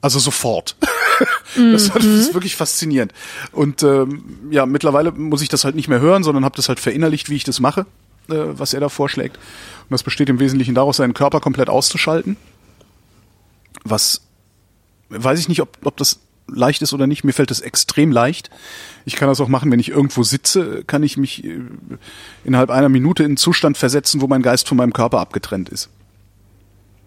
Also 0.00 0.18
sofort. 0.18 0.76
das, 1.56 1.90
das 1.90 2.04
ist 2.04 2.34
wirklich 2.34 2.56
faszinierend. 2.56 3.12
Und 3.52 3.82
ähm, 3.82 4.22
ja, 4.50 4.66
mittlerweile 4.66 5.12
muss 5.12 5.40
ich 5.40 5.48
das 5.48 5.64
halt 5.64 5.74
nicht 5.76 5.88
mehr 5.88 6.00
hören, 6.00 6.22
sondern 6.22 6.44
habe 6.44 6.56
das 6.56 6.68
halt 6.68 6.78
verinnerlicht, 6.78 7.30
wie 7.30 7.36
ich 7.36 7.44
das 7.44 7.58
mache, 7.58 7.86
was 8.28 8.74
er 8.74 8.80
da 8.80 8.88
vorschlägt. 8.88 9.36
Und 9.36 9.90
das 9.90 10.02
besteht 10.02 10.28
im 10.28 10.40
Wesentlichen 10.40 10.74
daraus, 10.74 10.96
seinen 10.96 11.14
Körper 11.14 11.40
komplett 11.40 11.68
auszuschalten. 11.68 12.36
Was 13.84 14.22
weiß 15.10 15.38
ich 15.38 15.48
nicht, 15.48 15.60
ob, 15.60 15.78
ob 15.84 15.96
das 15.96 16.20
leicht 16.46 16.82
ist 16.82 16.92
oder 16.92 17.06
nicht. 17.06 17.24
Mir 17.24 17.32
fällt 17.32 17.50
das 17.50 17.60
extrem 17.60 18.12
leicht. 18.12 18.50
Ich 19.04 19.16
kann 19.16 19.28
das 19.28 19.40
auch 19.40 19.48
machen, 19.48 19.70
wenn 19.70 19.80
ich 19.80 19.90
irgendwo 19.90 20.22
sitze, 20.22 20.84
kann 20.84 21.02
ich 21.02 21.16
mich 21.16 21.44
äh, 21.44 21.60
innerhalb 22.44 22.70
einer 22.70 22.88
Minute 22.88 23.22
in 23.22 23.30
einen 23.30 23.36
Zustand 23.36 23.78
versetzen, 23.78 24.20
wo 24.20 24.26
mein 24.26 24.42
Geist 24.42 24.68
von 24.68 24.76
meinem 24.76 24.92
Körper 24.92 25.20
abgetrennt 25.20 25.68
ist. 25.68 25.88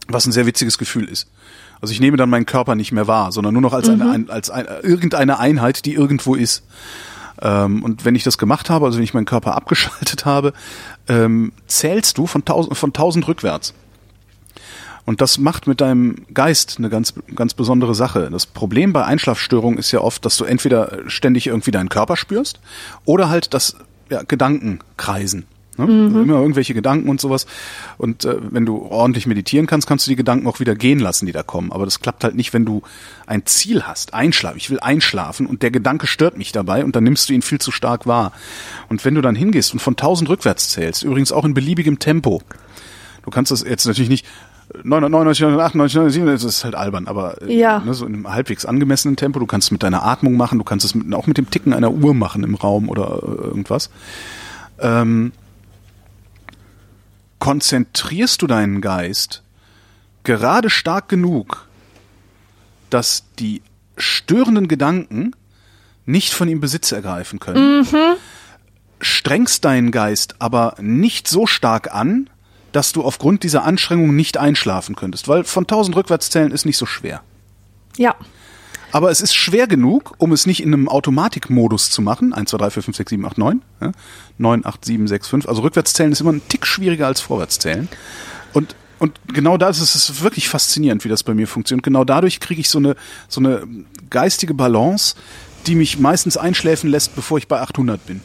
Was 0.08 0.26
ein 0.26 0.32
sehr 0.32 0.46
witziges 0.46 0.78
Gefühl 0.78 1.08
ist. 1.08 1.30
Also 1.82 1.92
ich 1.92 2.00
nehme 2.00 2.18
dann 2.18 2.30
meinen 2.30 2.46
Körper 2.46 2.76
nicht 2.76 2.92
mehr 2.92 3.08
wahr, 3.08 3.32
sondern 3.32 3.54
nur 3.54 3.62
noch 3.62 3.74
als 3.74 3.88
eine, 3.90 4.10
ein, 4.10 4.30
als 4.30 4.50
ein, 4.50 4.66
irgendeine 4.82 5.38
Einheit, 5.38 5.86
die 5.86 5.94
irgendwo 5.94 6.34
ist. 6.34 6.64
Ähm, 7.40 7.84
und 7.84 8.06
wenn 8.06 8.16
ich 8.16 8.24
das 8.24 8.40
gemacht 8.40 8.70
habe, 8.70 8.86
also 8.86 8.98
wenn 8.98 9.04
ich 9.04 9.14
meinen 9.14 9.26
Körper 9.26 9.56
abgeschaltet 9.56 10.26
habe, 10.26 10.54
ähm, 11.08 11.52
zählst 11.68 12.18
du 12.18 12.28
von 12.28 12.46
tausend, 12.46 12.78
von 12.78 12.94
tausend 12.94 13.28
rückwärts. 13.28 13.74
Und 15.06 15.22
das 15.22 15.38
macht 15.38 15.68
mit 15.68 15.80
deinem 15.80 16.26
Geist 16.34 16.76
eine 16.80 16.90
ganz, 16.90 17.14
ganz 17.34 17.54
besondere 17.54 17.96
Sache. 17.96 18.30
Das 18.30 18.46
Problem 18.46 18.92
bei 18.92 19.06
Einschlafstörungen 19.06 19.80
ist 19.80 19.94
ja 19.94 20.02
oft, 20.02 20.26
dass 20.26 20.36
du 20.36 20.44
entweder 20.44 21.00
ständig 21.08 21.48
irgendwie 21.48 21.72
deinen 21.72 21.88
Körper 21.88 22.18
spürst 22.18 22.60
oder 23.06 23.30
halt, 23.30 23.54
dass 23.54 23.78
ja, 24.10 24.24
Gedanken 24.24 24.80
kreisen. 24.98 25.46
Ne? 25.78 25.86
Immer 26.22 26.36
irgendwelche 26.42 26.74
Gedanken 26.74 27.10
und 27.10 27.22
sowas. 27.22 27.46
Und 27.98 28.26
äh, 28.26 28.38
wenn 28.52 28.66
du 28.66 28.82
ordentlich 28.82 29.28
meditieren 29.28 29.68
kannst, 29.68 29.88
kannst 29.88 30.08
du 30.08 30.10
die 30.12 30.16
Gedanken 30.16 30.48
auch 30.48 30.60
wieder 30.60 30.76
gehen 30.76 31.00
lassen, 31.00 31.26
die 31.26 31.32
da 31.32 31.44
kommen. 31.44 31.72
Aber 31.72 31.86
das 31.86 32.00
klappt 32.00 32.24
halt 32.24 32.36
nicht, 32.36 32.54
wenn 32.54 32.66
du 32.66 32.82
ein 33.26 33.46
Ziel 33.46 33.84
hast. 33.84 34.14
Einschlafen. 34.14 34.58
Ich 34.58 34.70
will 34.70 34.80
einschlafen 34.80 35.46
und 35.48 35.62
der 35.64 35.72
Gedanke 35.72 36.08
stört 36.08 36.38
mich 36.38 36.52
dabei 36.52 36.84
und 36.84 36.96
dann 36.96 37.04
nimmst 37.04 37.30
du 37.30 37.34
ihn 37.34 37.42
viel 37.42 37.60
zu 37.60 37.72
stark 37.72 38.08
wahr. 38.08 38.32
Und 38.90 39.06
wenn 39.06 39.16
du 39.16 39.22
dann 39.22 39.36
hingehst 39.36 39.74
und 39.74 39.80
von 39.80 39.94
1000 39.94 40.30
rückwärts 40.30 40.70
zählst, 40.70 41.04
übrigens 41.04 41.32
auch 41.32 41.46
in 41.46 41.54
beliebigem 41.54 42.00
Tempo, 42.00 42.42
du 43.24 43.30
kannst 43.30 43.52
das 43.52 43.64
jetzt 43.64 43.86
natürlich 43.86 44.10
nicht 44.10 44.26
999, 44.84 45.42
998, 45.44 45.96
997, 45.96 46.44
das 46.46 46.56
ist 46.58 46.64
halt 46.66 46.76
albern, 46.76 47.08
aber 47.08 47.42
äh, 47.42 47.58
Ja. 47.58 47.80
ne, 47.80 47.94
so 47.94 48.06
in 48.06 48.14
einem 48.16 48.30
halbwegs 48.34 48.66
angemessenen 48.66 49.16
Tempo. 49.16 49.40
Du 49.40 49.46
kannst 49.46 49.68
es 49.68 49.72
mit 49.72 49.82
deiner 49.82 50.04
Atmung 50.06 50.36
machen, 50.36 50.58
du 50.58 50.66
kannst 50.66 50.86
es 50.86 50.94
mit, 50.94 51.14
auch 51.14 51.26
mit 51.26 51.38
dem 51.38 51.50
Ticken 51.50 51.74
einer 51.74 51.92
Uhr 51.92 52.14
machen 52.14 52.44
im 52.44 52.54
Raum 52.56 52.90
oder 52.90 53.22
äh, 53.24 53.48
irgendwas. 53.48 53.90
Ähm, 54.80 55.32
konzentrierst 57.40 58.42
du 58.42 58.48
deinen 58.48 58.82
Geist 58.82 59.44
gerade 60.24 60.70
stark 60.70 61.10
genug, 61.10 61.68
dass 62.90 63.24
die 63.40 63.62
störenden 63.98 64.68
Gedanken 64.68 65.36
nicht 66.06 66.34
von 66.34 66.48
ihm 66.48 66.60
Besitz 66.60 66.92
ergreifen 66.92 67.40
können. 67.40 67.86
Strengst 69.00 69.66
deinen 69.66 69.92
Geist 69.92 70.36
aber 70.40 70.76
nicht 70.80 71.28
so 71.28 71.46
stark 71.46 71.94
an, 71.94 72.30
dass 72.72 72.94
du 72.94 73.04
aufgrund 73.04 73.44
dieser 73.44 73.64
Anstrengung 73.64 74.16
nicht 74.16 74.38
einschlafen 74.38 74.96
könntest, 74.96 75.28
weil 75.28 75.44
von 75.44 75.64
1000 75.64 75.96
Rückwärtszählen 75.96 76.52
ist 76.52 76.66
nicht 76.66 76.78
so 76.78 76.86
schwer. 76.86 77.22
Ja. 77.98 78.16
Aber 78.92 79.12
es 79.12 79.22
ist 79.22 79.36
schwer 79.36 79.68
genug, 79.68 80.14
um 80.18 80.32
es 80.32 80.46
nicht 80.46 80.62
in 80.62 80.74
einem 80.74 80.88
Automatikmodus 80.88 81.90
zu 81.90 82.02
machen. 82.02 82.34
1, 82.34 82.50
2, 82.52 82.58
3, 82.58 82.70
4, 82.72 82.84
5, 82.84 82.98
6, 82.98 83.10
7, 83.10 83.26
8, 83.26 83.38
9. 83.38 83.62
Ja? 83.82 83.92
9, 84.38 84.66
8, 84.66 84.86
7, 84.86 85.08
6, 85.08 85.28
5. 85.28 85.48
Also 85.48 85.62
Rückwärtszählen 85.62 86.12
ist 86.12 86.22
immer 86.22 86.34
ein 86.34 86.42
Tick 86.48 86.66
schwieriger 86.66 87.08
als 87.08 87.22
Vorwärtszählen. 87.22 87.90
Und, 88.54 88.76
und 89.00 89.20
genau 89.28 89.58
das 89.58 89.80
ist 89.80 89.96
es 89.96 90.22
wirklich 90.22 90.50
faszinierend, 90.50 91.04
wie 91.04 91.10
das 91.10 91.24
bei 91.24 91.34
mir 91.34 91.48
funktioniert. 91.48 91.84
Genau 91.84 92.04
dadurch 92.04 92.40
kriege 92.40 92.62
ich 92.62 92.70
so 92.70 92.80
eine, 92.80 92.96
so 93.28 93.42
eine 93.42 93.68
geistige 94.10 94.54
Balance, 94.54 95.16
die 95.68 95.76
mich 95.76 96.00
meistens 96.00 96.38
einschläfen 96.38 96.90
lässt, 96.90 97.16
bevor 97.16 97.38
ich 97.38 97.48
bei 97.48 97.60
800 97.60 98.06
bin. 98.06 98.22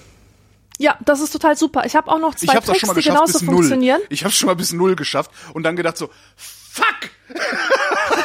Ja, 0.79 0.97
das 1.05 1.21
ist 1.21 1.31
total 1.31 1.57
super. 1.57 1.85
Ich 1.87 1.95
habe 1.95 2.11
auch 2.11 2.19
noch 2.19 2.35
Ich 2.35 2.49
zwei 2.49 2.55
das 2.55 2.65
Tricks, 2.65 2.95
die 2.95 3.03
genauso 3.03 3.39
funktionieren. 3.39 4.01
Ich 4.09 4.25
habe 4.25 4.33
schon 4.33 4.47
mal 4.47 4.57
bis 4.57 4.73
null 4.73 4.97
geschafft 4.97 5.31
und 5.53 5.65
dann 5.65 5.77
gedacht 5.77 5.97
so, 5.97 6.11
fuck! 6.37 7.11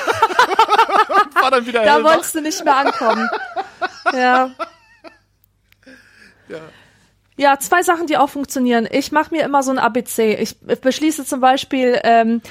war 1.42 1.52
dann 1.52 1.66
wieder 1.66 1.84
Da 1.84 1.96
hellwach. 1.96 2.14
wolltest 2.14 2.36
du 2.36 2.42
nicht 2.42 2.64
mehr 2.64 2.76
ankommen. 2.78 3.30
ja. 4.14 4.50
Ja. 6.50 6.60
Ja, 7.40 7.60
zwei 7.60 7.84
Sachen, 7.84 8.08
die 8.08 8.18
auch 8.18 8.30
funktionieren. 8.30 8.88
Ich 8.90 9.12
mache 9.12 9.34
mir 9.36 9.44
immer 9.44 9.62
so 9.62 9.70
ein 9.72 9.78
ABC. 9.78 10.34
Ich 10.36 10.58
beschließe 10.60 11.24
zum 11.26 11.40
Beispiel 11.40 12.00
ähm, 12.04 12.42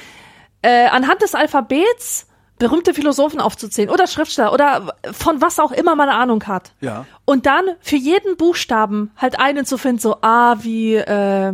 äh, 0.62 0.86
anhand 0.86 1.22
des 1.22 1.34
Alphabets 1.34 2.26
berühmte 2.58 2.94
Philosophen 2.94 3.40
aufzuzählen 3.40 3.90
oder 3.90 4.06
Schriftsteller 4.06 4.52
oder 4.52 4.94
von 5.12 5.42
was 5.42 5.58
auch 5.58 5.72
immer 5.72 5.94
man 5.96 6.08
eine 6.08 6.18
Ahnung 6.18 6.44
hat. 6.46 6.72
Ja. 6.80 7.04
Und 7.24 7.46
dann 7.46 7.64
für 7.80 7.96
jeden 7.96 8.36
Buchstaben 8.36 9.10
halt 9.16 9.38
einen 9.40 9.66
zu 9.66 9.76
finden, 9.76 9.98
so 9.98 10.18
A 10.22 10.56
wie, 10.62 10.94
äh, 10.94 11.52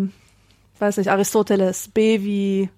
weiß 0.78 0.99
nicht, 0.99 1.11
Aristoteles, 1.11 1.89
B 1.89 2.20
wie 2.22 2.68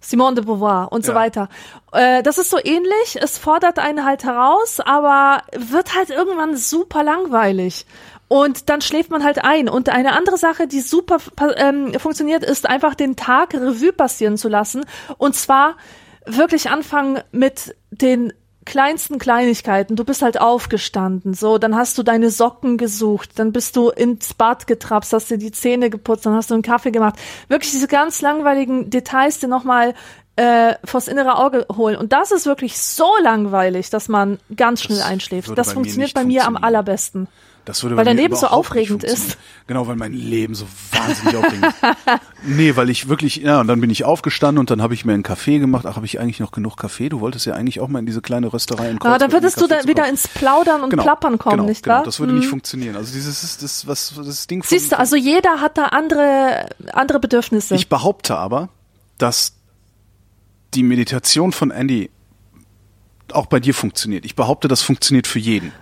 Simone 0.00 0.36
de 0.36 0.44
Beauvoir 0.44 0.92
und 0.92 1.04
so 1.04 1.12
Ja. 1.12 1.18
weiter. 1.18 1.48
Äh, 1.92 2.22
das 2.22 2.38
ist 2.38 2.50
so 2.50 2.58
ähnlich, 2.62 3.18
es 3.20 3.38
fordert 3.38 3.78
einen 3.78 4.04
halt 4.04 4.24
heraus, 4.24 4.80
aber 4.80 5.42
wird 5.56 5.94
halt 5.96 6.10
irgendwann 6.10 6.56
super 6.56 7.02
langweilig. 7.02 7.86
Und 8.28 8.68
dann 8.68 8.82
schläft 8.82 9.10
man 9.10 9.24
halt 9.24 9.42
ein. 9.42 9.68
Und 9.70 9.88
eine 9.88 10.12
andere 10.12 10.36
Sache, 10.36 10.66
die 10.66 10.80
super 10.80 11.16
ähm, 11.56 11.94
funktioniert, 11.98 12.44
ist 12.44 12.68
einfach 12.68 12.94
den 12.94 13.16
Tag 13.16 13.54
Revue 13.54 13.92
passieren 13.92 14.36
zu 14.36 14.48
lassen. 14.48 14.84
Und 15.16 15.34
zwar 15.34 15.76
wirklich 16.26 16.68
anfangen 16.70 17.22
mit 17.32 17.74
den 17.90 18.34
kleinsten 18.68 19.18
Kleinigkeiten. 19.18 19.96
Du 19.96 20.04
bist 20.04 20.20
halt 20.20 20.38
aufgestanden, 20.40 21.32
so, 21.32 21.56
dann 21.56 21.74
hast 21.74 21.96
du 21.96 22.02
deine 22.02 22.30
Socken 22.30 22.76
gesucht, 22.76 23.30
dann 23.38 23.50
bist 23.50 23.76
du 23.76 23.88
ins 23.88 24.34
Bad 24.34 24.66
getrapst, 24.66 25.12
hast 25.14 25.30
dir 25.30 25.38
die 25.38 25.52
Zähne 25.52 25.88
geputzt, 25.88 26.26
dann 26.26 26.34
hast 26.34 26.50
du 26.50 26.54
einen 26.54 26.62
Kaffee 26.62 26.90
gemacht. 26.90 27.16
Wirklich 27.48 27.70
diese 27.72 27.88
ganz 27.88 28.20
langweiligen 28.20 28.90
Details, 28.90 29.40
die 29.40 29.46
nochmal 29.46 29.94
äh, 30.36 30.74
vors 30.84 31.08
innere 31.08 31.38
Auge 31.38 31.66
holen. 31.74 31.96
Und 31.96 32.12
das 32.12 32.30
ist 32.30 32.44
wirklich 32.44 32.78
so 32.78 33.08
langweilig, 33.22 33.88
dass 33.88 34.08
man 34.08 34.38
ganz 34.54 34.82
schnell 34.82 35.00
einschläft. 35.00 35.48
würde 35.48 35.56
Das 35.56 35.68
bei 35.68 35.74
funktioniert 35.74 36.12
bei 36.12 36.24
mir 36.24 36.46
am 36.46 36.56
allerbesten. 36.56 37.26
Das 37.68 37.82
würde 37.82 37.98
Weil 37.98 38.06
dein 38.06 38.16
Leben 38.16 38.34
so 38.34 38.46
aufregend 38.46 39.04
ist. 39.04 39.36
Genau, 39.66 39.86
weil 39.86 39.96
mein 39.96 40.14
Leben 40.14 40.54
so 40.54 40.66
wahnsinnig 40.90 41.36
aufregend 41.36 41.66
ist. 41.66 41.74
Nee, 42.46 42.76
weil 42.76 42.88
ich 42.88 43.08
wirklich, 43.08 43.36
ja, 43.36 43.60
und 43.60 43.66
dann 43.66 43.80
bin 43.80 43.90
ich 43.90 44.04
aufgestanden 44.04 44.60
und 44.60 44.70
dann 44.70 44.80
habe 44.80 44.94
ich 44.94 45.04
mir 45.04 45.12
einen 45.12 45.22
Kaffee 45.22 45.58
gemacht. 45.58 45.84
Ach, 45.84 45.96
habe 45.96 46.06
ich 46.06 46.18
eigentlich 46.18 46.40
noch 46.40 46.52
genug 46.52 46.78
Kaffee? 46.78 47.10
Du 47.10 47.20
wolltest 47.20 47.44
ja 47.44 47.52
eigentlich 47.52 47.80
auch 47.80 47.88
mal 47.88 47.98
in 47.98 48.06
diese 48.06 48.22
kleine 48.22 48.50
Rösterei 48.50 48.88
in 48.88 48.98
Kreuzberg, 48.98 49.18
da 49.18 49.26
um 49.26 49.32
würdest 49.32 49.60
du 49.60 49.66
dann 49.66 49.86
wieder 49.86 50.08
ins 50.08 50.28
Plaudern 50.28 50.82
und 50.82 50.88
genau, 50.88 51.02
Plappern 51.02 51.36
kommen, 51.36 51.56
genau, 51.56 51.68
nicht 51.68 51.82
genau, 51.82 51.96
wahr? 51.96 52.04
Das 52.04 52.20
würde 52.20 52.32
nicht 52.32 52.48
funktionieren. 52.48 52.96
Also 52.96 53.12
dieses 53.12 53.44
ist 53.44 53.62
das 53.62 53.86
was 53.86 54.14
das 54.16 54.46
Ding 54.46 54.62
Siehst 54.62 54.92
du, 54.92 54.98
also 54.98 55.16
jeder 55.16 55.60
hat 55.60 55.76
da 55.76 55.86
andere, 55.86 56.70
andere 56.92 57.20
Bedürfnisse. 57.20 57.74
Ich 57.74 57.90
behaupte 57.90 58.36
aber, 58.36 58.70
dass 59.18 59.52
die 60.72 60.84
Meditation 60.84 61.52
von 61.52 61.70
Andy 61.70 62.08
auch 63.32 63.46
bei 63.46 63.60
dir 63.60 63.74
funktioniert. 63.74 64.24
Ich 64.24 64.36
behaupte, 64.36 64.68
das 64.68 64.80
funktioniert 64.80 65.26
für 65.26 65.38
jeden. 65.38 65.72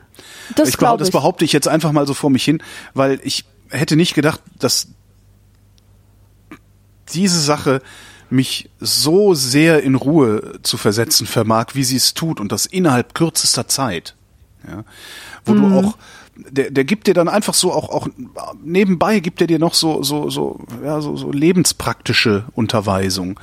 Das 0.55 0.69
ich 0.69 0.77
glaube 0.77 0.99
das 0.99 1.09
ich. 1.09 1.13
behaupte 1.13 1.45
ich 1.45 1.53
jetzt 1.53 1.69
einfach 1.69 1.93
mal 1.93 2.07
so 2.07 2.15
vor 2.15 2.31
mich 2.31 2.45
hin, 2.45 2.63
weil 2.95 3.21
ich 3.25 3.45
hätte 3.71 3.97
nicht 3.97 4.15
gedacht, 4.15 4.41
dass 4.59 4.89
diese 7.13 7.41
Sache 7.41 7.83
mich 8.29 8.69
so 8.81 9.35
sehr 9.35 9.83
in 9.83 9.95
Ruhe 9.95 10.59
zu 10.63 10.77
versetzen 10.77 11.27
vermag, 11.27 11.75
wie 11.75 11.85
sie 11.85 11.97
es 11.97 12.15
tut 12.15 12.41
und 12.41 12.51
das 12.51 12.67
innerhalb 12.67 13.15
kürzester 13.15 13.69
Zeit. 13.69 14.17
Ja, 14.67 14.85
wo 15.45 15.53
Mhm. 15.53 15.57
du 15.57 15.67
auch 15.69 15.97
der, 16.51 16.71
der 16.71 16.85
gibt 16.85 17.07
dir 17.07 17.15
dann 17.15 17.29
einfach 17.29 17.55
so 17.55 17.73
auch 17.73 17.89
auch 17.89 18.09
nebenbei 18.63 19.21
gibt 19.21 19.41
er 19.41 19.47
dir 19.47 19.59
noch 19.59 19.73
so 19.75 20.03
so 20.03 20.29
so 20.29 20.59
ja 20.85 21.01
so, 21.01 21.17
so 21.17 21.31
lebenspraktische 21.31 22.45
Unterweisung. 22.53 23.39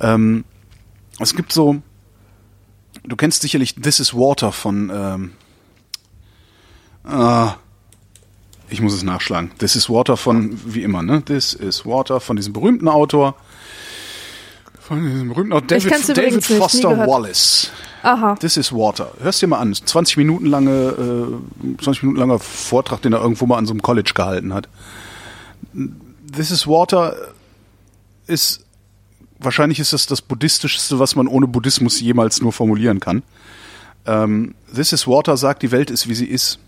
Ähm, 0.00 0.44
es 1.20 1.36
gibt 1.36 1.52
so 1.52 1.82
du 3.04 3.16
kennst 3.16 3.42
sicherlich 3.42 3.74
This 3.74 4.00
is 4.00 4.14
Water 4.14 4.50
von 4.50 4.90
ähm, 4.92 5.32
ah, 7.04 7.54
ich 8.68 8.80
muss 8.80 8.94
es 8.94 9.02
nachschlagen. 9.02 9.50
This 9.58 9.76
is 9.76 9.90
Water 9.90 10.16
von, 10.16 10.58
wie 10.64 10.82
immer, 10.82 11.02
ne? 11.02 11.22
This 11.24 11.52
is 11.52 11.84
Water 11.84 12.20
von 12.20 12.36
diesem 12.36 12.52
berühmten 12.52 12.88
Autor. 12.88 13.34
Von 14.80 15.04
diesem 15.04 15.28
berühmten 15.28 15.52
Autor 15.52 15.66
David, 15.78 16.16
David 16.16 16.44
Foster. 16.44 17.06
Wallace. 17.06 17.70
Aha. 18.02 18.34
This 18.36 18.56
is 18.56 18.72
Water. 18.72 19.12
Hörst 19.20 19.42
dir 19.42 19.46
mal 19.46 19.58
an. 19.58 19.74
20 19.74 20.16
Minuten 20.16 20.46
lange, 20.46 20.70
äh, 20.70 21.82
20 21.82 22.02
Minuten 22.02 22.20
langer 22.20 22.38
Vortrag, 22.38 23.02
den 23.02 23.12
er 23.12 23.20
irgendwo 23.20 23.46
mal 23.46 23.58
an 23.58 23.66
so 23.66 23.72
einem 23.72 23.82
College 23.82 24.12
gehalten 24.14 24.52
hat. 24.54 24.68
This 26.34 26.50
is 26.50 26.66
Water 26.66 27.14
ist, 28.26 28.64
wahrscheinlich 29.38 29.78
ist 29.78 29.92
das 29.92 30.06
das 30.06 30.22
buddhistischste, 30.22 30.98
was 30.98 31.14
man 31.14 31.28
ohne 31.28 31.46
Buddhismus 31.46 32.00
jemals 32.00 32.40
nur 32.40 32.52
formulieren 32.52 33.00
kann. 33.00 33.22
Ähm, 34.06 34.54
This 34.74 34.92
is 34.92 35.06
Water 35.06 35.36
sagt, 35.36 35.62
die 35.62 35.70
Welt 35.70 35.90
ist, 35.90 36.08
wie 36.08 36.14
sie 36.14 36.26
ist. 36.26 36.58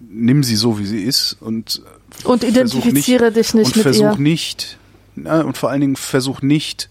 Nimm 0.00 0.42
sie 0.42 0.56
so, 0.56 0.78
wie 0.78 0.86
sie 0.86 1.02
ist 1.02 1.36
und 1.40 1.82
Und 2.24 2.42
identifiziere 2.42 3.30
dich 3.32 3.54
nicht 3.54 3.66
und 3.66 3.76
mit 3.76 3.82
versuch 3.82 4.12
ihr. 4.12 4.18
nicht 4.18 4.78
na, 5.16 5.42
und 5.42 5.58
vor 5.58 5.70
allen 5.70 5.80
Dingen 5.80 5.96
versuch 5.96 6.40
nicht 6.42 6.88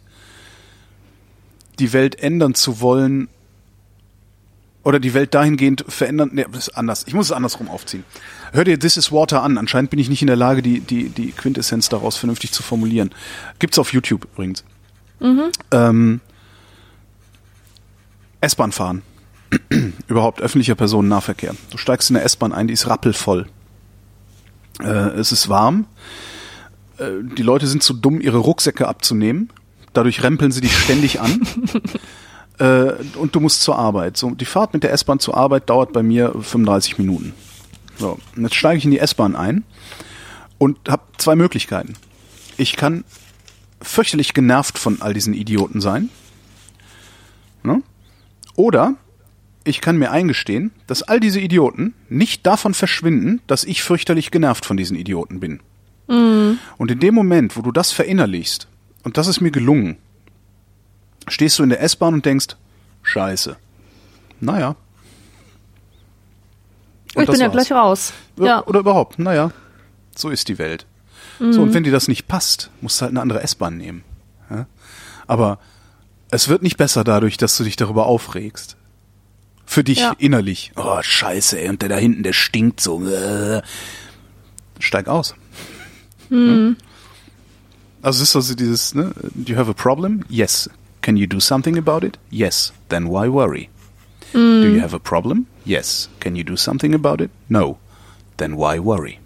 die 1.80 1.94
Welt 1.94 2.20
ändern 2.20 2.54
zu 2.54 2.82
wollen 2.82 3.30
oder 4.84 5.00
die 5.00 5.14
Welt 5.14 5.34
dahingehend 5.34 5.86
verändern. 5.88 6.32
Nee, 6.34 6.46
das 6.52 6.68
ist 6.68 6.78
anders. 6.78 7.06
Ich 7.08 7.14
muss 7.14 7.28
es 7.28 7.32
andersrum 7.32 7.70
aufziehen. 7.70 8.04
Hör 8.52 8.64
dir 8.64 8.80
This 8.80 8.98
is 8.98 9.12
Water 9.12 9.44
an. 9.44 9.58
Anscheinend 9.58 9.90
bin 9.90 10.00
ich 10.00 10.10
nicht 10.10 10.22
in 10.22 10.28
der 10.28 10.36
Lage, 10.36 10.62
die, 10.62 10.80
die, 10.80 11.10
die 11.10 11.32
Quintessenz 11.32 11.90
daraus 11.90 12.18
vernünftig 12.18 12.52
zu 12.52 12.64
formulieren. 12.64 13.12
Gibt's 13.60 13.80
auf 13.80 13.94
YouTube 13.94 14.26
übrigens. 14.34 14.64
Ähm, 15.72 16.22
S-Bahn 18.42 18.72
fahren. 18.72 19.02
Überhaupt 20.08 20.42
öffentlicher 20.42 20.76
Personennahverkehr. 20.76 21.56
Du 21.72 21.78
steigst 21.78 22.10
in 22.10 22.16
der 22.16 22.24
S-Bahn 22.24 22.54
ein, 22.54 22.68
die 22.68 22.74
ist 22.74 22.88
rappelvoll. 22.88 23.48
Äh, 24.82 24.86
es 24.86 25.32
ist 25.32 25.50
warm. 25.50 25.86
Äh, 26.98 27.24
die 27.38 27.44
Leute 27.44 27.68
sind 27.68 27.84
zu 27.84 27.94
dumm, 27.94 28.22
ihre 28.22 28.38
Rucksäcke 28.38 28.88
abzunehmen. 28.88 29.50
Dadurch 29.94 30.24
rempeln 30.24 30.52
sie 30.52 30.62
dich 30.62 30.78
ständig 30.78 31.20
an. 31.20 31.42
äh, 32.60 32.94
und 33.18 33.36
du 33.36 33.40
musst 33.40 33.62
zur 33.64 33.78
Arbeit. 33.78 34.18
So, 34.18 34.32
die 34.32 34.46
Fahrt 34.46 34.74
mit 34.74 34.84
der 34.84 34.94
S-Bahn 34.94 35.20
zur 35.20 35.36
Arbeit 35.36 35.70
dauert 35.70 35.94
bei 35.94 36.04
mir 36.04 36.32
35 36.32 36.98
Minuten. 36.98 37.34
So, 37.98 38.20
und 38.36 38.44
jetzt 38.44 38.56
steige 38.56 38.78
ich 38.78 38.86
in 38.86 38.92
die 38.92 39.00
S-Bahn 39.00 39.36
ein 39.36 39.64
und 40.58 40.90
habe 40.90 41.04
zwei 41.18 41.36
Möglichkeiten. 41.36 41.96
Ich 42.58 42.76
kann 42.76 43.04
fürchterlich 43.82 44.34
genervt 44.34 44.78
von 44.78 45.02
all 45.02 45.14
diesen 45.14 45.34
Idioten 45.34 45.82
sein. 45.82 46.10
Ne? 47.64 47.82
Oder 48.56 48.96
ich 49.64 49.82
kann 49.82 49.98
mir 49.98 50.12
eingestehen, 50.12 50.72
dass 50.88 51.04
all 51.04 51.20
diese 51.20 51.40
Idioten 51.40 51.94
nicht 52.08 52.46
davon 52.46 52.74
verschwinden, 52.74 53.42
dass 53.48 53.64
ich 53.64 53.84
fürchterlich 53.84 54.32
genervt 54.32 54.66
von 54.66 54.78
diesen 54.78 54.98
Idioten 54.98 55.40
bin. 55.40 55.60
Und 56.08 56.90
in 56.90 57.00
dem 57.00 57.14
Moment, 57.14 57.56
wo 57.56 57.62
du 57.62 57.72
das 57.72 57.92
verinnerlichst, 57.92 58.68
und 59.04 59.18
das 59.18 59.28
ist 59.28 59.42
mir 59.42 59.52
gelungen, 59.52 59.98
stehst 61.28 61.60
du 61.60 61.64
in 61.64 61.70
der 61.70 61.82
S-Bahn 61.82 62.16
und 62.16 62.26
denkst, 62.26 62.56
scheiße. 63.04 63.58
Naja. 64.40 64.76
Und 67.14 67.24
ich 67.24 67.30
bin 67.30 67.40
ja 67.40 67.48
war's. 67.48 67.52
gleich 67.54 67.72
raus. 67.72 68.14
Ja. 68.38 68.66
Oder 68.66 68.80
überhaupt, 68.80 69.20
naja, 69.20 69.52
so 70.16 70.30
ist 70.30 70.48
die 70.48 70.58
Welt. 70.58 70.88
So, 71.40 71.62
und 71.62 71.74
wenn 71.74 71.84
dir 71.84 71.92
das 71.92 72.08
nicht 72.08 72.28
passt, 72.28 72.70
musst 72.82 73.00
du 73.00 73.04
halt 73.04 73.12
eine 73.12 73.22
andere 73.22 73.42
S-Bahn 73.44 73.78
nehmen. 73.78 74.04
Ja? 74.50 74.66
Aber 75.28 75.60
es 76.32 76.50
wird 76.50 76.64
nicht 76.64 76.78
besser 76.78 77.04
dadurch, 77.04 77.38
dass 77.38 77.56
du 77.56 77.64
dich 77.64 77.76
darüber 77.76 78.08
aufregst. 78.08 78.76
Für 79.70 79.84
dich 79.84 80.00
Ja. 80.00 80.16
innerlich. 80.18 80.72
Oh, 80.78 80.98
scheiße, 81.00 81.60
ey, 81.62 81.70
und 81.70 81.84
der 81.84 81.90
da 81.90 81.96
hinten, 81.98 82.24
der 82.24 82.34
stinkt 82.34 82.82
so. 82.82 83.08
Äh. 83.08 83.62
Steig 84.80 85.08
aus. 85.08 85.36
Ja? 86.32 86.74
Also 88.02 88.24
es 88.24 88.30
ist 88.30 88.36
also 88.36 88.56
dieses, 88.56 88.96
ne? 88.96 89.12
Do 89.36 89.54
you 89.54 89.58
have 89.60 89.70
a 89.70 89.74
problem? 89.76 90.26
Yes. 90.28 90.72
Can 91.02 91.18
you 91.18 91.28
do 91.28 91.40
something 91.40 91.78
about 91.78 92.04
it? 92.04 92.18
Yes. 92.32 92.74
Then 92.90 93.06
why 93.10 93.32
worry? 93.32 93.70
Do 94.34 94.40
you 94.40 94.82
have 94.82 94.96
a 94.96 95.00
problem? 95.00 95.46
Yes. 95.66 96.10
Can 96.20 96.36
you 96.36 96.44
do 96.44 96.56
something 96.56 96.96
about 96.96 97.24
it? 97.24 97.30
No. 97.48 97.78
Then 98.38 98.56
why 98.58 98.84
worry? 98.84 99.20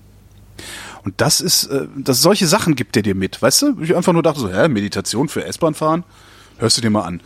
Und 1.05 1.13
das 1.21 1.39
ist, 1.39 1.67
äh, 1.67 1.87
das 1.95 2.21
solche 2.21 2.47
Sachen 2.47 2.75
gibt 2.75 2.97
er 2.97 3.01
dir 3.03 3.15
mit, 3.15 3.41
weißt 3.41 3.61
du? 3.61 3.81
Ich 3.81 3.95
einfach 3.95 4.11
nur 4.11 4.23
dachte 4.23 4.41
so, 4.41 4.51
hä, 4.51 4.67
Meditation 4.67 5.29
für 5.29 5.45
S-Bahn 5.45 5.73
fahren? 5.73 6.03
Hörst 6.57 6.77
du 6.77 6.81
dir 6.81 6.89
mal 6.89 7.03
an. 7.03 7.21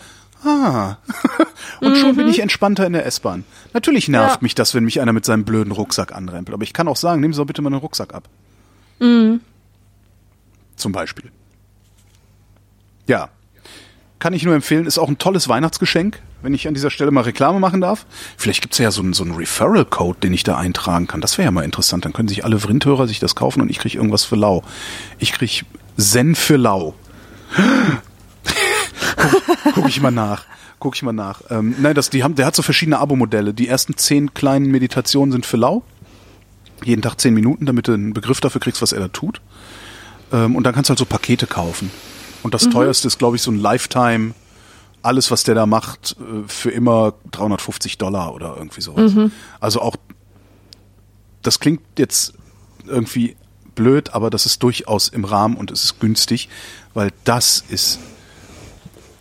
Ah. 0.47 0.97
Und 1.81 1.97
schon 1.97 2.15
bin 2.15 2.27
ich 2.27 2.39
entspannter 2.39 2.85
in 2.87 2.93
der 2.93 3.05
S-Bahn. 3.05 3.43
Natürlich 3.73 4.07
nervt 4.07 4.35
Ja. 4.35 4.41
mich 4.41 4.55
das, 4.55 4.73
wenn 4.73 4.85
mich 4.85 5.01
einer 5.01 5.13
mit 5.13 5.25
seinem 5.25 5.43
blöden 5.43 5.71
Rucksack 5.73 6.15
anrempelt. 6.15 6.53
Aber 6.53 6.63
ich 6.63 6.73
kann 6.73 6.87
auch 6.87 6.95
sagen, 6.95 7.19
nehmen 7.21 7.33
Sie 7.33 7.39
doch 7.39 7.45
bitte 7.45 7.61
mal 7.61 7.69
den 7.69 7.79
Rucksack 7.79 8.13
ab. 8.13 8.29
Zum 8.99 10.91
Beispiel. 10.91 11.31
Ja. 13.07 13.29
Kann 14.19 14.33
ich 14.33 14.43
nur 14.43 14.55
empfehlen, 14.55 14.87
ist 14.87 14.97
auch 14.97 15.09
ein 15.09 15.19
tolles 15.19 15.47
Weihnachtsgeschenk, 15.47 16.19
wenn 16.41 16.53
ich 16.55 16.67
an 16.67 16.73
dieser 16.73 16.89
Stelle 16.89 17.11
mal 17.11 17.21
Reklame 17.21 17.59
machen 17.59 17.81
darf. 17.81 18.07
Vielleicht 18.35 18.61
gibt's 18.61 18.79
ja 18.79 18.89
so 18.89 19.03
einen, 19.03 19.13
so 19.13 19.23
einen 19.23 19.35
Referral-Code, 19.35 20.19
den 20.21 20.33
ich 20.33 20.43
da 20.43 20.57
eintragen 20.57 21.05
kann. 21.05 21.21
Das 21.21 21.37
wäre 21.37 21.45
ja 21.45 21.51
mal 21.51 21.63
interessant. 21.63 22.05
Dann 22.05 22.13
können 22.13 22.27
sich 22.27 22.43
alle 22.43 22.59
Vrindhörer 22.59 23.07
sich 23.07 23.19
das 23.19 23.35
kaufen 23.35 23.61
und 23.61 23.69
ich 23.69 23.77
krieg 23.77 23.93
irgendwas 23.93 24.23
für 24.23 24.35
lau. 24.35 24.63
Ich 25.19 25.33
krieg 25.33 25.65
Zen 25.97 26.33
für 26.33 26.57
lau. 26.57 26.95
Guck, 29.73 29.87
ich 29.87 30.01
mal 30.01 30.11
nach. 30.11 30.45
Guck 30.79 30.95
ich 30.95 31.03
mal 31.03 31.13
nach. 31.13 31.41
Ähm, 31.49 31.75
nein, 31.79 31.95
das, 31.95 32.09
die 32.09 32.23
haben, 32.23 32.35
der 32.35 32.45
hat 32.45 32.55
so 32.55 32.61
verschiedene 32.61 32.99
Abo-Modelle. 32.99 33.53
Die 33.53 33.67
ersten 33.67 33.97
zehn 33.97 34.33
kleinen 34.33 34.69
Meditationen 34.71 35.31
sind 35.31 35.45
für 35.45 35.57
lau. 35.57 35.83
Jeden 36.83 37.01
Tag 37.01 37.19
zehn 37.19 37.33
Minuten, 37.33 37.65
damit 37.65 37.87
du 37.87 37.93
einen 37.93 38.13
Begriff 38.13 38.39
dafür 38.39 38.61
kriegst, 38.61 38.81
was 38.81 38.91
er 38.91 38.99
da 38.99 39.07
tut. 39.07 39.41
Ähm, 40.31 40.55
und 40.55 40.63
dann 40.63 40.73
kannst 40.73 40.89
du 40.89 40.91
halt 40.91 40.99
so 40.99 41.05
Pakete 41.05 41.47
kaufen. 41.47 41.91
Und 42.43 42.53
das 42.53 42.69
teuerste 42.69 43.07
ist, 43.07 43.17
glaube 43.17 43.35
ich, 43.35 43.41
so 43.41 43.51
ein 43.51 43.57
Lifetime, 43.57 44.33
alles, 45.01 45.31
was 45.31 45.43
der 45.43 45.55
da 45.55 45.65
macht, 45.65 46.15
äh, 46.19 46.47
für 46.47 46.69
immer 46.69 47.13
350 47.31 47.97
Dollar 47.97 48.33
oder 48.33 48.55
irgendwie 48.57 48.81
sowas. 48.81 49.13
Also 49.59 49.81
auch, 49.81 49.95
das 51.41 51.59
klingt 51.59 51.81
jetzt 51.97 52.33
irgendwie 52.85 53.35
blöd, 53.75 54.13
aber 54.13 54.29
das 54.29 54.45
ist 54.45 54.63
durchaus 54.63 55.07
im 55.07 55.23
Rahmen 55.23 55.55
und 55.55 55.71
es 55.71 55.83
ist 55.83 55.99
günstig, 55.99 56.49
weil 56.93 57.11
das 57.23 57.63
ist 57.69 57.99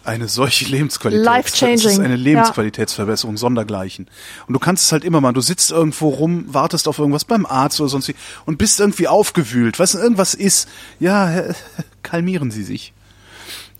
eine 0.06 0.28
solche 0.28 0.64
Lebensqualität. 0.70 1.24
Life-changing, 1.24 1.82
Das 1.82 1.92
ist 1.92 1.98
eine 1.98 2.16
ja. 2.16 2.22
Lebensqualitätsverbesserung 2.22 3.36
sondergleichen. 3.36 4.08
Und 4.46 4.54
du 4.54 4.58
kannst 4.58 4.84
es 4.84 4.92
halt 4.92 5.04
immer 5.04 5.20
mal, 5.20 5.32
du 5.32 5.40
sitzt 5.40 5.70
irgendwo 5.70 6.08
rum, 6.08 6.44
wartest 6.48 6.88
auf 6.88 6.98
irgendwas 6.98 7.24
beim 7.24 7.46
Arzt 7.46 7.80
oder 7.80 7.88
sonst 7.88 8.08
wie 8.08 8.14
und 8.44 8.58
bist 8.58 8.80
irgendwie 8.80 9.08
aufgewühlt. 9.08 9.78
Du, 9.78 9.82
irgendwas 9.98 10.34
ist, 10.34 10.68
ja, 11.00 11.44
kalmieren 12.02 12.50
Sie 12.50 12.62
sich. 12.62 12.92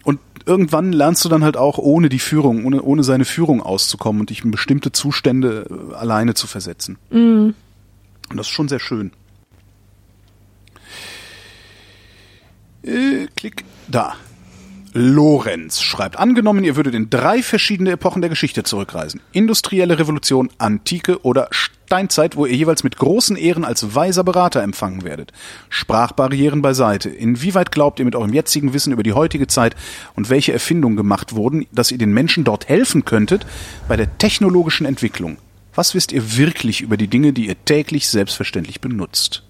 Und 0.05 0.21
irgendwann 0.45 0.93
lernst 0.93 1.25
du 1.25 1.29
dann 1.29 1.43
halt 1.43 1.57
auch 1.57 1.79
ohne 1.79 2.09
die 2.09 2.19
Führung, 2.19 2.65
ohne, 2.65 2.83
ohne 2.83 3.03
seine 3.03 3.25
Führung 3.25 3.63
auszukommen 3.63 4.21
und 4.21 4.31
dich 4.31 4.45
in 4.45 4.51
bestimmte 4.51 4.93
Zustände 4.93 5.67
äh, 5.69 5.95
alleine 5.95 6.35
zu 6.35 6.47
versetzen. 6.47 6.99
Und 7.11 7.55
das 8.37 8.47
ist 8.47 8.53
schon 8.53 8.69
sehr 8.69 8.81
schön. 8.81 9.13
Äh, 12.83 13.27
klick. 13.37 13.65
Da. 13.89 14.15
Lorenz 14.99 15.83
schreibt, 15.83 16.19
angenommen, 16.19 16.65
ihr 16.65 16.75
würdet 16.75 16.95
in 16.95 17.11
drei 17.11 17.43
verschiedene 17.43 17.91
Epochen 17.91 18.23
der 18.23 18.31
Geschichte 18.31 18.63
zurückreisen. 18.63 19.21
Industrielle 19.31 19.99
Revolution, 19.99 20.49
Antike 20.57 21.23
oder 21.23 21.49
Steinzeit, 21.51 22.35
wo 22.35 22.47
ihr 22.47 22.57
jeweils 22.57 22.83
mit 22.83 22.97
großen 22.97 23.37
Ehren 23.37 23.67
als 23.67 23.95
weiser 23.95 24.25
Berater 24.25 24.63
empfangen 24.63 25.05
werdet. 25.05 25.35
Sprachbarrieren 25.69 26.63
beiseite. 26.63 27.11
Inwieweit 27.11 27.73
glaubt 27.73 27.99
ihr 27.99 28.07
mit 28.07 28.17
eurem 28.17 28.33
jetzigen 28.33 28.73
Wissen 28.73 28.91
über 28.91 29.03
die 29.03 29.13
heutige 29.13 29.47
Zeit 29.47 29.77
und 30.15 30.31
welche 30.31 30.55
Erfindungen 30.55 30.97
gemacht 30.97 31.35
wurden, 31.35 31.67
dass 31.73 31.91
ihr 31.91 31.99
den 31.99 32.15
Menschen 32.15 32.45
dort 32.45 32.71
helfen 32.71 33.05
könntet 33.05 33.45
bei 33.89 33.97
der 33.97 34.17
technologischen 34.17 34.87
Entwicklung? 34.87 35.37
Was 35.75 35.95
wisst 35.95 36.11
ihr 36.11 36.39
wirklich 36.39 36.81
über 36.81 36.97
die 36.97 37.09
Dinge, 37.09 37.35
die 37.35 37.49
ihr 37.49 37.65
täglich 37.67 38.09
selbstverständlich 38.09 38.81
benutzt? 38.81 39.43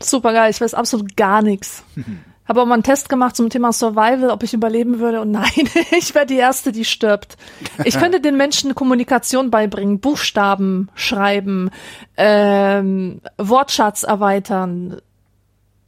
Super 0.00 0.32
geil, 0.32 0.52
ich 0.52 0.60
weiß 0.60 0.74
absolut 0.74 1.16
gar 1.16 1.42
nichts. 1.42 1.82
Habe 2.48 2.62
auch 2.62 2.66
mal 2.66 2.74
einen 2.74 2.82
Test 2.82 3.08
gemacht 3.08 3.36
zum 3.36 3.50
Thema 3.50 3.72
Survival, 3.72 4.30
ob 4.30 4.42
ich 4.42 4.54
überleben 4.54 4.98
würde. 5.00 5.20
Und 5.20 5.30
nein, 5.32 5.68
ich 5.96 6.14
wäre 6.14 6.26
die 6.26 6.36
Erste, 6.36 6.72
die 6.72 6.84
stirbt. 6.84 7.36
Ich 7.84 7.98
könnte 7.98 8.20
den 8.20 8.36
Menschen 8.36 8.74
Kommunikation 8.74 9.50
beibringen, 9.50 10.00
Buchstaben 10.00 10.88
schreiben, 10.94 11.70
ähm, 12.16 13.20
Wortschatz 13.38 14.02
erweitern, 14.02 15.00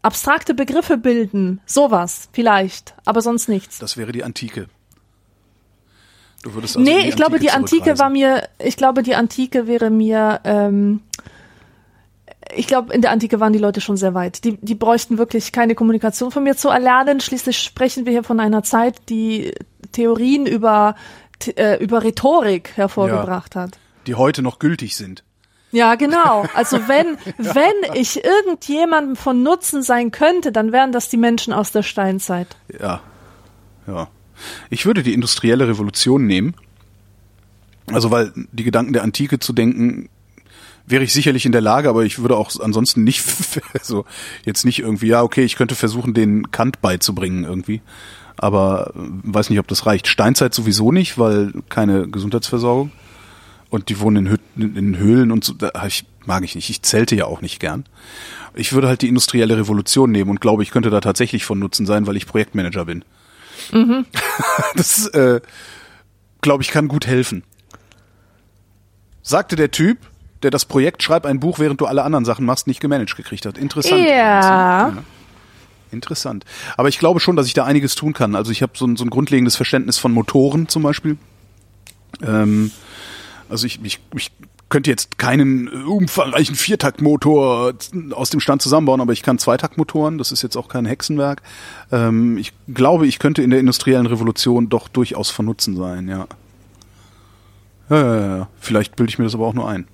abstrakte 0.03 0.55
Begriffe 0.55 0.97
bilden, 0.97 1.61
sowas 1.67 2.29
vielleicht, 2.33 2.95
aber 3.05 3.21
sonst 3.21 3.49
nichts. 3.49 3.79
Das 3.79 3.97
wäre 3.97 4.13
die 4.13 4.25
Antike. 4.25 4.69
Du 6.43 6.55
würdest 6.55 6.77
also 6.77 6.89
nee, 6.89 7.09
ich 7.09 7.17
glaube, 7.17 7.41
die 7.41 7.51
Antike 7.51 7.99
war 7.99 8.11
mir, 8.11 8.49
ich 8.59 8.77
glaube, 8.77 9.03
die 9.03 9.17
Antike 9.17 9.67
wäre 9.67 9.91
mir, 9.91 10.41
ähm, 10.45 11.01
ich 12.55 12.67
glaube, 12.67 12.93
in 12.93 13.03
der 13.03 13.11
Antike 13.11 13.41
waren 13.41 13.53
die 13.53 13.59
Leute 13.59 13.81
schon 13.81 13.97
sehr 13.97 14.15
weit. 14.15 14.45
Die, 14.45 14.57
die 14.57 14.75
bräuchten 14.75 15.19
wirklich 15.19 15.53
keine 15.53 15.75
Kommunikation 15.75 16.31
von 16.31 16.45
mir 16.45 16.57
zu 16.57 16.69
erlernen. 16.69 17.21
Schließlich 17.21 17.59
sprechen 17.59 18.07
wir 18.07 18.13
hier 18.13 18.25
von 18.25 18.41
einer 18.41 18.63
Zeit, 18.63 18.97
die 19.09 19.53
Theorien 19.93 20.47
über, 20.47 20.95
äh, 21.57 21.83
über 21.83 22.03
Rhetorik 22.03 22.73
hervorgebracht 22.77 23.55
ja, 23.55 23.63
hat. 23.63 23.79
Die 24.07 24.15
heute 24.15 24.43
noch 24.43 24.59
gültig 24.59 24.97
sind. 24.97 25.25
Ja, 25.71 25.97
genau. 25.97 26.47
Also 26.55 26.77
wenn, 26.89 27.19
wenn 27.37 27.95
ich 27.95 28.25
irgendjemandem 28.25 29.17
von 29.17 29.43
Nutzen 29.43 29.83
sein 29.83 30.11
könnte, 30.11 30.53
dann 30.53 30.73
wären 30.73 30.93
das 30.93 31.09
die 31.09 31.17
Menschen 31.17 31.53
aus 31.53 31.73
der 31.73 31.83
Steinzeit. 31.83 32.57
Ja. 32.81 33.01
Ja. 33.87 34.09
Ich 34.71 34.87
würde 34.87 35.03
die 35.03 35.15
industrielle 35.15 35.69
Revolution 35.69 36.27
nehmen. 36.27 36.55
Also 37.93 38.11
weil 38.11 38.33
die 38.53 38.65
Gedanken 38.65 38.93
der 38.93 39.03
Antike 39.03 39.39
zu 39.39 39.53
denken, 39.53 40.09
wäre 40.91 41.05
ich 41.05 41.13
sicherlich 41.13 41.47
in 41.47 41.53
der 41.53 41.61
Lage, 41.61 41.89
aber 41.89 42.05
ich 42.05 42.19
würde 42.21 42.37
auch 42.37 42.51
ansonsten 42.61 43.05
nicht, 43.05 43.25
also 43.79 44.05
jetzt 44.45 44.65
nicht 44.65 44.81
irgendwie, 44.81 45.09
ja, 45.09 45.23
okay, 45.23 45.45
ich 45.45 45.57
könnte 45.57 45.75
versuchen, 45.75 46.15
den 46.15 46.51
Kant 46.51 46.81
beizubringen 46.81 47.45
irgendwie. 47.45 47.81
Aber 48.37 48.93
äh, 48.95 49.01
weiß 49.23 49.51
nicht, 49.51 49.59
ob 49.59 49.69
das 49.69 49.87
reicht. 49.87 50.09
Steinzeit 50.09 50.55
sowieso 50.55 50.93
nicht, 50.93 51.19
weil 51.19 51.53
keine 51.69 52.09
Gesundheitsversorgung. 52.09 52.93
Und 53.71 53.91
die 53.91 54.01
wohnen 54.01 54.27
in, 54.27 54.33
Hütten, 54.33 54.77
in 54.77 54.97
Höhlen 54.97 55.31
und 55.31 55.45
so. 55.45 55.53
Da 55.53 55.71
ich, 55.87 56.07
mag 56.25 56.43
ich 56.43 56.55
nicht. 56.55 56.71
Ich 56.71 56.83
zelte 56.83 57.17
ja 57.17 57.27
auch 57.27 57.43
nicht 57.43 57.61
gern. 57.61 57.85
Ich 58.55 58.73
würde 58.73 58.89
halt 58.89 59.03
die 59.03 59.09
industrielle 59.09 59.59
Revolution 59.59 60.11
nehmen 60.11 60.31
und 60.31 60.41
glaube, 60.41 60.63
ich 60.63 60.71
könnte 60.71 60.89
da 60.89 61.01
tatsächlich 61.01 61.45
von 61.45 61.59
Nutzen 61.59 61.85
sein, 61.85 62.07
weil 62.07 62.17
ich 62.17 62.27
Projektmanager 62.27 62.85
bin. 62.85 63.05
Mhm. 63.73 64.07
Das, 64.75 65.07
äh, 65.09 65.41
glaube 66.41 66.63
ich, 66.63 66.71
kann 66.71 66.89
gut 66.89 67.07
helfen. 67.07 67.43
Sagte 69.23 69.57
der 69.57 69.71
Typ, 69.71 69.99
der 70.43 70.51
das 70.51 70.65
Projekt 70.65 71.03
Schreib 71.03 71.27
ein 71.27 71.41
Buch, 71.41 71.59
während 71.59 71.81
du 71.81 71.87
alle 71.87 72.03
anderen 72.03 72.25
Sachen 72.25 72.45
machst, 72.45 72.67
nicht 72.67 72.81
gemanagt 72.81 73.17
gekriegt 73.17 73.47
hat. 73.47 73.59
Interessant. 73.59 74.03
Ja. 74.03 74.89
ja. 74.89 74.93
Interessant. 75.91 76.45
Aber 76.77 76.89
ich 76.89 76.99
glaube 76.99 77.21
schon, 77.21 77.37
dass 77.37 77.47
ich 77.47 77.55
da 77.55 77.65
einiges 77.65 77.95
tun 77.95 78.13
kann. 78.13 78.35
Also 78.35 78.53
ich 78.53 78.63
habe 78.63 78.73
so 78.77 78.87
ein, 78.87 78.97
so 78.97 79.05
ein 79.05 79.11
grundlegendes 79.11 79.57
Verständnis 79.57 79.99
von 79.99 80.13
Motoren 80.13 80.69
zum 80.69 80.83
Beispiel. 80.83 81.17
Ähm, 82.23 82.71
also 83.49 83.67
ich, 83.67 83.81
ich, 83.83 84.01
ich 84.15 84.31
könnte 84.69 84.91
jetzt 84.91 85.19
keinen 85.19 85.69
umfangreichen 85.69 86.55
Viertaktmotor 86.55 87.73
aus 88.13 88.31
dem 88.31 88.41
Stand 88.41 88.61
zusammenbauen, 88.61 89.01
aber 89.01 89.13
ich 89.13 89.23
kann 89.23 89.39
Zweitaktmotoren. 89.39 90.19
Das 90.19 90.31
ist 90.31 90.43
jetzt 90.43 90.57
auch 90.57 90.69
kein 90.69 90.85
Hexenwerk. 90.85 91.43
Ähm, 91.91 92.37
ich 92.37 92.53
glaube, 92.69 93.07
ich 93.07 93.19
könnte 93.19 93.43
in 93.43 93.51
der 93.51 93.61
industriellen 93.61 94.07
Revolution 94.07 94.69
doch 94.69 94.89
durchaus 94.89 95.31
von 95.31 95.47
Nutzen 95.47 95.77
sein, 95.77 96.09
ja. 96.09 96.27
Ja, 97.89 97.97
ja, 97.97 98.37
ja. 98.37 98.49
Vielleicht 98.61 98.97
bilde 98.97 99.11
ich 99.11 99.19
mir 99.19 99.25
das 99.25 99.35
aber 99.35 99.47
auch 99.47 99.55
nur 99.55 99.69
ein. 99.69 99.87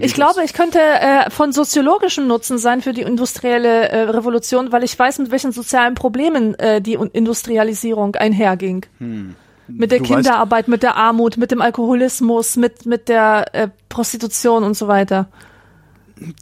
Ich 0.00 0.14
glaube, 0.14 0.42
ich 0.44 0.52
könnte 0.52 0.78
äh, 0.78 1.30
von 1.30 1.52
soziologischem 1.52 2.26
Nutzen 2.26 2.58
sein 2.58 2.82
für 2.82 2.92
die 2.92 3.02
industrielle 3.02 3.88
äh, 3.88 4.00
Revolution, 4.02 4.72
weil 4.72 4.84
ich 4.84 4.98
weiß, 4.98 5.18
mit 5.18 5.30
welchen 5.30 5.52
sozialen 5.52 5.94
Problemen 5.94 6.54
äh, 6.58 6.80
die 6.80 6.94
Industrialisierung 6.94 8.16
einherging. 8.16 8.86
Hm. 8.98 9.34
Mit 9.68 9.92
der 9.92 9.98
du 9.98 10.04
Kinderarbeit, 10.04 10.64
weißt, 10.64 10.68
mit 10.68 10.82
der 10.82 10.96
Armut, 10.96 11.36
mit 11.36 11.50
dem 11.50 11.60
Alkoholismus, 11.60 12.56
mit, 12.56 12.84
mit 12.84 13.08
der 13.08 13.54
äh, 13.54 13.68
Prostitution 13.88 14.64
und 14.64 14.76
so 14.76 14.88
weiter. 14.88 15.28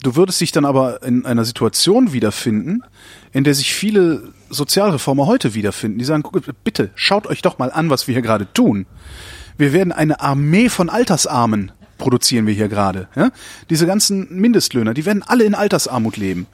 Du 0.03 0.15
würdest 0.15 0.41
dich 0.41 0.51
dann 0.51 0.65
aber 0.65 1.03
in 1.03 1.25
einer 1.25 1.45
Situation 1.45 2.13
wiederfinden, 2.13 2.83
in 3.31 3.43
der 3.43 3.53
sich 3.53 3.73
viele 3.73 4.33
Sozialreformer 4.49 5.27
heute 5.27 5.53
wiederfinden. 5.53 5.99
Die 5.99 6.05
sagen, 6.05 6.23
bitte, 6.63 6.91
schaut 6.95 7.27
euch 7.27 7.41
doch 7.41 7.57
mal 7.57 7.71
an, 7.71 7.89
was 7.89 8.07
wir 8.07 8.13
hier 8.13 8.21
gerade 8.21 8.51
tun. 8.53 8.85
Wir 9.57 9.73
werden 9.73 9.91
eine 9.91 10.21
Armee 10.21 10.69
von 10.69 10.89
Altersarmen 10.89 11.71
produzieren 12.01 12.47
wir 12.47 12.53
hier 12.53 12.67
gerade. 12.67 13.07
Ja? 13.15 13.29
Diese 13.69 13.85
ganzen 13.85 14.35
Mindestlöhner, 14.35 14.95
die 14.95 15.05
werden 15.05 15.23
alle 15.23 15.43
in 15.43 15.53
Altersarmut 15.53 16.17
leben. 16.17 16.47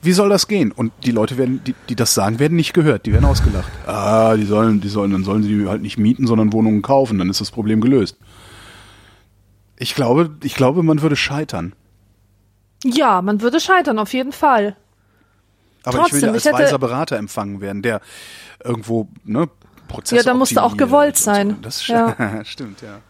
Wie 0.00 0.12
soll 0.12 0.30
das 0.30 0.48
gehen? 0.48 0.72
Und 0.72 0.92
die 1.04 1.10
Leute 1.10 1.36
werden, 1.36 1.60
die, 1.64 1.74
die 1.90 1.94
das 1.94 2.14
sagen, 2.14 2.38
werden 2.38 2.56
nicht 2.56 2.72
gehört, 2.72 3.04
die 3.04 3.12
werden 3.12 3.26
ausgelacht. 3.26 3.70
Ah, 3.86 4.34
die 4.34 4.44
sollen, 4.44 4.80
die 4.80 4.88
sollen, 4.88 5.10
dann 5.10 5.24
sollen 5.24 5.42
sie 5.42 5.68
halt 5.68 5.82
nicht 5.82 5.98
mieten, 5.98 6.26
sondern 6.26 6.52
Wohnungen 6.54 6.80
kaufen, 6.80 7.18
dann 7.18 7.28
ist 7.28 7.40
das 7.40 7.50
Problem 7.50 7.82
gelöst. 7.82 8.16
Ich 9.76 9.94
glaube, 9.94 10.30
ich 10.42 10.54
glaube, 10.54 10.82
man 10.82 11.02
würde 11.02 11.16
scheitern. 11.16 11.74
Ja, 12.82 13.20
man 13.20 13.42
würde 13.42 13.60
scheitern, 13.60 13.98
auf 13.98 14.14
jeden 14.14 14.32
Fall. 14.32 14.76
Aber 15.82 15.98
Trotzdem, 15.98 16.16
ich 16.16 16.22
will 16.22 16.28
ja 16.28 16.34
als 16.34 16.44
hätte... 16.46 16.58
weiser 16.58 16.78
Berater 16.78 17.16
empfangen 17.18 17.60
werden, 17.60 17.82
der 17.82 18.00
irgendwo, 18.64 19.08
ne, 19.24 19.48
Prozess 19.86 20.16
Ja, 20.16 20.22
da 20.22 20.34
musste 20.34 20.62
auch 20.62 20.76
gewollt 20.76 21.18
sein. 21.18 21.58
Das 21.60 21.86
ja. 21.88 22.42
stimmt, 22.44 22.80
ja. 22.80 23.00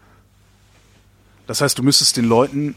Das 1.49 1.61
heißt, 1.61 1.79
du 1.79 1.81
müsstest 1.81 2.15
den 2.15 2.25
Leuten, 2.25 2.75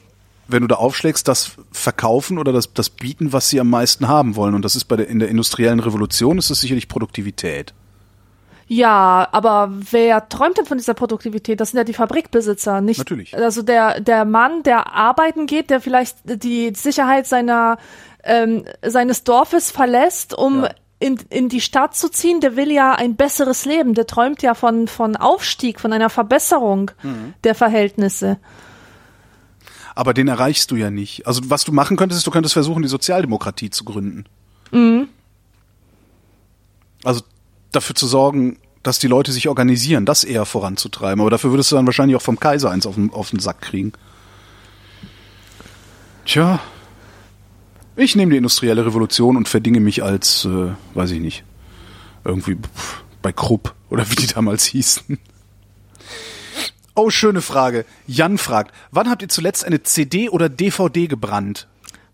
wenn 0.49 0.63
du 0.63 0.67
da 0.67 0.77
aufschlägst, 0.77 1.29
das 1.29 1.57
verkaufen 1.73 2.39
oder 2.39 2.53
das, 2.55 2.73
das 2.73 2.89
bieten, 2.89 3.35
was 3.35 3.51
sie 3.51 3.61
am 3.61 3.69
meisten 3.69 4.09
haben 4.09 4.35
wollen. 4.35 4.55
Und 4.55 4.65
das 4.65 4.77
ist 4.77 4.87
bei 4.87 4.97
der, 4.97 5.09
in 5.09 5.19
der 5.19 5.29
industriellen 5.29 5.79
Revolution 5.79 6.39
ist 6.39 6.49
es 6.49 6.63
sicherlich 6.63 6.89
Produktivität. 6.89 7.75
Ja, 8.69 9.29
aber 9.31 9.71
wer 9.91 10.27
träumt 10.31 10.57
denn 10.57 10.65
von 10.65 10.79
dieser 10.79 10.95
Produktivität? 10.95 11.61
Das 11.61 11.73
sind 11.73 11.77
ja 11.77 11.85
die 11.85 11.93
Fabrikbesitzer, 11.93 12.81
nicht? 12.81 12.97
Natürlich. 12.97 13.37
Also 13.37 13.61
der, 13.61 14.01
der 14.01 14.25
Mann, 14.25 14.63
der 14.63 14.95
arbeiten 14.95 15.45
geht, 15.45 15.69
der 15.69 15.83
vielleicht 15.83 16.17
die 16.25 16.73
Sicherheit 16.75 17.27
seiner, 17.27 17.77
ähm, 18.25 18.65
seines 18.81 19.23
Dorfes 19.23 19.71
verlässt, 19.71 20.33
um 20.33 20.63
ja. 20.63 20.71
In, 21.03 21.19
in 21.29 21.49
die 21.49 21.61
Stadt 21.61 21.95
zu 21.97 22.11
ziehen, 22.11 22.41
der 22.41 22.57
will 22.57 22.71
ja 22.71 22.93
ein 22.93 23.17
besseres 23.17 23.65
Leben. 23.65 23.95
Der 23.95 24.07
träumt 24.07 24.43
ja 24.43 24.55
von, 24.55 24.89
von 24.89 25.17
Aufstieg, 25.17 25.81
von 25.81 25.93
einer 25.93 26.11
Verbesserung 26.11 26.91
mhm. 27.03 27.35
der 27.45 27.55
Verhältnisse 27.55 28.39
aber 29.95 30.15
den 30.15 30.29
erreichst 30.29 30.71
du 30.71 30.77
ja 30.77 30.91
nicht. 30.91 31.27
Also 31.27 31.43
was 31.45 31.65
du 31.65 31.73
machen 31.73 31.97
könntest, 31.97 32.19
ist, 32.19 32.27
du 32.27 32.31
könntest 32.31 32.55
versuchen, 32.55 32.83
die 32.83 32.89
Sozialdemokratie 32.89 33.71
zu 33.71 33.85
gründen. 33.85 34.25
Mhm. 34.71 35.09
Also 37.05 37.23
dafür 37.73 37.95
zu 37.95 38.07
sorgen, 38.07 38.59
dass 38.83 38.99
die 38.99 39.07
Leute 39.07 39.33
sich 39.33 39.49
organisieren, 39.49 40.07
das 40.07 40.25
eher 40.25 40.45
voranzutreiben. 40.45 41.21
Aber 41.21 41.31
dafür 41.31 41.51
würdest 41.51 41.71
du 41.71 41.77
dann 41.77 41.87
wahrscheinlich 41.87 42.17
auch 42.17 42.23
vom 42.23 42.41
Kaiser 42.41 42.71
eins 42.71 42.87
auf 42.87 42.95
den, 42.95 43.13
auf 43.13 43.31
den 43.31 43.39
Sack 43.39 43.61
kriegen. 43.61 43.93
Tja, 46.25 46.61
ich 47.97 48.17
nehme 48.17 48.31
die 48.31 48.37
industrielle 48.37 48.85
Revolution 48.85 49.37
und 49.37 49.49
verdinge 49.49 49.81
mich 49.81 50.03
als, 50.03 50.45
äh, 50.45 50.73
weiß 50.95 51.11
ich 51.13 51.21
nicht, 51.21 51.45
irgendwie 52.25 52.57
bei 53.21 53.33
Krupp 53.33 53.75
oder 53.91 54.09
wie 54.11 54.17
die 54.17 54.27
damals 54.27 54.65
hießen. 54.67 55.19
Oh, 56.95 57.09
schöne 57.09 57.41
Frage. 57.41 57.87
Jan 58.07 58.37
fragt, 58.37 58.75
wann 58.91 59.09
habt 59.09 59.23
ihr 59.23 59.29
zuletzt 59.29 59.65
eine 59.65 59.83
CD 59.83 60.29
oder 60.29 60.49
DVD 60.49 61.07
gebrannt? 61.07 61.67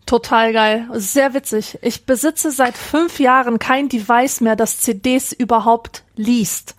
Total 0.06 0.52
geil. 0.52 0.88
Sehr 0.94 1.34
witzig. 1.34 1.78
Ich 1.82 2.06
besitze 2.06 2.50
seit 2.50 2.78
fünf 2.78 3.18
Jahren 3.18 3.58
kein 3.58 3.88
Device 3.88 4.40
mehr, 4.40 4.56
das 4.56 4.78
CDs 4.78 5.32
überhaupt 5.32 6.04
liest. 6.16 6.76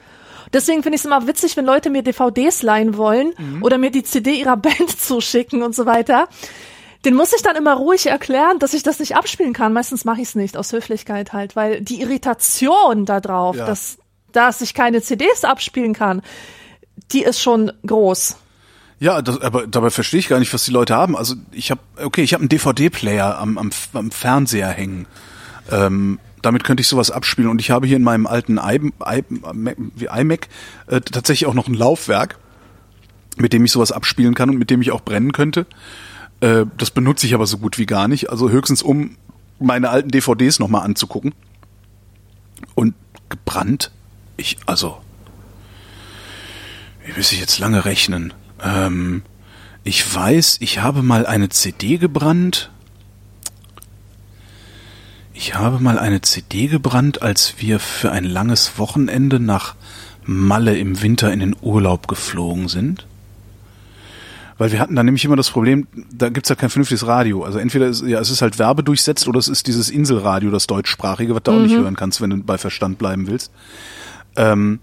Deswegen 0.54 0.82
finde 0.82 0.95
ich 0.95 1.02
es 1.02 1.06
immer 1.06 1.28
witzig, 1.28 1.56
wenn 1.58 1.66
Leute 1.66 1.89
mir 1.89 2.02
DVDs 2.02 2.64
leihen 2.64 2.97
wollen 2.97 3.34
mhm. 3.38 3.62
oder 3.62 3.78
mir 3.78 3.91
die 3.91 4.04
CD 4.04 4.39
ihrer 4.39 4.58
Band 4.58 4.89
zuschicken 5.00 5.62
und 5.62 5.76
so 5.76 5.86
weiter. 5.86 6.28
Den 7.06 7.16
muss 7.16 7.34
ich 7.34 7.41
dann 7.41 7.56
immer 7.56 7.76
ruhig 7.76 8.08
erklären, 8.08 8.60
dass 8.60 8.74
ich 8.74 8.84
das 8.84 9.00
nicht 9.00 9.16
abspielen 9.16 9.54
kann. 9.54 9.72
Meistens 9.72 10.04
mache 10.04 10.22
ich 10.22 10.30
es 10.30 10.36
nicht, 10.36 10.58
aus 10.58 10.74
Höflichkeit 10.74 11.32
halt, 11.32 11.56
weil 11.56 11.82
die 11.82 12.02
Irritation 12.02 13.06
da 13.06 13.22
drauf, 13.22 13.56
ja. 13.56 13.66
dass, 13.66 13.97
dass 14.34 14.60
ich 14.62 14.74
keine 14.74 15.02
CDs 15.02 15.45
abspielen 15.45 15.93
kann, 15.93 16.22
die 17.12 17.24
ist 17.24 17.41
schon 17.41 17.72
groß. 17.86 18.38
Ja, 19.00 19.22
das, 19.22 19.41
aber 19.41 19.66
dabei 19.66 19.91
verstehe 19.91 20.20
ich 20.20 20.28
gar 20.28 20.39
nicht, 20.39 20.54
was 20.54 20.66
die 20.66 20.72
Leute 20.72 20.95
haben. 20.95 21.16
Also 21.16 21.36
ich 21.52 21.72
habe, 21.72 21.80
okay, 22.04 22.22
ich 22.22 22.34
habe 22.34 22.41
einen 22.41 22.50
DVD-Player 22.50 23.38
am, 23.38 23.58
am, 23.58 23.70
am 23.93 24.12
Fernseher 24.12 24.68
hängen. 24.68 25.08
Ähm, 25.72 26.20
damit 26.41 26.66
könnte 26.66 26.82
ich 26.82 26.88
sowas 26.88 27.12
abspielen. 27.12 27.50
Und 27.50 27.62
ich 27.62 27.72
habe 27.72 27.88
hier 27.88 27.95
in 27.95 28.04
meinem 28.04 28.28
alten 28.28 28.58
I, 28.58 28.91
I, 29.06 29.24
iMac 30.06 30.47
äh, 30.88 31.00
tatsächlich 31.00 31.47
auch 31.47 31.54
noch 31.54 31.68
ein 31.68 31.74
Laufwerk, 31.74 32.38
mit 33.38 33.54
dem 33.54 33.64
ich 33.64 33.72
sowas 33.72 33.93
abspielen 33.93 34.36
kann 34.36 34.50
und 34.50 34.58
mit 34.58 34.70
dem 34.70 34.82
ich 34.82 34.91
auch 34.91 35.02
brennen 35.02 35.32
könnte. 35.32 35.66
Äh, 36.42 36.66
das 36.78 36.92
benutze 36.92 37.26
ich 37.26 37.34
aber 37.34 37.46
so 37.46 37.58
gut 37.58 37.78
wie 37.78 37.86
gar 37.86 38.08
nicht. 38.08 38.30
Also 38.30 38.50
höchstens 38.50 38.82
um 38.82 39.18
meine 39.60 39.90
alten 39.90 40.10
DVDs 40.10 40.60
nochmal 40.60 40.84
anzugucken. 40.84 41.34
Und 42.76 42.96
gebrannt? 43.30 43.92
Ich, 44.38 44.58
also, 44.66 44.98
wie 47.06 47.14
muss 47.14 47.32
ich 47.32 47.40
jetzt 47.40 47.60
lange 47.60 47.86
rechnen? 47.86 48.34
Ähm, 48.62 49.24
ich 49.84 50.14
weiß, 50.14 50.58
ich 50.62 50.80
habe 50.80 51.04
mal 51.04 51.26
eine 51.26 51.50
CD 51.50 51.98
gebrannt. 51.98 52.72
Ich 55.34 55.56
habe 55.56 55.80
mal 55.80 55.98
eine 55.98 56.22
CD 56.22 56.68
gebrannt, 56.68 57.22
als 57.22 57.56
wir 57.60 57.80
für 57.80 58.12
ein 58.12 58.26
langes 58.26 58.78
Wochenende 58.78 59.40
nach 59.40 59.76
Malle 60.26 60.78
im 60.78 61.02
Winter 61.02 61.32
in 61.32 61.40
den 61.40 61.56
Urlaub 61.62 62.08
geflogen 62.08 62.68
sind. 62.68 63.08
Weil 64.60 64.74
wir 64.74 64.80
hatten 64.80 64.93
da 64.93 65.03
nämlich 65.03 65.24
immer 65.24 65.38
das 65.38 65.49
Problem, 65.49 65.88
da 66.14 66.28
gibt's 66.28 66.49
ja 66.49 66.55
kein 66.55 66.70
vernünftiges 66.70 67.07
Radio. 67.07 67.43
Also 67.45 67.60
entweder 67.60 67.88
ist, 67.88 68.03
ja, 68.05 68.20
es 68.20 68.30
ist 68.30 68.41
halt 68.41 68.60
werbedurchsetzt 68.60 69.26
oder 69.30 69.39
es 69.39 69.47
ist 69.47 69.68
dieses 69.68 69.89
Inselradio, 69.89 70.51
das 70.51 70.68
deutschsprachige, 70.68 71.34
was 71.34 71.43
du 71.43 71.51
auch 71.51 71.60
nicht 71.60 71.76
hören 71.76 71.95
kannst, 71.95 72.20
wenn 72.20 72.30
du 72.30 72.38
bei 72.43 72.57
Verstand 72.57 72.97
bleiben 72.97 73.28
willst. 73.28 73.53
Ähm, 74.36 74.80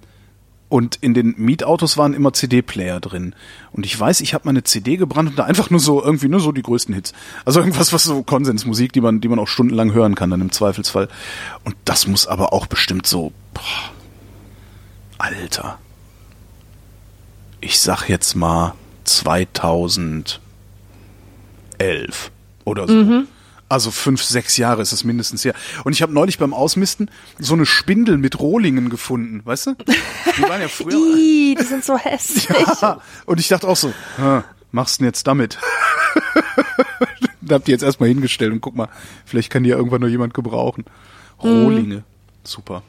und 0.70 0.97
in 0.97 1.12
den 1.12 1.35
Mietautos 1.37 1.99
waren 1.99 2.14
immer 2.14 2.33
CD-Player 2.33 3.01
drin. 3.01 3.35
Und 3.70 3.85
ich 3.85 4.01
weiß, 4.01 4.22
ich 4.22 4.33
habe 4.33 4.47
meine 4.47 4.64
CD 4.64 4.97
gebrannt 4.97 5.29
und 5.29 5.39
da 5.39 5.45
einfach 5.45 5.68
nur 5.68 5.79
so 5.79 6.03
irgendwie 6.03 6.29
nur 6.29 6.41
so 6.41 6.53
die 6.53 6.62
größten 6.62 6.95
Hits. 6.95 7.12
Also 7.45 7.61
irgendwas, 7.61 7.93
was 7.93 8.05
so 8.05 8.22
Konsensmusik, 8.22 8.95
die 8.95 9.03
man, 9.03 9.20
die 9.20 9.29
man 9.29 9.39
auch 9.39 9.47
stundenlang 9.47 9.93
hören 9.93 10.14
kann 10.14 10.31
dann 10.31 10.41
im 10.41 10.53
Zweifelsfall. 10.53 11.09
Und 11.64 11.77
das 11.85 12.07
muss 12.07 12.27
aber 12.27 12.55
auch 12.55 12.66
bestimmt 12.66 13.07
so, 13.07 13.33
boah, 13.53 13.93
Alter. 15.18 15.79
Ich 17.61 17.79
sag 17.79 18.09
jetzt 18.09 18.35
mal 18.35 18.72
2011 19.07 20.41
oder 22.65 22.89
so. 22.89 23.25
Also 23.69 23.91
fünf, 23.91 24.23
sechs 24.23 24.57
Jahre 24.59 24.83
ist 24.83 24.93
es 24.93 25.03
mindestens 25.03 25.45
her. 25.45 25.53
Und 25.83 25.93
ich 25.93 26.01
habe 26.01 26.13
neulich 26.13 26.39
beim 26.39 26.55
Ausmisten 26.55 27.11
so 27.39 27.55
eine 27.55 27.67
Spindel 27.67 28.17
mit 28.17 28.39
Rohlingen 28.39 28.91
gefunden, 28.91 29.41
weißt 29.45 29.67
du? 29.67 29.75
Die 29.75 30.43
waren 30.43 30.61
ja 30.61 30.69
früher. 30.69 30.93
Ih, 31.17 31.55
die 31.61 31.65
sind 31.65 31.85
so 31.85 31.99
hässlich. 31.99 32.49
Ja, 32.81 33.01
und 33.25 33.41
ich 33.41 33.49
dachte 33.49 33.67
auch 33.67 33.77
so, 33.77 33.93
machst 34.71 34.99
du 34.99 35.03
denn 35.03 35.09
jetzt 35.09 35.27
damit? 35.27 35.59
da 37.41 37.55
habt 37.57 37.67
ihr 37.67 37.73
jetzt 37.73 37.83
erstmal 37.83 38.09
hingestellt 38.09 38.53
und 38.53 38.61
guck 38.61 38.77
mal, 38.77 38.89
vielleicht 39.25 39.51
kann 39.51 39.65
die 39.65 39.71
ja 39.71 39.77
irgendwann 39.77 40.01
nur 40.01 40.11
jemand 40.11 40.33
gebrauchen. 40.33 40.85
Rohlinge. 41.43 42.05
Super. 42.45 42.83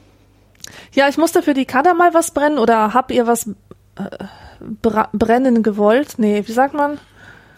Ja, 0.92 1.08
ich 1.08 1.18
musste 1.18 1.42
für 1.42 1.54
die 1.54 1.64
Kader 1.64 1.94
mal 1.94 2.14
was 2.14 2.30
brennen 2.30 2.58
oder 2.58 2.94
habt 2.94 3.10
ihr 3.10 3.26
was 3.26 3.48
äh, 3.96 4.24
bra- 4.82 5.08
brennen 5.12 5.62
gewollt? 5.62 6.14
Nee, 6.18 6.42
wie 6.46 6.52
sagt 6.52 6.74
man? 6.74 6.98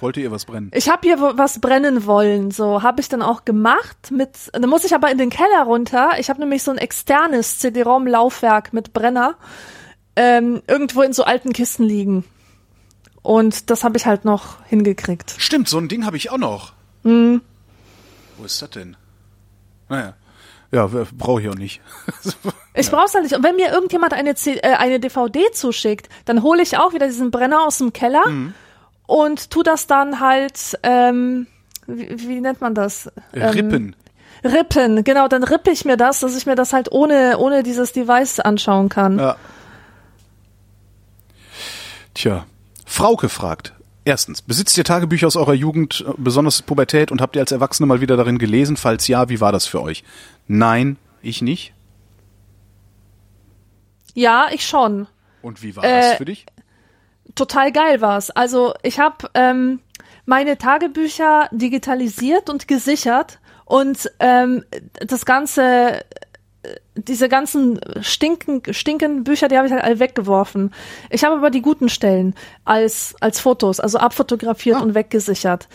Wollte 0.01 0.21
ihr 0.21 0.31
was 0.31 0.47
brennen? 0.47 0.71
Ich 0.75 0.89
habe 0.89 1.01
hier 1.03 1.21
was 1.37 1.61
brennen 1.61 2.07
wollen, 2.07 2.51
so 2.51 2.83
habe 2.83 3.01
ich 3.03 3.09
dann 3.11 3.21
auch 3.21 3.45
gemacht. 3.45 4.11
Mit, 4.11 4.31
dann 4.53 4.69
muss 4.71 4.85
ich 4.85 4.95
aber 4.95 5.11
in 5.11 5.19
den 5.19 5.29
Keller 5.31 5.65
runter. 5.65 6.13
Ich 6.19 6.31
habe 6.31 6.41
nämlich 6.41 6.63
so 6.63 6.71
ein 6.71 6.79
externes 6.79 7.59
CD-ROM-Laufwerk 7.59 8.73
mit 8.73 8.93
Brenner 8.95 9.35
ähm, 10.17 10.63
irgendwo 10.67 11.03
in 11.03 11.13
so 11.13 11.25
alten 11.25 11.53
Kisten 11.53 11.85
liegen. 11.85 12.25
Und 13.23 13.69
das 13.69 13.85
habe 13.85 13.99
ich 13.99 14.07
halt 14.07 14.25
noch 14.25 14.65
hingekriegt. 14.65 15.35
Stimmt, 15.37 15.69
so 15.69 15.77
ein 15.77 15.89
Ding 15.89 16.07
habe 16.07 16.17
ich 16.17 16.31
auch 16.31 16.39
noch. 16.39 16.73
Mhm. 17.03 17.43
Wo 18.39 18.45
ist 18.47 18.63
das 18.63 18.71
denn? 18.71 18.97
Naja. 19.91 20.15
Ja, 20.73 20.89
brauche 21.17 21.43
ich 21.43 21.49
auch 21.49 21.55
nicht. 21.55 21.81
Ich 22.73 22.89
brauch's 22.89 23.15
halt 23.15 23.25
nicht. 23.25 23.35
Und 23.35 23.43
wenn 23.43 23.57
mir 23.57 23.73
irgendjemand 23.73 24.15
eine, 24.15 24.37
C 24.37 24.55
äh, 24.55 24.75
eine 24.75 25.01
DVD 25.01 25.51
zuschickt, 25.53 26.09
dann 26.25 26.45
hole 26.45 26.63
ich 26.63 26.79
auch 26.79 26.93
wieder 26.95 27.07
diesen 27.07 27.33
Brenner 27.33 27.67
aus 27.67 27.79
dem 27.79 27.93
Keller 27.93 28.23
und 29.07 29.51
tu 29.51 29.65
das 29.65 29.89
dann 29.89 30.21
halt, 30.21 30.79
ähm, 30.85 31.49
wie, 31.89 32.29
wie 32.29 32.41
nennt 32.41 32.61
man 32.61 32.77
das? 32.77 33.11
Ähm, 33.35 33.43
Rippen. 33.51 33.97
Rippen, 34.45 35.03
genau, 35.03 35.27
dann 35.27 35.43
rippe 35.43 35.73
ich 35.73 35.85
mir 35.85 35.97
das, 35.97 36.21
dass 36.21 36.37
ich 36.37 36.47
mir 36.47 36.55
das 36.55 36.73
halt 36.73 36.93
ohne, 36.93 37.39
ohne 37.39 37.65
dieses 37.65 37.93
Device 37.93 38.39
anschauen 38.39 38.89
kann. 38.89 39.19
Ja. 39.19 39.37
Tja. 42.15 42.47
Frauke 42.87 43.29
fragt. 43.29 43.75
Erstens, 44.05 44.41
besitzt 44.43 44.77
ihr 44.79 44.85
Tagebücher 44.85 45.27
aus 45.27 45.37
eurer 45.37 45.53
Jugend, 45.55 46.05
äh, 46.07 46.13
besonders 46.17 46.63
Pubertät, 46.63 47.13
und 47.13 47.21
habt 47.21 47.37
ihr 47.37 47.43
als 47.43 47.53
Erwachsene 47.53 47.87
mal 47.87 48.01
wieder 48.01 48.17
darin 48.17 48.39
gelesen? 48.39 48.77
Falls 48.77 49.07
ja, 49.09 49.29
wie 49.29 49.41
war 49.41 49.53
das 49.53 49.67
für 49.67 49.83
euch? 49.83 50.05
Nein, 50.49 50.97
ich 51.23 51.43
nicht. 51.43 51.73
Ja, 54.15 54.49
ich 54.53 54.67
schon. 54.67 55.07
Und 55.43 55.63
wie 55.63 55.77
war 55.77 55.83
das 55.83 56.13
Äh, 56.13 56.17
für 56.17 56.25
dich? 56.25 56.47
Total 57.35 57.71
geil 57.73 58.01
war's. 58.01 58.31
Also 58.31 58.75
ich 58.83 58.99
habe 58.99 59.31
ähm, 59.35 59.81
meine 60.27 60.59
Tagebücher 60.59 61.49
digitalisiert 61.53 62.51
und 62.51 62.67
gesichert 62.69 63.39
und 63.65 64.11
ähm, 64.19 64.65
das 64.95 65.25
ganze, 65.25 66.05
diese 66.95 67.29
ganzen 67.29 67.81
stinken, 68.03 68.63
stinkenden 68.73 69.25
Bücher, 69.25 69.49
die 69.49 69.57
habe 69.57 69.67
ich 69.67 69.73
halt 69.73 69.83
alle 69.83 69.99
weggeworfen. 69.99 70.73
Ich 71.09 71.25
habe 71.25 71.37
aber 71.37 71.51
die 71.51 71.63
guten 71.63 71.89
Stellen 71.89 72.35
als 72.65 73.15
als 73.21 73.41
Fotos, 73.41 73.81
also 73.81 73.99
abfotografiert 73.99 74.77
Ah. 74.77 74.83
und 74.83 74.95
weggesichert. 74.95 75.69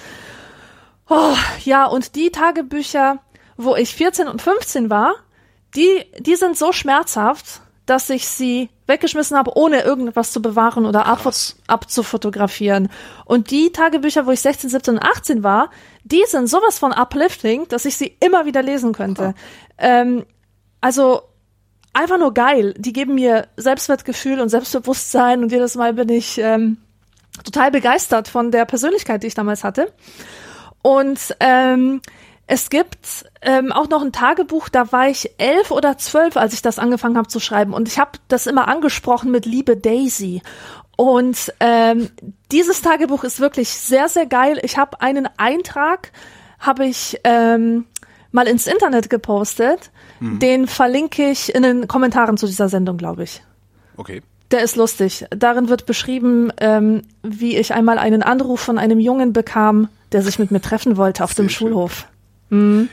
Oh, 1.09 1.35
ja, 1.63 1.85
und 1.85 2.15
die 2.15 2.31
Tagebücher, 2.31 3.19
wo 3.57 3.75
ich 3.75 3.95
14 3.95 4.27
und 4.27 4.41
15 4.41 4.89
war, 4.89 5.15
die, 5.75 6.05
die 6.19 6.35
sind 6.35 6.57
so 6.57 6.71
schmerzhaft, 6.71 7.61
dass 7.85 8.09
ich 8.09 8.27
sie 8.27 8.69
weggeschmissen 8.87 9.37
habe, 9.37 9.55
ohne 9.55 9.81
irgendwas 9.83 10.31
zu 10.31 10.41
bewahren 10.41 10.85
oder 10.85 11.05
ab, 11.05 11.19
abzufotografieren. 11.67 12.89
Und 13.25 13.51
die 13.51 13.71
Tagebücher, 13.71 14.25
wo 14.25 14.31
ich 14.31 14.41
16, 14.41 14.69
17 14.69 14.95
und 14.95 15.03
18 15.03 15.43
war, 15.43 15.69
die 16.03 16.23
sind 16.27 16.47
sowas 16.47 16.79
von 16.79 16.91
uplifting, 16.91 17.67
dass 17.67 17.85
ich 17.85 17.97
sie 17.97 18.15
immer 18.19 18.45
wieder 18.45 18.63
lesen 18.63 18.93
könnte. 18.93 19.35
Ähm, 19.77 20.25
also 20.85 21.23
einfach 21.93 22.19
nur 22.19 22.35
geil. 22.35 22.75
Die 22.77 22.93
geben 22.93 23.15
mir 23.15 23.47
Selbstwertgefühl 23.57 24.39
und 24.39 24.49
Selbstbewusstsein 24.49 25.41
und 25.41 25.51
jedes 25.51 25.73
Mal 25.73 25.95
bin 25.95 26.09
ich 26.09 26.37
ähm, 26.37 26.77
total 27.43 27.71
begeistert 27.71 28.27
von 28.27 28.51
der 28.51 28.65
Persönlichkeit, 28.65 29.23
die 29.23 29.27
ich 29.27 29.33
damals 29.33 29.63
hatte. 29.63 29.91
Und 30.83 31.35
ähm, 31.39 32.03
es 32.45 32.69
gibt 32.69 33.25
ähm, 33.41 33.71
auch 33.71 33.89
noch 33.89 34.03
ein 34.03 34.11
Tagebuch, 34.11 34.69
da 34.69 34.91
war 34.91 35.09
ich 35.09 35.31
elf 35.39 35.71
oder 35.71 35.97
zwölf, 35.97 36.37
als 36.37 36.53
ich 36.53 36.61
das 36.61 36.77
angefangen 36.77 37.17
habe 37.17 37.29
zu 37.29 37.39
schreiben. 37.39 37.73
Und 37.73 37.87
ich 37.87 37.97
habe 37.97 38.19
das 38.27 38.45
immer 38.45 38.67
angesprochen 38.67 39.31
mit 39.31 39.47
Liebe 39.47 39.75
Daisy. 39.75 40.43
Und 40.97 41.51
ähm, 41.61 42.11
dieses 42.51 42.83
Tagebuch 42.83 43.23
ist 43.23 43.39
wirklich 43.39 43.69
sehr, 43.69 44.07
sehr 44.07 44.27
geil. 44.27 44.59
Ich 44.61 44.77
habe 44.77 45.01
einen 45.01 45.27
Eintrag, 45.37 46.11
habe 46.59 46.85
ich 46.85 47.19
ähm, 47.23 47.87
mal 48.35 48.47
ins 48.47 48.67
Internet 48.67 49.09
gepostet. 49.09 49.89
Den 50.19 50.67
verlinke 50.67 51.29
ich 51.29 51.53
in 51.53 51.63
den 51.63 51.87
Kommentaren 51.87 52.37
zu 52.37 52.45
dieser 52.45 52.69
Sendung, 52.69 52.97
glaube 52.97 53.23
ich. 53.23 53.41
Okay. 53.97 54.21
Der 54.51 54.61
ist 54.61 54.75
lustig. 54.75 55.25
Darin 55.31 55.69
wird 55.69 55.85
beschrieben, 55.85 56.51
ähm, 56.57 57.01
wie 57.23 57.57
ich 57.57 57.73
einmal 57.73 57.97
einen 57.97 58.21
Anruf 58.21 58.59
von 58.59 58.77
einem 58.77 58.99
Jungen 58.99 59.33
bekam, 59.33 59.89
der 60.11 60.21
sich 60.21 60.37
mit 60.37 60.51
mir 60.51 60.61
treffen 60.61 60.97
wollte 60.97 61.23
auf 61.23 61.33
dem 61.33 61.49
Sehr 61.49 61.57
schön. 61.57 61.67
Schulhof. 61.69 62.07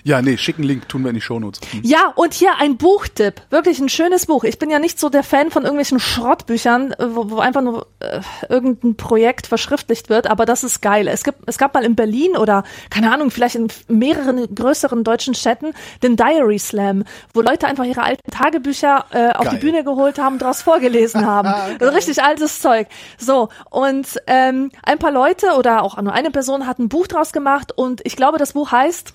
Ja, 0.04 0.22
nee, 0.22 0.36
schicken 0.36 0.62
Link 0.62 0.88
tun 0.88 1.02
wir 1.02 1.10
in 1.10 1.14
die 1.14 1.20
Shownotes. 1.20 1.60
Hm. 1.70 1.80
Ja, 1.82 2.12
und 2.14 2.34
hier 2.34 2.52
ein 2.58 2.76
Buchtipp. 2.76 3.42
Wirklich 3.50 3.78
ein 3.78 3.88
schönes 3.88 4.26
Buch. 4.26 4.44
Ich 4.44 4.58
bin 4.58 4.70
ja 4.70 4.78
nicht 4.78 4.98
so 4.98 5.08
der 5.08 5.22
Fan 5.22 5.50
von 5.50 5.62
irgendwelchen 5.62 6.00
Schrottbüchern, 6.00 6.92
äh, 6.92 7.14
wo, 7.14 7.30
wo 7.30 7.38
einfach 7.38 7.62
nur 7.62 7.86
äh, 8.00 8.20
irgendein 8.48 8.96
Projekt 8.96 9.46
verschriftlicht 9.46 10.08
wird, 10.08 10.26
aber 10.28 10.44
das 10.44 10.64
ist 10.64 10.82
geil. 10.82 11.08
Es 11.08 11.24
gibt, 11.24 11.38
es 11.46 11.58
gab 11.58 11.74
mal 11.74 11.84
in 11.84 11.94
Berlin 11.94 12.36
oder, 12.36 12.64
keine 12.90 13.12
Ahnung, 13.12 13.30
vielleicht 13.30 13.56
in 13.56 13.68
mehreren 13.88 14.54
größeren 14.54 15.04
deutschen 15.04 15.34
Städten 15.34 15.72
den 16.02 16.16
Diary 16.16 16.58
Slam, 16.58 17.04
wo 17.34 17.40
Leute 17.40 17.66
einfach 17.66 17.84
ihre 17.84 18.02
alten 18.02 18.30
Tagebücher 18.30 19.06
äh, 19.10 19.30
auf 19.30 19.44
Geil. 19.44 19.54
die 19.54 19.66
Bühne 19.66 19.84
geholt 19.84 20.18
haben, 20.18 20.38
daraus 20.38 20.62
vorgelesen 20.62 21.26
haben. 21.26 21.52
Also 21.82 21.94
richtig 21.94 22.22
altes 22.22 22.60
Zeug. 22.60 22.86
So, 23.18 23.48
und 23.70 24.06
ähm, 24.26 24.70
ein 24.82 24.98
paar 24.98 25.10
Leute 25.10 25.52
oder 25.58 25.82
auch 25.82 26.00
nur 26.00 26.12
eine 26.12 26.30
Person 26.30 26.66
hat 26.66 26.78
ein 26.78 26.88
Buch 26.88 27.06
draus 27.06 27.32
gemacht 27.32 27.72
und 27.72 28.00
ich 28.04 28.16
glaube, 28.16 28.38
das 28.38 28.52
Buch 28.52 28.72
heißt 28.72 29.14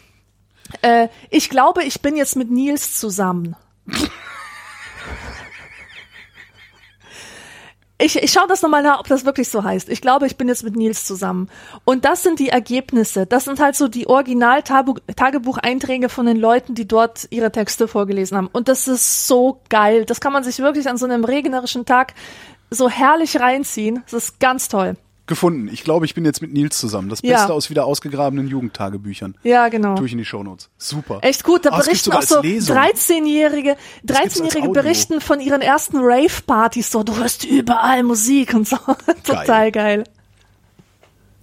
äh, 0.81 1.07
ich 1.29 1.49
glaube, 1.49 1.83
ich 1.83 2.01
bin 2.01 2.15
jetzt 2.15 2.35
mit 2.35 2.51
Nils 2.51 2.99
zusammen. 2.99 3.55
Ich, 7.99 8.15
ich 8.15 8.31
schaue 8.31 8.45
das 8.47 8.61
nochmal 8.61 8.83
nach, 8.83 8.99
ob 8.99 9.07
das 9.07 9.25
wirklich 9.25 9.49
so 9.49 9.63
heißt. 9.63 9.89
Ich 9.89 10.01
glaube, 10.01 10.27
ich 10.27 10.37
bin 10.37 10.47
jetzt 10.47 10.63
mit 10.63 10.75
Nils 10.75 11.05
zusammen. 11.05 11.49
Und 11.83 12.05
das 12.05 12.21
sind 12.21 12.37
die 12.37 12.49
Ergebnisse. 12.49 13.25
Das 13.25 13.45
sind 13.45 13.59
halt 13.59 13.75
so 13.75 13.87
die 13.87 14.07
Original-Tagebucheinträge 14.07 16.07
von 16.07 16.27
den 16.27 16.37
Leuten, 16.37 16.75
die 16.75 16.87
dort 16.87 17.25
ihre 17.31 17.51
Texte 17.51 17.87
vorgelesen 17.87 18.37
haben. 18.37 18.49
Und 18.53 18.67
das 18.67 18.87
ist 18.87 19.27
so 19.27 19.61
geil. 19.69 20.05
Das 20.05 20.21
kann 20.21 20.31
man 20.31 20.43
sich 20.43 20.59
wirklich 20.59 20.87
an 20.87 20.97
so 20.97 21.05
einem 21.05 21.25
regnerischen 21.25 21.85
Tag 21.85 22.13
so 22.69 22.87
herrlich 22.87 23.39
reinziehen. 23.39 24.03
Das 24.05 24.25
ist 24.25 24.39
ganz 24.39 24.67
toll. 24.67 24.95
Gefunden. 25.27 25.67
Ich 25.71 25.83
glaube, 25.83 26.05
ich 26.05 26.15
bin 26.15 26.23
jetzt 26.25 26.41
mit 26.41 26.53
Nils 26.53 26.77
zusammen. 26.77 27.09
Das 27.09 27.19
Ja. 27.21 27.37
Beste 27.37 27.53
aus 27.53 27.69
wieder 27.69 27.85
ausgegrabenen 27.85 28.47
Jugendtagebüchern. 28.47 29.35
Ja, 29.43 29.67
genau. 29.67 29.95
Tue 29.95 30.05
ich 30.07 30.13
in 30.13 30.17
die 30.17 30.25
Shownotes. 30.25 30.69
Super. 30.77 31.19
Echt 31.21 31.43
gut, 31.43 31.65
da 31.65 31.69
gibt's 31.69 31.85
berichten 31.85 32.11
auch 32.13 32.21
so 32.21 32.35
als 32.37 32.45
Lesung. 32.45 32.77
13-Jährige, 32.77 33.75
gibt's 34.05 34.19
als 34.19 34.35
13-Jährige 34.35 34.69
Audio. 34.69 34.73
berichten 34.73 35.21
von 35.21 35.39
ihren 35.39 35.61
ersten 35.61 35.97
Rave-Partys 35.99 36.89
so, 36.91 37.03
du 37.03 37.17
hörst 37.17 37.43
überall 37.43 38.03
Musik 38.03 38.53
und 38.53 38.67
so. 38.67 38.77
Total 39.23 39.71
geil. 39.71 40.03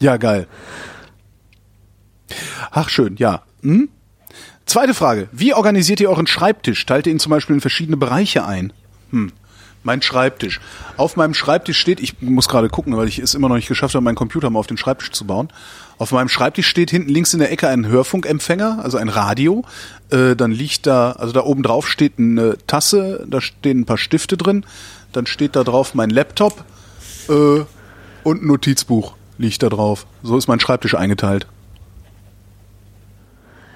Ja, 0.00 0.16
geil. 0.16 0.46
Ach, 2.70 2.88
schön, 2.88 3.16
ja. 3.16 3.42
Hm? 3.62 3.88
Zweite 4.66 4.94
Frage. 4.94 5.28
Wie 5.30 5.54
organisiert 5.54 6.00
ihr 6.00 6.08
euren 6.08 6.26
Schreibtisch? 6.26 6.84
Teilt 6.86 7.06
ihr 7.06 7.12
ihn 7.12 7.18
zum 7.20 7.30
Beispiel 7.30 7.54
in 7.54 7.60
verschiedene 7.60 7.96
Bereiche 7.96 8.46
ein? 8.46 8.72
Hm. 9.10 9.32
Mein 9.84 10.00
Schreibtisch. 10.00 10.60
Auf 10.96 11.14
meinem 11.16 11.34
Schreibtisch 11.34 11.78
steht, 11.78 12.00
ich 12.00 12.20
muss 12.22 12.48
gerade 12.48 12.70
gucken, 12.70 12.96
weil 12.96 13.06
ich 13.06 13.18
es 13.18 13.34
immer 13.34 13.48
noch 13.50 13.56
nicht 13.56 13.68
geschafft 13.68 13.94
habe, 13.94 14.02
meinen 14.02 14.14
Computer 14.14 14.48
mal 14.48 14.58
auf 14.58 14.66
den 14.66 14.78
Schreibtisch 14.78 15.12
zu 15.12 15.26
bauen. 15.26 15.48
Auf 15.98 16.10
meinem 16.10 16.28
Schreibtisch 16.30 16.66
steht 16.66 16.90
hinten 16.90 17.10
links 17.10 17.34
in 17.34 17.38
der 17.40 17.52
Ecke 17.52 17.68
ein 17.68 17.86
Hörfunkempfänger, 17.86 18.80
also 18.82 18.96
ein 18.96 19.10
Radio. 19.10 19.62
Äh, 20.10 20.36
dann 20.36 20.52
liegt 20.52 20.86
da, 20.86 21.12
also 21.12 21.32
da 21.34 21.42
oben 21.42 21.62
drauf 21.62 21.86
steht 21.86 22.14
eine 22.18 22.56
Tasse, 22.66 23.26
da 23.28 23.42
stehen 23.42 23.80
ein 23.80 23.84
paar 23.84 23.98
Stifte 23.98 24.36
drin. 24.38 24.64
Dann 25.12 25.26
steht 25.26 25.54
da 25.54 25.62
drauf 25.64 25.94
mein 25.94 26.08
Laptop 26.10 26.64
äh, 27.28 27.60
und 28.24 28.42
ein 28.42 28.46
Notizbuch 28.46 29.14
liegt 29.36 29.62
da 29.62 29.68
drauf. 29.68 30.06
So 30.22 30.36
ist 30.38 30.48
mein 30.48 30.60
Schreibtisch 30.60 30.94
eingeteilt. 30.94 31.46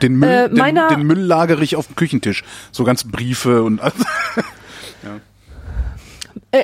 Den 0.00 0.14
Müll, 0.16 0.28
Äh, 0.28 0.48
den, 0.48 0.74
den 0.88 1.02
Müll 1.06 1.20
lagere 1.20 1.62
ich 1.62 1.76
auf 1.76 1.86
dem 1.88 1.96
Küchentisch. 1.96 2.44
So 2.72 2.84
ganz 2.84 3.04
Briefe 3.04 3.62
und 3.62 3.80
Äh, 3.80 3.90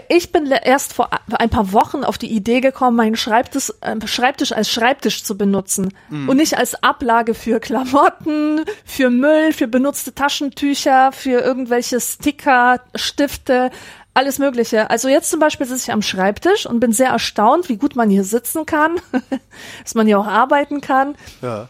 Ich 0.09 0.33
bin 0.33 0.47
erst 0.47 0.95
vor 0.95 1.11
ein 1.39 1.51
paar 1.51 1.73
Wochen 1.73 2.05
auf 2.05 2.17
die 2.17 2.33
Idee 2.33 2.61
gekommen, 2.61 2.97
meinen 2.97 3.17
Schreibtisch, 3.17 3.71
äh, 3.83 3.95
Schreibtisch 4.07 4.53
als 4.53 4.71
Schreibtisch 4.71 5.25
zu 5.25 5.37
benutzen 5.37 5.93
Mhm. 6.09 6.29
und 6.31 6.39
nicht 6.39 6.57
als 6.57 6.83
Ablage 6.83 7.35
für 7.35 7.61
Klamotten, 7.61 8.65
für 8.87 9.11
Müll, 9.11 9.53
für 9.53 9.69
benutzte 9.69 10.15
Taschentücher, 10.15 11.13
für 11.13 11.41
irgendwelche 11.43 12.01
Sticker, 12.01 12.81
Stifte, 12.95 13.71
alles 14.15 14.39
Mögliche. 14.39 14.89
Also 14.89 15.09
jetzt 15.09 15.29
zum 15.29 15.41
Beispiel 15.41 15.67
sitze 15.67 15.83
ich 15.89 15.93
am 15.93 16.01
Schreibtisch 16.03 16.65
und 16.65 16.81
bin 16.81 16.93
sehr 16.93 17.11
erstaunt, 17.11 17.69
wie 17.69 17.77
gut 17.77 17.95
man 17.95 18.09
hier 18.09 18.25
sitzen 18.25 18.65
kann, 18.65 18.97
dass 19.83 19.95
man 19.95 20.07
hier 20.07 20.19
auch 20.19 20.27
arbeiten 20.27 20.81
kann. 20.81 21.15
ja. 21.43 21.69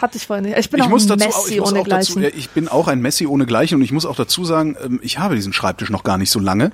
Hatte 0.00 0.16
ich 0.16 0.26
vorhin 0.26 0.46
nicht. 0.46 0.58
Ich 0.58 0.70
bin 0.70 0.80
ich 0.80 0.86
auch 0.86 0.90
muss 0.90 1.10
ein 1.10 1.18
dazu, 1.18 1.26
Messi 1.26 1.54
ich 1.54 1.60
muss 1.60 1.72
ohne 1.72 1.80
auch 1.80 1.88
dazu, 1.88 2.14
Gleichen. 2.14 2.34
ja, 2.34 2.38
ich 2.38 2.50
bin 2.50 2.68
auch 2.68 2.88
ein 2.88 3.00
Messi 3.00 3.26
ohne 3.26 3.46
Gleichen 3.46 3.76
und 3.76 3.82
ich 3.82 3.92
muss 3.92 4.06
auch 4.06 4.16
dazu 4.16 4.44
sagen, 4.44 4.76
ähm, 4.84 5.00
ich 5.02 5.18
habe 5.18 5.34
diesen 5.34 5.52
Schreibtisch 5.52 5.90
noch 5.90 6.04
gar 6.04 6.18
nicht 6.18 6.30
so 6.30 6.40
lange, 6.40 6.72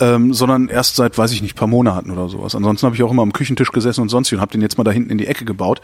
ähm, 0.00 0.34
sondern 0.34 0.68
erst 0.68 0.96
seit, 0.96 1.16
weiß 1.16 1.32
ich 1.32 1.42
nicht, 1.42 1.54
paar 1.56 1.68
Monaten 1.68 2.10
oder 2.10 2.28
sowas. 2.28 2.54
Ansonsten 2.54 2.86
habe 2.86 2.96
ich 2.96 3.02
auch 3.02 3.10
immer 3.10 3.22
am 3.22 3.32
Küchentisch 3.32 3.72
gesessen 3.72 4.00
und 4.00 4.08
sonst 4.08 4.32
und 4.32 4.40
habe 4.40 4.52
den 4.52 4.62
jetzt 4.62 4.78
mal 4.78 4.84
da 4.84 4.90
hinten 4.90 5.10
in 5.10 5.18
die 5.18 5.26
Ecke 5.26 5.44
gebaut. 5.44 5.80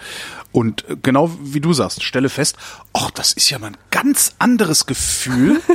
Und 0.53 0.89
äh, 0.89 0.97
genau 1.03 1.31
wie 1.43 1.61
du 1.61 1.73
sagst, 1.73 2.03
stelle 2.03 2.29
fest, 2.29 2.57
ach, 2.93 3.11
das 3.11 3.33
ist 3.33 3.51
ja 3.51 3.59
mal 3.59 3.69
ein 3.69 3.77
ganz 3.91 4.35
anderes 4.39 4.87
Gefühl. 4.87 5.61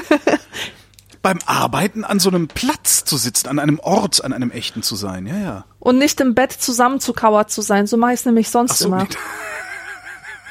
beim 1.26 1.40
Arbeiten 1.48 2.04
an 2.04 2.20
so 2.20 2.30
einem 2.30 2.48
Platz 2.48 3.04
zu 3.04 3.18
sitzen, 3.18 3.48
an 3.48 3.58
einem 3.58 3.80
Ort, 3.80 4.24
an 4.24 4.32
einem 4.32 4.52
echten 4.52 4.84
zu 4.84 4.96
sein. 4.96 5.26
Ja, 5.26 5.38
ja. 5.40 5.66
Und 5.80 5.98
nicht 5.98 6.22
im 6.22 6.36
Bett 6.36 6.52
zusammenzukauert 6.52 7.50
zu 7.50 7.64
sein. 7.64 7.88
So 7.88 7.98
mache 7.98 8.14
ich 8.14 8.20
es 8.20 8.26
nämlich 8.28 8.52
sonst 8.52 8.78
so, 8.78 8.90
immer. 8.90 9.08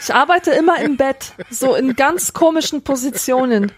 Ich 0.01 0.15
arbeite 0.15 0.51
immer 0.51 0.81
im 0.81 0.97
Bett, 0.97 1.33
so 1.51 1.75
in 1.75 1.95
ganz 1.95 2.33
komischen 2.33 2.83
Positionen. 2.83 3.73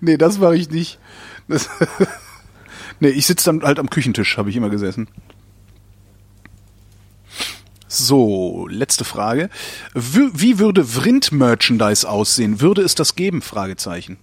Nee, 0.00 0.16
das 0.16 0.38
mache 0.38 0.56
ich 0.56 0.70
nicht. 0.70 0.98
Das 1.46 1.68
nee, 3.00 3.08
ich 3.08 3.26
sitze 3.26 3.46
dann 3.46 3.62
halt 3.62 3.78
am 3.78 3.90
Küchentisch, 3.90 4.36
habe 4.36 4.50
ich 4.50 4.56
immer 4.56 4.70
gesessen. 4.70 5.08
So, 7.90 8.68
letzte 8.70 9.04
Frage. 9.04 9.48
Wie, 9.94 10.58
würde 10.58 10.84
Vrind-Merchandise 10.84 12.08
aussehen? 12.08 12.60
Würde 12.60 12.82
es 12.82 12.94
das 12.94 13.16
geben? 13.16 13.40
Fragezeichen. 13.40 14.18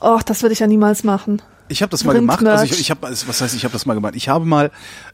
Och, 0.00 0.22
das 0.22 0.42
würde 0.42 0.52
ich 0.52 0.60
ja 0.60 0.68
niemals 0.68 1.02
machen. 1.02 1.42
Ich 1.68 1.82
habe 1.82 1.90
das 1.90 2.04
mal 2.04 2.12
gemacht. 2.12 2.44
Also 2.46 2.64
ich, 2.64 2.80
ich 2.80 2.90
habe, 2.90 3.02
was 3.10 3.40
heißt, 3.40 3.54
ich 3.54 3.64
habe 3.64 3.72
das 3.72 3.86
mal 3.86 3.94
gemacht. 3.94 4.14
Ich 4.14 4.28
habe 4.28 4.44
mal 4.44 4.70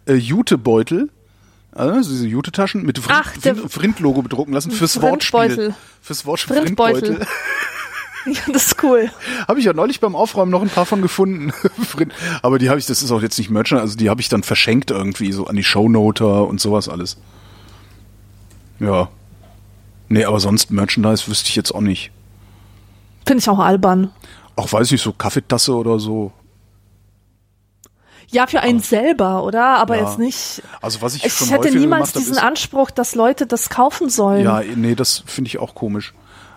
äh, 0.06 0.14
Jutebeutel, 0.14 1.10
also 1.78 2.10
diese 2.10 2.26
Jute-Taschen 2.26 2.84
mit 2.84 2.98
Vrind-Logo 2.98 4.22
bedrucken 4.22 4.52
lassen 4.52 4.70
fürs. 4.70 5.00
Wortspiel. 5.00 5.74
Fürs 6.02 6.26
Wortspiel. 6.26 6.56
Vrindbeutel. 6.56 7.26
Ja, 8.26 8.52
das 8.52 8.66
ist 8.66 8.82
cool. 8.82 9.10
Habe 9.46 9.58
ich 9.58 9.64
ja 9.64 9.72
neulich 9.72 10.00
beim 10.00 10.14
Aufräumen 10.14 10.50
noch 10.50 10.60
ein 10.60 10.68
paar 10.68 10.84
von 10.84 11.00
gefunden. 11.00 11.52
Aber 12.42 12.58
die 12.58 12.68
habe 12.68 12.78
ich, 12.78 12.84
das 12.84 13.02
ist 13.02 13.10
auch 13.10 13.22
jetzt 13.22 13.38
nicht 13.38 13.48
Merchant, 13.48 13.80
also 13.80 13.96
die 13.96 14.10
habe 14.10 14.20
ich 14.20 14.28
dann 14.28 14.42
verschenkt 14.42 14.90
irgendwie, 14.90 15.32
so 15.32 15.46
an 15.46 15.56
die 15.56 15.64
Shownoter 15.64 16.46
und 16.46 16.60
sowas 16.60 16.90
alles. 16.90 17.16
Ja. 18.80 19.08
Nee, 20.08 20.24
aber 20.24 20.40
sonst 20.40 20.70
Merchandise 20.70 21.28
wüsste 21.28 21.48
ich 21.48 21.56
jetzt 21.56 21.74
auch 21.74 21.80
nicht. 21.80 22.10
Finde 23.26 23.40
ich 23.40 23.48
auch 23.48 23.58
albern. 23.58 24.10
Auch 24.56 24.72
weiß 24.72 24.90
ich, 24.92 25.02
so 25.02 25.12
Kaffeetasse 25.12 25.74
oder 25.74 25.98
so. 25.98 26.32
Ja, 28.30 28.46
für 28.46 28.60
einen 28.60 28.80
selber, 28.80 29.42
oder? 29.44 29.76
Aber 29.78 29.96
Ja. 29.96 30.04
jetzt 30.06 30.18
nicht. 30.18 30.62
Also 30.82 31.00
was 31.02 31.14
ich, 31.14 31.24
Ich 31.24 31.32
schon 31.32 31.48
hätte 31.48 31.70
niemals 31.70 32.12
diesen 32.12 32.34
ist, 32.34 32.42
Anspruch, 32.42 32.90
dass 32.90 33.14
Leute 33.14 33.46
das 33.46 33.70
kaufen 33.70 34.08
sollen. 34.10 34.44
Ja, 34.44 34.60
nee, 34.76 34.94
das 34.94 35.22
finde 35.26 35.48
ich 35.48 35.58
auch 35.58 35.74
komisch. 35.74 36.12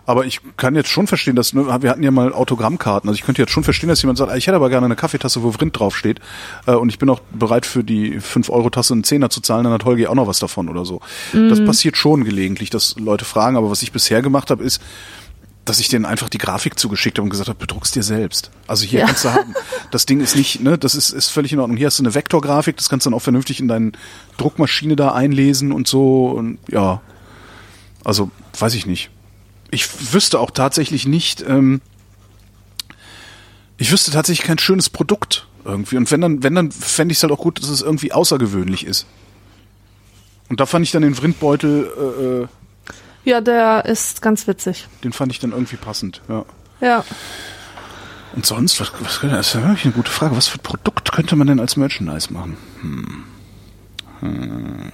Aber 0.06 0.26
ich 0.26 0.42
kann 0.58 0.76
jetzt 0.76 0.90
schon 0.90 1.06
verstehen, 1.06 1.36
dass, 1.36 1.54
ne, 1.54 1.66
wir 1.82 1.90
hatten 1.90 2.02
ja 2.02 2.10
mal 2.10 2.34
Autogrammkarten, 2.34 3.08
also 3.08 3.18
ich 3.18 3.24
könnte 3.24 3.42
jetzt 3.42 3.52
schon 3.52 3.64
verstehen, 3.64 3.88
dass 3.88 4.02
jemand 4.02 4.18
sagt, 4.18 4.36
ich 4.36 4.48
hätte 4.48 4.56
aber 4.56 4.70
gerne 4.70 4.86
eine 4.86 4.96
Kaffeetasse, 4.96 5.44
wo 5.44 5.52
Vrind 5.52 5.78
draufsteht, 5.80 6.20
äh, 6.66 6.74
und 6.74 6.90
ich 6.90 6.98
bin 6.98 7.08
auch 7.10 7.20
bereit 7.32 7.68
für 7.68 7.84
die 7.84 8.20
5-Euro-Tasse 8.20 8.94
einen 8.94 9.04
Zehner 9.04 9.30
zu 9.30 9.42
zahlen, 9.42 9.64
dann 9.64 9.74
hat 9.74 9.86
Holger 9.86 10.10
auch 10.10 10.16
noch 10.16 10.28
was 10.28 10.40
davon 10.40 10.70
oder 10.70 10.86
so. 10.86 11.02
Das 11.34 11.64
passiert 11.64 11.98
schon 11.98 12.24
gelegentlich, 12.26 12.72
dass 12.72 12.96
Leute 12.98 13.26
fragen, 13.26 13.56
aber 13.58 13.70
was 13.70 13.84
ich 13.84 13.92
bisher 13.92 14.24
gemacht 14.24 14.50
habe, 14.50 14.64
ist, 14.64 14.82
dass 15.66 15.80
ich 15.80 15.90
denen 15.90 16.06
einfach 16.06 16.28
die 16.30 16.40
Grafik 16.40 16.80
zugeschickt 16.80 17.18
habe 17.18 17.24
und 17.24 17.30
gesagt 17.30 17.50
habe, 17.50 17.60
bedruckst 17.60 17.96
dir 17.96 18.04
selbst. 18.04 18.50
Also 18.68 18.86
hier 18.86 19.02
Ja. 19.02 19.06
kannst 19.06 19.26
du 19.26 19.30
haben. 19.34 19.54
Das 19.92 20.06
Ding 20.06 20.20
ist 20.20 20.36
nicht, 20.36 20.62
ne, 20.62 20.78
das 20.78 20.96
ist, 20.96 21.12
ist 21.12 21.30
völlig 21.30 21.54
in 21.54 21.60
Ordnung. 21.60 21.78
Hier 21.78 21.88
hast 21.88 22.00
du 22.00 22.04
eine 22.04 22.14
Vektorgrafik, 22.16 22.78
das 22.78 22.90
kannst 22.90 23.06
du 23.06 23.10
dann 23.10 23.18
auch 23.18 23.22
vernünftig 23.22 23.60
in 23.60 23.68
deine 23.68 23.92
Druckmaschine 24.38 24.96
da 24.96 25.14
einlesen 25.14 25.72
und 25.72 25.88
so 25.88 26.30
und 26.30 26.58
ja. 26.70 27.02
Also, 28.04 28.32
weiß 28.58 28.74
ich 28.74 28.86
nicht. 28.88 29.12
Ich 29.70 30.14
wüsste 30.14 30.40
auch 30.40 30.52
tatsächlich 30.52 31.06
nicht, 31.06 31.42
ähm, 31.48 31.80
ich 33.78 33.92
wüsste 33.92 34.12
tatsächlich 34.12 34.46
kein 34.46 34.58
schönes 34.60 34.90
Produkt 34.90 35.48
irgendwie. 35.64 35.98
Und 35.98 36.10
wenn 36.12 36.22
dann, 36.22 36.44
wenn 36.44 36.56
dann 36.56 36.72
fände 36.72 37.12
ich 37.12 37.20
es 37.20 37.24
halt 37.24 37.32
auch 37.32 37.38
gut, 37.40 37.62
dass 37.62 37.70
es 37.70 37.82
irgendwie 37.82 38.12
außergewöhnlich 38.12 38.86
ist. 38.86 39.06
Und 40.50 40.60
da 40.60 40.66
fand 40.66 40.86
ich 40.86 40.92
dann 40.92 41.04
den 41.04 41.16
Vrindbeutel, 41.16 41.90
äh, 41.98 42.44
äh, 42.44 42.48
Ja, 43.24 43.42
der 43.42 43.86
ist 43.86 44.22
ganz 44.22 44.48
witzig. 44.48 44.88
den 45.04 45.14
fand 45.14 45.32
ich 45.32 45.40
dann 45.40 45.52
irgendwie 45.52 45.78
passend, 45.78 46.22
ja. 46.28 46.46
Ja. 46.82 47.06
Und 48.34 48.46
sonst, 48.46 48.80
was, 48.80 48.92
was 49.00 49.20
könnte, 49.20 49.36
das 49.36 49.48
ist 49.48 49.54
ja 49.56 49.62
wirklich 49.64 49.86
eine 49.86 49.94
gute 49.94 50.10
Frage. 50.10 50.36
Was 50.36 50.48
für 50.48 50.58
ein 50.58 50.64
Produkt 50.64 51.12
könnte 51.12 51.36
man 51.36 51.48
denn 51.48 51.60
als 51.60 51.76
Merchandise 51.76 52.32
machen? 52.32 52.58
Hm. 52.82 53.24
Hm. 54.22 54.92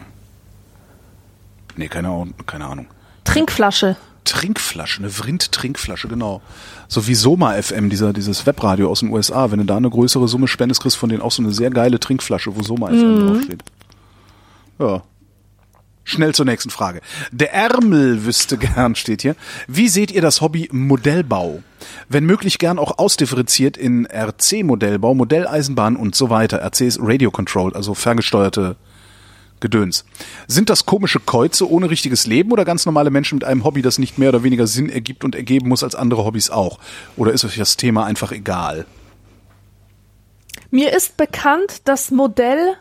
Nee, 1.76 1.88
keine 1.88 2.08
Ahnung, 2.08 2.34
keine 2.46 2.66
Ahnung. 2.66 2.88
Trinkflasche. 3.24 3.96
Trinkflasche, 4.24 5.00
eine 5.00 5.10
Vrind-Trinkflasche, 5.10 6.08
genau. 6.10 6.42
So 6.90 7.08
wie 7.08 7.16
Soma 7.16 7.54
FM, 7.62 7.90
dieser, 7.90 8.12
dieses 8.12 8.46
Webradio 8.46 8.90
aus 8.90 9.00
den 9.00 9.10
USA. 9.10 9.52
Wenn 9.52 9.60
du 9.60 9.66
da 9.66 9.78
eine 9.78 9.90
größere 9.90 10.28
Summe 10.28 10.48
spendest, 10.48 10.82
kriegst 10.82 10.98
du 10.98 11.00
von 11.00 11.10
denen 11.10 11.22
auch 11.22 11.32
so 11.32 11.42
eine 11.42 11.54
sehr 11.54 11.70
geile 11.70 12.00
Trinkflasche, 12.00 12.54
wo 12.56 12.62
Soma 12.62 12.88
FM 12.88 13.28
draufsteht. 13.28 13.64
Ja. 14.80 15.02
Schnell 16.10 16.34
zur 16.34 16.46
nächsten 16.46 16.70
Frage. 16.70 17.02
Der 17.32 17.54
Ärmel 17.54 18.24
wüsste 18.24 18.58
gern, 18.58 18.96
steht 18.96 19.24
hier. 19.24 19.36
Wie 19.68 19.90
seht 19.90 20.10
ihr 20.10 20.22
das 20.22 20.40
Hobby 20.40 20.70
Modellbau? 20.72 21.62
Wenn 22.08 22.26
möglich 22.26 22.60
gern 22.60 22.80
auch 22.80 22.98
ausdifferenziert 22.98 23.76
in 23.76 24.06
RC-Modellbau, 24.06 25.14
Modelleisenbahn 25.14 25.98
und 25.98 26.16
so 26.16 26.30
weiter. 26.30 26.62
RC 26.62 26.82
ist 26.82 27.00
Radio 27.02 27.30
Controlled, 27.30 27.76
also 27.76 27.94
ferngesteuerte 27.94 28.78
Gedöns. 29.60 30.06
Sind 30.48 30.70
das 30.70 30.86
komische 30.86 31.20
Käuze 31.20 31.70
ohne 31.70 31.90
richtiges 31.90 32.26
Leben 32.26 32.54
oder 32.54 32.64
ganz 32.64 32.86
normale 32.86 33.10
Menschen 33.10 33.36
mit 33.36 33.44
einem 33.44 33.66
Hobby, 33.66 33.82
das 33.82 33.98
nicht 33.98 34.18
mehr 34.18 34.30
oder 34.30 34.44
weniger 34.44 34.66
Sinn 34.66 34.88
ergibt 34.88 35.26
und 35.26 35.36
ergeben 35.36 35.68
muss 35.68 35.84
als 35.84 35.94
andere 35.94 36.24
Hobbys 36.24 36.50
auch? 36.50 36.80
Oder 37.18 37.34
ist 37.34 37.44
euch 37.44 37.58
das 37.58 37.76
Thema 37.76 38.06
einfach 38.06 38.32
egal? 38.32 38.86
Mir 40.72 40.96
ist 40.96 41.18
bekannt, 41.18 41.82
dass 41.84 42.12
Modell 42.12 42.76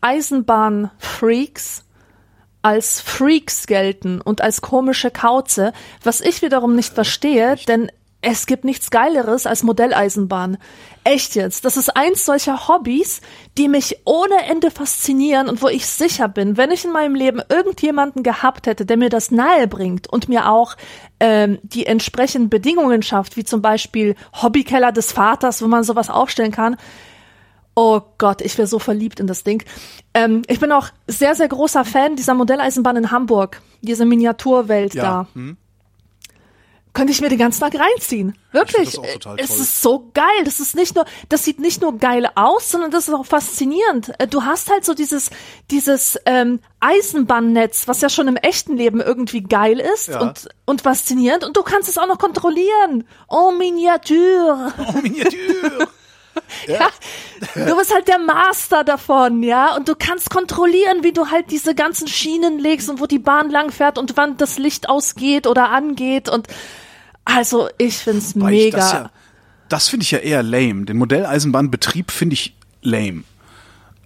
Eisenbahn-Freaks 0.00 1.82
als 2.62 3.00
Freaks 3.00 3.66
gelten 3.66 4.20
und 4.20 4.40
als 4.40 4.60
komische 4.60 5.10
Kauze, 5.10 5.72
was 6.02 6.20
ich 6.20 6.42
wiederum 6.42 6.74
nicht 6.74 6.94
verstehe, 6.94 7.56
denn 7.68 7.90
es 8.20 8.46
gibt 8.46 8.64
nichts 8.64 8.90
Geileres 8.90 9.46
als 9.46 9.62
Modelleisenbahn. 9.62 10.58
Echt 11.04 11.36
jetzt. 11.36 11.64
Das 11.64 11.76
ist 11.76 11.96
eins 11.96 12.24
solcher 12.24 12.66
Hobbys, 12.66 13.20
die 13.56 13.68
mich 13.68 14.00
ohne 14.04 14.34
Ende 14.48 14.72
faszinieren 14.72 15.48
und 15.48 15.62
wo 15.62 15.68
ich 15.68 15.86
sicher 15.86 16.26
bin, 16.26 16.56
wenn 16.56 16.72
ich 16.72 16.84
in 16.84 16.90
meinem 16.90 17.14
Leben 17.14 17.40
irgendjemanden 17.48 18.24
gehabt 18.24 18.66
hätte, 18.66 18.84
der 18.84 18.96
mir 18.96 19.08
das 19.08 19.30
nahe 19.30 19.68
bringt 19.68 20.08
und 20.08 20.28
mir 20.28 20.50
auch 20.50 20.74
ähm, 21.20 21.60
die 21.62 21.86
entsprechenden 21.86 22.50
Bedingungen 22.50 23.02
schafft, 23.02 23.36
wie 23.36 23.44
zum 23.44 23.62
Beispiel 23.62 24.16
Hobbykeller 24.42 24.90
des 24.90 25.12
Vaters, 25.12 25.62
wo 25.62 25.68
man 25.68 25.84
sowas 25.84 26.10
aufstellen 26.10 26.52
kann, 26.52 26.76
Oh 27.80 28.00
Gott, 28.18 28.40
ich 28.42 28.58
wäre 28.58 28.66
so 28.66 28.80
verliebt 28.80 29.20
in 29.20 29.28
das 29.28 29.44
Ding. 29.44 29.62
Ähm, 30.12 30.42
ich 30.48 30.58
bin 30.58 30.72
auch 30.72 30.88
sehr, 31.06 31.36
sehr 31.36 31.46
großer 31.46 31.84
Fan 31.84 32.16
dieser 32.16 32.34
Modelleisenbahn 32.34 32.96
in 32.96 33.10
Hamburg. 33.12 33.62
Diese 33.82 34.04
Miniaturwelt 34.04 34.94
Ja. 34.94 35.02
da. 35.04 35.26
Hm? 35.34 35.56
Könnte 36.92 37.12
ich 37.12 37.20
mir 37.20 37.28
den 37.28 37.38
ganzen 37.38 37.60
Tag 37.60 37.74
reinziehen. 37.78 38.36
Wirklich. 38.50 38.98
Es 39.36 39.60
ist 39.60 39.80
so 39.80 40.10
geil. 40.12 40.24
Das 40.44 40.58
ist 40.58 40.74
nicht 40.74 40.96
nur, 40.96 41.04
das 41.28 41.44
sieht 41.44 41.60
nicht 41.60 41.80
nur 41.80 41.96
geil 41.98 42.26
aus, 42.34 42.68
sondern 42.72 42.90
das 42.90 43.06
ist 43.06 43.14
auch 43.14 43.26
faszinierend. 43.26 44.10
Äh, 44.18 44.26
Du 44.26 44.42
hast 44.42 44.68
halt 44.70 44.84
so 44.84 44.94
dieses, 44.94 45.30
dieses 45.70 46.18
ähm, 46.26 46.58
Eisenbahnnetz, 46.80 47.86
was 47.86 48.00
ja 48.00 48.08
schon 48.08 48.26
im 48.26 48.36
echten 48.36 48.76
Leben 48.76 49.00
irgendwie 49.00 49.42
geil 49.42 49.78
ist 49.78 50.08
Ja. 50.08 50.20
und, 50.20 50.48
und 50.64 50.80
faszinierend. 50.80 51.44
Und 51.44 51.56
du 51.56 51.62
kannst 51.62 51.88
es 51.88 51.96
auch 51.96 52.08
noch 52.08 52.18
kontrollieren. 52.18 53.04
Oh, 53.28 53.52
Miniatur. 53.52 54.72
Oh, 54.78 54.92
Miniatur. 55.00 55.86
Ja. 56.66 56.90
Du 57.54 57.76
bist 57.76 57.94
halt 57.94 58.08
der 58.08 58.18
Master 58.18 58.84
davon, 58.84 59.42
ja. 59.42 59.76
Und 59.76 59.88
du 59.88 59.94
kannst 59.96 60.30
kontrollieren, 60.30 61.02
wie 61.02 61.12
du 61.12 61.30
halt 61.30 61.50
diese 61.50 61.74
ganzen 61.74 62.08
Schienen 62.08 62.58
legst 62.58 62.90
und 62.90 63.00
wo 63.00 63.06
die 63.06 63.18
Bahn 63.18 63.50
lang 63.50 63.70
fährt 63.70 63.98
und 63.98 64.16
wann 64.16 64.36
das 64.36 64.58
Licht 64.58 64.88
ausgeht 64.88 65.46
oder 65.46 65.70
angeht. 65.70 66.28
Und 66.28 66.48
also 67.24 67.68
ich 67.78 67.96
find's 67.96 68.32
Weil 68.36 68.54
ich 68.54 68.64
mega. 68.64 68.78
Das, 68.78 68.92
ja, 68.92 69.10
das 69.68 69.88
finde 69.88 70.04
ich 70.04 70.10
ja 70.10 70.18
eher 70.18 70.42
lame. 70.42 70.84
Den 70.84 70.96
Modelleisenbahnbetrieb 70.98 72.10
finde 72.10 72.34
ich 72.34 72.54
lame. 72.82 73.22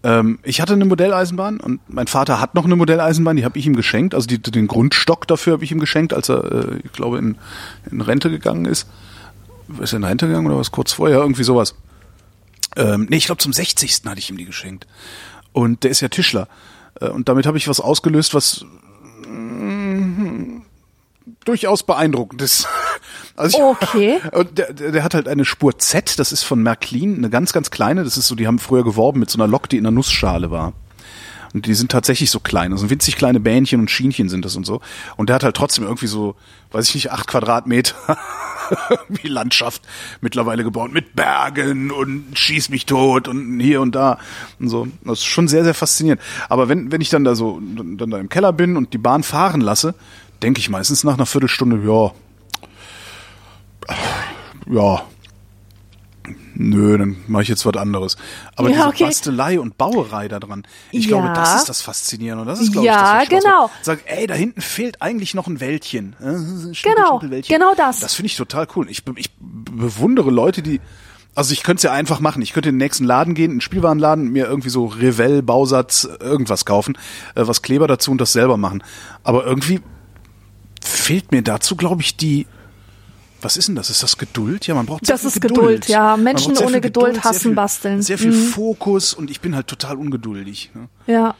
Ähm, 0.05 0.39
ich 0.43 0.61
hatte 0.61 0.73
eine 0.73 0.85
Modelleisenbahn 0.85 1.61
und 1.61 1.81
mein 1.89 2.09
Vater 2.09 2.41
hat 2.41 2.55
noch 2.55 2.65
eine 2.65 2.75
Modelleisenbahn, 2.75 3.37
die 3.37 3.45
habe 3.45 3.59
ich 3.59 3.67
ihm 3.67 3.77
geschenkt. 3.77 4.15
Also 4.15 4.27
die, 4.27 4.41
den 4.41 4.67
Grundstock 4.67 5.29
dafür 5.29 5.55
habe 5.55 5.65
ich 5.65 5.71
ihm 5.71 5.79
geschenkt, 5.79 6.13
als 6.13 6.29
er, 6.29 6.45
äh, 6.51 6.81
ich 6.85 6.93
glaube, 6.93 7.19
in, 7.19 7.37
in 7.91 8.01
Rente 8.01 8.31
gegangen 8.31 8.65
ist. 8.65 8.89
Ist 9.81 9.93
er 9.93 9.99
in 9.99 10.05
Rente 10.05 10.27
gegangen 10.27 10.47
oder 10.47 10.59
was 10.59 10.73
kurz 10.73 10.93
vorher? 10.93 11.19
Irgendwie 11.19 11.45
sowas. 11.45 11.77
Ähm, 12.77 13.07
nee, 13.09 13.17
ich 13.17 13.27
glaube 13.27 13.43
zum 13.43 13.53
60. 13.53 14.03
hatte 14.07 14.19
ich 14.19 14.31
ihm 14.31 14.37
die 14.37 14.45
geschenkt. 14.45 14.87
Und 15.53 15.85
der 15.85 15.91
ist 15.91 16.01
ja 16.01 16.09
Tischler. 16.09 16.49
Äh, 17.01 17.09
und 17.09 17.29
damit 17.29 17.47
habe 17.47 17.59
ich 17.59 17.69
was 17.69 17.81
ausgelöst, 17.81 18.35
was 18.35 18.65
mm, 19.27 20.63
durchaus 21.45 21.83
beeindruckend 21.83 22.43
ist. 22.43 22.69
Also 23.35 23.57
ich, 23.57 23.89
Okay. 23.89 24.21
Und 24.33 24.59
der, 24.59 24.75
der, 24.75 24.93
der 24.93 25.03
hat 25.03 25.15
halt 25.15 25.27
eine 25.27 25.47
Spur 25.47 25.79
Z, 25.79 26.19
das 26.19 26.33
ist 26.33 26.43
von 26.43 26.63
Märklin, 26.63 27.17
eine 27.17 27.31
ganz, 27.31 27.55
ganz 27.55 27.71
kleine. 27.71 28.05
Das 28.05 28.19
ist 28.19 28.27
so, 28.27 28.35
die 28.35 28.47
haben 28.47 28.59
früher 28.59 28.85
geworben 28.85 29.21
mit 29.21 29.31
so 29.31 29.39
einer 29.39 29.49
Lok, 29.49 29.71
die 29.71 29.79
in 29.79 29.87
einer 29.87 29.91
Nussschale 29.91 30.51
war. 30.51 30.75
Und 31.55 31.67
die 31.67 31.75
sind 31.75 31.91
tatsächlich 31.91 32.31
so 32.31 32.41
klein. 32.41 32.73
Also 32.73 32.91
winzig 32.91 33.17
kleine 33.17 33.41
Bähnchen 33.41 33.81
und 33.81 33.91
Schienchen 33.91 34.29
sind 34.29 34.45
das 34.45 34.57
und 34.57 34.65
so. 34.65 34.81
Und 35.17 35.29
der 35.29 35.35
hat 35.35 35.45
halt 35.45 35.57
trotzdem 35.57 35.85
irgendwie 35.85 36.07
so, 36.07 36.35
weiß 36.73 36.89
ich 36.91 36.95
nicht, 36.95 37.13
acht 37.13 37.27
Quadratmeter 37.27 37.95
wie 39.09 39.29
Landschaft 39.29 39.83
mittlerweile 40.21 40.65
gebaut. 40.65 40.93
Mit 40.93 41.15
Bergen 41.15 41.91
und 41.91 42.39
schieß 42.39 42.69
mich 42.69 42.87
tot 42.87 43.29
und 43.29 43.61
hier 43.61 43.81
und 43.81 43.95
da 43.95 44.19
und 44.59 44.69
so. 44.69 44.89
Das 45.05 45.21
ist 45.21 45.25
schon 45.25 45.49
sehr, 45.49 45.65
sehr 45.65 45.75
faszinierend. 45.75 46.21
Aber 46.49 46.69
wenn, 46.69 46.93
wenn 46.93 47.01
ich 47.01 47.11
dann 47.11 47.25
da 47.25 47.35
so, 47.35 47.61
dann, 47.61 48.11
da 48.11 48.19
im 48.19 48.29
Keller 48.29 48.53
bin 48.53 48.77
und 48.77 48.93
die 48.93 48.99
Bahn 48.99 49.23
fahren 49.23 49.61
lasse, 49.61 49.95
denke 50.43 50.61
ich 50.61 50.69
meistens 50.69 51.05
nach 51.05 51.15
einer 51.15 51.27
Viertelstunde, 51.27 51.81
ja, 51.87 52.13
ja, 54.67 55.03
nö, 56.55 56.97
dann 56.99 57.17
mache 57.27 57.43
ich 57.43 57.49
jetzt 57.49 57.65
was 57.67 57.77
anderes. 57.77 58.17
Aber 58.57 58.69
Ja, 58.69 58.75
diese 58.77 58.89
okay. 58.89 59.05
Bastelei 59.05 59.61
und 59.61 59.79
Bauerei 59.79 60.29
da 60.29 60.41
dran, 60.41 60.65
ich 60.91 61.07
Ja. 61.07 61.19
glaube, 61.19 61.33
das 61.35 61.55
ist 61.57 61.69
das 61.69 61.83
Faszinierende. 61.83 62.43
Und 62.43 62.49
das 62.49 62.61
ist, 62.61 62.73
glaube 62.73 62.87
Ja, 62.87 63.23
ich, 63.23 63.29
das 63.29 63.43
genau. 63.43 63.71
Sag, 63.83 64.01
ey, 64.07 64.27
da 64.27 64.35
hinten 64.35 64.61
fehlt 64.61 65.01
eigentlich 65.03 65.35
noch 65.35 65.47
ein 65.47 65.61
Wäldchen. 65.61 66.15
Äh, 66.21 66.73
Genau, 66.83 67.19
genau 67.49 67.75
das. 67.77 68.01
Das 68.01 68.15
finde 68.15 68.27
ich 68.27 68.37
total 68.37 68.67
cool. 68.77 68.89
Ich, 68.91 69.03
ich 69.17 69.31
bewundere 69.39 70.31
Leute, 70.31 70.63
die 70.63 70.81
also 71.35 71.55
ich 71.55 71.63
könnte 71.63 71.79
es 71.79 71.83
ja 71.85 71.93
einfach 71.93 72.21
machen. 72.21 72.43
Ich 72.43 72.53
könnte 72.53 72.69
in 72.69 72.75
den 72.75 72.85
nächsten 72.85 73.05
Laden 73.05 73.33
gehen, 73.33 73.53
in 73.53 73.57
den 73.57 73.61
Spielwarenladen, 73.63 74.29
mir 74.29 74.45
irgendwie 74.47 74.69
so 74.69 74.85
Revell, 74.85 75.41
Bausatz, 75.43 76.07
irgendwas 76.21 76.67
kaufen, 76.67 76.99
äh, 77.35 77.47
was 77.47 77.63
Kleber 77.63 77.87
dazu 77.87 78.11
und 78.11 78.21
das 78.21 78.35
selber 78.35 78.59
machen. 78.59 78.83
Aber 79.25 79.47
irgendwie 79.47 79.81
fehlt 80.85 81.33
mir 81.33 81.43
dazu, 81.43 81.77
glaube 81.77 82.03
ich, 82.03 82.17
die 82.17 82.47
was 83.43 83.57
ist 83.57 83.69
denn 83.69 83.75
das? 83.77 83.91
Ist 83.91 84.03
das 84.03 84.17
Geduld? 84.19 84.67
Ja, 84.67 84.75
man 84.75 84.87
braucht 84.87 85.07
sehr 85.07 85.15
Das 85.15 85.23
viel 85.23 85.29
ist 85.29 85.41
Geduld, 85.41 85.89
ja. 85.89 86.17
Menschen 86.17 86.57
ohne 86.59 86.81
Geduld 86.81 87.15
sehr 87.15 87.25
hassen 87.25 87.41
viel, 87.41 87.55
basteln. 87.55 88.03
Sehr 88.03 88.19
viel 88.19 88.33
Mhm. 88.33 88.47
Fokus 88.49 89.15
und 89.15 89.31
ich 89.31 89.41
bin 89.41 89.55
halt 89.55 89.67
total 89.67 89.97
ungeduldig. 89.97 90.71
Ne? 90.75 90.89
Ja. 91.07 91.35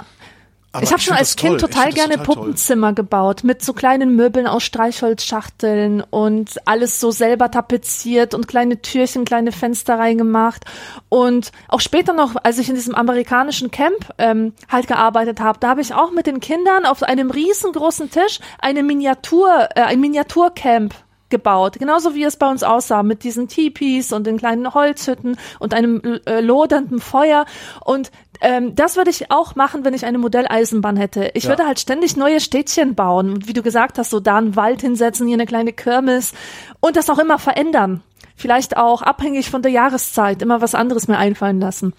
Aber 0.75 0.85
ich 0.85 0.91
habe 0.91 1.03
schon 1.03 1.15
als 1.15 1.37
das 1.37 1.37
toll. 1.37 1.51
Kind 1.51 1.63
Ich 1.63 1.69
total 1.69 1.87
das 1.87 1.95
gerne 1.95 2.15
total 2.15 2.27
toll. 2.27 2.35
Puppenzimmer 2.37 2.93
gebaut 2.95 3.45
mit 3.45 3.63
so 3.63 3.75
kleinen 3.75 4.17
Möbeln 4.17 4.47
aus 4.47 4.63
Streichholzschachteln 4.63 6.01
und 6.09 6.67
alles 6.67 6.99
so 6.99 7.11
selber 7.11 7.51
tapeziert 7.51 8.33
und 8.33 8.49
kleine 8.49 8.81
Türchen, 8.81 9.27
kleine 9.27 9.53
Fenster 9.53 9.99
reingemacht 9.99 10.65
und 11.11 11.53
auch 11.69 11.81
später 11.81 12.15
noch, 12.15 12.37
als 12.43 12.57
ich 12.57 12.71
in 12.71 12.75
diesem 12.75 12.95
amerikanischen 12.95 13.71
Camp 13.71 14.15
ähm, 14.17 14.55
halt 14.71 14.87
gearbeitet 14.89 15.41
habe, 15.41 15.59
da 15.61 15.69
habe 15.69 15.83
ich 15.83 15.93
auch 15.93 16.11
mit 16.11 16.27
den 16.27 16.41
Kindern 16.41 16.87
auf 16.87 17.03
einem 17.03 17.31
riesengroßen 17.31 18.11
Tisch 18.11 18.41
eine 18.59 18.83
Miniatur, 18.83 19.69
äh, 19.75 19.83
ein 19.83 20.01
Miniaturcamp 20.01 20.95
gebaut, 21.33 21.77
genauso 21.81 22.15
wie 22.15 22.23
es 22.23 22.37
bei 22.37 22.49
uns 22.49 22.63
aussah, 22.63 23.03
mit 23.03 23.25
diesen 23.25 23.49
Tipis 23.49 24.13
und 24.13 24.25
den 24.29 24.37
kleinen 24.39 24.73
Holzhütten 24.73 25.37
und 25.59 25.75
einem 25.75 26.01
äh, 26.27 26.41
lodernden 26.41 27.01
Feuer. 27.01 27.45
Und 27.85 28.13
ähm, 28.41 28.77
das 28.77 28.97
würde 28.97 29.11
ich 29.11 29.33
auch 29.33 29.57
machen, 29.57 29.85
wenn 29.85 29.95
ich 29.95 30.05
eine 30.07 30.19
Modelleisenbahn 30.19 30.97
hätte. 30.97 31.31
Ich 31.35 31.45
Ja. 31.45 31.49
würde 31.51 31.67
halt 31.67 31.81
ständig 31.81 32.17
neue 32.17 32.39
Städtchen 32.41 32.95
bauen 32.95 33.31
und 33.33 33.49
wie 33.49 33.53
du 33.53 33.63
gesagt 33.63 33.99
hast, 33.99 34.11
so 34.11 34.21
da 34.21 34.37
einen 34.39 34.55
Wald 34.55 34.81
hinsetzen, 34.83 35.27
hier 35.27 35.35
eine 35.37 35.47
kleine 35.47 35.73
Kirmes 35.73 36.33
und 36.79 36.95
das 36.97 37.11
auch 37.11 37.19
immer 37.19 37.41
verändern. 37.41 38.03
Vielleicht 38.37 38.77
auch 38.77 39.03
abhängig 39.03 39.51
von 39.51 39.63
der 39.63 39.73
Jahreszeit, 39.73 40.43
immer 40.43 40.61
was 40.61 40.75
anderes 40.75 41.09
mir 41.09 41.19
einfallen 41.19 41.61
lassen. 41.61 41.93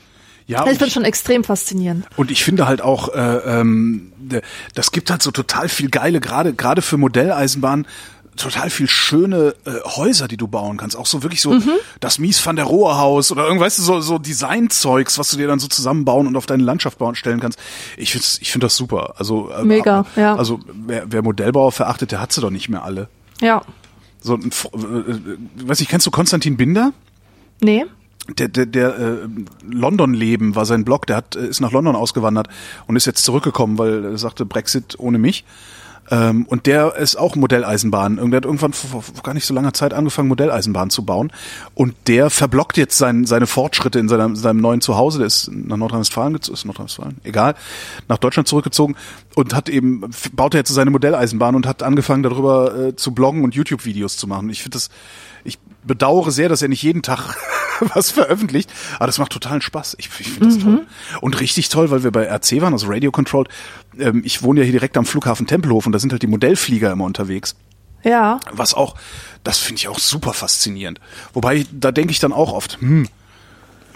Ja, 0.46 0.66
ich- 0.68 0.92
schon 0.92 1.06
extrem 1.06 1.46
faszinierend. 1.46 2.06
Und 2.18 2.30
ich 2.30 2.44
finde 2.44 2.68
halt 2.68 2.82
auch, 2.82 3.08
äh, 3.16 3.38
ähm, 3.60 4.12
das 4.76 4.92
gibt 4.92 5.10
halt 5.10 5.22
so 5.24 5.32
total 5.32 5.70
viel 5.70 5.90
geile, 5.90 6.20
gerade 6.20 6.54
gerade 6.54 6.82
für 6.82 6.98
Modelleisenbahnen, 6.98 7.88
total 8.36 8.70
viel 8.70 8.88
schöne 8.88 9.56
äh, 9.66 9.72
Häuser, 9.86 10.28
die 10.28 10.38
du 10.38 10.48
bauen 10.48 10.78
kannst. 10.78 10.96
Auch 10.96 11.06
so 11.06 11.24
wirklich 11.24 11.42
so 11.42 11.52
Mhm. 11.54 11.72
das 12.00 12.20
Mies 12.20 12.46
van 12.46 12.56
der 12.56 12.66
Rohe 12.66 12.98
Haus 12.98 13.32
oder 13.32 13.46
irgendwas, 13.46 13.76
so, 13.78 14.02
so 14.02 14.18
Designzeugs, 14.20 15.18
was 15.18 15.30
du 15.32 15.38
dir 15.38 15.48
dann 15.48 15.60
so 15.60 15.68
zusammenbauen 15.68 16.28
und 16.28 16.36
auf 16.36 16.46
deine 16.46 16.64
Landschaft 16.64 16.98
bauen 16.98 17.16
stellen 17.16 17.40
kannst. 17.40 17.60
Ich 17.98 18.12
finde 18.12 18.26
ich 18.42 18.52
find 18.52 18.64
das 18.64 18.76
super. 18.76 19.16
Also 19.18 19.50
äh, 19.52 19.64
Mega, 19.64 20.06
ja. 20.16 20.36
Also 20.36 20.60
wer, 20.88 21.06
wer 21.12 21.22
Modellbauer 21.22 21.72
verachtet, 21.72 22.12
der 22.12 22.20
hat 22.22 22.32
sie 22.32 22.42
doch 22.42 22.50
nicht 22.50 22.70
mehr 22.70 22.84
alle. 22.84 23.08
Ja. 23.42 23.62
So 24.22 24.36
ein, 24.36 24.52
äh, 24.74 24.78
äh, 24.78 25.38
weiß 25.68 25.82
ich, 25.82 25.88
kennst 25.90 26.06
du 26.08 26.12
Konstantin 26.12 26.58
Binder? 26.58 26.94
Nee. 27.62 27.86
der, 28.38 28.48
der, 28.48 28.66
der 28.66 28.98
äh, 28.98 29.18
London-Leben 29.70 30.56
war 30.56 30.66
sein 30.66 30.86
Blog, 30.86 31.06
der 31.08 31.18
hat, 31.18 31.36
äh, 31.36 31.46
ist 31.48 31.60
nach 31.60 31.72
London 31.72 31.96
ausgewandert 31.96 32.48
und 32.88 32.96
ist 32.96 33.06
jetzt 33.06 33.24
zurückgekommen, 33.26 33.78
weil 33.78 34.06
er 34.06 34.18
sagte, 34.18 34.46
Brexit 34.46 34.96
ohne 34.98 35.18
mich. 35.18 35.44
Ähm, 36.12 36.46
und 36.48 36.66
der 36.66 36.96
ist 36.96 37.16
auch 37.16 37.36
Modelleisenbahn. 37.36 38.18
Der 38.18 38.38
hat 38.38 38.46
irgendwann 38.46 38.74
vor, 38.74 39.02
vor 39.02 39.24
gar 39.24 39.34
nicht 39.34 39.46
so 39.46 39.54
langer 39.54 39.74
Zeit 39.74 39.94
angefangen, 39.94 40.28
Modelleisenbahn 40.28 40.90
zu 40.90 41.06
bauen. 41.06 41.32
Und 41.76 41.96
der 42.08 42.30
verblockt 42.30 42.78
jetzt 42.78 42.98
sein, 42.98 43.26
seine 43.26 43.48
Fortschritte 43.48 44.00
in 44.00 44.10
seinem, 44.10 44.36
seinem 44.36 44.60
neuen 44.60 44.82
Zuhause. 44.82 45.20
Der 45.20 45.28
ist 45.28 45.50
nach 45.52 45.78
Nordrhein-Westfalen, 45.78 46.36
gez- 46.36 46.52
ist 46.52 46.66
Nordrhein-Westfalen, 46.66 47.18
egal, 47.24 47.56
nach 48.10 48.18
Deutschland 48.18 48.48
zurückgezogen 48.48 48.96
und 49.36 49.56
hat 49.56 49.70
eben, 49.70 50.04
baut 50.34 50.54
er 50.54 50.60
jetzt 50.60 50.74
seine 50.74 50.92
Modelleisenbahn 50.92 51.56
und 51.56 51.66
hat 51.66 51.84
angefangen, 51.84 52.24
darüber 52.24 52.76
äh, 52.76 52.96
zu 52.96 53.14
bloggen 53.14 53.44
und 53.44 53.56
YouTube-Videos 53.56 54.18
zu 54.18 54.28
machen. 54.28 54.50
Ich 54.50 54.62
finde 54.62 54.76
das, 54.76 54.90
ich 55.46 55.58
bedauere 55.84 56.32
sehr, 56.32 56.50
dass 56.50 56.62
er 56.62 56.68
nicht 56.68 56.84
jeden 56.84 57.02
Tag 57.02 57.36
was 57.94 58.12
veröffentlicht, 58.12 58.72
aber 58.95 59.08
das 59.08 59.18
macht 59.18 59.32
totalen 59.32 59.62
Spaß. 59.62 59.95
Ich, 60.00 60.10
ich 60.20 60.30
finde 60.30 60.48
das 60.48 60.60
toll. 60.60 60.86
Und 61.22 61.40
richtig 61.40 61.70
toll, 61.70 61.91
weil 61.91 62.04
wir 62.04 62.12
bei 62.12 62.26
RC 62.26 62.62
waren, 62.62 62.74
also 62.74 62.88
Radio 62.88 63.12
Controlled. 63.12 63.50
Ähm, 63.98 64.22
ich 64.26 64.44
wohne 64.44 64.62
ja 64.62 64.64
hier 64.64 64.74
direkt 64.74 64.98
am 64.98 65.06
Flughafen 65.06 65.48
Tempelhof 65.48 65.86
und 65.86 65.91
da 65.91 66.00
sind 66.00 66.12
halt 66.12 66.22
die 66.22 66.28
Modellflieger 66.28 66.91
immer 66.91 67.06
unterwegs. 67.06 67.56
Ja. 68.04 68.40
Was 68.52 68.74
auch, 68.74 68.95
das 69.44 69.60
finde 69.60 69.80
ich 69.80 69.88
auch 69.88 70.00
super 70.00 70.34
faszinierend. 70.34 71.00
Wobei, 71.34 71.66
da 71.72 71.91
denke 71.91 72.12
ich 72.12 72.20
dann 72.20 72.34
auch 72.34 72.54
oft, 72.54 72.80
hm, 72.82 73.08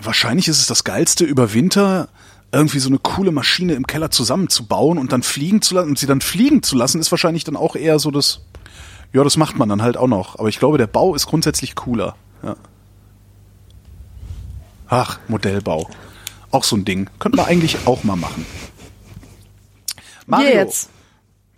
wahrscheinlich 0.02 0.48
ist 0.48 0.60
es 0.60 0.68
das 0.68 0.84
Geilste 0.84 1.26
über 1.26 1.54
Winter 1.54 2.10
irgendwie 2.52 2.80
so 2.80 2.90
eine 2.90 3.00
coole 3.00 3.32
Maschine 3.32 3.74
im 3.74 3.86
Keller 3.86 4.10
zusammenzubauen 4.10 4.98
und 4.98 5.12
dann 5.12 5.24
fliegen 5.24 5.62
zu 5.62 5.76
lassen 5.76 5.90
und 5.90 6.00
sie 6.00 6.08
dann 6.08 6.22
fliegen 6.22 6.64
zu 6.64 6.78
lassen, 6.78 7.00
ist 7.00 7.12
wahrscheinlich 7.12 7.44
dann 7.44 7.58
auch 7.58 7.76
eher 7.76 8.00
so 8.00 8.10
das, 8.10 8.42
ja, 9.12 9.24
das 9.24 9.36
macht 9.36 9.58
man 9.58 9.68
dann 9.68 9.82
halt 9.82 9.98
auch 9.98 10.08
noch. 10.08 10.40
Aber 10.40 10.48
ich 10.48 10.60
glaube, 10.60 10.78
der 10.78 10.88
Bau 10.88 11.14
ist 11.14 11.28
grundsätzlich 11.28 11.76
cooler. 11.76 12.16
Ja. 12.44 12.56
Ach, 14.90 15.20
Modellbau. 15.28 15.90
Auch 16.52 16.64
so 16.64 16.76
ein 16.76 16.86
Ding. 16.86 17.10
Könnte 17.20 17.38
man 17.38 17.46
eigentlich 17.46 17.86
auch 17.86 18.04
mal 18.04 18.16
machen. 18.16 18.46
Wir 20.28 20.54
jetzt. 20.54 20.90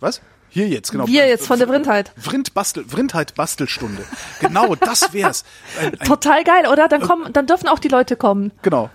Was? 0.00 0.20
Hier 0.48 0.68
jetzt, 0.68 0.90
genau. 0.90 1.06
Wir 1.06 1.28
jetzt 1.28 1.46
von 1.46 1.58
der 1.58 1.68
Vrindheit. 1.68 2.12
Vrind 2.16 2.54
Bastel, 2.54 2.84
Vrindheit 2.84 3.36
Bastelstunde. 3.36 4.04
Genau, 4.40 4.74
das 4.74 5.12
wär's. 5.12 5.44
Ein, 5.80 5.92
ein, 5.98 6.06
Total 6.06 6.42
geil, 6.42 6.66
oder? 6.66 6.88
Dann 6.88 7.00
kommen, 7.02 7.32
dann 7.32 7.46
dürfen 7.46 7.68
auch 7.68 7.78
die 7.78 7.88
Leute 7.88 8.16
kommen. 8.16 8.52
genau. 8.62 8.90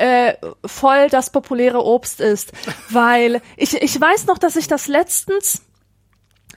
äh, 0.00 0.36
voll 0.64 1.08
das 1.10 1.30
populäre 1.30 1.84
Obst 1.84 2.20
ist. 2.20 2.52
Weil 2.88 3.42
ich, 3.56 3.74
ich 3.74 4.00
weiß 4.00 4.26
noch, 4.26 4.38
dass 4.38 4.56
ich 4.56 4.66
das 4.66 4.86
letztens 4.86 5.62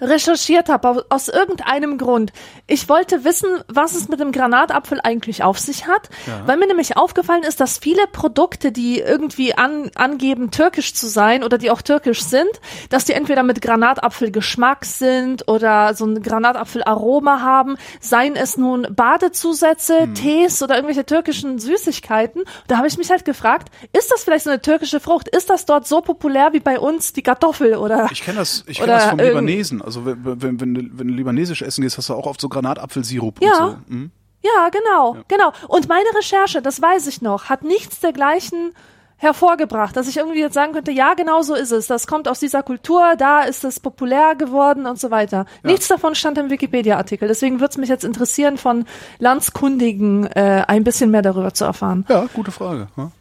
recherchiert 0.03 0.69
habe, 0.69 0.87
au- 0.89 1.01
aus 1.09 1.27
irgendeinem 1.29 1.97
Grund. 1.97 2.31
Ich 2.67 2.89
wollte 2.89 3.23
wissen, 3.23 3.49
was 3.67 3.95
es 3.95 4.09
mit 4.09 4.19
dem 4.19 4.31
Granatapfel 4.31 4.99
eigentlich 5.03 5.43
auf 5.43 5.59
sich 5.59 5.87
hat, 5.87 6.09
weil 6.45 6.57
mir 6.57 6.67
nämlich 6.67 6.97
aufgefallen 6.97 7.43
ist, 7.43 7.59
dass 7.59 7.77
viele 7.77 8.05
Produkte, 8.11 8.71
die 8.71 8.99
irgendwie 8.99 9.55
an, 9.55 9.89
angeben, 9.95 10.51
türkisch 10.51 10.93
zu 10.93 11.07
sein 11.07 11.43
oder 11.43 11.57
die 11.57 11.71
auch 11.71 11.81
türkisch 11.81 12.23
sind, 12.23 12.49
dass 12.89 13.05
die 13.05 13.13
entweder 13.13 13.43
mit 13.43 13.61
Granatapfelgeschmack 13.61 14.85
sind 14.85 15.47
oder 15.47 15.93
so 15.93 16.05
ein 16.05 16.21
Granatapfelaroma 16.21 17.41
haben, 17.41 17.77
seien 17.99 18.35
es 18.35 18.57
nun 18.57 18.87
Badezusätze, 18.91 20.09
Tees 20.13 20.61
oder 20.61 20.75
irgendwelche 20.75 21.05
türkischen 21.05 21.59
Süßigkeiten. 21.59 22.43
Da 22.67 22.77
habe 22.77 22.87
ich 22.87 22.97
mich 22.97 23.09
halt 23.09 23.25
gefragt, 23.25 23.69
ist 23.93 24.11
das 24.11 24.23
vielleicht 24.23 24.43
so 24.43 24.49
eine 24.49 24.61
türkische 24.61 24.99
Frucht? 24.99 25.27
Ist 25.27 25.49
das 25.49 25.65
dort 25.65 25.87
so 25.87 26.01
populär 26.01 26.49
wie 26.53 26.59
bei 26.59 26.79
uns 26.79 27.13
die 27.13 27.21
Kartoffel 27.23 27.75
oder? 27.75 28.07
Ich 28.11 28.23
kenne 28.23 28.39
das, 28.39 28.63
ich 28.67 28.77
kenn 28.77 28.85
Oder 28.85 28.93
das 28.95 29.05
vom 29.05 29.19
Libanesen. 29.19 29.81
Also 29.95 30.05
wenn, 30.05 30.41
wenn, 30.41 30.59
wenn, 30.61 30.73
du- 30.73 30.89
wenn 30.93 31.07
du 31.07 31.13
libanesisch 31.13 31.61
essen 31.61 31.81
gehst, 31.81 31.97
hast 31.97 32.09
du 32.09 32.13
auch 32.13 32.25
oft 32.25 32.41
so 32.41 32.49
Granatapfelsirup 32.49 33.39
und 33.41 33.47
Ja. 33.47 33.55
so. 33.87 33.93
Mhm. 33.93 34.11
Ja, 34.41 34.69
genau, 34.69 35.17
genau. 35.29 35.53
Und 35.69 35.87
meine 35.87 36.09
Recherche, 36.17 36.61
das 36.61 36.81
weiß 36.81 37.07
ich 37.07 37.21
noch, 37.21 37.45
hat 37.45 37.63
nichts 37.63 37.99
dergleichen 38.01 38.73
hervorgebracht, 39.15 39.95
dass 39.95 40.09
ich 40.09 40.17
irgendwie 40.17 40.41
jetzt 40.41 40.53
sagen 40.55 40.73
könnte, 40.73 40.91
ja, 40.91 41.13
genau 41.13 41.43
so 41.43 41.53
ist 41.55 41.71
es. 41.71 41.87
Das 41.87 42.07
kommt 42.07 42.27
aus 42.27 42.41
dieser 42.41 42.61
Kultur, 42.61 43.15
da 43.17 43.43
ist 43.43 43.63
es 43.63 43.79
populär 43.79 44.35
geworden 44.35 44.85
und 44.85 44.99
so 44.99 45.11
weiter. 45.11 45.45
Nichts 45.63 45.87
davon 45.87 46.13
stand 46.13 46.37
im 46.37 46.49
Wikipedia-Artikel. 46.49 47.29
Deswegen 47.29 47.61
würde 47.61 47.71
es 47.71 47.77
mich 47.77 47.87
jetzt 47.87 48.03
interessieren, 48.03 48.57
von 48.57 48.83
Landskundigen 49.19 50.25
äh, 50.25 50.65
ein 50.67 50.83
bisschen 50.83 51.09
mehr 51.09 51.21
darüber 51.21 51.53
zu 51.53 51.63
erfahren. 51.63 52.05
Ja, 52.09 52.25
gute 52.33 52.51
Frage. 52.51 52.87
Ja. 52.97 53.11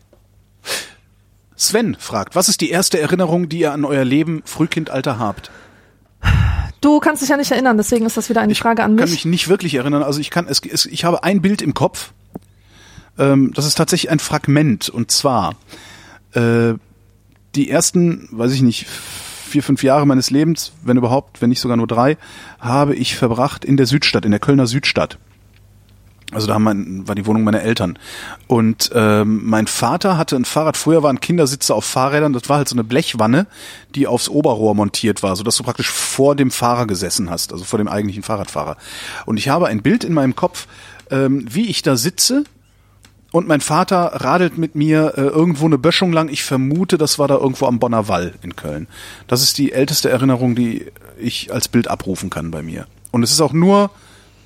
Sven 1.55 1.95
fragt, 1.95 2.35
was 2.35 2.49
ist 2.49 2.61
die 2.61 2.71
erste 2.71 2.99
Erinnerung, 2.99 3.49
die 3.49 3.61
ihr 3.61 3.73
an 3.73 3.85
euer 3.85 4.05
Leben, 4.05 4.43
Frühkindalter 4.45 5.21
habt? 5.21 5.53
Du 6.83 6.99
kannst 6.99 7.23
dich 7.23 7.29
ja 7.29 7.37
nicht 7.37 7.51
erinnern, 7.51 7.77
deswegen 7.77 8.05
ist 8.05 8.17
das 8.17 8.29
wieder 8.29 8.41
eine 8.41 8.55
Frage 8.55 8.83
an 8.83 8.97
kann 8.97 9.09
mich. 9.09 9.13
mich 9.13 9.25
nicht 9.25 9.49
wirklich 9.49 9.75
erinnern. 9.75 10.03
Also 10.03 10.21
ich 10.21 10.31
kann, 10.31 10.47
es, 10.49 10.61
es, 10.61 10.85
ich 10.85 11.05
habe 11.05 11.25
ein 11.25 11.41
Bild 11.41 11.63
im 11.63 11.75
Kopf. 11.75 12.13
Ähm, 13.19 13.53
das 13.55 13.67
ist 13.67 13.77
tatsächlich 13.77 14.11
ein 14.11 14.19
Fragment. 14.19 14.89
Und 14.89 15.11
zwar 15.13 15.55
äh, 16.33 16.75
die 17.55 17.71
ersten, 17.71 18.29
weiß 18.33 18.53
ich 18.53 18.63
nicht, 18.63 18.87
vier, 18.89 19.63
fünf 19.63 19.85
Jahre 19.85 20.07
meines 20.07 20.31
Lebens, 20.31 20.73
wenn 20.83 20.97
überhaupt, 20.97 21.41
wenn 21.41 21.51
nicht 21.51 21.61
sogar 21.61 21.77
nur 21.77 21.87
drei, 21.87 22.17
habe 22.59 22.97
ich 22.97 23.17
verbracht 23.17 23.65
in 23.65 23.77
der 23.77 23.87
Südstadt, 23.87 24.25
in 24.25 24.33
der 24.33 24.41
Kölner 24.41 24.67
Südstadt. 24.67 25.19
Also 26.33 26.47
da 26.47 26.55
haben 26.55 26.63
mein, 26.63 27.07
war 27.07 27.15
die 27.15 27.27
Wohnung 27.27 27.45
meiner 27.45 27.63
Eltern. 27.63 27.99
Und 28.47 28.91
ähm, 28.95 29.43
mein 29.45 29.67
Vater 29.67 30.17
hatte 30.17 30.37
ein 30.37 30.45
Fahrrad, 30.45 30.77
früher 30.77 31.03
waren 31.03 31.21
Kindersitze 31.21 31.75
auf 31.75 31.85
Fahrrädern, 31.85 32.33
das 32.33 32.49
war 32.49 32.59
halt 32.59 32.69
so 32.69 32.75
eine 32.75 32.85
Blechwanne, 32.85 33.47
die 33.95 34.07
aufs 34.07 34.29
Oberrohr 34.29 34.75
montiert 34.75 35.23
war, 35.23 35.37
sodass 35.37 35.57
du 35.57 35.63
praktisch 35.63 35.91
vor 35.91 36.35
dem 36.35 36.51
Fahrer 36.51 36.87
gesessen 36.87 37.31
hast, 37.31 37.53
also 37.53 37.65
vor 37.65 37.79
dem 37.79 37.89
eigentlichen 37.89 38.23
Fahrradfahrer. 38.23 38.77
Und 39.27 39.37
ich 39.37 39.49
habe 39.49 39.69
ein 39.69 39.83
Bild 39.83 40.05
in 40.05 40.15
meinem 40.15 40.35
Kopf, 40.35 40.67
ähm, 41.11 41.47
wie 41.49 41.67
ich 41.67 41.83
da 41.83 41.97
sitze 41.97 42.45
und 43.33 43.49
mein 43.49 43.63
Vater 43.63 44.13
radelt 44.15 44.59
mit 44.59 44.75
mir 44.75 45.15
äh, 45.17 45.23
irgendwo 45.23 45.65
eine 45.65 45.79
Böschung 45.79 46.13
lang. 46.13 46.29
Ich 46.29 46.45
vermute, 46.45 46.99
das 46.99 47.19
war 47.19 47.29
da 47.29 47.37
irgendwo 47.37 47.67
am 47.67 47.79
Bonner 47.79 48.07
Wall 48.07 48.35
in 48.43 48.57
Köln. 48.57 48.87
Das 49.27 49.43
ist 49.43 49.57
die 49.57 49.73
älteste 49.73 50.11
Erinnerung, 50.11 50.55
die 50.55 50.87
ich 51.19 51.53
als 51.53 51.69
Bild 51.69 51.89
abrufen 51.89 52.29
kann 52.29 52.51
bei 52.51 52.63
mir. 52.63 52.87
Und 53.11 53.23
es 53.23 53.33
ist 53.33 53.41
auch 53.41 53.55
nur 53.55 53.91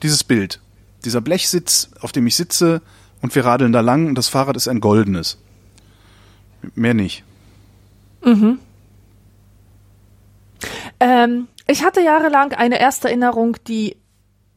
dieses 0.02 0.22
Bild. 0.22 0.60
Dieser 1.06 1.20
Blechsitz, 1.20 1.88
auf 2.00 2.10
dem 2.10 2.26
ich 2.26 2.34
sitze 2.34 2.82
und 3.22 3.34
wir 3.34 3.44
radeln 3.44 3.72
da 3.72 3.80
lang 3.80 4.08
und 4.08 4.16
das 4.16 4.28
Fahrrad 4.28 4.56
ist 4.56 4.66
ein 4.66 4.80
goldenes. 4.80 5.38
Mehr 6.74 6.94
nicht. 6.94 7.22
Ähm, 10.98 11.46
ich 11.68 11.84
hatte 11.84 12.00
jahrelang 12.00 12.52
eine 12.52 12.80
erste 12.80 13.06
Erinnerung, 13.08 13.56
die 13.68 13.96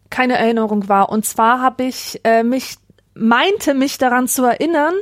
keine 0.10 0.38
Erinnerung 0.40 0.90
war. 0.90 1.10
Und 1.10 1.24
zwar 1.24 1.62
habe 1.62 1.84
ich 1.84 2.20
äh, 2.24 2.42
mich, 2.42 2.78
meinte 3.14 3.76
mich 3.76 4.00
daran 4.00 4.28
zu 4.28 4.44
erinnern, 4.44 4.96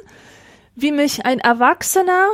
wie 0.76 0.92
mich 0.92 1.26
ein 1.26 1.40
Erwachsener 1.40 2.28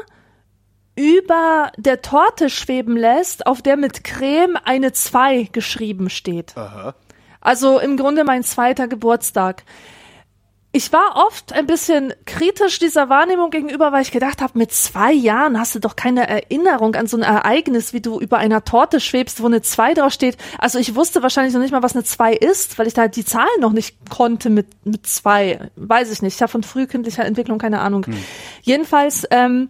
über 0.96 1.72
der 1.78 2.02
Torte 2.02 2.50
schweben 2.50 2.98
lässt, 2.98 3.46
auf 3.46 3.62
der 3.62 3.78
mit 3.78 4.04
Creme 4.04 4.58
eine 4.64 4.92
2 4.92 5.50
geschrieben 5.52 6.10
steht. 6.10 6.56
Also 7.44 7.78
im 7.78 7.98
Grunde 7.98 8.24
mein 8.24 8.44
zweiter 8.44 8.88
Geburtstag. 8.88 9.64
Ich 10.76 10.92
war 10.92 11.28
oft 11.28 11.54
ein 11.54 11.68
bisschen 11.68 12.16
kritisch 12.26 12.80
dieser 12.80 13.08
Wahrnehmung 13.08 13.52
gegenüber, 13.52 13.92
weil 13.92 14.02
ich 14.02 14.10
gedacht 14.12 14.42
habe, 14.42 14.58
mit 14.58 14.72
zwei 14.72 15.14
Jahren 15.14 15.60
hast 15.60 15.76
du 15.76 15.80
doch 15.80 15.96
keine 15.96 16.28
Erinnerung 16.28 16.96
an 16.96 17.06
so 17.06 17.16
ein 17.16 17.22
Ereignis, 17.22 17.94
wie 17.94 18.02
du 18.02 18.20
über 18.20 18.40
einer 18.40 18.64
Torte 18.64 19.00
schwebst, 19.00 19.44
wo 19.44 19.46
eine 19.46 19.62
zwei 19.62 19.94
draufsteht. 19.94 20.36
Also 20.58 20.80
ich 20.80 20.96
wusste 20.96 21.22
wahrscheinlich 21.22 21.54
noch 21.54 21.62
nicht 21.62 21.74
mal, 21.74 21.84
was 21.84 21.94
eine 21.94 22.06
zwei 22.06 22.34
ist, 22.34 22.80
weil 22.80 22.88
ich 22.88 22.96
da 22.96 23.08
die 23.08 23.24
Zahlen 23.24 23.60
noch 23.60 23.72
nicht 23.72 23.98
konnte 24.10 24.50
mit, 24.50 24.66
mit 24.84 25.06
zwei. 25.06 25.70
Weiß 25.76 26.12
ich 26.12 26.24
nicht. 26.24 26.36
Ich 26.36 26.42
habe 26.42 26.52
von 26.52 26.64
frühkindlicher 26.64 27.24
Entwicklung 27.24 27.60
keine 27.60 27.82
Ahnung. 27.82 28.08
Jedenfalls 28.64 29.28
ähm, 29.30 29.70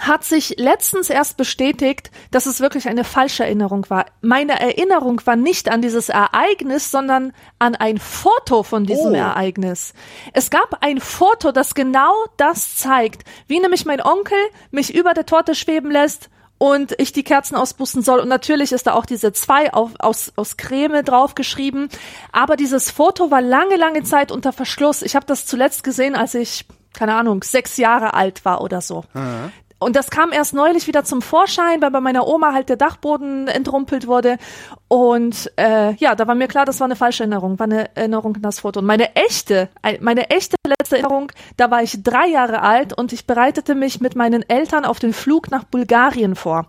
hat 0.00 0.24
sich 0.24 0.54
letztens 0.58 1.10
erst 1.10 1.36
bestätigt, 1.36 2.10
dass 2.30 2.46
es 2.46 2.60
wirklich 2.60 2.88
eine 2.88 3.04
falsche 3.04 3.44
Erinnerung 3.44 3.86
war. 3.88 4.06
Meine 4.20 4.58
Erinnerung 4.60 5.20
war 5.24 5.36
nicht 5.36 5.70
an 5.70 5.82
dieses 5.82 6.08
Ereignis, 6.08 6.90
sondern 6.90 7.32
an 7.58 7.74
ein 7.74 7.98
Foto 7.98 8.62
von 8.62 8.84
diesem 8.86 9.12
Oh. 9.12 9.16
Ereignis. 9.16 9.92
Es 10.32 10.50
gab 10.50 10.78
ein 10.82 11.00
Foto, 11.00 11.52
das 11.52 11.74
genau 11.74 12.12
das 12.36 12.76
zeigt, 12.76 13.24
wie 13.46 13.60
nämlich 13.60 13.84
mein 13.86 14.00
Onkel 14.00 14.38
mich 14.70 14.94
über 14.94 15.14
der 15.14 15.26
Torte 15.26 15.54
schweben 15.54 15.90
lässt 15.90 16.30
und 16.58 16.94
ich 16.98 17.12
die 17.12 17.24
Kerzen 17.24 17.56
auspusten 17.56 18.02
soll. 18.02 18.20
Und 18.20 18.28
natürlich 18.28 18.72
ist 18.72 18.86
da 18.86 18.92
auch 18.92 19.06
diese 19.06 19.32
zwei 19.32 19.72
auf, 19.72 19.92
aus, 19.98 20.32
aus 20.36 20.58
Creme 20.58 21.02
draufgeschrieben. 21.04 21.88
Aber 22.32 22.56
dieses 22.56 22.90
Foto 22.90 23.30
war 23.30 23.40
lange, 23.40 23.76
lange 23.76 24.02
Zeit 24.02 24.30
unter 24.30 24.52
Verschluss. 24.52 25.00
Ich 25.00 25.16
habe 25.16 25.24
das 25.24 25.46
zuletzt 25.46 25.84
gesehen, 25.84 26.14
als 26.14 26.34
ich, 26.34 26.66
keine 26.92 27.14
Ahnung, 27.14 27.42
sechs 27.42 27.78
Jahre 27.78 28.12
alt 28.12 28.44
war 28.44 28.60
oder 28.60 28.82
so. 28.82 29.04
Und 29.82 29.96
das 29.96 30.10
kam 30.10 30.30
erst 30.30 30.52
neulich 30.52 30.86
wieder 30.86 31.04
zum 31.04 31.22
Vorschein, 31.22 31.80
weil 31.80 31.90
bei 31.90 32.00
meiner 32.02 32.26
Oma 32.28 32.52
halt 32.52 32.68
der 32.68 32.76
Dachboden 32.76 33.48
entrumpelt 33.48 34.06
wurde. 34.06 34.36
Und 34.88 35.50
äh, 35.56 35.94
ja, 35.94 36.14
da 36.14 36.26
war 36.26 36.34
mir 36.34 36.48
klar, 36.48 36.66
das 36.66 36.80
war 36.80 36.84
eine 36.84 36.96
falsche 36.96 37.22
Erinnerung, 37.22 37.58
war 37.58 37.64
eine 37.64 37.96
Erinnerung 37.96 38.36
an 38.36 38.42
das 38.42 38.60
Foto. 38.60 38.80
Und 38.80 38.86
meine 38.86 39.16
echte, 39.16 39.70
ein- 39.80 39.96
meine 40.02 40.28
echte 40.28 40.56
letzte 40.66 40.96
Erinnerung, 40.98 41.32
da 41.56 41.70
war 41.70 41.82
ich 41.82 42.02
drei 42.02 42.26
Jahre 42.28 42.60
alt 42.60 42.92
und 42.92 43.14
ich 43.14 43.26
bereitete 43.26 43.74
mich 43.74 44.02
mit 44.02 44.16
meinen 44.16 44.48
Eltern 44.48 44.84
auf 44.84 44.98
den 44.98 45.14
Flug 45.14 45.50
nach 45.50 45.64
Bulgarien 45.64 46.36
vor. 46.36 46.66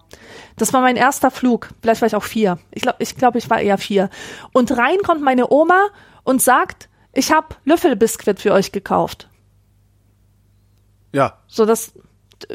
Das 0.55 0.71
war 0.71 0.79
mein 0.79 0.95
erster 0.95 1.31
Flug. 1.31 1.69
Vielleicht 1.81 1.99
war 2.01 2.07
ich 2.07 2.15
auch 2.15 2.23
vier. 2.23 2.59
Ich 2.71 2.81
glaube, 2.81 2.97
ich, 2.99 3.17
glaub, 3.17 3.35
ich 3.35 3.49
war 3.49 3.59
eher 3.59 3.77
vier. 3.77 4.09
Und 4.53 4.71
rein 4.77 4.97
kommt 5.05 5.21
meine 5.21 5.51
Oma 5.51 5.87
und 6.23 6.41
sagt, 6.41 6.87
ich 7.11 7.33
habe 7.33 7.47
Löffelbiskuit 7.65 8.39
für 8.39 8.53
euch 8.53 8.71
gekauft. 8.71 9.27
Ja, 11.13 11.39
So 11.47 11.65
das, 11.65 11.91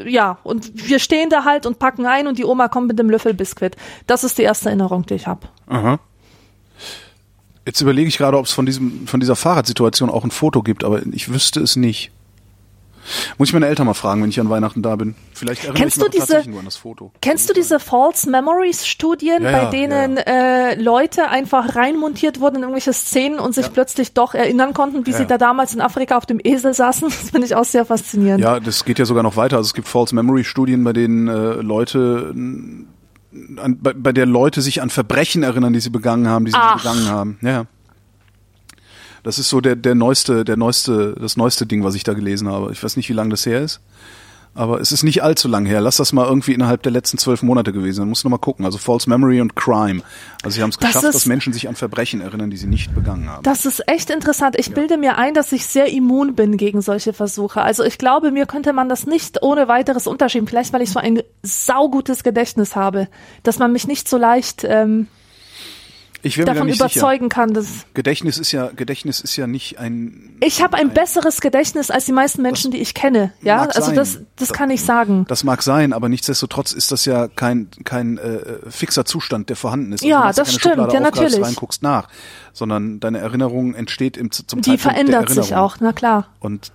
ja, 0.05 0.39
und 0.43 0.89
wir 0.89 0.99
stehen 0.99 1.29
da 1.29 1.43
halt 1.43 1.65
und 1.65 1.79
packen 1.79 2.05
ein 2.05 2.27
und 2.27 2.37
die 2.37 2.45
Oma 2.45 2.67
kommt 2.67 2.87
mit 2.87 2.99
dem 2.99 3.09
Löffelbiskuit. 3.09 3.75
Das 4.05 4.23
ist 4.23 4.37
die 4.37 4.43
erste 4.43 4.69
Erinnerung, 4.69 5.05
die 5.05 5.15
ich 5.15 5.27
habe. 5.27 5.47
Aha. 5.67 5.99
Jetzt 7.65 7.81
überlege 7.81 8.07
ich 8.07 8.17
gerade, 8.17 8.37
ob 8.37 8.45
es 8.45 8.53
von 8.53 8.65
diesem, 8.65 9.07
von 9.07 9.19
dieser 9.19 9.35
Fahrradsituation 9.35 10.09
auch 10.09 10.23
ein 10.23 10.31
Foto 10.31 10.63
gibt, 10.63 10.83
aber 10.83 11.01
ich 11.11 11.29
wüsste 11.29 11.59
es 11.59 11.75
nicht. 11.75 12.11
Muss 13.37 13.49
ich 13.49 13.53
meine 13.53 13.67
Eltern 13.67 13.85
mal 13.85 13.93
fragen, 13.93 14.21
wenn 14.21 14.29
ich 14.29 14.39
an 14.39 14.49
Weihnachten 14.49 14.81
da 14.81 14.95
bin. 14.95 15.15
Vielleicht 15.33 15.63
erinnere 15.63 15.81
Kennst 15.81 15.97
ich 15.97 16.03
mich 16.03 16.11
diese- 16.11 16.19
tatsächlich 16.27 16.47
nur 16.51 16.59
an 16.59 16.65
das 16.65 16.75
Foto. 16.77 17.11
Kennst 17.21 17.49
du 17.49 17.53
diese 17.53 17.79
False 17.79 18.29
Memories 18.29 18.85
Studien, 18.87 19.43
Ja, 19.43 19.51
bei 19.51 19.63
ja, 19.63 19.69
denen 19.69 20.17
Äh, 20.17 20.75
Leute 20.81 21.29
einfach 21.29 21.75
reinmontiert 21.75 22.39
wurden 22.39 22.57
in 22.57 22.61
irgendwelche 22.63 22.93
Szenen 22.93 23.39
und 23.39 23.53
sich 23.55 23.71
plötzlich 23.71 24.13
doch 24.13 24.33
erinnern 24.33 24.73
konnten, 24.73 25.05
wie 25.05 25.11
Ja, 25.11 25.17
sie 25.17 25.23
ja. 25.23 25.29
da 25.29 25.37
damals 25.37 25.73
in 25.73 25.81
Afrika 25.81 26.17
auf 26.17 26.25
dem 26.25 26.39
Esel 26.43 26.73
saßen? 26.73 27.07
Das 27.27 27.29
finde 27.31 27.45
ich 27.47 27.55
auch 27.55 27.65
sehr 27.65 27.85
faszinierend. 27.85 28.43
Ja, 28.43 28.59
das 28.59 28.83
geht 28.85 28.99
ja 28.99 29.05
sogar 29.05 29.23
noch 29.23 29.35
weiter. 29.37 29.57
Also 29.57 29.67
es 29.67 29.73
gibt 29.73 29.87
False 29.87 30.13
Memory 30.13 30.43
Studien, 30.43 30.83
bei 30.83 30.93
denen 30.93 31.27
äh, 31.27 31.53
Leute 31.61 32.33
an, 32.35 33.77
bei, 33.81 33.93
bei 33.93 34.11
der 34.11 34.25
Leute 34.25 34.61
sich 34.61 34.81
an 34.81 34.89
Verbrechen 34.89 35.43
erinnern, 35.43 35.73
die 35.73 35.79
sie 35.79 35.89
begangen 35.89 36.27
haben, 36.27 36.45
die 36.45 36.51
sie 36.51 36.57
Ach. 36.59 36.75
nicht 36.75 36.83
begangen 36.83 37.09
haben. 37.09 37.37
Ja. 37.41 37.65
Ja. 39.27 39.29
Das 39.29 39.39
ist 39.39 39.49
so 39.49 39.61
der 39.61 39.75
der 39.75 39.95
neueste 39.95 40.43
der 40.45 40.57
neueste 40.57 41.15
das 41.19 41.37
neueste 41.37 41.65
Ding, 41.65 41.83
was 41.83 41.95
ich 41.95 42.03
da 42.03 42.13
gelesen 42.13 42.47
habe. 42.49 42.71
Ich 42.71 42.81
weiß 42.83 42.97
nicht, 42.97 43.09
wie 43.09 43.13
lange 43.13 43.29
das 43.31 43.45
her 43.45 43.61
ist. 43.61 43.81
Aber 44.55 44.81
es 44.81 44.91
ist 44.91 45.03
nicht 45.03 45.21
allzu 45.21 45.47
lang 45.47 45.67
her. 45.67 45.81
Lass 45.81 45.97
das 45.97 46.13
mal 46.13 46.25
irgendwie 46.25 46.53
innerhalb 46.53 46.81
der 46.81 46.91
letzten 46.91 47.19
zwölf 47.19 47.43
Monate 47.43 47.71
gewesen. 47.71 47.97
sein. 47.97 48.09
muss 48.09 48.23
noch 48.23 48.31
mal 48.31 48.39
gucken. 48.39 48.65
Also 48.65 48.79
False 48.79 49.07
Memory 49.07 49.39
und 49.39 49.55
Crime. 49.55 50.01
Also 50.43 50.55
sie 50.55 50.63
haben 50.63 50.71
es 50.71 50.79
geschafft, 50.79 51.05
ist- 51.05 51.13
dass 51.13 51.25
Menschen 51.27 51.53
sich 51.53 51.67
an 51.67 51.75
Verbrechen 51.75 52.21
erinnern, 52.21 52.49
die 52.49 52.57
sie 52.57 52.65
nicht 52.65 52.95
begangen 52.95 53.29
haben. 53.29 53.43
Das 53.43 53.67
ist 53.67 53.87
echt 53.87 54.09
interessant. 54.09 54.55
Ich 54.57 54.71
bilde 54.73 54.97
mir 54.97 55.19
ein, 55.19 55.35
dass 55.35 55.51
ich 55.51 55.67
sehr 55.67 55.93
immun 55.93 56.33
bin 56.33 56.57
gegen 56.57 56.81
solche 56.81 57.13
Versuche. 57.13 57.61
Also 57.61 57.83
ich 57.83 57.99
glaube, 57.99 58.31
mir 58.31 58.47
könnte 58.47 58.73
man 58.73 58.89
das 58.89 59.05
nicht 59.05 59.43
ohne 59.43 59.67
weiteres 59.67 60.07
unterschieben. 60.07 60.47
Vielleicht, 60.47 60.73
weil 60.73 60.81
ich 60.81 60.89
so 60.89 60.99
ein 60.99 61.21
saugutes 61.43 62.23
Gedächtnis 62.23 62.75
habe, 62.75 63.09
dass 63.43 63.59
man 63.59 63.71
mich 63.71 63.85
nicht 63.87 64.09
so 64.09 64.17
leicht 64.17 64.63
ähm, 64.67 65.05
ich 66.21 66.35
da 66.35 66.45
davon 66.45 66.67
nicht 66.67 66.81
sicher. 66.81 66.99
überzeugen 66.99 67.29
kann. 67.29 67.53
Dass 67.53 67.85
Gedächtnis 67.93 68.37
ist 68.37 68.51
ja 68.51 68.67
Gedächtnis 68.75 69.19
ist 69.19 69.35
ja 69.35 69.47
nicht 69.47 69.79
ein 69.79 70.37
ich 70.39 70.61
habe 70.61 70.77
ein 70.77 70.89
besseres 70.89 71.41
Gedächtnis 71.41 71.91
als 71.91 72.05
die 72.05 72.11
meisten 72.11 72.41
Menschen, 72.41 72.71
die 72.71 72.77
ich 72.77 72.93
kenne. 72.93 73.33
Ja, 73.41 73.63
also 73.63 73.81
sein. 73.87 73.95
das, 73.95 74.19
das 74.35 74.53
kann 74.53 74.69
ich 74.69 74.83
sagen. 74.83 75.25
Das 75.27 75.43
mag 75.43 75.63
sein, 75.63 75.93
aber 75.93 76.09
nichtsdestotrotz 76.09 76.71
ist 76.73 76.91
das 76.91 77.05
ja 77.05 77.27
kein 77.27 77.69
kein 77.83 78.17
äh, 78.17 78.69
fixer 78.69 79.05
Zustand, 79.05 79.49
der 79.49 79.55
vorhanden 79.55 79.93
ist. 79.93 80.01
Also 80.01 80.09
Ja, 80.09 80.29
du 80.29 80.35
das 80.35 80.53
stimmt, 80.53 80.75
Schublade 80.75 80.93
ja, 80.93 80.99
natürlich. 80.99 81.41
Rein, 81.43 81.55
guckst 81.55 81.83
nach, 81.83 82.07
sondern 82.53 82.99
deine 82.99 83.19
Erinnerung 83.19 83.75
entsteht 83.75 84.17
im, 84.17 84.31
zum 84.31 84.45
Die 84.45 84.53
Zeitpunkt 84.53 84.67
der 84.67 84.91
verändert 84.91 85.29
sich 85.29 85.55
auch, 85.55 85.77
na 85.79 85.93
klar. 85.93 86.27
Und 86.39 86.71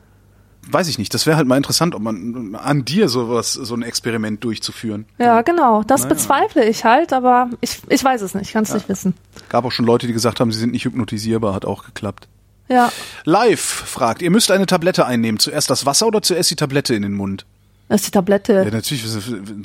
weiß 0.71 0.89
ich 0.89 0.99
nicht, 0.99 1.13
das 1.13 1.27
wäre 1.27 1.37
halt 1.37 1.47
mal 1.47 1.57
interessant, 1.57 1.95
ob 1.95 2.03
man 2.03 2.55
an 2.55 2.85
dir 2.85 3.09
sowas, 3.09 3.53
so 3.55 3.75
ein 3.75 3.83
Experiment 3.83 4.45
durchzuführen. 4.45 5.07
Ja, 5.19 5.43
genau. 5.43 5.83
Das 5.83 6.03
Naja. 6.03 6.15
bezweifle 6.15 6.65
ich 6.69 6.85
halt, 6.85 7.13
aber 7.13 7.51
ich, 7.61 7.81
ich 7.89 8.03
weiß 8.05 8.23
es 8.23 8.35
nicht, 8.35 8.53
kann 8.53 8.65
es 8.65 8.73
nicht 8.73 8.89
wissen. 8.89 9.15
Gab 9.49 9.65
auch 9.65 9.73
schon 9.73 9.87
Leute, 9.87 10.07
die 10.07 10.13
gesagt 10.13 10.41
haben, 10.41 10.53
sie 10.53 10.61
sind 10.61 10.73
nicht 10.73 10.85
hypnotisierbar, 10.85 11.55
hat 11.55 11.65
auch 11.65 11.85
geklappt. 11.85 12.29
Ja, 12.69 12.91
Live 13.25 13.61
fragt, 13.61 14.23
ihr 14.23 14.31
müsst 14.31 14.51
eine 14.51 14.67
Tablette 14.67 15.05
einnehmen. 15.05 15.39
Zuerst 15.39 15.69
das 15.69 15.85
Wasser 15.85 16.07
oder 16.07 16.23
zuerst 16.23 16.51
die 16.51 16.57
Tablette 16.57 16.95
in 16.95 17.03
den 17.03 17.13
Mund? 17.15 17.45
das 17.89 18.03
ist 18.03 18.07
die 18.07 18.11
Tablette. 18.13 18.55
Ja, 18.55 18.65
natürlich. 18.71 19.05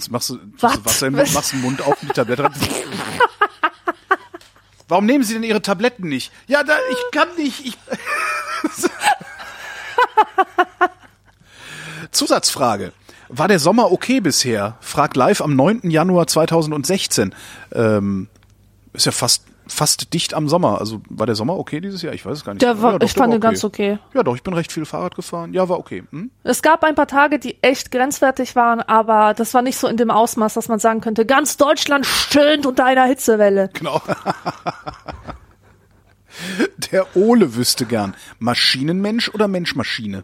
Machst 0.09 0.31
du, 0.31 0.39
Was? 0.59 0.73
du 0.73 0.85
Wasser 0.85 1.07
im 1.07 1.13
Mund, 1.15 1.33
machst 1.33 1.53
den 1.53 1.61
Mund 1.61 1.81
auf 1.81 2.01
und 2.01 2.09
die 2.09 2.13
Tablette 2.13 2.43
rein. 2.43 2.53
Warum 4.89 5.05
nehmen 5.05 5.23
Sie 5.23 5.33
denn 5.33 5.43
Ihre 5.43 5.61
Tabletten 5.61 6.09
nicht? 6.09 6.31
Ja, 6.47 6.63
da, 6.63 6.73
ich 6.91 6.97
kann 7.17 7.27
nicht. 7.37 7.65
Ich 7.65 7.77
Zusatzfrage. 12.11 12.93
War 13.29 13.47
der 13.47 13.59
Sommer 13.59 13.91
okay 13.91 14.21
bisher? 14.21 14.77
Fragt 14.79 15.17
live 15.17 15.41
am 15.41 15.55
9. 15.55 15.89
Januar 15.89 16.27
2016. 16.27 17.35
Ähm, 17.73 18.29
ist 18.93 19.05
ja 19.05 19.11
fast 19.11 19.43
fast 19.69 20.13
dicht 20.13 20.33
am 20.33 20.47
Sommer. 20.47 20.79
Also 20.79 21.01
war 21.09 21.25
der 21.25 21.35
Sommer 21.35 21.57
okay 21.57 21.81
dieses 21.81 22.01
Jahr? 22.01 22.13
Ich 22.13 22.25
weiß 22.25 22.37
es 22.37 22.45
gar 22.45 22.53
nicht. 22.53 22.61
Der 22.61 22.81
war, 22.81 22.93
Ja, 22.93 22.99
doch, 22.99 23.07
ich 23.07 23.13
fand 23.13 23.33
den 23.33 23.41
ganz 23.41 23.63
okay. 23.63 23.99
Ja, 24.13 24.23
doch, 24.23 24.35
ich 24.35 24.43
bin 24.43 24.53
recht 24.53 24.71
viel 24.71 24.85
Fahrrad 24.85 25.15
gefahren. 25.15 25.53
Ja, 25.53 25.67
war 25.69 25.79
okay. 25.79 26.03
Hm? 26.11 26.31
Es 26.43 26.61
gab 26.61 26.83
ein 26.83 26.95
paar 26.95 27.07
Tage, 27.07 27.39
die 27.39 27.61
echt 27.61 27.91
grenzwertig 27.91 28.55
waren, 28.55 28.81
aber 28.81 29.33
das 29.33 29.53
war 29.53 29.61
nicht 29.61 29.77
so 29.77 29.87
in 29.87 29.97
dem 29.97 30.11
Ausmaß, 30.11 30.53
dass 30.53 30.67
man 30.67 30.79
sagen 30.79 31.01
könnte, 31.01 31.25
ganz 31.25 31.57
Deutschland 31.57 32.05
stöhnt 32.05 32.65
unter 32.65 32.85
einer 32.85 33.05
Hitzewelle. 33.05 33.69
Genau. 33.73 34.01
Der 36.91 37.15
Ole 37.15 37.55
wüsste 37.55 37.85
gern, 37.85 38.15
Maschinenmensch 38.39 39.29
oder 39.29 39.47
Menschmaschine? 39.47 40.23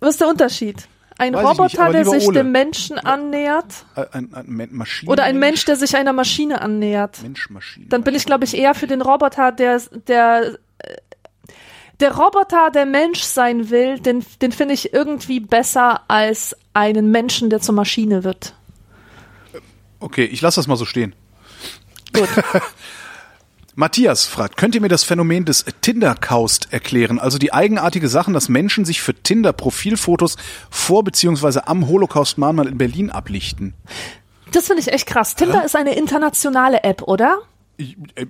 Was 0.00 0.10
ist 0.10 0.20
der 0.20 0.28
Unterschied? 0.28 0.86
Ein 1.20 1.34
Weiß 1.34 1.42
nicht, 1.42 1.58
Roboter, 1.58 1.82
aber 1.82 1.92
der 1.94 2.04
sich 2.04 2.26
Ole. 2.28 2.38
dem 2.38 2.52
Menschen 2.52 2.96
annähert 2.98 3.84
Äh, 3.96 4.04
Ein, 4.12 4.32
ein, 4.34 4.46
Men- 4.46 4.72
Maschinen 4.74 5.10
oder 5.10 5.24
ein 5.24 5.38
Mensch, 5.40 5.64
der 5.64 5.74
sich 5.74 5.96
einer 5.96 6.12
Maschine 6.12 6.60
annähert? 6.60 7.20
Menschmaschine. 7.22 7.86
Dann 7.88 8.04
bin 8.04 8.14
ich, 8.14 8.24
glaube 8.24 8.44
ich, 8.44 8.56
eher 8.56 8.74
für 8.74 8.86
den 8.86 9.02
Roboter, 9.02 9.50
der, 9.50 9.82
der, 10.06 10.58
äh, 10.78 10.96
der 11.98 12.14
Roboter, 12.14 12.70
der 12.70 12.86
Mensch 12.86 13.22
sein 13.22 13.68
will, 13.70 13.98
den, 13.98 14.24
den 14.40 14.52
finde 14.52 14.74
ich 14.74 14.92
irgendwie 14.94 15.40
besser 15.40 16.02
als 16.06 16.54
einen 16.72 17.10
Menschen, 17.10 17.50
der 17.50 17.60
zur 17.60 17.74
Maschine 17.74 18.22
wird. 18.22 18.54
Okay, 19.98 20.24
ich 20.24 20.40
lasse 20.40 20.60
das 20.60 20.68
mal 20.68 20.76
so 20.76 20.84
stehen. 20.84 21.16
Gut. 22.12 22.28
Matthias 23.78 24.26
fragt, 24.26 24.56
könnt 24.56 24.74
ihr 24.74 24.80
mir 24.80 24.88
das 24.88 25.04
Phänomen 25.04 25.44
des 25.44 25.64
Tinder-Kaust 25.82 26.72
erklären? 26.72 27.20
Also 27.20 27.38
die 27.38 27.52
eigenartige 27.52 28.08
Sachen, 28.08 28.34
dass 28.34 28.48
Menschen 28.48 28.84
sich 28.84 29.00
für 29.00 29.14
Tinder-Profilfotos 29.14 30.36
vor 30.68 31.04
bzw. 31.04 31.60
am 31.64 31.86
Holocaust-Mahnmal 31.86 32.66
in 32.66 32.76
Berlin 32.76 33.10
ablichten. 33.10 33.74
Das 34.50 34.66
finde 34.66 34.82
ich 34.82 34.88
echt 34.88 35.06
krass. 35.06 35.36
Tinder 35.36 35.64
ist 35.64 35.76
eine 35.76 35.94
internationale 35.94 36.82
App, 36.82 37.02
oder? 37.02 37.38
Ich, 37.76 37.96
äh, 38.16 38.26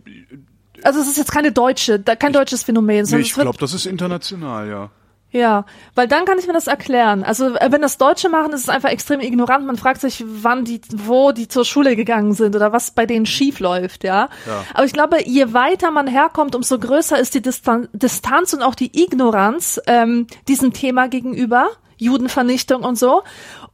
Also 0.83 1.01
es 1.01 1.09
ist 1.09 1.17
jetzt 1.17 1.33
keine 1.33 1.51
deutsche, 1.51 1.99
kein 1.99 2.35
deutsches 2.35 2.65
Phänomen, 2.65 3.07
nee, 3.09 3.17
ich 3.21 3.33
glaube, 3.33 3.57
das 3.59 3.73
ist 3.73 3.87
international, 3.87 4.69
ja. 4.69 4.91
Ja, 5.31 5.67
weil 5.95 6.09
dann 6.09 6.25
kann 6.25 6.39
ich 6.39 6.47
mir 6.47 6.55
das 6.55 6.69
erklären. 6.69 7.23
Also 7.23 7.55
äh, 7.57 7.71
wenn 7.71 7.83
das 7.83 7.99
Deutsche 7.99 8.31
machen, 8.31 8.53
ist 8.53 8.63
es 8.63 8.69
einfach 8.71 8.89
extrem 8.89 9.21
ignorant. 9.21 9.67
Man 9.67 9.77
fragt 9.77 10.01
sich, 10.01 10.25
wann 10.27 10.65
die, 10.65 10.81
wo 10.91 11.33
die 11.33 11.49
zur 11.49 11.67
Schule 11.67 11.97
gegangen 11.97 12.33
sind 12.33 12.57
oder 12.57 12.73
was 12.73 12.93
bei 12.93 13.05
denen 13.05 13.27
schief 13.27 13.61
läuft, 13.61 14.05
ja. 14.05 14.31
Ja. 14.47 14.65
Aber 14.73 14.85
ich 14.85 14.95
glaube, 14.95 15.19
je 15.25 15.53
weiter 15.53 15.91
man 15.91 16.07
herkommt, 16.07 16.55
umso 16.55 16.79
größer 16.79 17.19
ist 17.19 17.35
die 17.35 17.43
Distan 17.43 17.89
Distanz 17.93 18.55
und 18.55 18.63
auch 18.63 18.75
die 18.75 19.03
Ignoranz 19.03 19.81
ähm, 19.87 20.27
diesem 20.49 20.73
Thema 20.73 21.09
gegenüber. 21.09 21.69
Judenvernichtung 22.01 22.85
und 22.85 22.97
so. 22.97 23.23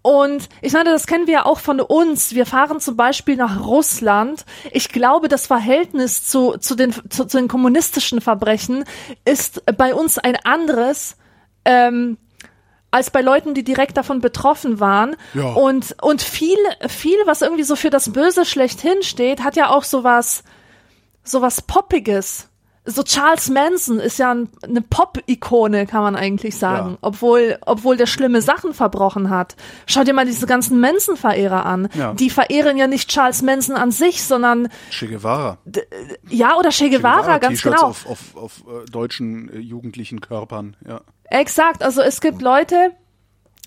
Und 0.01 0.48
ich 0.60 0.72
meine, 0.72 0.90
das 0.90 1.06
kennen 1.06 1.26
wir 1.26 1.35
ja 1.35 1.47
auch 1.47 1.60
von 1.60 1.81
uns. 1.81 2.35
Wir 2.35 2.47
fahren 2.47 2.81
zum 2.81 2.97
Beispiel 2.97 3.36
nach 3.36 3.64
Russland. 3.64 4.44
Ich 4.72 4.89
glaube, 4.89 5.28
das 5.28 5.47
Verhältnis 5.47 6.26
zu, 6.26 6.56
zu, 6.59 6.74
den, 6.74 6.93
zu, 6.93 7.26
zu 7.26 7.36
den 7.36 7.48
kommunistischen 7.48 8.20
Verbrechen 8.20 8.85
ist 9.24 9.62
bei 9.76 9.94
uns 9.94 10.18
ein 10.18 10.36
anderes. 10.36 11.16
Ähm, 11.65 12.19
als 12.91 13.11
bei 13.11 13.23
Leuten, 13.23 13.55
die 13.55 13.65
direkt 13.65 13.97
davon 13.97 14.20
betroffen 14.20 14.78
waren. 14.78 15.16
Ja. 15.35 15.53
Und, 15.55 15.97
und 16.01 16.23
viel, 16.23 16.57
viel, 16.86 17.19
was 17.24 17.43
irgendwie 17.43 17.65
so 17.65 17.74
für 17.74 17.91
das 17.91 18.12
Böse 18.12 18.45
schlechthin 18.45 19.03
steht, 19.03 19.43
hat 19.43 19.57
ja 19.57 19.70
auch 19.70 19.82
sowas, 19.82 20.45
sowas 21.24 21.61
Poppiges. 21.62 22.49
So 22.86 23.02
Charles 23.02 23.48
Manson 23.48 23.98
ist 23.98 24.19
ja 24.19 24.32
ein, 24.35 24.51
eine 24.62 24.82
Pop-Ikone, 24.82 25.86
kann 25.86 26.02
man 26.02 26.16
eigentlich 26.16 26.56
sagen, 26.59 26.90
Ja. 26.93 26.98
obwohl, 27.01 27.56
obwohl 27.65 27.97
der 27.97 28.05
schlimme 28.06 28.43
Sachen 28.43 28.74
verbrochen 28.74 29.31
hat. 29.31 29.56
Schau 29.86 30.05
dir 30.05 30.12
mal 30.12 30.27
diese 30.27 30.47
ganzen 30.47 30.81
Manson-Verehrer 30.81 31.65
an. 31.65 31.89
Ja. 31.94 32.12
Die 32.12 32.28
verehren 32.28 32.77
ja 32.77 32.86
nicht 32.86 33.09
Charles 33.09 33.40
Manson 33.40 33.77
an 33.77 33.90
sich, 33.90 34.23
sondern 34.23 34.69
Che 34.90 35.06
Guevara. 35.06 35.56
ja 36.28 36.56
oder 36.59 36.69
Che 36.70 36.90
Guevara, 36.90 37.39
ganz 37.39 37.62
T-Shirts 37.62 37.77
genau. 37.81 37.89
auf, 37.89 38.06
auf, 38.06 38.36
auf 38.36 38.52
äh, 38.69 38.90
deutschen 38.90 39.48
äh, 39.48 39.59
jugendlichen 39.61 40.20
Körpern, 40.20 40.77
ja. 40.86 41.01
Exakt, 41.31 41.82
also 41.82 42.02
es 42.02 42.20
gibt 42.20 42.43
Leute 42.43 42.90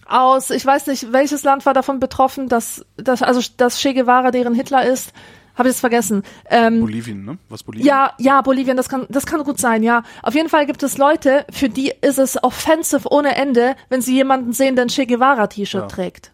aus, 0.06 0.52
ich 0.52 0.66
weiß 0.66 0.88
nicht, 0.88 1.12
welches 1.12 1.44
Land 1.44 1.66
war 1.66 1.74
davon 1.74 2.00
betroffen, 2.00 2.48
dass, 2.50 2.86
dass 2.98 3.22
also 3.24 3.42
dass 3.58 3.80
Che 3.82 3.94
Guevara 3.96 4.30
deren 4.32 4.54
Hitler 4.54 4.86
ist, 4.86 5.12
habe 5.58 5.68
ich 5.70 5.74
jetzt 5.74 5.80
vergessen. 5.82 6.24
Ähm, 6.50 6.82
Bolivien, 6.82 7.26
ne? 7.26 7.38
Was 7.50 7.64
Bolivien? 7.64 7.88
ja, 7.88 8.14
ja, 8.20 8.42
Bolivien, 8.42 8.78
das 8.78 8.90
kann, 8.90 9.06
das 9.10 9.26
kann 9.26 9.44
gut 9.44 9.60
sein, 9.60 9.84
ja. 9.84 10.04
Auf 10.22 10.36
jeden 10.36 10.50
Fall 10.50 10.66
gibt 10.66 10.84
es 10.84 10.98
Leute, 10.98 11.46
für 11.52 11.70
die 11.70 11.92
ist 12.02 12.20
es 12.20 12.42
offensive 12.44 13.10
ohne 13.12 13.36
Ende, 13.36 13.76
wenn 13.90 14.02
sie 14.02 14.14
jemanden 14.16 14.54
sehen, 14.54 14.76
der 14.76 14.86
ein 14.86 14.90
Che 14.90 15.06
Guevara 15.06 15.48
T-Shirt 15.48 15.82
Ja. 15.82 15.88
trägt. 15.88 16.32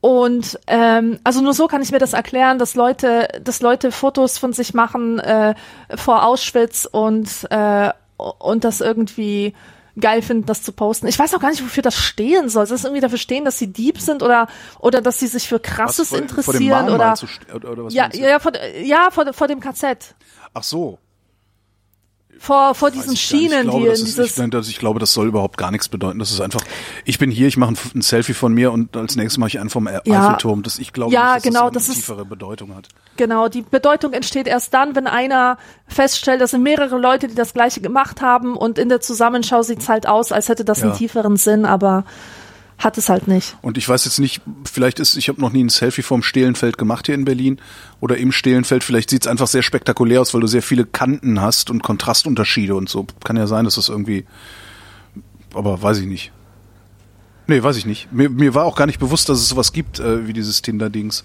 Und 0.00 0.58
ähm, 0.66 1.20
also 1.22 1.40
nur 1.42 1.54
so 1.54 1.68
kann 1.68 1.80
ich 1.80 1.92
mir 1.92 2.00
das 2.00 2.12
erklären, 2.12 2.58
dass 2.58 2.74
Leute, 2.74 3.28
dass 3.44 3.60
Leute 3.62 3.92
Fotos 3.92 4.36
von 4.36 4.52
sich 4.52 4.74
machen 4.74 5.20
äh, 5.20 5.54
vor 5.94 6.24
Auschwitz 6.26 6.88
und 6.90 7.28
äh, 7.50 7.90
und 8.16 8.64
das 8.64 8.80
irgendwie 8.80 9.52
geil 10.00 10.22
finden, 10.22 10.46
das 10.46 10.62
zu 10.62 10.72
posten. 10.72 11.06
Ich 11.06 11.18
weiß 11.18 11.34
auch 11.34 11.40
gar 11.40 11.50
nicht, 11.50 11.62
wofür 11.62 11.82
das 11.82 11.96
stehen 11.96 12.48
soll. 12.48 12.66
Soll 12.66 12.76
das 12.76 12.84
irgendwie 12.84 13.00
dafür 13.00 13.18
stehen, 13.18 13.44
dass 13.44 13.58
sie 13.58 13.72
Dieb 13.72 14.00
sind 14.00 14.22
oder 14.22 14.48
oder 14.78 15.00
dass 15.00 15.18
sie 15.18 15.26
sich 15.26 15.48
für 15.48 15.60
Krasses 15.60 16.10
vor 16.10 16.18
interessieren 16.18 16.88
oder 16.88 17.14
oder, 17.52 17.88
ja, 17.90 18.08
ja, 18.12 18.38
vor, 18.38 18.52
ja 18.82 19.10
vor, 19.10 19.32
vor 19.32 19.48
dem 19.48 19.60
KZ. 19.60 20.14
Ach 20.54 20.62
so. 20.62 20.98
Vor, 22.44 22.74
vor 22.74 22.90
diesen 22.90 23.12
ich. 23.12 23.20
Schienen, 23.20 23.62
glaube, 23.68 23.78
die 23.84 23.86
das 23.90 24.00
in 24.00 24.06
ist, 24.06 24.18
dieses. 24.18 24.36
ich, 24.38 24.50
das, 24.50 24.68
ich 24.68 24.78
glaube, 24.80 24.98
das 24.98 25.12
soll 25.12 25.28
überhaupt 25.28 25.56
gar 25.58 25.70
nichts 25.70 25.88
bedeuten. 25.88 26.18
Das 26.18 26.32
ist 26.32 26.40
einfach, 26.40 26.62
ich 27.04 27.20
bin 27.20 27.30
hier, 27.30 27.46
ich 27.46 27.56
mache 27.56 27.74
ein, 27.74 27.78
ein 27.94 28.02
Selfie 28.02 28.34
von 28.34 28.52
mir 28.52 28.72
und 28.72 28.96
als 28.96 29.14
nächstes 29.14 29.38
mache 29.38 29.46
ich 29.50 29.60
einen 29.60 29.70
vom 29.70 29.86
Ja. 29.86 30.00
Eiffelturm. 30.04 30.64
Das, 30.64 30.80
ich 30.80 30.92
glaube 30.92 31.12
Ja, 31.12 31.34
nicht, 31.34 31.36
dass 31.36 31.42
genau, 31.44 31.70
das 31.70 31.74
das 31.74 31.84
eine 31.84 31.92
ist- 31.92 32.00
tiefere 32.06 32.24
Bedeutung 32.24 32.74
hat. 32.74 32.88
Genau, 33.16 33.48
die 33.48 33.62
Bedeutung 33.62 34.12
entsteht 34.12 34.48
erst 34.48 34.74
dann, 34.74 34.96
wenn 34.96 35.06
einer 35.06 35.56
feststellt, 35.86 36.40
das 36.40 36.50
sind 36.50 36.64
mehrere 36.64 36.98
Leute, 36.98 37.28
die 37.28 37.36
das 37.36 37.52
gleiche 37.54 37.80
gemacht 37.80 38.22
haben 38.22 38.56
und 38.56 38.76
in 38.76 38.88
der 38.88 39.00
Zusammenschau 39.00 39.62
sieht's 39.62 39.88
halt 39.88 40.08
aus, 40.08 40.32
als 40.32 40.48
hätte 40.48 40.64
das 40.64 40.80
Ja. 40.80 40.86
einen 40.88 40.94
tieferen 40.96 41.36
Sinn, 41.36 41.64
aber 41.64 42.04
hat 42.84 42.98
es 42.98 43.08
halt 43.08 43.28
nicht. 43.28 43.56
Und 43.62 43.78
ich 43.78 43.88
weiß 43.88 44.04
jetzt 44.04 44.18
nicht, 44.18 44.42
vielleicht 44.70 45.00
ist, 45.00 45.16
ich 45.16 45.28
habe 45.28 45.40
noch 45.40 45.52
nie 45.52 45.62
ein 45.62 45.68
Selfie 45.68 46.02
vom 46.02 46.22
Stehlenfeld 46.22 46.78
gemacht 46.78 47.06
hier 47.06 47.14
in 47.14 47.24
Berlin 47.24 47.60
oder 48.00 48.16
im 48.16 48.32
Stehlenfeld. 48.32 48.84
Vielleicht 48.84 49.10
sieht 49.10 49.22
es 49.22 49.28
einfach 49.28 49.46
sehr 49.46 49.62
spektakulär 49.62 50.20
aus, 50.20 50.34
weil 50.34 50.40
du 50.40 50.46
sehr 50.46 50.62
viele 50.62 50.84
Kanten 50.84 51.40
hast 51.40 51.70
und 51.70 51.82
Kontrastunterschiede 51.82 52.74
und 52.74 52.88
so. 52.88 53.06
Kann 53.24 53.36
ja 53.36 53.46
sein, 53.46 53.64
dass 53.64 53.76
das 53.76 53.88
irgendwie, 53.88 54.24
aber 55.54 55.82
weiß 55.82 55.98
ich 55.98 56.06
nicht. 56.06 56.32
Nee, 57.46 57.62
weiß 57.62 57.76
ich 57.76 57.86
nicht. 57.86 58.12
Mir, 58.12 58.28
mir 58.30 58.54
war 58.54 58.64
auch 58.64 58.76
gar 58.76 58.86
nicht 58.86 58.98
bewusst, 58.98 59.28
dass 59.28 59.38
es 59.38 59.48
sowas 59.48 59.72
gibt, 59.72 60.00
äh, 60.00 60.26
wie 60.26 60.32
dieses 60.32 60.62
Tinder-Dings. 60.62 61.24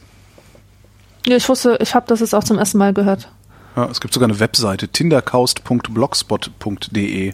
Ja, 1.26 1.36
ich 1.36 1.50
wusste, 1.50 1.80
ich 1.82 1.96
habe 1.96 2.06
das 2.08 2.20
jetzt 2.22 2.36
auch 2.36 2.44
zum 2.44 2.58
ersten 2.58 2.78
Mal 2.78 2.94
gehört. 2.94 3.30
Ja, 3.76 3.86
es 3.86 4.02
gibt 4.02 4.14
sogar 4.14 4.30
eine 4.30 4.40
Webseite, 4.40 4.88
tinderkaust.blogspot.de. 4.88 7.34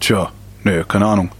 Tja, 0.00 0.32
nee, 0.64 0.84
keine 0.84 1.06
Ahnung. 1.06 1.30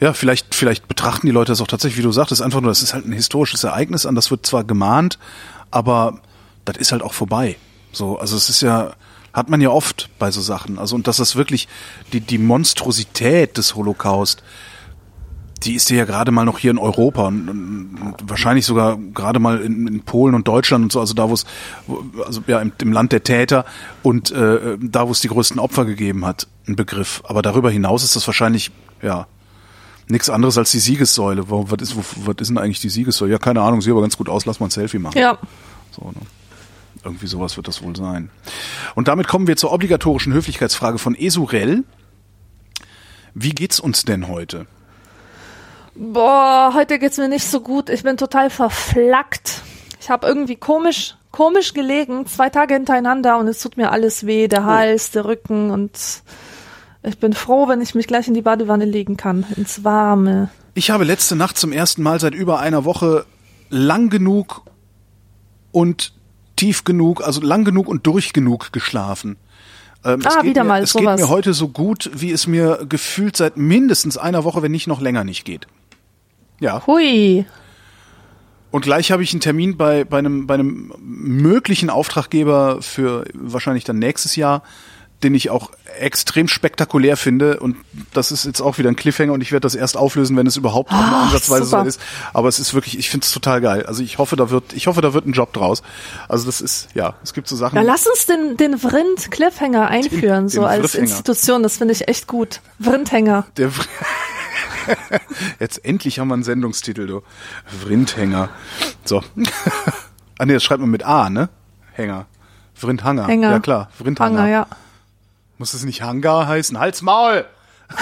Ja, 0.00 0.12
vielleicht, 0.12 0.54
vielleicht 0.54 0.86
betrachten 0.86 1.26
die 1.26 1.32
Leute 1.32 1.52
das 1.52 1.60
auch 1.60 1.66
tatsächlich, 1.66 1.98
wie 1.98 2.02
du 2.02 2.12
sagtest, 2.12 2.40
einfach 2.40 2.60
nur, 2.60 2.70
das 2.70 2.82
ist 2.82 2.94
halt 2.94 3.04
ein 3.04 3.12
historisches 3.12 3.64
Ereignis, 3.64 4.06
an 4.06 4.14
das 4.14 4.30
wird 4.30 4.46
zwar 4.46 4.62
gemahnt, 4.62 5.18
aber 5.70 6.20
das 6.64 6.76
ist 6.76 6.92
halt 6.92 7.02
auch 7.02 7.12
vorbei. 7.14 7.56
So, 7.92 8.18
also 8.18 8.36
es 8.36 8.48
ist 8.48 8.60
ja, 8.60 8.92
hat 9.32 9.48
man 9.48 9.60
ja 9.60 9.70
oft 9.70 10.08
bei 10.18 10.30
so 10.30 10.40
Sachen. 10.40 10.78
Also, 10.78 10.94
und 10.94 11.06
dass 11.06 11.16
das 11.16 11.36
wirklich 11.36 11.68
die, 12.12 12.20
die 12.20 12.38
Monstrosität 12.38 13.56
des 13.56 13.74
Holocaust, 13.74 14.42
die 15.62 15.74
ist 15.74 15.90
ja 15.90 16.04
gerade 16.04 16.30
mal 16.30 16.44
noch 16.44 16.58
hier 16.58 16.70
in 16.70 16.78
Europa 16.78 17.26
und, 17.26 17.48
und 17.48 18.14
wahrscheinlich 18.22 18.64
sogar 18.64 18.96
gerade 18.96 19.40
mal 19.40 19.60
in, 19.60 19.86
in, 19.86 20.00
Polen 20.02 20.34
und 20.34 20.46
Deutschland 20.46 20.84
und 20.84 20.92
so, 20.92 21.00
also 21.00 21.14
da, 21.14 21.28
wo 21.28 21.34
es, 21.34 21.46
also 22.24 22.42
ja, 22.46 22.60
im, 22.60 22.72
im, 22.80 22.92
Land 22.92 23.12
der 23.12 23.24
Täter 23.24 23.64
und 24.02 24.30
äh, 24.30 24.76
da, 24.80 25.08
wo 25.08 25.12
es 25.12 25.20
die 25.20 25.28
größten 25.28 25.58
Opfer 25.58 25.84
gegeben 25.84 26.24
hat, 26.24 26.46
ein 26.68 26.76
Begriff. 26.76 27.22
Aber 27.24 27.42
darüber 27.42 27.70
hinaus 27.70 28.04
ist 28.04 28.14
das 28.14 28.26
wahrscheinlich, 28.26 28.70
ja, 29.02 29.26
nichts 30.08 30.30
anderes 30.30 30.58
als 30.58 30.70
die 30.70 30.78
Siegessäule. 30.78 31.50
Wo, 31.50 31.70
was, 31.70 31.82
ist, 31.82 31.96
wo, 31.96 32.02
was 32.24 32.36
ist 32.40 32.48
denn 32.48 32.58
eigentlich 32.58 32.80
die 32.80 32.88
Siegessäule? 32.88 33.32
Ja, 33.32 33.38
keine 33.38 33.62
Ahnung, 33.62 33.80
sieht 33.80 33.90
aber 33.90 34.02
ganz 34.02 34.16
gut 34.16 34.28
aus, 34.28 34.46
lass 34.46 34.60
mal 34.60 34.66
ein 34.66 34.70
Selfie 34.70 34.98
machen. 34.98 35.18
Ja. 35.18 35.38
So, 35.90 36.06
ne? 36.06 36.20
Irgendwie 37.04 37.26
sowas 37.26 37.56
wird 37.56 37.68
das 37.68 37.82
wohl 37.82 37.94
sein. 37.96 38.30
Und 38.94 39.08
damit 39.08 39.28
kommen 39.28 39.46
wir 39.46 39.56
zur 39.56 39.72
obligatorischen 39.72 40.32
Höflichkeitsfrage 40.32 40.98
von 40.98 41.14
Esurel. 41.14 41.84
Wie 43.34 43.50
geht's 43.50 43.78
uns 43.78 44.04
denn 44.04 44.28
heute? 44.28 44.66
Boah, 45.98 46.74
heute 46.74 47.00
geht's 47.00 47.18
mir 47.18 47.28
nicht 47.28 47.44
so 47.44 47.60
gut. 47.60 47.90
Ich 47.90 48.04
bin 48.04 48.16
total 48.16 48.50
verflackt. 48.50 49.62
Ich 50.00 50.08
habe 50.08 50.28
irgendwie 50.28 50.54
komisch, 50.54 51.16
komisch 51.32 51.74
gelegen, 51.74 52.24
zwei 52.26 52.50
Tage 52.50 52.74
hintereinander 52.74 53.36
und 53.36 53.48
es 53.48 53.60
tut 53.60 53.76
mir 53.76 53.90
alles 53.90 54.24
weh, 54.24 54.46
der 54.46 54.64
Hals, 54.64 55.10
der 55.10 55.24
Rücken 55.24 55.70
und 55.70 56.22
ich 57.02 57.18
bin 57.18 57.32
froh, 57.32 57.66
wenn 57.66 57.80
ich 57.80 57.96
mich 57.96 58.06
gleich 58.06 58.28
in 58.28 58.34
die 58.34 58.42
Badewanne 58.42 58.84
legen 58.84 59.16
kann, 59.16 59.44
ins 59.56 59.82
Warme. 59.82 60.50
Ich 60.74 60.90
habe 60.90 61.02
letzte 61.02 61.34
Nacht 61.34 61.58
zum 61.58 61.72
ersten 61.72 62.02
Mal 62.02 62.20
seit 62.20 62.34
über 62.34 62.60
einer 62.60 62.84
Woche 62.84 63.26
lang 63.68 64.08
genug 64.08 64.62
und 65.72 66.12
tief 66.54 66.84
genug, 66.84 67.22
also 67.26 67.40
lang 67.40 67.64
genug 67.64 67.88
und 67.88 68.06
durch 68.06 68.32
genug 68.32 68.72
geschlafen. 68.72 69.36
Ähm, 70.04 70.22
ah, 70.24 70.44
wieder 70.44 70.62
mir, 70.62 70.68
mal 70.68 70.82
es 70.84 70.92
sowas. 70.92 71.16
geht 71.16 71.26
mir 71.26 71.28
heute 71.28 71.54
so 71.54 71.68
gut, 71.68 72.08
wie 72.14 72.30
es 72.30 72.46
mir 72.46 72.86
gefühlt 72.88 73.36
seit 73.36 73.56
mindestens 73.56 74.16
einer 74.16 74.44
Woche, 74.44 74.62
wenn 74.62 74.70
nicht 74.70 74.86
noch 74.86 75.00
länger 75.00 75.24
nicht 75.24 75.44
geht. 75.44 75.66
Ja. 76.60 76.82
Hui. 76.86 77.44
Und 78.70 78.82
gleich 78.82 79.10
habe 79.12 79.22
ich 79.22 79.32
einen 79.32 79.40
Termin 79.40 79.76
bei, 79.76 80.04
bei, 80.04 80.18
einem, 80.18 80.46
bei 80.46 80.54
einem 80.54 80.92
möglichen 81.00 81.88
Auftraggeber 81.88 82.82
für 82.82 83.24
wahrscheinlich 83.32 83.84
dann 83.84 83.98
nächstes 83.98 84.36
Jahr, 84.36 84.62
den 85.22 85.34
ich 85.34 85.48
auch 85.50 85.70
extrem 85.98 86.46
spektakulär 86.48 87.16
finde. 87.16 87.58
Und 87.60 87.76
das 88.12 88.30
ist 88.30 88.44
jetzt 88.44 88.60
auch 88.60 88.76
wieder 88.78 88.88
ein 88.90 88.94
Cliffhanger 88.94 89.32
und 89.32 89.40
ich 89.40 89.52
werde 89.52 89.62
das 89.62 89.74
erst 89.74 89.96
auflösen, 89.96 90.36
wenn 90.36 90.46
es 90.46 90.56
überhaupt 90.56 90.92
auch 90.92 90.96
nur 90.96 91.16
Ah, 91.16 91.22
ansatzweise 91.24 91.64
super. 91.64 91.82
so 91.82 91.88
ist. 91.88 92.00
Aber 92.34 92.48
es 92.48 92.58
ist 92.60 92.74
wirklich, 92.74 92.98
ich 92.98 93.08
finde 93.08 93.24
es 93.24 93.32
total 93.32 93.60
geil. 93.62 93.86
Also 93.86 94.02
ich 94.02 94.18
hoffe, 94.18 94.36
da 94.36 94.50
wird, 94.50 94.74
ich 94.74 94.86
hoffe, 94.86 95.00
da 95.00 95.14
wird 95.14 95.26
ein 95.26 95.32
Job 95.32 95.52
draus. 95.54 95.82
Also 96.28 96.44
das 96.44 96.60
ist, 96.60 96.88
ja, 96.94 97.14
es 97.24 97.32
gibt 97.32 97.48
so 97.48 97.56
Sachen. 97.56 97.76
Ja, 97.76 97.82
lass 97.82 98.06
uns 98.06 98.26
den, 98.26 98.56
den 98.58 98.78
Vrind 98.78 99.30
Cliffhanger 99.30 99.88
einführen, 99.88 100.44
Den- 100.44 100.48
so 100.50 100.60
den 100.60 100.68
als 100.68 100.80
Vrithänger. 100.92 101.02
Institution. 101.04 101.62
Das 101.62 101.78
finde 101.78 101.94
ich 101.94 102.06
echt 102.06 102.26
gut. 102.26 102.60
Vrindhänger. 102.80 103.46
Der 103.56 103.70
Vr- 103.72 103.86
Jetzt 105.60 105.84
endlich 105.84 106.18
haben 106.18 106.28
wir 106.28 106.34
einen 106.34 106.42
Sendungstitel, 106.42 107.06
du. 107.06 107.22
Vrindhänger. 107.66 108.48
So. 109.04 109.22
ah 110.38 110.46
nee, 110.46 110.54
das 110.54 110.64
schreibt 110.64 110.80
man 110.80 110.90
mit 110.90 111.04
A, 111.04 111.30
ne? 111.30 111.48
Hänger. 111.92 112.26
Vrindhanger. 112.74 113.26
Hänger. 113.26 113.50
Ja 113.50 113.60
klar, 113.60 113.90
Vrindhanger. 113.96 114.42
Hanger, 114.42 114.50
ja. 114.50 114.66
Muss 115.58 115.74
es 115.74 115.84
nicht 115.84 116.02
Hangar 116.02 116.46
heißen? 116.46 116.78
Halt's 116.78 117.02
Maul! 117.02 117.44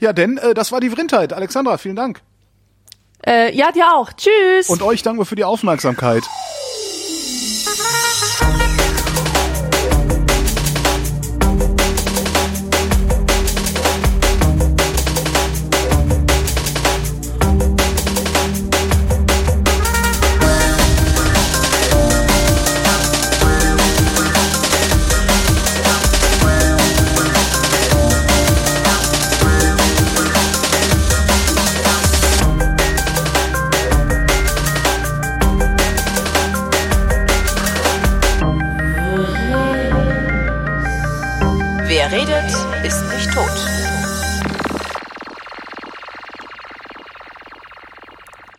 ja, 0.00 0.12
denn 0.12 0.38
äh, 0.38 0.54
das 0.54 0.72
war 0.72 0.80
die 0.80 0.90
Vrindheit. 0.90 1.32
Alexandra, 1.32 1.76
vielen 1.76 1.96
Dank. 1.96 2.20
Äh, 3.26 3.54
ja, 3.54 3.72
dir 3.72 3.94
auch. 3.94 4.12
Tschüss. 4.12 4.68
Und 4.68 4.82
euch 4.82 5.02
danken 5.02 5.20
wir 5.20 5.26
für 5.26 5.36
die 5.36 5.44
Aufmerksamkeit. 5.44 6.24